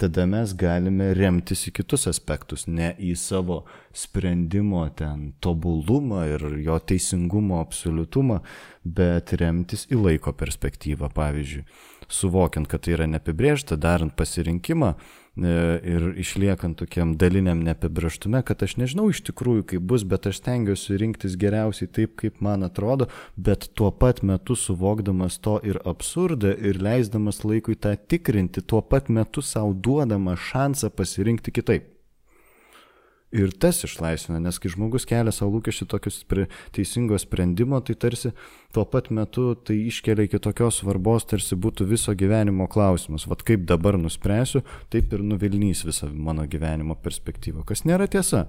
tada 0.03 0.25
mes 0.27 0.51
galime 0.59 1.13
remtis 1.15 1.61
į 1.69 1.71
kitus 1.77 2.09
aspektus, 2.11 2.65
ne 2.67 2.89
į 2.99 3.13
savo 3.15 3.61
sprendimo 3.95 4.81
ten 4.99 5.29
tobulumą 5.39 6.25
ir 6.33 6.43
jo 6.65 6.75
teisingumo 6.91 7.61
absoliutumą, 7.63 8.41
bet 8.83 9.31
remtis 9.39 9.85
į 9.87 10.01
laiko 10.01 10.33
perspektyvą. 10.35 11.07
Pavyzdžiui, 11.15 11.63
suvokiant, 12.11 12.67
kad 12.67 12.83
tai 12.83 12.97
yra 12.97 13.07
neapibriešta, 13.13 13.79
darant 13.79 14.11
pasirinkimą, 14.19 14.91
ir 15.35 16.13
išliekant 16.21 16.77
tokiam 16.77 17.15
daliniam 17.17 17.63
neapibrieštume, 17.65 18.43
kad 18.45 18.61
aš 18.63 18.75
nežinau 18.77 19.07
iš 19.09 19.23
tikrųjų, 19.29 19.65
kaip 19.71 19.87
bus, 19.89 20.05
bet 20.05 20.27
aš 20.29 20.43
stengiuosi 20.43 20.97
rinktis 21.01 21.37
geriausiai 21.41 21.89
taip, 21.89 22.13
kaip 22.21 22.41
man 22.45 22.65
atrodo, 22.67 23.09
bet 23.35 23.71
tuo 23.73 23.89
pat 23.91 24.21
metu 24.21 24.55
suvokdamas 24.55 25.39
to 25.41 25.57
ir 25.65 25.81
absurdą 25.89 26.53
ir 26.53 26.81
leisdamas 26.81 27.41
laikui 27.43 27.75
tą 27.75 27.95
tikrinti, 27.97 28.61
tuo 28.61 28.83
pat 28.85 29.09
metu 29.09 29.41
savo 29.41 29.73
duodama 29.73 30.37
šansą 30.37 30.93
pasirinkti 30.93 31.55
kitaip. 31.55 31.92
Ir 33.33 33.49
tas 33.57 33.79
išlaisvina, 33.81 34.37
nes 34.43 34.59
kai 34.61 34.69
žmogus 34.69 35.07
kelia 35.09 35.31
savo 35.33 35.55
lūkesčių 35.55 35.87
tokius 35.89 36.19
teisingo 36.75 37.17
sprendimo, 37.17 37.79
tai 37.81 37.95
tarsi 37.97 38.29
tuo 38.75 38.83
pat 38.85 39.07
metu 39.09 39.55
tai 39.57 39.79
iškelia 39.87 40.27
iki 40.27 40.37
tokios 40.43 40.77
svarbos, 40.83 41.25
tarsi 41.31 41.57
būtų 41.57 41.87
viso 41.89 42.13
gyvenimo 42.17 42.67
klausimas. 42.69 43.25
Vat 43.29 43.41
kaip 43.47 43.65
dabar 43.69 43.97
nuspręsiu, 43.97 44.61
taip 44.93 45.15
ir 45.17 45.23
nuvilnys 45.25 45.81
visą 45.87 46.11
mano 46.13 46.45
gyvenimo 46.45 46.93
perspektyvą. 47.01 47.65
Kas 47.69 47.81
nėra 47.89 48.05
tiesa. 48.05 48.45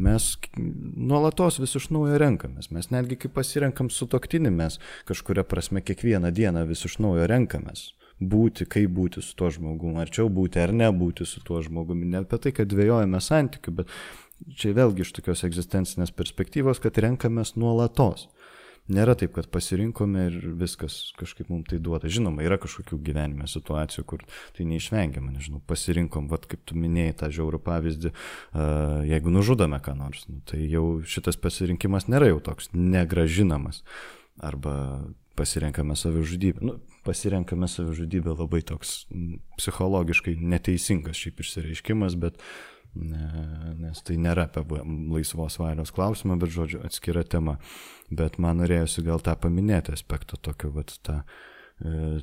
Mes 0.00 0.30
nuolatos 0.56 1.60
vis 1.60 1.76
iš 1.76 1.90
naujo 1.92 2.16
renkamės. 2.20 2.70
Mes 2.72 2.88
netgi 2.94 3.20
kai 3.20 3.32
pasirenkam 3.36 3.92
su 3.92 4.08
toktinį, 4.08 4.54
mes 4.56 4.80
kažkuria 5.04 5.44
prasme 5.44 5.84
kiekvieną 5.84 6.32
dieną 6.32 6.64
vis 6.70 6.86
iš 6.88 6.96
naujo 7.04 7.28
renkamės 7.28 7.90
būti, 8.20 8.66
kaip 8.70 8.92
būti 8.94 9.22
su 9.24 9.34
tuo 9.38 9.50
žmogumi, 9.54 9.98
arčiau 10.02 10.28
būti 10.32 10.62
ar 10.62 10.74
nebūti 10.76 11.26
su 11.26 11.42
tuo 11.44 11.62
žmogumi. 11.64 12.06
Ne 12.12 12.22
apie 12.22 12.38
tai, 12.38 12.54
kad 12.54 12.70
dvėjojame 12.70 13.20
santykių, 13.22 13.74
bet 13.80 13.94
čia 14.58 14.74
vėlgi 14.76 15.04
iš 15.04 15.14
tokios 15.18 15.44
egzistencinės 15.46 16.14
perspektyvos, 16.14 16.82
kad 16.82 16.98
renkamės 17.02 17.56
nuolatos. 17.58 18.28
Nėra 18.84 19.14
taip, 19.16 19.30
kad 19.32 19.46
pasirinkome 19.48 20.26
ir 20.28 20.34
viskas 20.60 21.14
kažkaip 21.16 21.48
mums 21.48 21.70
tai 21.70 21.78
duoda. 21.80 22.04
Žinoma, 22.12 22.42
yra 22.44 22.58
kažkokių 22.60 22.98
gyvenime 23.06 23.46
situacijų, 23.48 24.04
kur 24.10 24.24
tai 24.52 24.66
neišvengiama, 24.68 25.32
nežinau, 25.32 25.62
pasirinkom, 25.64 26.26
vad 26.28 26.44
kaip 26.50 26.66
tu 26.68 26.76
minėjai 26.76 27.14
tą 27.22 27.30
žiaurų 27.32 27.62
pavyzdį, 27.64 28.12
jeigu 29.08 29.32
nužudome 29.32 29.80
ką 29.80 29.96
nors, 29.96 30.26
nu, 30.28 30.42
tai 30.44 30.66
jau 30.68 31.00
šitas 31.00 31.40
pasirinkimas 31.40 32.10
nėra 32.12 32.28
jau 32.28 32.42
toks 32.44 32.68
negražinamas. 32.76 33.80
Arba 34.36 34.74
pasirenkame 35.36 35.96
savižudybę. 35.96 36.64
Nu, 36.64 36.76
pasirenkame 37.06 37.68
savižudybę 37.68 38.36
labai 38.38 38.62
toks 38.66 39.04
psichologiškai 39.58 40.36
neteisingas 40.40 41.18
šiaip 41.20 41.42
išsireiškimas, 41.44 42.16
bet 42.20 42.38
ne, 42.94 43.26
nes 43.82 44.02
tai 44.06 44.16
nėra 44.20 44.46
apie 44.48 44.80
laisvos 45.12 45.58
valios 45.60 45.92
klausimą, 45.94 46.38
bet 46.40 46.54
žodžiu 46.54 46.82
atskira 46.86 47.24
tema. 47.26 47.58
Bet 48.14 48.38
man 48.42 48.62
norėjusi 48.62 49.04
gal 49.06 49.22
tą 49.24 49.34
paminėti 49.40 49.94
aspektą 49.94 50.38
tokio, 50.40 50.70
vat 50.74 50.94
tą 51.06 51.20
e, 51.82 52.22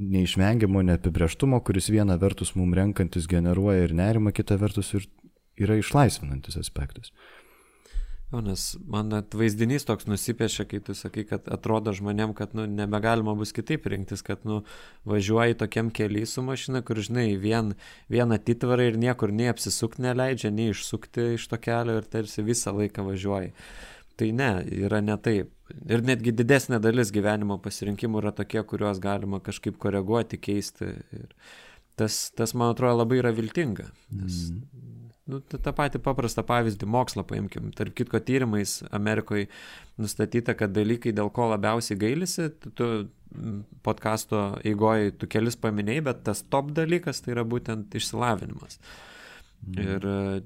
neišvengiamo 0.00 0.82
neapibrieštumo, 0.88 1.60
kuris 1.64 1.90
viena 1.92 2.16
vertus 2.20 2.54
mums 2.56 2.76
renkantis 2.78 3.28
generuoja 3.30 3.86
ir 3.86 3.94
nerima, 3.96 4.32
kita 4.32 4.56
vertus 4.60 4.94
ir 4.96 5.06
yra 5.60 5.76
išlaisvinantis 5.80 6.56
aspektas. 6.60 7.12
O, 8.30 8.38
nes 8.46 8.76
man 8.86 9.08
net 9.10 9.34
vaizdinys 9.34 9.82
toks 9.88 10.06
nusipiešia, 10.06 10.64
kai 10.70 10.78
tu 10.86 10.94
sakai, 10.94 11.24
kad 11.26 11.48
atrodo 11.50 11.90
žmonėm, 11.96 12.30
kad 12.38 12.52
nu, 12.54 12.62
nebegalima 12.70 13.34
bus 13.34 13.50
kitaip 13.56 13.88
rinktis, 13.90 14.22
kad 14.22 14.44
nu, 14.46 14.60
važiuoji 15.10 15.56
tokiam 15.58 15.88
keliui 15.90 16.28
su 16.30 16.44
mašina, 16.46 16.84
kur, 16.86 17.00
žinai, 17.02 17.32
vien, 17.42 17.72
vieną 18.12 18.38
atitvarą 18.38 18.86
ir 18.92 18.98
niekur 19.02 19.34
nei 19.34 19.50
apsisukti 19.50 20.04
neleidžia, 20.06 20.52
nei 20.54 20.70
išsukti 20.70 21.32
iš 21.40 21.48
to 21.50 21.58
kelio 21.58 21.98
ir 21.98 22.06
tarsi 22.12 22.46
visą 22.46 22.76
laiką 22.76 23.08
važiuoji. 23.08 23.50
Tai 24.20 24.30
ne, 24.36 24.52
yra 24.78 25.02
ne 25.02 25.16
taip. 25.18 25.50
Ir 25.90 26.06
netgi 26.06 26.30
didesnė 26.36 26.78
dalis 26.82 27.10
gyvenimo 27.14 27.58
pasirinkimų 27.62 28.22
yra 28.22 28.34
tokie, 28.36 28.62
kuriuos 28.62 29.02
galima 29.02 29.42
kažkaip 29.42 29.80
koreguoti, 29.80 30.38
keisti. 30.38 30.92
Ir 31.18 31.34
tas, 31.98 32.28
tas 32.36 32.54
man 32.54 32.76
atrodo, 32.76 33.00
labai 33.02 33.18
yra 33.24 33.34
viltinga. 33.34 33.90
Nes 34.14 34.46
mm 34.52 34.89
Nu, 35.30 35.40
tą 35.40 35.72
patį 35.76 36.00
paprastą 36.04 36.44
pavyzdį 36.46 36.88
mokslo 36.90 37.24
paimkim. 37.28 37.70
Tarp 37.76 37.94
kitko 37.98 38.20
tyrimais 38.26 38.80
Amerikoje 38.90 39.48
nustatyta, 40.00 40.56
kad 40.58 40.74
dalykai, 40.74 41.14
dėl 41.16 41.30
ko 41.34 41.50
labiausiai 41.52 41.98
gailisi, 42.00 42.48
tu, 42.78 42.90
podkasto 43.86 44.40
eigoje 44.66 45.12
tu 45.18 45.28
kelis 45.30 45.58
paminėjai, 45.60 46.06
bet 46.08 46.24
tas 46.26 46.42
top 46.42 46.72
dalykas 46.76 47.22
tai 47.22 47.36
yra 47.36 47.44
būtent 47.46 47.94
išsilavinimas. 47.94 48.80
Mm. 49.66 49.78
Ir 49.84 50.08
e, 50.10 50.40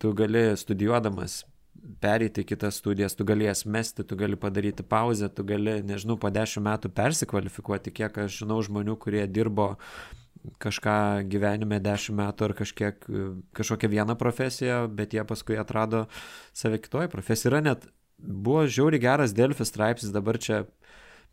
tu 0.00 0.12
gali 0.16 0.48
studijuodamas 0.56 1.42
pereiti 2.00 2.44
kitas 2.46 2.80
studijas, 2.80 3.14
tu 3.16 3.26
galės 3.28 3.64
mesti, 3.68 4.04
tu 4.06 4.16
gali 4.18 4.38
padaryti 4.40 4.84
pauzę, 4.86 5.28
tu 5.32 5.44
gali, 5.46 5.80
nežinau, 5.86 6.16
po 6.20 6.30
dešimt 6.32 6.66
metų 6.66 6.90
persikvalifikuoti, 6.96 7.92
kiek 7.94 8.22
aš 8.24 8.40
žinau 8.42 8.58
žmonių, 8.64 8.96
kurie 9.02 9.26
dirbo 9.28 9.74
kažką 10.62 11.26
gyvenime 11.32 11.80
dešimt 11.82 12.18
metų 12.20 12.48
ar 12.48 12.54
kažkiek, 12.58 13.06
kažkokią 13.56 13.90
vieną 13.92 14.16
profesiją, 14.20 14.86
bet 14.88 15.14
jie 15.16 15.24
paskui 15.26 15.58
atrado 15.60 16.06
save 16.56 16.80
kitoje 16.82 17.10
profesijoje. 17.12 17.52
Yra 17.52 17.62
net, 17.64 17.86
buvo 18.18 18.66
žiauri 18.66 19.00
geras 19.02 19.34
Delfis 19.36 19.72
straipsnis 19.72 20.14
dabar 20.14 20.38
čia 20.38 20.64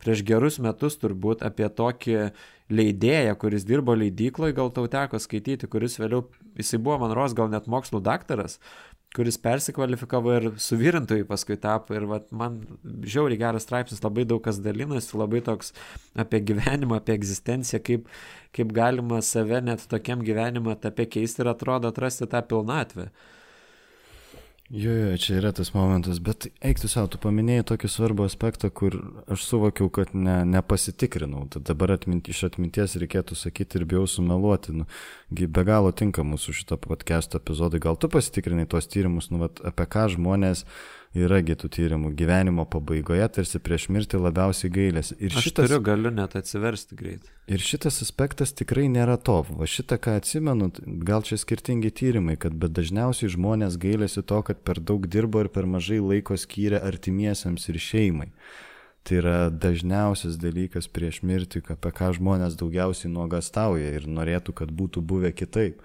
prieš 0.03 0.23
gerus 0.27 0.59
metus 0.59 0.97
turbūt 0.99 1.43
apie 1.45 1.69
tokį 1.71 2.17
leidėją, 2.73 3.35
kuris 3.39 3.65
dirbo 3.67 3.95
leidykloje, 3.95 4.55
gal 4.57 4.71
tau 4.73 4.87
teko 4.91 5.19
skaityti, 5.21 5.69
kuris 5.71 5.99
vėliau, 6.01 6.25
jisai 6.59 6.79
buvo, 6.81 6.97
man 7.03 7.13
ros, 7.15 7.35
gal 7.37 7.51
net 7.51 7.69
mokslo 7.71 8.01
daktaras, 8.03 8.57
kuris 9.13 9.37
persikvalifikavo 9.37 10.33
ir 10.37 10.47
suvirintojai 10.61 11.25
paskui 11.29 11.57
tapo. 11.61 11.93
Ir 11.97 12.07
vat, 12.09 12.31
man 12.33 12.57
žiauriai 12.83 13.39
geras 13.41 13.67
straipsnis, 13.67 14.01
labai 14.03 14.25
daug 14.29 14.41
kas 14.45 14.59
dalinosi, 14.63 15.13
labai 15.19 15.43
toks 15.45 15.73
apie 16.19 16.41
gyvenimą, 16.49 16.97
apie 16.97 17.17
egzistenciją, 17.19 17.81
kaip, 17.85 18.09
kaip 18.57 18.73
galima 18.73 19.21
save 19.25 19.61
net 19.65 19.85
tokiam 19.91 20.25
gyvenimo 20.25 20.73
etape 20.73 21.05
keisti 21.17 21.43
ir 21.45 21.53
atrodo 21.53 21.93
atrasti 21.93 22.29
tą 22.29 22.41
pilnatvę. 22.49 23.11
Jo, 24.69 24.91
jo, 24.91 25.17
čia 25.17 25.35
yra 25.41 25.51
tas 25.51 25.73
momentas, 25.75 26.21
bet 26.23 26.45
eiktų 26.63 26.87
savo, 26.87 27.09
tu 27.11 27.19
paminėjai 27.21 27.65
tokį 27.73 27.89
svarbų 27.91 28.23
aspektą, 28.29 28.69
kur 28.71 28.95
aš 29.27 29.43
suvokiau, 29.43 29.89
kad 29.91 30.13
ne, 30.15 30.37
nepasitikrinau. 30.47 31.43
Tad 31.51 31.67
dabar 31.67 31.91
atmint, 31.97 32.29
iš 32.31 32.45
atminties 32.47 32.95
reikėtų 33.01 33.35
sakyti 33.35 33.81
ir 33.81 33.85
bijau 33.91 34.07
sumeluoti. 34.07 34.73
Nu, 34.79 34.87
be 35.29 35.65
galo 35.67 35.91
tinka 35.91 36.23
mūsų 36.23 36.55
šito 36.61 36.79
podcast 36.79 37.35
epizodai. 37.35 37.83
Gal 37.83 37.99
tu 37.99 38.07
pasitikrinai 38.09 38.65
tuos 38.71 38.87
tyrimus, 38.87 39.29
nu, 39.35 39.43
vat, 39.43 39.59
apie 39.67 39.89
ką 39.97 40.07
žmonės 40.15 40.63
yra 41.13 41.41
tų 41.45 41.69
tyrimų 41.69 42.11
gyvenimo 42.17 42.65
pabaigoje, 42.65 43.25
tarsi 43.29 43.59
prieš 43.61 43.87
mirtį 43.93 44.17
labiausiai 44.23 44.71
gailės. 44.73 45.13
Ir 45.19 45.35
Aš 45.37 45.45
šitas, 45.45 45.69
turiu, 45.69 45.79
galiu 45.85 46.09
net 46.09 46.35
atsiversti 46.35 46.97
greit. 46.97 47.29
Ir 47.45 47.61
šitas 47.61 48.01
aspektas 48.01 48.53
tikrai 48.53 48.87
nėra 48.89 49.19
to. 49.21 49.43
Va 49.49 49.69
šitą, 49.69 49.99
ką 50.01 50.17
atsimenu, 50.17 50.71
gal 51.05 51.21
čia 51.21 51.37
skirtingi 51.37 51.93
tyrimai, 51.93 52.37
kad 52.41 52.57
bet 52.57 52.73
dažniausiai 52.73 53.29
žmonės 53.29 53.77
gailėsi 53.77 54.25
to, 54.25 54.41
kad 54.41 54.65
per 54.65 54.81
daug 54.81 55.05
dirbo 55.05 55.43
ir 55.43 55.53
per 55.53 55.69
mažai 55.69 56.01
laiko 56.01 56.37
skyrė 56.37 56.81
artimiesiams 56.81 57.69
ir 57.69 57.77
šeimai. 57.77 58.31
Tai 59.03 59.17
yra 59.19 59.37
dažniausias 59.51 60.39
dalykas 60.41 60.87
prieš 60.87 61.21
mirtį, 61.27 61.61
apie 61.75 61.91
ką 61.93 62.13
žmonės 62.17 62.55
daugiausiai 62.57 63.11
nuogastauja 63.11 63.97
ir 63.99 64.07
norėtų, 64.07 64.55
kad 64.63 64.71
būtų 64.71 65.03
buvę 65.03 65.33
kitaip. 65.35 65.83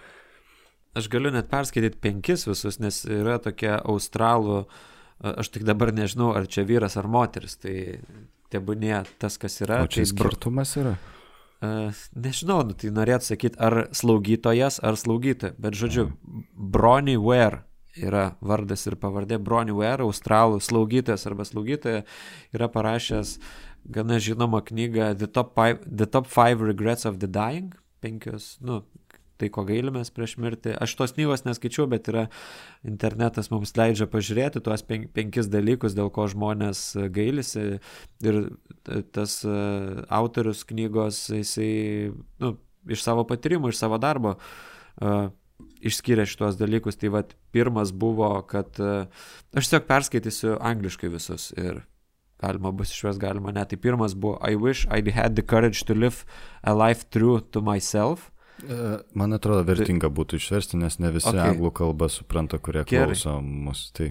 Aš 0.97 1.11
galiu 1.13 1.35
net 1.35 1.51
perskaityti 1.51 1.99
penkis 2.01 2.47
visus, 2.49 2.79
nes 2.81 3.03
yra 3.05 3.37
tokia 3.43 3.77
australų 3.83 4.63
uh, 4.63 4.87
aš 5.21 5.53
tik 5.55 5.67
dabar 5.69 5.93
nežinau, 5.95 6.33
ar 6.37 6.49
čia 6.51 6.67
vyras 6.69 6.99
ar 7.01 7.09
moteris, 7.11 7.59
tai 7.61 8.01
tebūnė 8.53 9.05
tas, 9.21 9.39
kas 9.41 9.61
yra. 9.65 9.83
O 9.85 9.91
čia 9.91 10.05
tai 10.05 10.11
skirtumas 10.13 10.75
yra? 10.81 10.97
Nežinau, 11.59 12.61
nu, 12.69 12.77
tai 12.79 12.93
norėtų 12.95 13.33
sakyti, 13.33 13.59
ar 13.59 13.89
slaugytojas, 13.97 14.79
ar 14.79 14.99
slaugytoja, 14.99 15.57
bet 15.59 15.75
žodžiu, 15.79 16.07
Brony 16.55 17.17
Ware 17.19 17.65
yra 17.99 18.37
vardas 18.39 18.87
ir 18.87 18.95
pavardė, 19.01 19.41
Brony 19.43 19.75
Ware, 19.75 20.07
australų 20.07 20.61
slaugytojas 20.63 21.27
arba 21.27 21.47
slaugytoja, 21.49 22.05
yra 22.55 22.69
parašęs 22.71 23.39
gana 23.91 24.21
žinomą 24.23 24.63
knygą 24.69 25.17
The 25.19 25.27
Top 25.27 25.57
Five, 25.59 25.83
The 25.89 26.07
Top 26.07 26.31
Five 26.31 26.63
Regrets 26.63 27.09
of 27.09 27.19
the 27.19 27.27
Dying, 27.27 27.75
penkios, 28.05 28.55
nu, 28.63 28.85
tai, 29.39 29.51
ko 29.55 29.65
gailimės 29.69 30.13
prieš 30.15 30.37
mirtį. 30.43 30.75
Aš 30.83 30.97
tos 30.99 31.15
knygos 31.17 31.47
neskaičiau, 31.47 31.89
bet 31.91 32.11
yra 32.13 32.27
internetas 32.87 33.53
mums 33.53 33.75
leidžia 33.79 34.09
pažiūrėti 34.11 34.63
tuos 34.65 34.85
pen, 34.87 35.09
penkis 35.15 35.51
dalykus, 35.53 35.97
dėl 35.99 36.13
ko 36.15 36.29
žmonės 36.31 36.85
gailisi. 37.15 37.81
Ir 38.27 38.41
tas 39.15 39.41
e, 39.47 39.59
autorius 40.21 40.65
knygos, 40.69 41.29
jisai 41.35 41.71
nu, 42.43 42.57
iš 42.91 43.05
savo 43.05 43.25
patyrimų, 43.29 43.73
iš 43.73 43.83
savo 43.83 43.99
darbo 44.01 44.37
uh, 44.39 45.29
išskyrė 45.85 46.27
šitos 46.29 46.59
dalykus. 46.61 46.99
Tai 47.01 47.13
vad, 47.17 47.35
pirmas 47.55 47.93
buvo, 47.93 48.31
kad 48.49 48.79
uh, 48.83 49.07
aš 49.55 49.69
tiesiog 49.69 49.87
perskaitysiu 49.89 50.57
angliškai 50.57 51.13
visus 51.13 51.51
ir 51.57 51.85
galima 52.39 52.71
bus 52.75 52.93
išves, 52.95 53.19
galima 53.19 53.53
ne. 53.55 53.65
Tai 53.67 53.79
pirmas 53.83 54.15
buvo 54.15 54.39
I 54.47 54.57
wish 54.57 54.87
I 54.91 55.03
had 55.11 55.37
the 55.37 55.43
courage 55.43 55.85
to 55.87 55.95
live 55.95 56.25
a 56.63 56.75
life 56.75 57.09
true 57.11 57.41
to 57.53 57.63
myself. 57.63 58.31
E, 58.67 58.99
man 59.19 59.37
atrodo, 59.37 59.63
vertinga 59.69 60.11
būtų 60.11 60.41
išversti, 60.41 60.79
nes 60.81 60.99
ne 60.99 61.13
visi 61.15 61.31
okay. 61.31 61.53
anglų 61.53 61.71
kalbą 61.79 62.09
supranta, 62.11 62.59
kurie 62.59 62.83
Gerai. 62.83 63.13
klauso 63.13 63.39
mus. 63.43 63.89
Tai... 63.95 64.11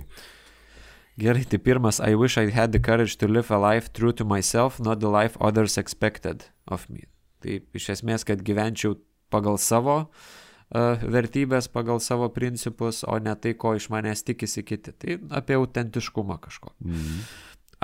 Gerai, 1.19 1.44
tai 1.49 1.60
pirmas, 1.60 1.99
I 1.99 2.15
wish 2.15 2.38
I 2.38 2.52
had 2.53 2.72
the 2.72 2.80
courage 2.80 3.18
to 3.18 3.28
live 3.28 3.52
a 3.52 3.60
life 3.60 3.91
true 3.94 4.14
to 4.14 4.26
myself, 4.26 4.80
not 4.80 5.02
the 5.02 5.11
life 5.11 5.38
others 5.41 5.78
expected 5.78 6.45
of 6.68 6.88
me. 6.90 7.10
Tai 7.44 7.60
iš 7.78 7.90
esmės, 7.98 8.26
kad 8.26 8.44
gyvenčiau 8.45 8.95
pagal 9.34 9.60
savo 9.61 9.98
uh, 10.06 11.03
vertybės, 11.03 11.68
pagal 11.74 11.99
savo 12.03 12.30
principus, 12.34 13.03
o 13.03 13.18
ne 13.19 13.36
tai, 13.36 13.53
ko 13.60 13.76
iš 13.78 13.90
manęs 13.94 14.24
tikisi 14.28 14.64
kiti. 14.64 14.94
Tai 14.94 15.19
apie 15.41 15.57
autentiškumą 15.60 16.40
kažko. 16.48 16.74
Mhm. 16.86 17.22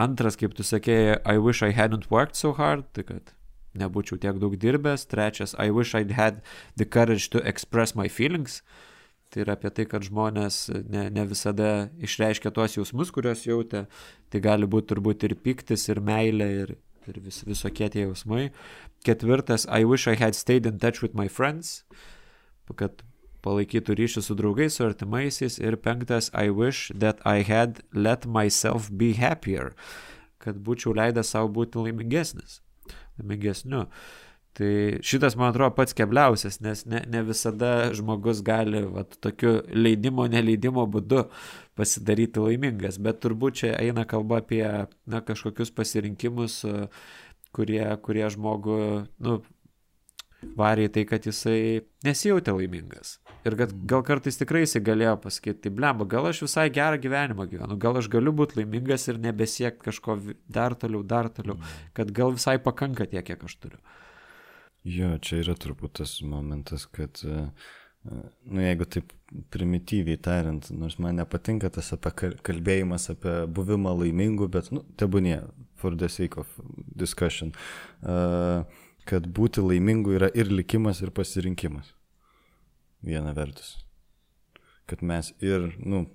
Antras, 0.03 0.39
kaip 0.39 0.55
tu 0.57 0.65
sakėjai, 0.65 1.19
I 1.29 1.37
wish 1.37 1.61
I 1.61 1.73
hadn't 1.73 2.09
worked 2.09 2.37
so 2.39 2.53
hard, 2.57 2.87
tai 2.93 3.03
kad 3.05 3.33
nebūčiau 3.77 4.19
tiek 4.21 4.39
daug 4.41 4.55
dirbęs. 4.59 5.07
Trečias, 5.09 5.55
I 5.59 5.71
wish 5.71 5.93
I'd 5.95 6.11
had 6.11 6.41
the 6.77 6.85
courage 6.85 7.29
to 7.33 7.41
express 7.47 7.95
my 7.95 8.07
feelings. 8.07 8.61
Tai 9.33 9.41
yra 9.41 9.55
apie 9.57 9.71
tai, 9.73 9.87
kad 9.89 10.05
žmonės 10.05 10.67
ne, 10.93 11.07
ne 11.09 11.23
visada 11.25 11.89
išreiškia 12.05 12.51
tuos 12.53 12.77
jausmus, 12.77 13.09
kuriuos 13.13 13.47
jautė. 13.47 13.87
Tai 14.29 14.41
gali 14.45 14.69
būti 14.69 14.91
turbūt 14.93 15.25
ir 15.25 15.33
piktis, 15.41 15.87
ir 15.89 16.03
meilė, 16.05 16.49
ir, 16.63 16.75
ir 17.09 17.17
vis, 17.25 17.41
visokie 17.47 17.89
tie 17.89 18.05
jausmai. 18.05 18.51
Ketvirtas, 19.07 19.65
I 19.65 19.89
wish 19.89 20.05
I 20.07 20.19
had 20.21 20.37
stayed 20.37 20.69
in 20.69 20.77
touch 20.77 21.01
with 21.01 21.17
my 21.17 21.25
friends. 21.27 21.81
Kad 22.77 23.01
palaikytų 23.43 23.97
ryšį 23.97 24.21
su 24.23 24.37
draugais, 24.37 24.77
su 24.77 24.85
artimaisiais. 24.85 25.57
Ir 25.59 25.79
penktas, 25.81 26.29
I 26.33 26.53
wish 26.53 26.91
that 26.93 27.19
I 27.25 27.41
had 27.41 27.81
let 27.93 28.29
myself 28.29 28.91
be 28.93 29.15
happier. 29.17 29.73
Kad 30.37 30.61
būčiau 30.61 30.93
leidęs 30.93 31.33
savo 31.33 31.49
būti 31.57 31.81
laimingesnis 31.81 32.62
laimingesniu. 33.19 33.87
Tai 34.53 34.99
šitas, 35.01 35.33
man 35.33 35.49
atrodo, 35.49 35.73
pats 35.73 35.95
kebliausias, 35.97 36.59
nes 36.61 36.83
ne, 36.85 36.99
ne 37.09 37.23
visada 37.25 37.89
žmogus 37.97 38.43
gali 38.45 38.83
vat, 38.85 39.15
tokiu 39.25 39.55
leidimo, 39.73 40.27
neleidimo 40.29 40.85
būdu 40.93 41.23
pasidaryti 41.77 42.43
laimingas, 42.43 42.99
bet 43.01 43.17
turbūt 43.25 43.63
čia 43.63 43.71
eina 43.81 44.05
kalba 44.05 44.43
apie 44.43 44.61
na, 45.09 45.23
kažkokius 45.25 45.73
pasirinkimus, 45.73 46.59
kurie, 47.53 47.81
kurie 48.05 48.29
žmogų 48.35 48.77
nu, 49.25 49.39
varė 50.57 50.87
į 50.87 50.93
tai, 50.95 51.03
kad 51.09 51.25
jisai 51.27 51.83
nesijautė 52.05 52.55
laimingas. 52.55 53.17
Ir 53.47 53.57
kad 53.59 53.73
gal 53.89 54.03
kartais 54.07 54.39
tikrai 54.39 54.63
jisai 54.63 54.83
galėjo 54.85 55.17
pasakyti, 55.25 55.65
tai 55.65 55.73
blemba, 55.75 56.07
gal 56.09 56.29
aš 56.29 56.43
visai 56.45 56.69
gerą 56.73 56.99
gyvenimą 57.03 57.47
gyvenu, 57.51 57.77
gal 57.81 57.99
aš 57.99 58.07
galiu 58.11 58.31
būti 58.35 58.61
laimingas 58.61 59.09
ir 59.11 59.19
nebesiekti 59.23 59.89
kažko 59.89 60.17
dar 60.47 60.77
toliau, 60.79 61.03
dar 61.03 61.31
toliau, 61.33 61.57
kad 61.97 62.13
gal 62.15 62.35
visai 62.37 62.57
pakanka 62.63 63.09
tiek, 63.09 63.25
kiek 63.27 63.43
aš 63.43 63.57
turiu. 63.59 63.81
Jo, 64.83 65.15
čia 65.23 65.39
yra 65.39 65.55
turbūt 65.55 65.97
tas 66.01 66.17
momentas, 66.27 66.85
kad, 66.91 67.19
e, 67.23 67.43
e, 68.03 68.21
nu 68.51 68.63
jeigu 68.63 68.87
taip 68.95 69.11
primityviai 69.51 70.19
tariant, 70.19 70.67
nors 70.75 70.97
man 70.99 71.19
nepatinka 71.21 71.71
tas 71.71 71.93
apie 71.95 72.33
kalbėjimas 72.43 73.09
apie 73.15 73.35
buvimą 73.47 73.95
laimingu, 74.03 74.49
bet, 74.51 74.71
nu, 74.75 74.83
tebūnie, 74.99 75.39
for 75.75 75.95
the 75.95 76.09
sake 76.09 76.39
of 76.39 76.47
discussion. 76.95 77.51
Uh, 78.01 78.63
kad 79.09 79.27
būti 79.27 79.63
laimingu 79.63 80.15
yra 80.17 80.29
ir 80.33 80.51
likimas, 80.51 81.01
ir 81.03 81.13
pasirinkimas. 81.15 81.93
Viena 83.03 83.33
vertus. 83.35 83.77
Kad 84.87 85.03
mes 85.03 85.31
ir, 85.43 85.73
nu, 85.79 86.05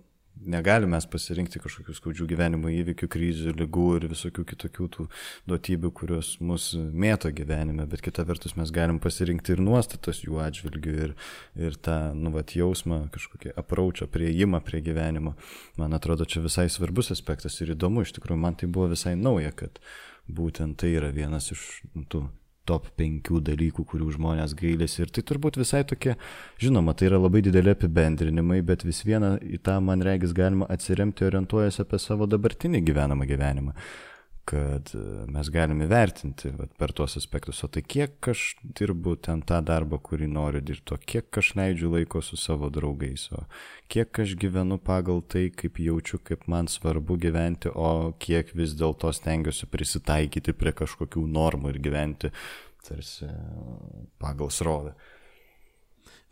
negalime 0.47 0.97
mes 0.97 1.06
pasirinkti 1.10 1.60
kažkokių 1.62 1.94
skaudžių 1.97 2.27
gyvenimo 2.31 2.70
įvykių, 2.73 3.09
krizių, 3.10 3.52
lygų 3.59 3.86
ir 3.98 4.06
visokių 4.12 4.44
kitokių 4.52 4.89
tų 4.94 5.06
duotybių, 5.51 5.90
kurios 5.97 6.35
mus 6.44 6.70
mėto 6.77 7.31
gyvenime, 7.35 7.86
bet 7.90 8.02
kita 8.05 8.24
vertus 8.28 8.56
mes 8.59 8.73
galim 8.74 9.01
pasirinkti 9.02 9.55
ir 9.55 9.62
nuostatas 9.65 10.23
jų 10.24 10.40
atžvilgių 10.44 10.97
ir, 11.06 11.15
ir 11.59 11.78
tą, 11.82 11.98
nu, 12.16 12.32
vat, 12.35 12.55
jausmą, 12.59 13.05
kažkokį 13.15 13.55
apraučią, 13.59 14.09
prieimą 14.12 14.62
prie 14.65 14.82
gyvenimo. 14.85 15.35
Man 15.81 15.97
atrodo, 15.97 16.28
čia 16.28 16.43
visai 16.44 16.69
svarbus 16.73 17.12
aspektas 17.15 17.59
ir 17.62 17.74
įdomu, 17.77 18.05
iš 18.06 18.15
tikrųjų, 18.19 18.43
man 18.44 18.59
tai 18.59 18.70
buvo 18.70 18.93
visai 18.94 19.16
nauja, 19.19 19.52
kad 19.56 19.82
būtent 20.28 20.78
tai 20.81 20.94
yra 20.98 21.12
vienas 21.15 21.51
iš 21.55 21.65
nu, 21.94 22.05
tų 22.09 22.27
top 22.69 22.90
5 23.01 23.40
dalykų, 23.49 23.86
kurių 23.93 24.11
žmonės 24.19 24.55
gailėsi. 24.59 25.03
Ir 25.05 25.15
tai 25.15 25.24
turbūt 25.31 25.59
visai 25.61 25.85
tokie, 25.89 26.16
žinoma, 26.62 26.95
tai 26.99 27.11
yra 27.11 27.23
labai 27.23 27.43
dideli 27.47 27.73
apibendrinimai, 27.74 28.61
bet 28.66 28.85
vis 28.89 29.03
viena 29.09 29.36
į 29.43 29.62
tą, 29.65 29.78
man 29.85 30.05
regis, 30.07 30.36
galima 30.36 30.69
atsiremti 30.73 31.27
orientuojasi 31.28 31.85
apie 31.85 32.03
savo 32.03 32.28
dabartinį 32.31 32.85
gyvenamą 32.86 33.28
gyvenimą 33.28 33.74
kad 34.49 34.91
e, 34.95 35.01
mes 35.29 35.49
galime 35.53 35.87
vertinti 35.91 36.49
vat, 36.57 36.70
per 36.81 36.95
tuos 36.97 37.19
aspektus, 37.20 37.61
o 37.65 37.69
tai 37.69 37.83
kiek 37.85 38.31
aš 38.33 38.45
dirbu 38.79 39.19
ten 39.27 39.43
tą 39.45 39.59
darbą, 39.65 39.99
kurį 40.01 40.29
noriu 40.33 40.62
dirbti, 40.65 40.95
o 40.97 40.99
kiek 41.12 41.41
aš 41.43 41.51
leidžiu 41.59 41.91
laiko 41.93 42.23
su 42.25 42.39
savo 42.41 42.70
draugais, 42.73 43.27
o 43.37 43.43
kiek 43.93 44.23
aš 44.25 44.33
gyvenu 44.41 44.79
pagal 44.81 45.20
tai, 45.35 45.49
kaip 45.53 45.81
jaučiu, 45.85 46.23
kaip 46.25 46.47
man 46.49 46.70
svarbu 46.73 47.19
gyventi, 47.20 47.69
o 47.75 48.15
kiek 48.25 48.55
vis 48.57 48.73
dėlto 48.79 49.12
stengiuosi 49.12 49.69
prisitaikyti 49.69 50.57
prie 50.57 50.73
kažkokių 50.81 51.27
normų 51.35 51.75
ir 51.75 51.83
gyventi 51.85 52.33
tarsi 52.89 53.29
pagal 54.23 54.49
srovę. 54.55 54.95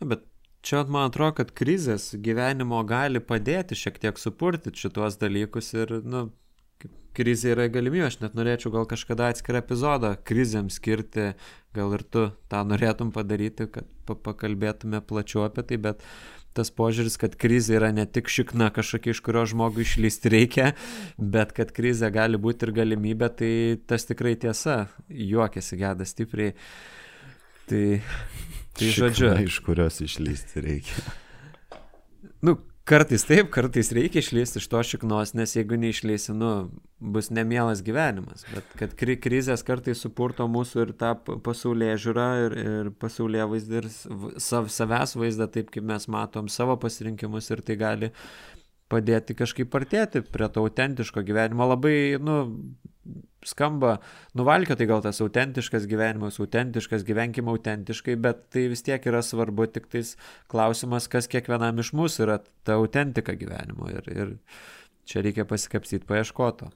Bet 0.01 0.25
čia 0.65 0.81
man 0.89 1.11
atrodo, 1.11 1.37
kad 1.43 1.53
krizės 1.53 2.09
gyvenimo 2.17 2.81
gali 2.89 3.21
padėti 3.21 3.77
šiek 3.77 4.01
tiek 4.01 4.17
supurtyti 4.17 4.87
šituos 4.87 5.21
dalykus 5.21 5.73
ir, 5.77 5.99
nu, 6.01 6.27
krizė 7.17 7.53
yra 7.55 7.67
galimybė, 7.73 8.07
aš 8.07 8.19
net 8.21 8.37
norėčiau 8.37 8.71
gal 8.75 8.87
kažkada 8.89 9.31
atskirą 9.33 9.63
epizodą 9.63 10.13
krizėm 10.27 10.69
skirti, 10.73 11.31
gal 11.75 11.93
ir 11.97 12.03
tu 12.05 12.27
tą 12.51 12.63
norėtum 12.67 13.13
padaryti, 13.15 13.69
kad 13.73 13.87
pakalbėtume 14.07 15.01
plačiau 15.05 15.47
apie 15.47 15.65
tai, 15.67 15.79
bet 15.81 16.05
tas 16.57 16.71
požiūris, 16.73 17.19
kad 17.21 17.35
krizė 17.37 17.77
yra 17.77 17.91
ne 17.93 18.05
tik 18.09 18.31
šikna 18.33 18.71
kažkokia, 18.73 19.13
iš 19.13 19.21
kurio 19.25 19.43
žmogui 19.49 19.85
išlysti 19.85 20.31
reikia, 20.33 20.71
bet 21.17 21.53
kad 21.57 21.73
krizė 21.75 22.09
gali 22.13 22.39
būti 22.41 22.65
ir 22.67 22.73
galimybė, 22.79 23.29
tai 23.41 23.51
tas 23.89 24.07
tikrai 24.09 24.33
tiesa, 24.41 24.87
juokėsi 25.09 25.77
geda 25.77 26.07
stipriai. 26.07 26.55
Tai, 27.67 27.83
tai 28.79 28.89
šikna, 28.89 29.11
žodžiu. 29.11 29.31
Iš 29.45 29.61
kurios 29.65 30.01
išlysti 30.05 30.63
reikia. 30.63 31.05
Nu, 32.45 32.55
Kartais 32.87 33.25
taip, 33.27 33.49
kartais 33.51 33.89
reikia 33.91 34.21
išlysti 34.23 34.61
iš 34.61 34.67
to 34.71 34.79
šiknos, 34.89 35.33
nes 35.35 35.57
jeigu 35.57 35.75
neišlysi, 35.75 36.31
nu, 36.37 36.51
bus 37.03 37.27
nemielas 37.35 37.81
gyvenimas. 37.83 38.45
Bet 38.53 38.69
kad 38.79 38.93
kri 38.95 39.17
krizės 39.19 39.65
kartais 39.67 39.99
supurto 40.05 40.47
mūsų 40.47 40.85
ir 40.85 40.93
tą 41.01 41.09
pasaulyje 41.43 41.97
žiūrą 42.05 42.27
ir, 42.45 42.55
ir 42.61 42.91
pasaulyje 42.95 43.49
vaizdą 43.51 43.81
ir 43.81 43.89
sav, 43.91 44.69
savęs 44.71 45.17
vaizdą 45.19 45.49
taip, 45.51 45.73
kaip 45.73 45.83
mes 45.89 46.07
matom 46.07 46.47
savo 46.47 46.77
pasirinkimus 46.79 47.51
ir 47.51 47.65
tai 47.67 47.75
gali 47.81 48.11
padėti 48.87 49.35
kažkaip 49.35 49.75
artėti 49.75 50.23
prie 50.23 50.47
to 50.47 50.63
autentiško 50.63 51.25
gyvenimo. 51.27 51.67
Labai, 51.67 51.97
nu, 52.23 52.37
skamba 53.47 53.97
nuvalkiotai 54.37 54.87
gal 54.89 55.03
tas 55.05 55.21
autentiškas 55.23 55.87
gyvenimas, 55.89 56.39
autentiškas, 56.43 57.05
gyvenkime 57.07 57.53
autentiškai, 57.53 58.17
bet 58.21 58.47
tai 58.53 58.67
vis 58.73 58.83
tiek 58.85 59.03
yra 59.09 59.23
svarbu, 59.25 59.69
tik 59.71 59.89
tais 59.93 60.15
klausimas, 60.51 61.09
kas 61.11 61.29
kiekvienam 61.31 61.79
iš 61.83 61.93
mūsų 61.97 62.27
yra 62.27 62.41
ta 62.67 62.77
autentika 62.81 63.37
gyvenimo 63.39 63.89
ir, 63.93 64.11
ir 64.13 64.37
čia 65.07 65.23
reikia 65.25 65.47
pasikapstyti 65.47 66.07
paieškoto. 66.07 66.71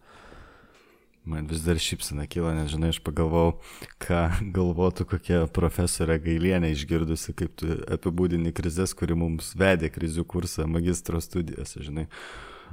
Man 1.22 1.46
vis 1.46 1.62
dar 1.62 1.78
šypsina 1.78 2.24
kyla, 2.26 2.56
nes 2.58 2.72
žinai, 2.74 2.90
aš 2.90 2.98
pagalvojau, 3.06 3.60
ką 4.02 4.22
galvotų 4.56 5.06
kokia 5.12 5.42
profesorė 5.54 6.16
Gailienė 6.24 6.72
išgirdusi, 6.74 7.36
kaip 7.38 7.54
tu 7.62 7.76
apibūdini 7.94 8.50
krizės, 8.58 8.96
kuri 8.98 9.14
mums 9.14 9.52
vedė 9.54 9.92
krizių 9.94 10.26
kursą 10.26 10.66
magistro 10.66 11.22
studijose, 11.22 11.84
žinai. 11.86 12.08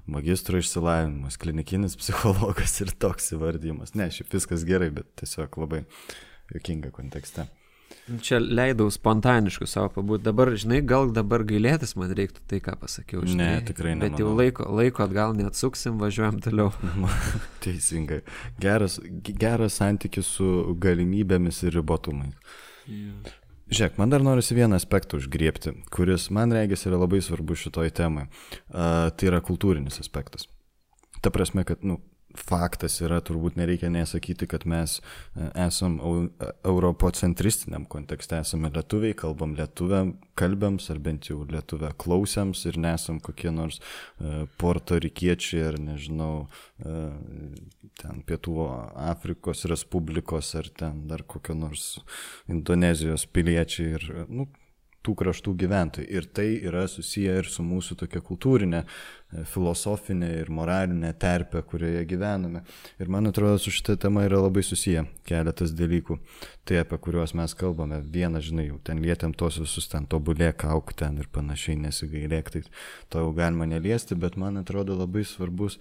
Magistro 0.09 0.59
išsilavinimas, 0.59 1.37
klinikinis 1.41 1.99
psichologas 2.01 2.79
ir 2.81 2.95
toks 2.97 3.35
įvardymas. 3.37 3.95
Ne, 3.99 4.09
šiaip 4.15 4.33
viskas 4.33 4.65
gerai, 4.69 4.89
bet 4.95 5.09
tiesiog 5.21 5.61
labai 5.61 5.85
jokinga 6.55 6.93
kontekste. 6.95 7.47
Čia 8.25 8.39
leidau 8.41 8.89
spontaniškų 8.93 9.67
savo 9.69 9.91
pabūti. 9.99 10.25
Dabar, 10.25 10.51
žinai, 10.57 10.79
gal 10.89 11.11
dabar 11.13 11.45
gailėtis 11.49 11.93
man 12.01 12.13
reiktų 12.17 12.41
tai, 12.49 12.61
ką 12.65 12.79
pasakiau. 12.81 13.25
Žinai, 13.29 13.49
ne, 13.59 13.67
tikrai 13.69 13.93
ne. 13.97 14.07
Bet 14.07 14.21
jau 14.21 14.33
laiko, 14.33 14.65
laiko 14.81 15.05
atgal 15.05 15.35
neatsuksim, 15.37 15.99
važiuojam 16.01 16.41
toliau. 16.45 16.73
Teisingai. 17.65 18.23
Geras, 18.65 18.97
geras 19.29 19.77
santykis 19.83 20.33
su 20.39 20.49
galimybėmis 20.81 21.61
ir 21.69 21.77
ribotumais. 21.77 22.57
Yeah. 22.89 23.37
Žiūrėk, 23.69 23.99
man 24.01 24.13
dar 24.13 24.23
norisi 24.25 24.57
vieną 24.57 24.79
aspektą 24.81 25.19
užgriepti, 25.21 25.75
kuris 25.93 26.31
man 26.33 26.55
regis 26.57 26.87
yra 26.89 27.01
labai 27.03 27.21
svarbus 27.25 27.61
šitoj 27.67 27.91
temai. 27.99 28.29
Uh, 28.71 29.11
tai 29.13 29.29
yra 29.29 29.43
kultūrinis 29.45 30.01
aspektas. 30.01 30.47
Ta 31.21 31.33
prasme, 31.35 31.67
kad, 31.69 31.85
nu, 31.85 31.99
faktas 32.39 33.01
yra, 33.05 33.21
turbūt 33.25 33.59
nereikia 33.59 33.91
nesakyti, 33.93 34.49
kad 34.51 34.67
mes 34.69 34.99
e, 35.01 35.49
esam 35.67 35.99
europocentristiniam 36.67 37.87
kontekste, 37.91 38.41
esame 38.43 38.71
lietuviai, 38.75 39.17
kalbam 39.19 39.57
lietuviam, 39.59 40.15
kalbėms 40.39 40.89
ar 40.93 41.03
bent 41.03 41.31
jau 41.31 41.43
lietuvę 41.49 41.93
klausiams 41.99 42.65
ir 42.71 42.79
nesam 42.81 43.19
kokie 43.25 43.51
nors 43.55 43.81
uh, 43.81 44.47
portorikiečiai 44.61 45.65
ar 45.73 45.79
nežinau, 45.83 46.47
ten 47.99 48.23
Pietų 48.27 48.55
Afrikos 49.09 49.65
Respublikos 49.71 50.53
ar 50.59 50.69
ten 50.79 51.03
dar 51.11 51.25
kokio 51.27 51.57
nors 51.59 51.99
Indonezijos 52.51 53.27
piliečiai 53.35 53.95
ir, 53.99 54.09
nu, 54.29 54.49
tų 55.07 55.15
kraštų 55.19 55.55
gyventojai. 55.63 56.07
Ir 56.11 56.27
tai 56.35 56.49
yra 56.67 56.85
susiję 56.91 57.39
ir 57.41 57.49
su 57.51 57.63
mūsų 57.65 57.97
tokia 58.03 58.21
kultūrinė, 58.25 58.83
e, 58.83 59.45
filosofinė 59.49 60.31
ir 60.41 60.51
moralinė 60.53 61.13
terpė, 61.21 61.63
kurioje 61.63 62.03
gyvename. 62.11 62.65
Ir 62.99 63.11
man 63.13 63.31
atrodo, 63.31 63.61
su 63.63 63.73
šitą 63.75 63.97
temą 64.05 64.27
yra 64.27 64.43
labai 64.43 64.65
susiję 64.67 65.07
keletas 65.29 65.73
dalykų. 65.79 66.19
Tai 66.69 66.83
apie 66.83 66.99
kuriuos 66.99 67.35
mes 67.39 67.55
kalbame. 67.55 68.03
Vieną, 68.03 68.43
žinai, 68.45 68.69
jau 68.69 68.81
ten 68.85 69.01
lietėm 69.05 69.35
tos 69.39 69.61
visus 69.63 69.89
ten 69.89 70.07
tobulėk, 70.11 70.67
auk 70.69 70.93
ten 70.99 71.23
ir 71.23 71.31
panašiai 71.33 71.79
nesigailėk, 71.87 72.53
tai 72.53 72.65
to 73.09 73.25
jau 73.25 73.33
galima 73.37 73.69
neliesti, 73.71 74.19
bet 74.19 74.37
man 74.37 74.61
atrodo 74.61 74.99
labai 74.99 75.25
svarbus 75.25 75.79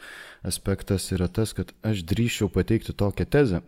aspektas 0.48 1.10
yra 1.11 1.27
tas, 1.27 1.56
kad 1.57 1.73
aš 1.84 2.06
drįšiau 2.07 2.52
pateikti 2.53 2.95
tokią 2.95 3.26
tezę, 3.26 3.61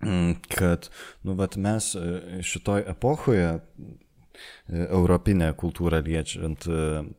mm, 0.00 0.34
kad, 0.54 0.88
nu, 1.26 1.36
vat 1.36 1.58
mes 1.60 1.92
e, 1.98 2.42
šitoj 2.46 2.86
epochoje 2.94 3.58
europinę 4.68 5.52
kultūrą 5.58 6.00
liečiant, 6.06 6.66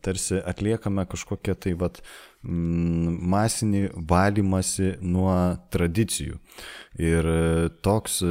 tarsi 0.06 0.42
atliekame 0.54 1.06
kažkokią 1.10 1.56
tai 1.56 1.74
vat, 1.80 2.02
masinį 2.44 3.88
valymasi 4.08 4.98
nuo 5.02 5.32
tradicijų. 5.74 6.38
Ir 6.98 7.26
e, 7.30 7.70
toks 7.86 8.24
e, 8.26 8.30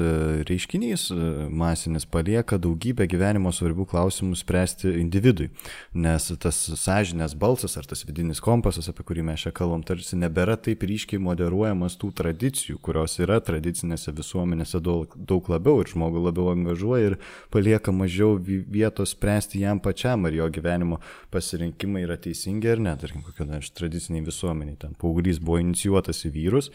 reiškinys 0.48 1.04
e, 1.14 1.16
masinis 1.54 2.02
palieka 2.10 2.56
daugybę 2.58 3.06
gyvenimo 3.06 3.52
svarbių 3.54 3.84
klausimų 3.92 4.34
spręsti 4.40 4.90
individui. 4.98 5.52
Nes 5.94 6.26
tas 6.42 6.58
sąžinės 6.82 7.36
balsas 7.38 7.78
ar 7.78 7.86
tas 7.86 8.02
vidinis 8.08 8.42
kompasas, 8.42 8.88
apie 8.90 9.06
kurį 9.06 9.22
mes 9.28 9.44
čia 9.44 9.52
kalbam, 9.54 9.84
tarsi 9.86 10.18
nebėra 10.18 10.56
taip 10.58 10.82
ryškiai 10.82 11.22
moderuojamas 11.22 11.94
tų 12.00 12.10
tradicijų, 12.18 12.80
kurios 12.82 13.14
yra 13.22 13.38
tradicinėse 13.38 14.10
visuomenėse 14.16 14.82
daug, 14.82 15.14
daug 15.14 15.46
labiau 15.52 15.84
ir 15.84 15.92
žmogų 15.94 16.24
labiau 16.26 16.50
angažuoja 16.56 17.12
ir 17.12 17.18
palieka 17.54 17.94
mažiau 17.94 18.34
vietos 18.42 19.14
spręsti 19.14 19.62
jam 19.62 19.78
pačiam, 19.78 20.26
ar 20.26 20.34
jo 20.34 20.50
gyvenimo 20.50 20.98
pasirinkimai 21.30 22.02
yra 22.02 22.18
teisingi 22.18 22.74
ar 22.74 22.82
ne. 22.82 22.98
Tarkim, 22.98 23.22
kokia 23.22 23.46
nors 23.46 23.70
tradiciniai 23.96 24.26
visuomeniai. 24.26 24.78
Ten 24.80 24.96
paauglys 25.00 25.40
buvo 25.42 25.60
inicijuotas 25.62 26.24
į 26.28 26.34
vyrus, 26.36 26.70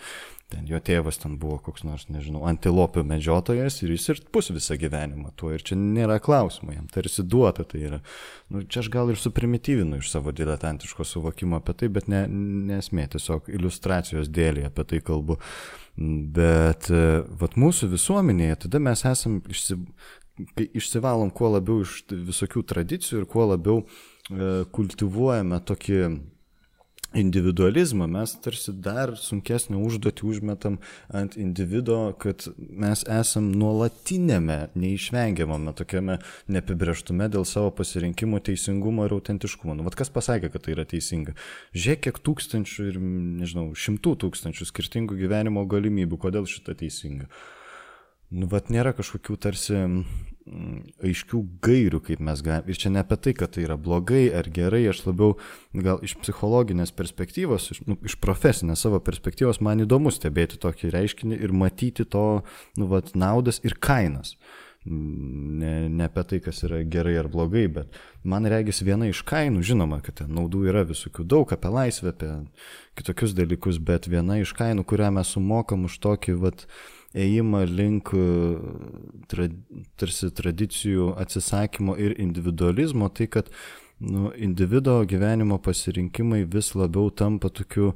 Ten 0.52 0.65
jo 0.68 0.80
tėvas 0.84 1.15
ten 1.22 1.38
buvo 1.39 1.57
koks 1.64 1.85
nors, 1.88 2.10
nežinau, 2.11 2.41
antilopių 2.49 3.06
medžiotojas 3.07 3.77
ir 3.85 3.93
jis 3.93 4.10
ir 4.11 4.18
pus 4.35 4.49
visą 4.52 4.76
gyvenimą 4.80 5.31
tuo. 5.39 5.53
Ir 5.56 5.64
čia 5.64 5.77
nėra 5.80 6.18
klausimų, 6.23 6.73
jam 6.76 6.89
tarsi 6.91 7.23
duota 7.23 7.64
tai 7.64 7.85
yra. 7.88 7.99
Nu, 8.52 8.65
čia 8.68 8.81
aš 8.84 8.89
gal 8.91 9.14
ir 9.14 9.19
suprimityvinu 9.22 10.02
iš 10.02 10.10
savo 10.11 10.34
diletantiško 10.35 11.07
suvokimo 11.07 11.61
apie 11.61 11.77
tai, 11.80 11.88
bet 11.95 12.10
ne, 12.11 12.26
nesmė, 12.68 13.07
tiesiog 13.15 13.48
iliustracijos 13.53 14.27
dėlį 14.27 14.68
apie 14.68 14.88
tai 14.91 14.99
kalbu. 15.07 15.39
Bet 16.35 16.91
vat 17.39 17.56
mūsų 17.60 17.88
visuomenėje 17.95 18.65
tada 18.65 18.84
mes 18.84 19.06
esam 19.07 19.39
išsi, 19.52 19.80
išsivalom 20.68 21.31
kuo 21.35 21.53
labiau 21.56 21.85
iš 21.85 22.02
visokių 22.11 22.65
tradicijų 22.68 23.23
ir 23.23 23.31
kuo 23.31 23.48
labiau 23.53 23.85
e, 23.85 24.65
kultivuojame 24.76 25.64
tokį 25.68 26.03
individualizmą 27.14 28.08
mes 28.08 28.34
tarsi 28.44 28.74
dar 28.74 29.14
sunkesnę 29.20 29.78
užduotį 29.78 30.26
užmetam 30.28 30.78
ant 31.12 31.36
individo, 31.40 31.98
kad 32.22 32.46
mes 32.58 33.04
esam 33.04 33.50
nuolatinėme, 33.52 34.60
neišvengiamame 34.80 35.74
tokiame 35.78 36.20
neapibrieštume 36.52 37.28
dėl 37.34 37.46
savo 37.48 37.74
pasirinkimų 37.76 38.42
teisingumo 38.48 39.08
ir 39.08 39.16
autentiškumo. 39.18 39.76
Nu, 39.76 39.88
vat 39.88 39.98
kas 40.00 40.14
pasakė, 40.14 40.52
kad 40.54 40.66
tai 40.66 40.76
yra 40.78 40.88
teisinga? 40.88 41.36
Žiūrėk, 41.76 42.06
kiek 42.08 42.22
tūkstančių 42.28 42.88
ir, 42.94 43.02
nežinau, 43.44 43.72
šimtų 43.76 44.16
tūkstančių 44.26 44.70
skirtingų 44.72 45.20
gyvenimo 45.20 45.66
galimybių, 45.70 46.22
kodėl 46.28 46.48
šitą 46.48 46.78
teisinga. 46.80 47.28
Nu, 48.32 48.48
vat 48.48 48.72
nėra 48.72 48.96
kažkokių 48.96 49.36
tarsi 49.44 49.82
aiškių 51.06 51.42
gairių, 51.64 52.00
kaip 52.06 52.22
mes 52.24 52.42
galime. 52.46 52.72
Ir 52.72 52.80
čia 52.80 52.92
ne 52.94 53.02
apie 53.04 53.18
tai, 53.22 53.34
kad 53.38 53.54
tai 53.56 53.66
yra 53.68 53.78
blogai 53.78 54.26
ar 54.36 54.50
gerai, 54.54 54.84
aš 54.90 55.04
labiau 55.06 55.36
gal 55.74 56.02
iš 56.06 56.18
psichologinės 56.22 56.94
perspektyvos, 56.98 57.70
iš, 57.76 57.84
nu, 57.90 57.98
iš 58.08 58.18
profesinės 58.22 58.82
savo 58.82 59.00
perspektyvos, 59.04 59.62
man 59.62 59.84
įdomu 59.86 60.14
stebėti 60.14 60.60
tokį 60.62 60.92
reiškinį 60.96 61.40
ir 61.46 61.54
matyti 61.54 62.08
to 62.10 62.42
nu, 62.80 62.90
vat, 62.92 63.14
naudas 63.16 63.62
ir 63.66 63.78
kainas. 63.80 64.36
Ne, 64.82 65.92
ne 65.94 66.08
apie 66.08 66.24
tai, 66.26 66.40
kas 66.42 66.64
yra 66.66 66.80
gerai 66.90 67.14
ar 67.22 67.28
blogai, 67.30 67.68
bet 67.70 68.00
man 68.26 68.48
regis 68.50 68.82
viena 68.82 69.06
iš 69.06 69.20
kainų, 69.30 69.62
žinoma, 69.62 70.00
kad 70.02 70.24
ten 70.24 70.32
naudų 70.34 70.64
yra 70.72 70.82
visokių 70.90 71.28
daug, 71.30 71.54
apie 71.54 71.70
laisvę, 71.70 72.16
apie 72.16 72.32
kitokius 72.98 73.36
dalykus, 73.38 73.78
bet 73.78 74.10
viena 74.10 74.40
iš 74.42 74.56
kainų, 74.58 74.88
kurią 74.90 75.12
mes 75.20 75.36
sumokam 75.38 75.86
už 75.86 76.00
tokį, 76.02 76.34
vat, 76.42 76.66
uh, 76.66 77.01
ėjimą 77.18 77.66
link 77.70 78.14
e, 78.16 78.26
tra, 79.32 79.50
tarsi 80.00 80.32
tradicijų 80.36 81.12
atsisakymo 81.22 81.98
ir 82.00 82.16
individualizmo, 82.22 83.10
tai 83.10 83.28
kad 83.32 83.52
nu, 84.00 84.32
individo 84.36 85.02
gyvenimo 85.06 85.60
pasirinkimai 85.62 86.44
vis 86.50 86.74
labiau 86.76 87.12
tampa 87.12 87.50
tokiu 87.50 87.94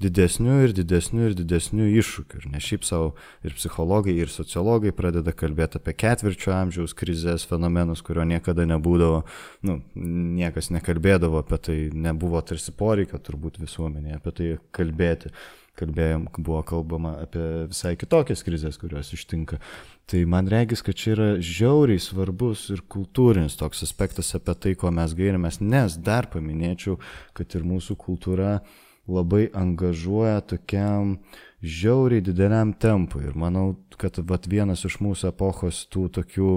didesniu 0.00 0.58
ir 0.66 0.74
didesniu 0.76 1.30
ir 1.30 1.34
didesniu 1.36 1.86
iššūkiu. 1.88 2.42
Ir 2.42 2.48
ne 2.52 2.60
šiaip 2.60 2.84
savo 2.84 3.14
ir 3.46 3.54
psichologai, 3.56 4.12
ir 4.12 4.32
sociologai 4.32 4.92
pradeda 4.96 5.32
kalbėti 5.32 5.80
apie 5.80 5.94
ketvirčio 5.96 6.52
amžiaus 6.52 6.92
krizės 6.96 7.46
fenomenus, 7.48 8.02
kurio 8.04 8.26
niekada 8.28 8.66
nebūdavo, 8.68 9.22
nu, 9.68 9.78
niekas 9.96 10.68
nekalbėdavo 10.74 11.40
apie 11.40 11.60
tai, 11.68 11.78
nebuvo 11.94 12.42
tarsi 12.44 12.76
poreikio 12.76 13.22
turbūt 13.24 13.56
visuomenėje 13.62 14.20
apie 14.20 14.34
tai 14.36 14.50
kalbėti 14.76 15.32
kalbėjom, 15.76 16.26
buvo 16.38 16.62
kalbama 16.66 17.16
apie 17.24 17.44
visai 17.70 17.94
kitokias 17.98 18.42
krizės, 18.46 18.78
kurios 18.80 19.12
ištinka. 19.16 19.58
Tai 20.06 20.22
man 20.30 20.48
regis, 20.50 20.82
kad 20.86 20.98
čia 20.98 21.12
yra 21.16 21.28
žiauriai 21.42 22.02
svarbus 22.02 22.68
ir 22.74 22.84
kultūrinis 22.92 23.58
toks 23.58 23.82
aspektas 23.86 24.32
apie 24.38 24.54
tai, 24.54 24.74
ko 24.78 24.92
mes 24.94 25.14
gairimės, 25.18 25.60
nes 25.60 25.98
dar 25.98 26.30
paminėčiau, 26.32 27.00
kad 27.36 27.58
ir 27.58 27.66
mūsų 27.66 27.98
kultūra 28.00 28.60
labai 29.06 29.46
angažuoja 29.54 30.40
tokiam 30.46 31.16
žiauriai 31.62 32.24
dideliam 32.24 32.72
tempui. 32.74 33.24
Ir 33.26 33.36
manau, 33.38 33.76
kad 33.98 34.18
vat, 34.28 34.48
vienas 34.50 34.84
iš 34.86 35.00
mūsų 35.02 35.30
epochos 35.32 35.84
tų 35.90 36.08
tokių 36.20 36.50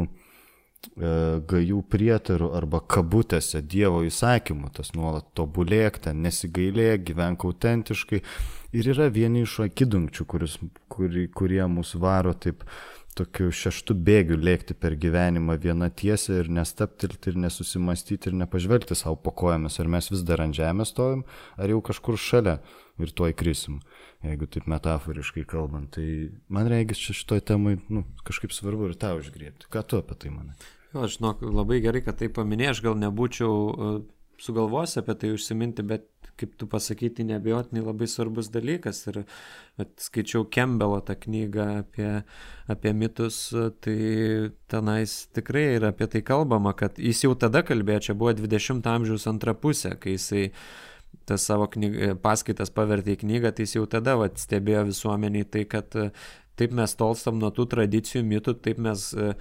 gajų 0.95 1.81
prietarų 1.91 2.51
arba 2.55 2.79
kabutėse 2.79 3.61
Dievo 3.61 4.03
įsakymų, 4.07 4.71
tas 4.75 4.93
nuolat 4.95 5.27
tobulėk, 5.35 5.99
ten 6.05 6.21
nesigailėk, 6.23 7.03
gyvenk 7.11 7.43
autentiškai, 7.47 8.21
ir 8.79 8.91
yra 8.93 9.09
vieni 9.11 9.43
iš 9.43 9.59
akidungčių, 9.67 10.25
kuris, 10.29 10.57
kuri, 10.91 11.27
kurie 11.35 11.65
mus 11.67 11.95
varo 11.99 12.33
taip 12.33 12.63
tokiu 13.19 13.51
šeštu 13.53 13.95
bėgiu 14.07 14.37
lėkti 14.39 14.75
per 14.77 14.95
gyvenimą 14.99 15.57
vieną 15.61 15.89
tiesę 15.99 16.39
ir 16.41 16.49
nestaptilti 16.55 17.33
ir 17.33 17.39
nesusimastyti 17.45 18.31
ir 18.31 18.37
nepažvelgti 18.41 18.97
savo 18.97 19.19
po 19.19 19.33
kojomis, 19.35 19.79
ar 19.81 19.91
mes 19.91 20.09
vis 20.11 20.23
dar 20.27 20.43
ant 20.45 20.55
žemės 20.55 20.93
stovim, 20.93 21.25
ar 21.59 21.71
jau 21.71 21.81
kažkur 21.91 22.19
šalia 22.19 22.59
ir 22.99 23.13
tuoj 23.15 23.35
krisim, 23.39 23.79
jeigu 24.25 24.47
taip 24.51 24.67
metaforiškai 24.71 25.45
kalbant. 25.49 25.91
Tai 25.95 26.07
man 26.51 26.71
reikės 26.71 27.01
čia 27.03 27.17
šitoj 27.21 27.43
temai 27.51 27.77
nu, 27.91 28.05
kažkaip 28.27 28.55
svarbu 28.55 28.91
ir 28.91 28.99
tą 28.99 29.15
užgriebti. 29.19 29.69
Ką 29.71 29.83
tu 29.83 29.99
apie 29.99 30.17
tai 30.19 30.33
manai? 30.35 30.55
Jo, 30.93 31.05
žinok, 31.05 31.43
labai 31.45 31.83
gerai, 31.83 32.01
kad 32.05 32.17
tai 32.17 32.31
paminėjai, 32.33 32.73
aš 32.73 32.83
gal 32.87 32.97
nebūčiau 32.97 33.51
uh, 34.39 34.43
sugalvos 34.43 34.97
apie 34.97 35.15
tai 35.15 35.31
užsiminti, 35.33 35.83
bet 35.83 36.07
kaip 36.39 36.55
tu 36.57 36.67
pasakyti, 36.71 37.25
nebejotinai 37.27 37.83
labai 37.83 38.07
svarbus 38.07 38.49
dalykas. 38.51 39.01
Ir 39.11 39.23
skaičiau 39.99 40.45
Kembelo 40.51 41.01
tą 41.03 41.17
knygą 41.19 41.65
apie, 41.81 42.11
apie 42.71 42.93
mitus, 42.95 43.41
tai 43.83 43.97
tenais 44.71 45.15
tikrai 45.35 45.65
yra 45.75 45.91
apie 45.93 46.07
tai 46.07 46.23
kalbama, 46.25 46.73
kad 46.73 46.99
jis 46.99 47.25
jau 47.25 47.33
tada 47.35 47.63
kalbėjo, 47.67 48.05
čia 48.09 48.17
buvo 48.19 48.33
20 48.39 48.87
amžiaus 48.87 49.27
antra 49.31 49.55
pusė, 49.55 49.95
kai 49.99 50.15
jisai 50.15 50.49
tas 51.27 51.43
savo 51.45 51.67
knyg, 51.69 52.21
paskaitas 52.23 52.71
pavertė 52.73 53.17
į 53.17 53.23
knygą, 53.25 53.53
tai 53.53 53.67
jis 53.67 53.75
jau 53.79 53.87
tada 53.89 54.15
vat, 54.19 54.39
stebėjo 54.39 54.87
visuomeniai 54.93 55.45
tai, 55.45 55.65
kad 55.69 55.91
taip 56.59 56.71
mes 56.75 56.95
tolstam 56.99 57.37
nuo 57.39 57.51
tų 57.55 57.67
tradicijų 57.75 58.23
mitų, 58.27 58.55
taip 58.63 58.79
mes 58.83 59.11
uh, 59.15 59.35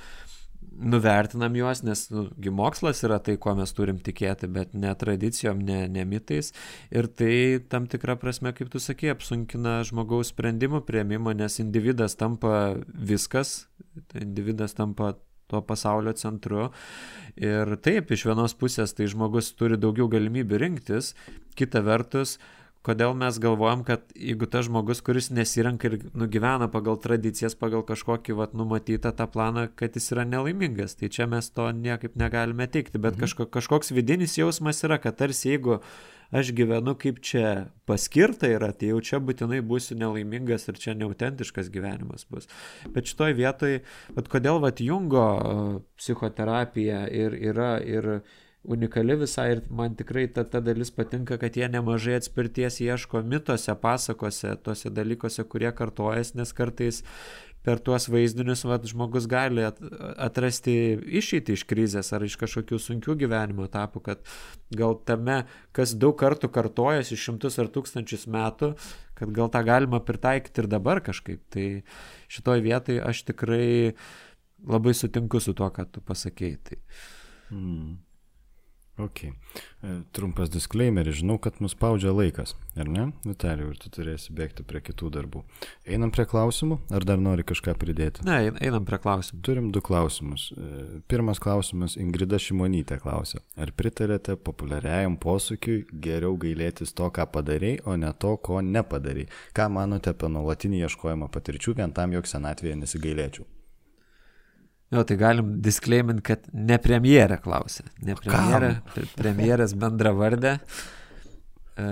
nuvertinam 0.78 1.56
juos, 1.56 1.82
nes 1.82 2.04
nu, 2.12 2.24
mokslas 2.54 3.02
yra 3.06 3.18
tai, 3.22 3.36
ko 3.40 3.54
mes 3.58 3.72
turim 3.74 3.98
tikėti, 4.02 4.48
bet 4.52 4.74
ne 4.78 4.92
tradicijom, 4.98 5.60
ne, 5.64 5.82
ne 5.90 6.04
mitais. 6.08 6.52
Ir 6.94 7.10
tai 7.10 7.32
tam 7.70 7.88
tikrą 7.90 8.18
prasme, 8.20 8.52
kaip 8.56 8.70
tu 8.72 8.82
sakai, 8.82 9.12
apsunkina 9.14 9.80
žmogaus 9.88 10.32
sprendimų 10.32 10.82
prieimimą, 10.88 11.34
nes 11.38 11.58
individas 11.62 12.18
tampa 12.18 12.78
viskas, 12.88 13.66
individas 14.14 14.76
tampa 14.78 15.16
to 15.48 15.62
pasaulio 15.64 16.12
centru. 16.18 16.68
Ir 17.40 17.74
taip, 17.82 18.12
iš 18.12 18.26
vienos 18.28 18.54
pusės 18.58 18.94
tai 18.94 19.08
žmogus 19.10 19.54
turi 19.56 19.80
daugiau 19.80 20.10
galimybių 20.12 20.62
rinktis, 20.64 21.14
kita 21.58 21.82
vertus, 21.86 22.36
uh, 22.36 22.54
kodėl 22.86 23.14
mes 23.18 23.38
galvojam, 23.42 23.82
kad 23.86 24.04
jeigu 24.16 24.48
tas 24.50 24.66
žmogus, 24.68 25.00
kuris 25.04 25.30
nesirenka 25.34 25.90
ir 25.90 25.98
nugyvena 26.16 26.70
pagal 26.72 26.98
tradicijas, 27.02 27.56
pagal 27.58 27.84
kažkokį 27.86 28.36
vat, 28.38 28.54
numatytą 28.58 29.12
tą 29.16 29.28
planą, 29.30 29.68
kad 29.78 29.96
jis 29.98 30.12
yra 30.14 30.26
nelaimingas. 30.28 30.96
Tai 30.98 31.10
čia 31.12 31.26
mes 31.30 31.50
to 31.50 31.70
niekaip 31.74 32.16
negalime 32.20 32.68
teikti, 32.70 33.00
bet 33.00 33.16
mhm. 33.16 33.26
kažko, 33.26 33.48
kažkoks 33.58 33.92
vidinis 33.96 34.38
jausmas 34.38 34.84
yra, 34.86 35.00
kad 35.02 35.18
tarsi 35.18 35.54
jeigu 35.54 35.80
aš 36.30 36.50
gyvenu 36.52 36.92
kaip 37.00 37.22
čia 37.24 37.68
paskirta 37.88 38.50
yra, 38.52 38.70
tai 38.76 38.90
jau 38.92 39.00
čia 39.04 39.20
būtinai 39.24 39.62
būsiu 39.64 39.96
nelaimingas 39.98 40.68
ir 40.68 40.80
čia 40.80 40.94
neautentiškas 40.98 41.70
gyvenimas 41.72 42.26
bus. 42.28 42.50
Bet 42.92 43.08
šitoj 43.08 43.36
vietoj, 43.38 43.78
bet 44.16 44.28
kodėl 44.28 44.60
vat 44.64 44.82
Jungo 44.84 45.24
psichoterapija 45.96 47.06
ir 47.08 47.36
yra 47.38 47.78
ir 47.80 48.20
unikali 48.64 49.16
visai 49.16 49.50
ir 49.52 49.62
man 49.70 49.94
tikrai 49.96 50.26
ta, 50.32 50.44
ta 50.44 50.60
dalis 50.60 50.90
patinka, 50.94 51.38
kad 51.40 51.56
jie 51.56 51.68
nemažai 51.70 52.18
atspirties 52.18 52.80
ieško 52.84 53.22
mitose, 53.22 53.74
pasakose, 53.80 54.56
tose 54.62 54.90
dalykuose, 54.90 55.44
kurie 55.48 55.70
kartojas, 55.72 56.34
nes 56.34 56.52
kartais 56.52 57.02
per 57.64 57.80
tuos 57.84 58.06
vaizdinius 58.08 58.62
vat, 58.68 58.86
žmogus 58.88 59.26
gali 59.28 59.64
atrasti 59.66 60.74
išeitį 61.20 61.56
iš 61.58 61.64
krizės 61.68 62.12
ar 62.16 62.24
iš 62.24 62.38
kažkokių 62.40 62.78
sunkių 62.80 63.16
gyvenimo 63.24 63.66
etapų, 63.68 64.02
kad 64.06 64.22
gal 64.74 64.96
tame, 65.08 65.42
kas 65.76 65.94
daug 65.98 66.16
kartų 66.20 66.50
kartojasi 66.54 67.18
šimtus 67.18 67.58
ar 67.60 67.70
tūkstančius 67.74 68.28
metų, 68.30 68.72
kad 69.18 69.34
gal 69.34 69.52
tą 69.52 69.64
galima 69.66 70.00
pritaikyti 70.00 70.64
ir 70.64 70.70
dabar 70.70 71.02
kažkaip. 71.04 71.42
Tai 71.52 71.68
šitoj 72.30 72.64
vietai 72.64 73.00
aš 73.04 73.24
tikrai 73.32 73.94
labai 74.64 74.94
sutinku 74.96 75.42
su 75.42 75.54
tuo, 75.54 75.70
ką 75.74 75.88
tu 75.92 76.04
pasakėjai. 76.04 76.60
Tai... 76.68 76.82
Hmm. 77.48 77.96
Ok. 78.98 79.24
E, 79.24 79.32
trumpas 80.12 80.50
disclaimeris, 80.50 81.20
žinau, 81.20 81.36
kad 81.38 81.60
mus 81.62 81.76
spaudžia 81.76 82.10
laikas, 82.10 82.56
ar 82.74 82.88
ne, 82.90 83.04
Vitalijau, 83.22 83.70
ir 83.70 83.78
tu 83.78 83.90
turėsi 83.94 84.32
bėgti 84.34 84.64
prie 84.66 84.80
kitų 84.82 85.10
darbų. 85.14 85.44
Einam 85.86 86.10
prie 86.14 86.24
klausimų, 86.26 86.80
ar 86.94 87.06
dar 87.06 87.22
nori 87.22 87.44
kažką 87.46 87.76
pridėti? 87.78 88.24
Ne, 88.26 88.50
einam 88.58 88.86
prie 88.88 88.98
klausimų. 89.02 89.42
Turim 89.46 89.68
du 89.74 89.82
klausimus. 89.86 90.48
E, 90.50 91.02
pirmas 91.10 91.38
klausimas 91.42 91.94
Ingrida 92.00 92.40
Šimonytė 92.42 92.98
klausė. 93.02 93.42
Ar 93.58 93.70
pritarėte 93.78 94.34
populiariajam 94.34 95.18
posakiui 95.22 95.84
geriau 95.92 96.34
gailėtis 96.40 96.94
to, 96.98 97.06
ką 97.14 97.28
padarėjai, 97.36 97.84
o 97.86 97.94
ne 98.00 98.10
to, 98.18 98.34
ko 98.42 98.58
nepadarėjai? 98.66 99.30
Ką 99.54 99.70
manote 99.78 100.10
apie 100.10 100.32
nuolatinį 100.34 100.82
ieškojimą 100.88 101.30
patirčių 101.34 101.78
vien 101.78 101.94
tam, 101.94 102.18
jog 102.18 102.26
senatvėje 102.26 102.82
nesigailėčiau? 102.82 103.46
Jo, 104.88 105.02
tai 105.04 105.18
galim 105.20 105.50
disclaimint, 105.64 106.22
kad 106.24 106.46
ne 106.56 106.78
premjerė 106.80 107.36
klausė. 107.44 107.84
Ne 108.08 108.14
premjerė, 108.16 108.70
premjerės 109.18 109.74
bendra 109.76 110.14
vardė. 110.16 110.54
E, 111.78 111.88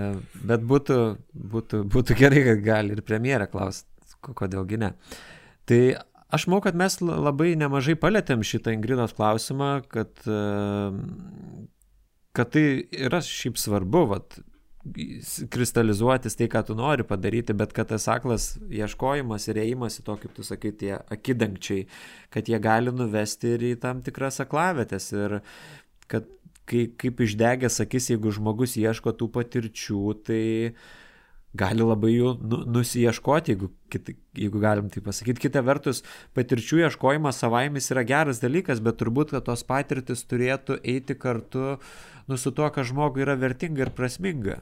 bet 0.49 0.65
būtų, 0.65 0.97
būtų, 1.53 1.83
būtų 1.93 2.17
gerai, 2.19 2.43
kad 2.49 2.63
gali 2.65 2.97
ir 2.97 3.03
premjerė 3.07 3.51
klausti, 3.53 3.87
kodėlgi 4.25 4.81
ne. 4.81 4.95
Tai 5.69 5.81
aš 6.33 6.49
manau, 6.49 6.63
kad 6.65 6.79
mes 6.79 6.97
labai 7.05 7.53
nemažai 7.61 7.99
palėtėm 8.01 8.45
šitą 8.47 8.73
Ingridos 8.75 9.13
klausimą, 9.19 9.71
kad, 9.93 10.17
e, 10.25 10.41
kad 12.37 12.55
tai 12.57 12.67
yra 12.97 13.21
šiaip 13.25 13.61
svarbu, 13.61 14.07
vat, 14.15 14.41
kristalizuotis 15.51 16.37
tai, 16.39 16.49
ką 16.53 16.63
tu 16.69 16.77
nori 16.79 17.07
padaryti, 17.07 17.57
bet 17.57 17.73
kad 17.77 17.91
tas 17.91 18.07
aklas 18.13 18.55
ieškojimas 18.71 19.49
ir 19.51 19.61
ėjimas 19.65 19.99
į 20.01 20.07
to, 20.07 20.17
kaip 20.23 20.37
tu 20.37 20.45
sakai, 20.47 20.73
tie 20.77 20.95
akidangčiai, 21.13 21.87
kad 22.35 22.49
jie 22.51 22.61
gali 22.63 22.95
nuvesti 22.95 23.57
ir 23.57 23.67
į 23.73 23.75
tam 23.83 24.03
tikras 24.07 24.41
aklavėtės 24.45 25.11
ir 25.17 25.41
kad 26.11 26.29
kai, 26.69 26.87
kaip 26.99 27.25
išdegęs 27.25 27.81
akis, 27.85 28.13
jeigu 28.13 28.35
žmogus 28.35 28.77
ieško 28.81 29.15
tų 29.17 29.31
patirčių, 29.35 30.03
tai 30.27 30.45
gali 31.57 31.87
labai 31.87 32.13
jų 32.13 32.33
nu, 32.43 32.61
nusieškoti, 32.77 33.55
jeigu, 33.55 33.71
kit, 33.93 34.13
jeigu 34.37 34.61
galim 34.61 34.91
tai 34.93 35.01
pasakyti. 35.05 35.47
Kita 35.47 35.63
vertus, 35.65 36.03
patirčių 36.37 36.83
ieškojimas 36.85 37.41
savaimis 37.41 37.89
yra 37.95 38.05
geras 38.07 38.43
dalykas, 38.43 38.83
bet 38.85 39.01
turbūt, 39.01 39.33
kad 39.33 39.47
tos 39.49 39.65
patirtis 39.67 40.27
turėtų 40.29 40.81
eiti 40.85 41.17
kartu 41.17 41.79
nu, 42.29 42.37
su 42.37 42.53
tuo, 42.53 42.69
kas 42.75 42.91
žmogui 42.91 43.25
yra 43.25 43.39
vertinga 43.41 43.87
ir 43.87 43.95
prasminga 43.97 44.61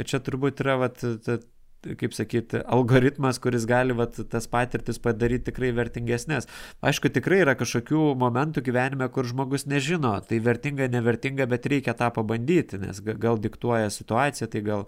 kad 0.00 0.08
čia 0.08 0.22
turbūt 0.24 0.64
yra, 0.64 0.78
vat, 0.80 1.02
ta, 1.26 1.36
kaip 1.84 2.14
sakyti, 2.16 2.60
algoritmas, 2.68 3.38
kuris 3.40 3.66
gali 3.68 3.92
vat, 3.96 4.16
tas 4.32 4.46
patirtis 4.50 5.00
padaryti 5.00 5.48
tikrai 5.48 5.70
vertingesnės. 5.76 6.48
Aišku, 6.84 7.10
tikrai 7.12 7.40
yra 7.44 7.54
kažkokių 7.58 8.14
momentų 8.20 8.64
gyvenime, 8.64 9.08
kur 9.12 9.28
žmogus 9.28 9.66
nežino, 9.68 10.12
tai 10.24 10.40
vertinga, 10.44 10.88
nevertinga, 10.92 11.48
bet 11.50 11.68
reikia 11.72 11.96
tą 11.96 12.10
pabandyti, 12.16 12.80
nes 12.80 13.00
gal 13.00 13.40
diktuoja 13.40 13.92
situacija, 13.92 14.48
tai 14.52 14.64
gal, 14.66 14.86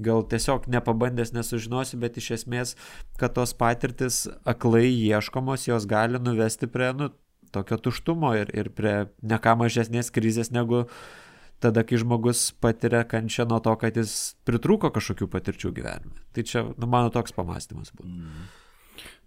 gal 0.00 0.24
tiesiog 0.28 0.68
nepabandęs 0.72 1.34
nesužinosi, 1.36 2.00
bet 2.00 2.20
iš 2.20 2.30
esmės, 2.40 2.76
kad 3.20 3.36
tos 3.36 3.56
patirtis 3.56 4.24
aklai 4.48 4.88
ieškomos, 4.88 5.68
jos 5.68 5.88
gali 5.88 6.20
nuvesti 6.22 6.70
prie, 6.72 6.94
nu, 6.96 7.12
tokio 7.52 7.76
tuštumo 7.76 8.32
ir, 8.40 8.52
ir 8.56 8.72
prie 8.72 8.94
neką 9.20 9.58
mažesnės 9.60 10.08
krizės 10.14 10.52
negu 10.54 10.86
tada, 11.62 11.84
kai 11.86 12.00
žmogus 12.02 12.50
patiria 12.62 13.04
kančią 13.08 13.46
nuo 13.50 13.60
to, 13.64 13.74
kad 13.80 13.96
jis 13.98 14.34
pritrūko 14.48 14.92
kažkokių 14.94 15.30
patirčių 15.32 15.72
gyvenime. 15.76 16.18
Tai 16.34 16.44
čia, 16.48 16.66
nu, 16.74 16.90
mano 16.90 17.12
toks 17.14 17.34
pamastymas 17.36 17.94
buvo. 17.96 18.10
Mm. 18.10 18.50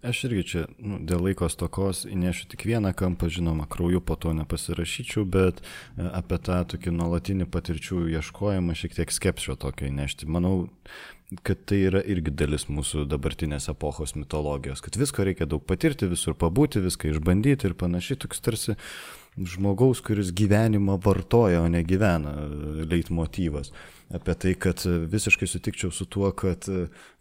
Aš 0.06 0.20
irgi 0.28 0.42
čia 0.46 0.60
nu, 0.78 0.98
dėl 1.02 1.24
laikos 1.26 1.56
tokos 1.58 2.04
įnešiu 2.06 2.46
tik 2.52 2.66
vieną 2.68 2.92
kampą, 2.96 3.28
žinoma, 3.32 3.66
krauju 3.70 4.02
po 4.04 4.14
to 4.20 4.30
nepasirašyčiau, 4.36 5.24
bet 5.26 5.62
e, 5.62 6.06
apie 6.06 6.38
tą 6.46 6.60
tokį 6.72 6.92
nuolatinį 6.94 7.48
patirčių 7.50 8.04
ieškojimą 8.14 8.76
šiek 8.78 8.94
tiek 9.00 9.14
skepsio 9.14 9.56
tokio 9.58 9.88
įnešti. 9.88 10.28
Manau, 10.30 10.68
kad 11.42 11.64
tai 11.66 11.80
yra 11.88 12.04
irgi 12.06 12.30
dalis 12.30 12.68
mūsų 12.70 13.06
dabartinės 13.10 13.70
epochos 13.72 14.14
mitologijos, 14.18 14.84
kad 14.84 14.98
visko 15.00 15.26
reikia 15.26 15.48
daug 15.50 15.64
patirti, 15.66 16.10
visur 16.12 16.36
pabūti, 16.38 16.84
viską 16.84 17.10
išbandyti 17.16 17.66
ir 17.66 17.78
panašiai, 17.80 18.20
toks 18.22 18.44
tarsi 18.44 18.76
žmogaus, 19.36 20.00
kuris 20.00 20.32
gyvenimą 20.32 20.96
vartoja, 21.04 21.60
o 21.62 21.68
ne 21.68 21.82
gyvena 21.84 22.32
leitmotyvas. 22.88 23.72
Apie 24.14 24.34
tai, 24.38 24.52
kad 24.54 24.84
visiškai 24.86 25.48
sutikčiau 25.50 25.90
su 25.90 26.06
tuo, 26.06 26.30
kad 26.30 26.68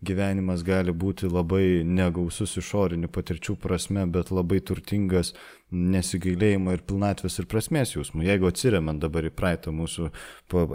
gyvenimas 0.06 0.62
gali 0.64 0.94
būti 0.94 1.26
labai 1.32 1.82
negausus 1.82 2.54
išorinių 2.62 3.10
patirčių 3.10 3.58
prasme, 3.58 4.06
bet 4.06 4.30
labai 4.30 4.62
turtingas 4.62 5.34
nesigailėjimo 5.76 6.74
ir 6.76 6.84
pilnatvės 6.88 7.40
ir 7.42 7.48
prasmės 7.52 7.94
jausmų. 7.96 8.24
Jeigu 8.30 8.50
atsiriamant 8.50 9.02
dabar 9.04 9.28
į 9.28 9.34
praeitą 9.36 9.74
mūsų 9.76 10.10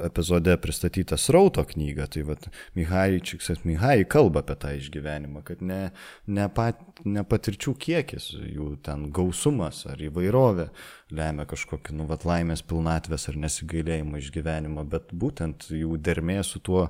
epizode 0.06 0.56
pristatytą 0.60 1.18
srauto 1.20 1.64
knygą, 1.66 2.08
tai 2.12 2.24
vad 2.28 2.46
Mihai 2.76 3.20
Čiksas 3.24 3.64
Mihai 3.68 4.04
kalba 4.04 4.44
apie 4.44 4.58
tą 4.60 4.74
išgyvenimą, 4.78 5.44
kad 5.46 5.64
ne, 5.64 5.80
ne, 6.28 6.48
pat, 6.54 6.80
ne 7.04 7.24
patirčių 7.26 7.74
kiekis, 7.80 8.30
jų 8.36 8.74
ten 8.86 9.08
gausumas 9.14 9.84
ar 9.90 10.00
įvairovė 10.04 10.70
lemia 11.14 11.46
kažkokį, 11.48 11.94
nu, 11.98 12.06
vat 12.10 12.24
laimės 12.28 12.62
pilnatvės 12.66 13.28
ar 13.30 13.38
nesigailėjimo 13.44 14.20
išgyvenimą, 14.20 14.84
bet 14.90 15.10
būtent 15.16 15.68
jų 15.74 15.98
dermė 16.02 16.40
su 16.46 16.62
tuo, 16.62 16.86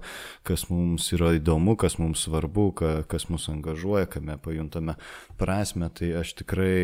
kas 0.46 0.66
mums 0.72 1.08
yra 1.16 1.32
įdomu, 1.38 1.76
kas 1.80 1.96
mums 2.00 2.26
svarbu, 2.26 2.66
ka, 2.76 2.92
kas 3.10 3.28
mus 3.32 3.48
angažuoja, 3.52 4.08
kame 4.10 4.36
pajuntame 4.42 4.96
prasme, 5.40 5.90
tai 5.96 6.12
aš 6.20 6.34
tikrai 6.42 6.80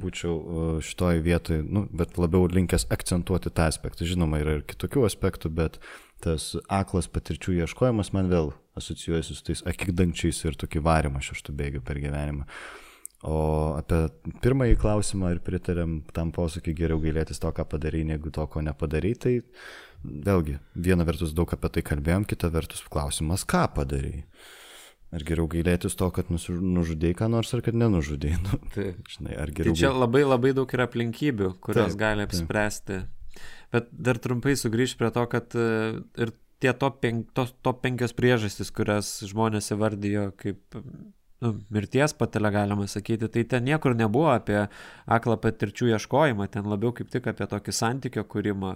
būčiau 0.00 0.34
e, 0.36 0.64
šitoj 0.86 1.20
vietoj, 1.24 1.60
nu, 1.64 1.84
bet 1.96 2.16
labiau 2.20 2.48
linkęs 2.50 2.88
akcentuoti 2.94 3.52
tą 3.52 3.68
aspektą. 3.70 4.06
Žinoma, 4.08 4.40
yra 4.42 4.58
ir 4.58 4.64
kitokių 4.68 5.06
aspektų, 5.08 5.52
bet 5.56 5.78
tas 6.24 6.54
aklas 6.72 7.08
patirčių 7.12 7.60
ieškojimas 7.62 8.12
man 8.16 8.30
vėl 8.32 8.52
asocijuojasi 8.76 9.36
su 9.36 9.46
tais 9.50 9.62
akikdančiais 9.68 10.42
ir 10.44 10.58
tokį 10.60 10.82
varimą 10.84 11.22
šeštų 11.24 11.54
bėgių 11.56 11.84
per 11.86 12.00
gyvenimą. 12.02 12.46
O 13.26 13.38
apie 13.78 14.04
pirmąjį 14.44 14.76
klausimą 14.78 15.32
ir 15.34 15.40
pritarėm 15.44 15.98
tam 16.14 16.30
posakį 16.36 16.74
geriau 16.76 17.00
gailėtis 17.02 17.40
to, 17.42 17.50
ką 17.56 17.64
padarai, 17.72 18.04
negu 18.06 18.30
to, 18.30 18.44
ko 18.52 18.60
nepadarai, 18.62 19.14
tai 19.16 19.38
vėlgi, 20.04 20.58
viena 20.76 21.06
vertus 21.08 21.32
daug 21.34 21.50
apie 21.56 21.72
tai 21.72 21.82
kalbėjom, 21.86 22.26
kita 22.28 22.52
vertus 22.52 22.84
klausimas, 22.92 23.46
ką 23.48 23.64
padarai. 23.78 24.26
Ar 25.14 25.22
geriau 25.22 25.46
gailėtis 25.50 25.94
to, 25.98 26.08
kad 26.10 26.30
nužudėjai 26.32 27.16
ką 27.20 27.28
nors, 27.30 27.52
ar 27.54 27.62
kad 27.64 27.76
nenužudėjai? 27.78 28.40
Nu, 28.42 28.58
tai, 28.74 28.88
žinai, 29.12 29.36
ar 29.38 29.52
geriau. 29.54 29.76
Tai 29.76 29.82
čia 29.84 29.92
labai 29.94 30.24
labai 30.26 30.50
daug 30.56 30.72
yra 30.74 30.88
aplinkybių, 30.90 31.52
kurios 31.62 31.94
taip, 31.94 32.00
gali 32.00 32.26
apspręsti. 32.26 32.98
Taip. 33.04 33.44
Bet 33.74 33.88
dar 33.92 34.18
trumpai 34.22 34.56
sugrįžti 34.58 34.98
prie 35.00 35.12
to, 35.14 35.22
kad 35.30 35.54
e, 35.58 35.68
ir 36.22 36.32
tie 36.62 36.72
top, 36.72 37.00
penk, 37.04 37.30
to, 37.36 37.46
top 37.66 37.82
penkios 37.84 38.14
priežastys, 38.16 38.72
kurias 38.74 39.12
žmonės 39.28 39.72
įvardijo 39.76 40.30
kaip 40.40 40.78
nu, 41.44 41.52
mirties 41.72 42.14
patelė, 42.16 42.50
galima 42.54 42.86
sakyti, 42.90 43.28
tai 43.32 43.44
ten 43.48 43.66
niekur 43.66 43.96
nebuvo 43.98 44.30
apie 44.32 44.58
aklą 45.18 45.36
patirčių 45.42 45.90
ieškojimą, 45.94 46.48
ten 46.52 46.68
labiau 46.70 46.94
kaip 46.96 47.10
tik 47.12 47.28
apie 47.32 47.48
tokį 47.50 47.74
santykio 47.76 48.24
kūrimą. 48.32 48.72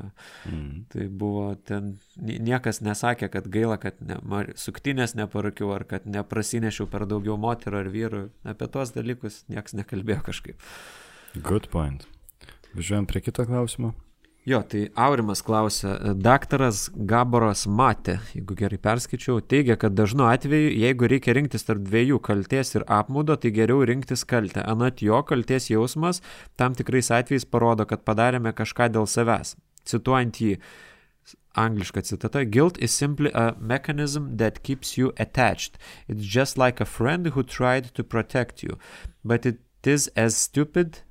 Mm. 0.50 0.68
Tai 0.92 1.08
buvo 1.22 1.46
ten, 1.68 1.94
niekas 2.20 2.82
nesakė, 2.84 3.30
kad 3.32 3.48
gaila, 3.52 3.80
kad 3.82 4.00
ne, 4.04 4.20
suktinės 4.60 5.16
neparukiau 5.18 5.72
ar 5.76 5.86
kad 5.88 6.08
neprasinešiau 6.10 6.90
per 6.90 7.06
daugiau 7.10 7.38
moterų 7.40 7.84
ar 7.84 7.90
vyrų. 7.94 8.22
Apie 8.54 8.70
tuos 8.72 8.94
dalykus 8.96 9.44
niekas 9.52 9.76
nekalbėjo 9.78 10.24
kažkaip. 10.30 10.70
Good 11.38 11.70
point. 11.72 12.08
Važiuojam 12.74 13.08
prie 13.10 13.22
kito 13.24 13.46
klausimo. 13.46 13.94
Jo, 14.48 14.62
tai 14.64 14.86
Aurimas 14.96 15.42
klausia, 15.44 15.98
daktaras 16.16 16.86
Gaboras 16.94 17.66
Matė, 17.68 18.14
jeigu 18.32 18.54
gerai 18.56 18.78
perskaičiau, 18.80 19.42
teigia, 19.44 19.76
kad 19.76 19.92
dažnu 19.92 20.24
atveju, 20.30 20.70
jeigu 20.80 21.10
reikia 21.12 21.34
rinktis 21.36 21.68
tarp 21.68 21.82
dviejų 21.84 22.16
kalties 22.24 22.72
ir 22.78 22.86
apmūdo, 22.88 23.36
tai 23.36 23.52
geriau 23.52 23.84
rinktis 23.84 24.24
kaltę. 24.24 24.64
Anot 24.64 25.02
jo, 25.04 25.20
kalties 25.28 25.68
jausmas 25.68 26.22
tam 26.56 26.72
tikrais 26.78 27.12
atvejais 27.12 27.44
parodo, 27.44 27.84
kad 27.84 28.00
padarėme 28.08 28.54
kažką 28.56 28.88
dėl 28.96 29.04
savęs. 29.12 29.58
Cituojant 29.84 30.40
jį, 30.40 30.56
Angliška 31.60 32.00
citata. 32.00 32.44
Guilt 32.44 32.78
is 32.78 32.92
simply 32.96 33.30
a 33.34 33.54
mechanism 33.60 34.36
that 34.38 34.62
keeps 34.62 34.96
you 34.96 35.12
attached. 35.18 35.76
It's 36.08 36.24
just 36.24 36.56
like 36.56 36.80
a 36.80 36.86
friend 36.86 37.26
who 37.26 37.42
tried 37.42 37.92
to 37.94 38.04
protect 38.04 38.62
you. 38.62 38.78
But 39.22 39.44
it 39.44 39.60
is 39.84 40.08
as 40.16 40.36
stupid. 40.36 41.02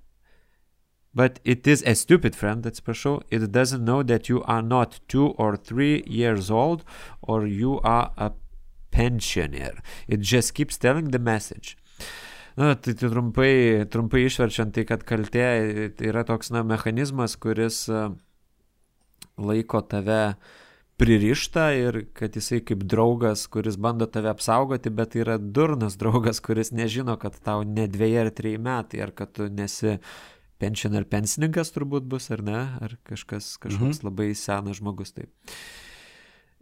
But 1.20 1.42
it 1.44 1.68
is 1.68 1.84
a 1.86 1.96
stupid 1.96 2.34
friend, 2.34 2.64
atsiprašau. 2.64 3.24
It 3.30 3.52
doesn't 3.52 3.84
know 3.84 4.04
that 4.04 4.30
you 4.30 4.42
are 4.44 4.62
not 4.62 5.02
two 5.10 5.28
or 5.44 5.58
three 5.58 6.02
years 6.08 6.50
old 6.50 6.86
or 7.22 7.46
you 7.46 7.82
are 7.82 8.14
a 8.16 8.32
pensioner. 8.92 9.74
It 10.08 10.22
just 10.22 10.54
keeps 10.54 10.78
telling 10.78 11.12
the 11.12 11.20
message. 11.20 11.76
Na, 12.56 12.74
tai, 12.76 12.94
tai 12.94 13.10
trumpai, 13.12 13.52
trumpai 13.92 14.24
išverčiant, 14.30 14.72
tai 14.76 14.86
kad 14.88 15.04
kaltė 15.04 15.44
yra 16.08 16.24
toks, 16.24 16.54
na, 16.56 16.64
mechanizmas, 16.64 17.36
kuris 17.36 17.82
uh, 17.92 18.16
laiko 19.52 19.84
tave 19.92 20.22
pririšta 21.00 21.70
ir 21.84 22.02
kad 22.16 22.40
jisai 22.40 22.64
kaip 22.64 22.88
draugas, 22.96 23.44
kuris 23.52 23.76
bando 23.76 24.08
tave 24.08 24.32
apsaugoti, 24.32 24.96
bet 24.96 25.20
yra 25.20 25.36
durnas 25.40 26.00
draugas, 26.00 26.40
kuris 26.44 26.72
nežino, 26.72 27.20
kad 27.20 27.36
tau 27.44 27.68
ne 27.68 27.92
dviejai 27.92 28.26
ar 28.26 28.36
trejai 28.40 28.66
metai, 28.72 29.04
ar 29.04 29.16
kad 29.16 29.36
tu 29.36 29.52
nesi 29.52 29.98
pension 30.60 30.96
ar 30.98 31.08
pensininkas 31.10 31.74
turbūt 31.76 32.08
bus, 32.10 32.30
ar 32.36 32.44
ne, 32.46 32.60
ar 32.84 32.98
kažkas, 33.08 33.56
kažkoks 33.62 34.02
mhm. 34.02 34.10
labai 34.10 34.30
senas 34.38 34.82
žmogus 34.82 35.16
taip. 35.16 35.32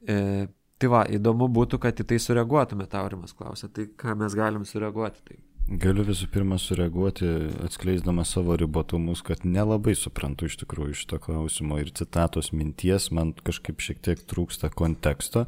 E, 0.07 0.47
tai 0.77 0.93
va, 0.93 1.03
įdomu 1.09 1.49
būtų, 1.53 1.81
kad 1.83 1.99
į 1.99 2.07
tai 2.11 2.21
sureaguotume, 2.21 2.87
Taurimas 2.91 3.35
klausė, 3.37 3.71
tai 3.73 3.89
ką 3.97 4.17
mes 4.21 4.37
galim 4.37 4.65
sureaguoti. 4.67 5.23
Tai. 5.25 5.39
Galiu 5.67 6.05
visų 6.07 6.29
pirma 6.31 6.55
sureaguoti, 6.61 7.27
atskleisdama 7.65 8.23
savo 8.23 8.55
ribotumus, 8.55 9.19
kad 9.25 9.41
nelabai 9.43 9.97
suprantu 9.99 10.47
iš 10.47 10.55
tikrųjų 10.61 10.95
šito 11.01 11.19
klausimo 11.19 11.81
ir 11.81 11.91
citatos 11.91 12.53
minties, 12.55 13.09
man 13.11 13.33
kažkaip 13.35 13.83
šiek 13.83 13.99
tiek 14.05 14.21
trūksta 14.31 14.71
konteksto. 14.71 15.43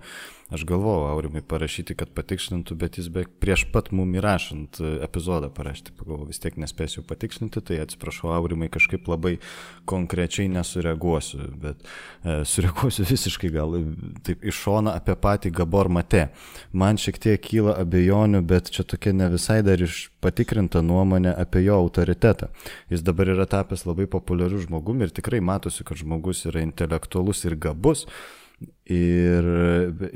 Aš 0.49 0.63
galvojau 0.65 1.11
Aurimai 1.11 1.43
parašyti, 1.45 1.93
kad 1.93 2.09
patikslintų, 2.17 2.73
bet 2.81 2.95
jis 2.97 3.11
be 3.13 3.21
prieš 3.41 3.67
pat 3.69 3.91
mum 3.93 4.15
įrašant 4.17 4.79
epizodą 5.05 5.51
parašyti, 5.53 5.93
pagalvojau, 5.93 6.25
vis 6.31 6.41
tiek 6.41 6.57
nespėsiu 6.57 7.03
patikslinti, 7.05 7.61
tai 7.61 7.77
atsiprašau 7.83 8.31
Aurimai, 8.33 8.71
kažkaip 8.73 9.05
labai 9.11 9.35
konkrečiai 9.89 10.49
nesureaguosiu, 10.49 11.43
bet 11.61 11.85
e, 11.85 12.39
sureaguosiu 12.49 13.05
visiškai 13.11 13.51
gal 13.53 13.77
taip 14.25 14.41
iš 14.41 14.63
šona 14.65 14.95
apie 14.97 15.13
patį 15.21 15.53
Gabor 15.61 15.91
Mate. 15.93 16.25
Man 16.73 16.97
šiek 16.97 17.21
tiek 17.21 17.45
kyla 17.45 17.77
abejonių, 17.83 18.41
bet 18.49 18.73
čia 18.73 18.87
tokia 18.89 19.13
ne 19.13 19.29
visai 19.29 19.61
dar 19.65 19.77
iš 19.85 20.07
patikrinta 20.23 20.81
nuomonė 20.81 21.35
apie 21.37 21.61
jo 21.67 21.77
autoritetą. 21.77 22.49
Jis 22.89 23.05
dabar 23.05 23.29
yra 23.37 23.45
tapęs 23.45 23.85
labai 23.85 24.09
populiariu 24.09 24.65
žmogumi 24.65 25.05
ir 25.05 25.13
tikrai 25.13 25.45
matosi, 25.45 25.85
kad 25.85 26.01
žmogus 26.01 26.47
yra 26.49 26.65
intelektualus 26.65 27.45
ir 27.45 27.59
gabus. 27.69 28.07
Ir, 28.89 29.45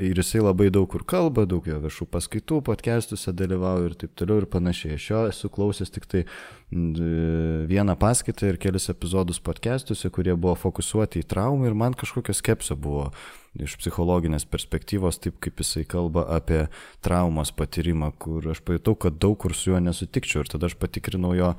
ir 0.02 0.18
jisai 0.18 0.40
labai 0.42 0.66
daug 0.74 0.88
kur 0.90 1.04
kalba, 1.06 1.44
daug 1.46 1.64
jo 1.68 1.76
viešų 1.80 2.08
paskaitų, 2.10 2.58
podcastuose 2.66 3.32
dalyvauja 3.36 3.86
ir 3.86 3.94
taip 4.00 4.16
toliau 4.18 4.42
ir 4.42 4.48
panašiai. 4.50 4.98
Aš 4.98 5.06
jo 5.12 5.20
esu 5.30 5.50
klausęs 5.54 5.94
tik 5.94 6.08
tai 6.10 6.24
vieną 6.74 7.96
paskaitą 8.00 8.50
ir 8.50 8.58
kelis 8.58 8.90
epizodus 8.90 9.40
podcastuose, 9.40 10.10
kurie 10.10 10.34
buvo 10.34 10.56
fokusuoti 10.58 11.22
į 11.22 11.28
traumą 11.30 11.70
ir 11.70 11.78
man 11.78 11.94
kažkokio 11.94 12.34
skepsio 12.34 12.76
buvo 12.76 13.10
iš 13.54 13.76
psichologinės 13.78 14.46
perspektyvos, 14.50 15.20
taip 15.22 15.38
kaip 15.42 15.60
jisai 15.62 15.84
kalba 15.86 16.24
apie 16.34 16.64
traumos 17.04 17.52
patyrimą, 17.54 18.10
kur 18.18 18.50
aš 18.50 18.60
pajutau, 18.66 18.96
kad 18.98 19.18
daug 19.22 19.38
kur 19.38 19.54
su 19.54 19.70
juo 19.70 19.80
nesutikčiau 19.82 20.42
ir 20.42 20.50
tada 20.50 20.66
aš 20.66 20.74
patikrinau 20.80 21.34
jo, 21.38 21.52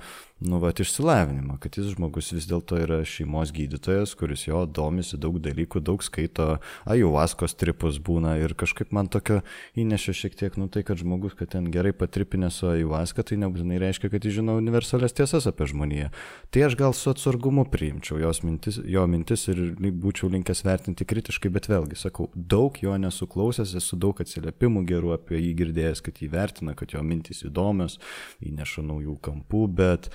nu, 0.43 0.59
va, 0.59 0.73
išsilavinimą, 0.75 1.55
kad 1.63 1.77
jis 1.79 1.93
žmogus 1.93 2.33
vis 2.35 2.47
dėlto 2.49 2.81
yra 2.83 2.99
šeimos 3.07 3.53
gydytojas, 3.55 4.17
kuris 4.19 4.43
jo 4.49 4.65
domisi 4.67 5.15
daug 5.21 5.37
dalykų, 5.39 5.79
daug 5.87 6.03
skaito, 6.03 6.57
ajuvaskos 6.91 7.55
tripus 7.55 8.01
būna 8.03 8.35
ir 8.43 8.57
kažkaip 8.59 8.91
man 8.95 9.07
tokio 9.07 9.39
įnešė 9.79 10.17
šiek 10.19 10.35
tiek, 10.35 10.59
nu, 10.59 10.67
tai, 10.67 10.83
kad 10.83 10.99
žmogus, 10.99 11.37
kad 11.39 11.53
ten 11.55 11.71
gerai 11.71 11.95
patripinė 11.95 12.51
su 12.51 12.67
ajuvaska, 12.73 13.23
tai 13.23 13.39
nebūtinai 13.45 13.79
reiškia, 13.87 14.11
kad 14.11 14.27
jis 14.27 14.41
žino 14.41 14.59
universalias 15.05 15.13
tiesas 15.13 15.47
apie 15.47 15.67
žmoniją. 15.67 16.09
Tai 16.51 16.63
aš 16.65 16.75
gal 16.75 16.93
su 16.93 17.09
atsargumu 17.09 17.65
priimčiau 17.69 18.19
jos 18.19 18.43
mintis, 18.43 18.79
jo 18.85 19.05
mintis 19.07 19.47
ir 19.47 19.75
būčiau 19.77 20.29
linkęs 20.31 20.63
vertinti 20.65 21.05
kritiškai, 21.05 21.49
bet 21.49 21.67
vėl 21.69 21.85
vėlgi 21.85 21.99
sakau, 21.99 22.29
daug 22.35 22.75
jo 22.81 22.95
nesuklausęs, 22.97 23.75
esu 23.75 23.97
daug 23.97 24.19
atsiliepimų 24.19 24.85
gerų 24.85 25.13
apie 25.15 25.39
jį 25.39 25.53
girdėjęs, 25.61 26.01
kad 26.01 26.21
jį 26.21 26.31
vertina, 26.31 26.75
kad 26.75 26.93
jo 26.93 27.03
mintys 27.03 27.45
įdomios, 27.45 27.99
įneša 28.41 28.83
naujų 28.85 29.17
kampų, 29.21 29.67
bet 29.75 30.09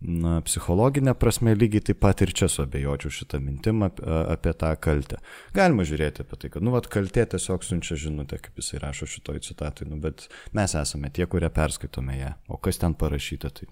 na, 0.00 0.40
psichologinė 0.44 1.14
prasme 1.16 1.54
lygiai 1.56 1.82
taip 1.88 2.00
pat 2.04 2.22
ir 2.22 2.32
čia 2.36 2.48
suabejočiau 2.52 3.10
šitą 3.10 3.40
mintimą 3.40 3.90
apie, 3.90 4.04
apie 4.36 4.52
tą 4.60 4.74
kaltę. 4.76 5.18
Galima 5.56 5.86
žiūrėti 5.88 6.22
apie 6.22 6.36
tai, 6.36 6.52
kad, 6.52 6.62
nu, 6.62 6.74
vat, 6.74 6.90
kaltė 6.92 7.26
tiesiog 7.32 7.64
siunčia 7.64 7.98
žinutę, 8.06 8.38
kaip 8.42 8.60
jisai 8.60 8.82
rašo 8.84 9.08
šitoj 9.08 9.42
citatui, 9.48 9.88
nu, 9.88 9.98
bet 10.02 10.28
mes 10.56 10.76
esame 10.76 11.10
tie, 11.10 11.26
kurie 11.26 11.50
perskaitome 11.50 12.20
ją, 12.20 12.36
o 12.52 12.60
kas 12.60 12.82
ten 12.82 12.94
parašyta, 12.98 13.50
tai 13.56 13.70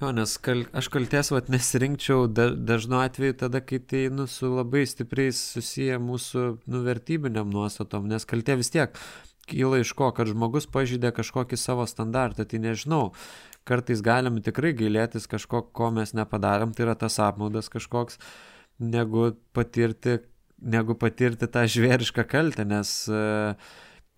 Jo, 0.00 0.10
nes 0.10 0.32
kal, 0.42 0.64
aš 0.74 0.88
kalties 0.90 1.30
vat 1.30 1.48
nesirinkčiau 1.52 2.26
da, 2.26 2.48
dažnu 2.50 2.98
atveju 2.98 3.36
tada, 3.44 3.60
kai 3.62 3.78
tai 3.78 4.08
nu, 4.10 4.26
su 4.26 4.50
labai 4.50 4.82
stipriai 4.90 5.30
susiję 5.34 6.00
mūsų 6.02 6.46
nuvertybiniam 6.66 7.52
nuostatom, 7.54 8.08
nes 8.10 8.26
kaltė 8.26 8.58
vis 8.58 8.72
tiek 8.74 8.98
kyla 9.46 9.78
iš 9.84 9.92
ko, 9.94 10.08
kad 10.16 10.32
žmogus 10.32 10.66
pažydė 10.66 11.12
kažkokį 11.14 11.58
savo 11.60 11.86
standartą, 11.86 12.46
tai 12.48 12.58
nežinau, 12.64 13.12
kartais 13.68 14.02
galim 14.02 14.40
tikrai 14.42 14.74
gailėtis 14.74 15.28
kažko, 15.30 15.62
ko 15.70 15.92
mes 15.94 16.14
nepadarėm, 16.16 16.74
tai 16.74 16.88
yra 16.88 16.98
tas 16.98 17.20
apmaudas 17.22 17.70
kažkoks, 17.70 18.18
negu 18.82 19.30
patirti, 19.54 20.18
negu 20.58 20.98
patirti 20.98 21.46
tą 21.46 21.68
žvėrišką 21.70 22.26
kaltę, 22.34 22.66
nes 22.66 22.96
uh, 23.12 23.54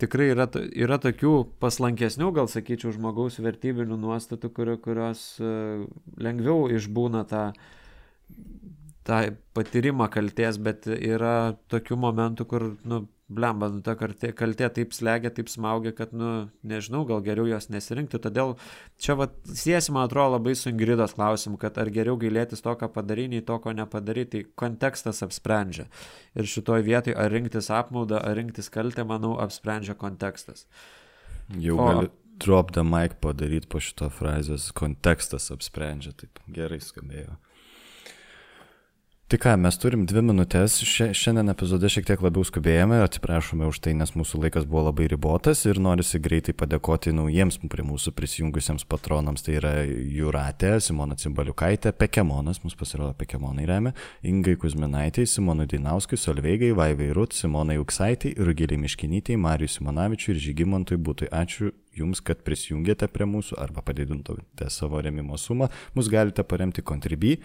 tikrai 0.02 0.30
yra, 0.34 0.46
yra 0.76 0.98
tokių 1.02 1.32
paslankesnių, 1.62 2.30
gal 2.36 2.50
sakyčiau, 2.52 2.92
žmogaus 2.94 3.40
vertybinių 3.42 3.98
nuostatų, 4.00 4.52
kurio, 4.56 4.76
kurios 4.82 5.24
e, 5.40 5.50
lengviau 6.20 6.68
išbūna 6.76 7.24
tą, 7.30 7.44
tą 9.08 9.20
patyrimą 9.56 10.10
kalties, 10.12 10.60
bet 10.62 10.88
yra 10.96 11.54
tokių 11.72 12.00
momentų, 12.04 12.48
kur, 12.50 12.68
nu, 12.84 13.04
blemba, 13.26 13.68
nu, 13.74 13.80
ta 13.82 13.96
kaltė, 13.98 14.30
kaltė 14.36 14.68
taip 14.78 14.92
slegia, 14.94 15.32
taip 15.34 15.48
smaugia, 15.50 15.90
kad, 15.96 16.12
nu, 16.14 16.48
nežinau, 16.66 17.02
gal 17.08 17.22
geriau 17.26 17.48
jos 17.50 17.68
nesirinkti. 17.72 18.20
Todėl 18.22 18.54
čia, 19.02 19.16
va, 19.18 19.28
siesi, 19.50 19.90
man 19.94 20.06
atrodo, 20.06 20.36
labai 20.36 20.54
su 20.58 20.70
Ingridos 20.70 21.16
klausimu, 21.16 21.58
kad 21.62 21.80
ar 21.82 21.90
geriau 21.94 22.18
gailėtis 22.20 22.62
to, 22.62 22.76
ką 22.78 22.90
padarai, 22.94 23.26
nei 23.32 23.42
to, 23.46 23.58
ko 23.62 23.74
nepadarai, 23.74 24.26
tai 24.30 24.44
kontekstas 24.58 25.24
apsprendžia. 25.26 25.88
Ir 26.38 26.50
šitoje 26.50 26.86
vietoje, 26.86 27.16
ar 27.18 27.34
rinktis 27.34 27.72
apmaudą, 27.74 28.22
ar 28.22 28.38
rinktis 28.38 28.70
kaltę, 28.72 29.06
manau, 29.08 29.34
apsprendžia 29.42 29.98
kontekstas. 29.98 30.68
Jau 31.58 31.80
o, 31.80 31.90
gali 31.90 32.12
drop 32.42 32.72
the 32.76 32.84
mic 32.86 33.18
padaryti 33.22 33.66
po 33.70 33.82
šito 33.82 34.06
frazės, 34.12 34.70
kontekstas 34.76 35.50
apsprendžia, 35.54 36.14
taip 36.20 36.38
gerai 36.52 36.78
skambėjo. 36.84 37.38
Tai 39.26 39.38
ką, 39.42 39.56
mes 39.58 39.74
turim 39.82 40.04
dvi 40.06 40.20
minutės, 40.22 40.76
šiandien 40.86 41.50
epizode 41.50 41.88
šiek 41.90 42.04
tiek 42.06 42.20
labiau 42.22 42.44
skubėjome, 42.46 43.00
atsiprašome 43.02 43.66
už 43.66 43.80
tai, 43.82 43.96
nes 43.98 44.12
mūsų 44.14 44.38
laikas 44.44 44.68
buvo 44.70 44.84
labai 44.86 45.08
ribotas 45.10 45.64
ir 45.66 45.80
norisi 45.82 46.20
greitai 46.22 46.52
padėkoti 46.54 47.10
naujiems 47.10 47.58
prie 47.66 47.82
mūsų 47.88 48.12
prisijungusiems 48.14 48.86
patronams, 48.86 49.42
tai 49.42 49.56
yra 49.58 49.72
Juratė, 49.82 50.76
Simona 50.78 51.18
Cimbaliukaitė, 51.18 51.90
Pekemonas, 51.98 52.62
mūsų 52.62 52.78
pasirodo 52.84 53.16
Pekemonai 53.18 53.66
remia, 53.66 53.96
Ingai 54.22 54.54
Kuzminaitai, 54.62 55.26
Simonui 55.26 55.66
Dainauskui, 55.74 56.14
Solveigai, 56.22 56.70
Vaivai 56.78 57.10
Rut, 57.18 57.34
Simonai 57.34 57.80
Uksaitai, 57.82 58.36
Rugiliai 58.38 58.78
Miškinytei, 58.84 59.34
Marijui 59.42 59.74
Simonavičiui 59.74 60.36
ir 60.36 60.42
Žygimantui 60.46 61.02
Būtui. 61.02 61.32
Ačiū 61.34 61.74
jums, 61.96 62.20
kad 62.24 62.42
prisijungėte 62.46 63.08
prie 63.12 63.26
mūsų 63.28 63.58
arba 63.60 63.82
padidintumėte 63.86 64.68
savo 64.72 65.00
remimo 65.02 65.38
sumą. 65.40 65.70
Mus 65.96 66.10
galite 66.12 66.44
paremti 66.46 66.84
Contribui 66.86 67.36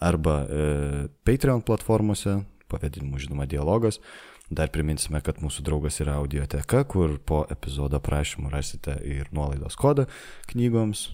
arba 0.00 0.40
e, 0.44 1.08
Patreon 1.26 1.62
platformose, 1.66 2.40
pavadinimu 2.70 3.20
žinoma 3.22 3.46
dialogas. 3.50 4.00
Dar 4.50 4.70
priminsime, 4.74 5.20
kad 5.22 5.38
mūsų 5.38 5.62
draugas 5.62 6.00
yra 6.02 6.16
audioteka, 6.18 6.82
kur 6.90 7.14
po 7.22 7.44
epizodo 7.54 8.00
prašymų 8.02 8.50
rasite 8.50 8.96
ir 9.06 9.30
nuolaidos 9.34 9.78
kodą 9.78 10.08
knygoms. 10.50 11.12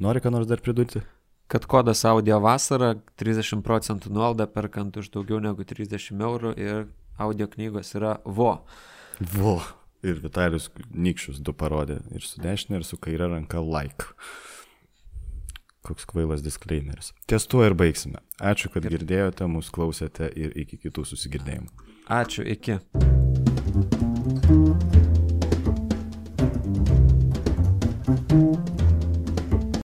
Nori 0.00 0.22
ką 0.24 0.32
nors 0.32 0.48
dar 0.48 0.62
pridurti? 0.64 1.04
Kad 1.52 1.68
kodas 1.70 2.02
audio 2.08 2.40
vasara 2.42 2.94
30 3.20 3.60
procentų 3.64 4.10
nuolaida 4.10 4.48
perkant 4.50 4.96
už 4.96 5.12
daugiau 5.14 5.38
negu 5.44 5.68
30 5.68 6.16
eurų 6.16 6.56
ir 6.56 6.86
audio 7.20 7.46
knygos 7.52 7.92
yra 7.94 8.16
vo. 8.24 8.62
Vo 9.20 9.60
ir 10.06 10.20
Vitalijus 10.24 10.68
Nikščius 10.90 11.40
du 11.44 11.54
parodė. 11.56 12.00
Ir 12.14 12.24
su 12.26 12.42
dešinė, 12.42 12.80
ir 12.80 12.86
su 12.88 12.98
kairė 13.02 13.30
ranka 13.32 13.62
like. 13.62 14.12
Koks 15.86 16.08
kvailas 16.10 16.42
disclaimeris. 16.42 17.12
Ties 17.30 17.46
tuo 17.46 17.62
ir 17.66 17.76
baigsime. 17.78 18.22
Ačiū, 18.42 18.72
kad 18.74 18.86
ir... 18.86 18.96
girdėjote, 18.96 19.46
mūsų 19.50 19.76
klausėte 19.76 20.30
ir 20.34 20.54
iki 20.58 20.80
kitų 20.82 21.06
susigirdėjimų. 21.12 21.90
Ačiū, 22.10 22.46
iki. 22.56 22.80
thank 24.46 24.94
you 24.94 25.05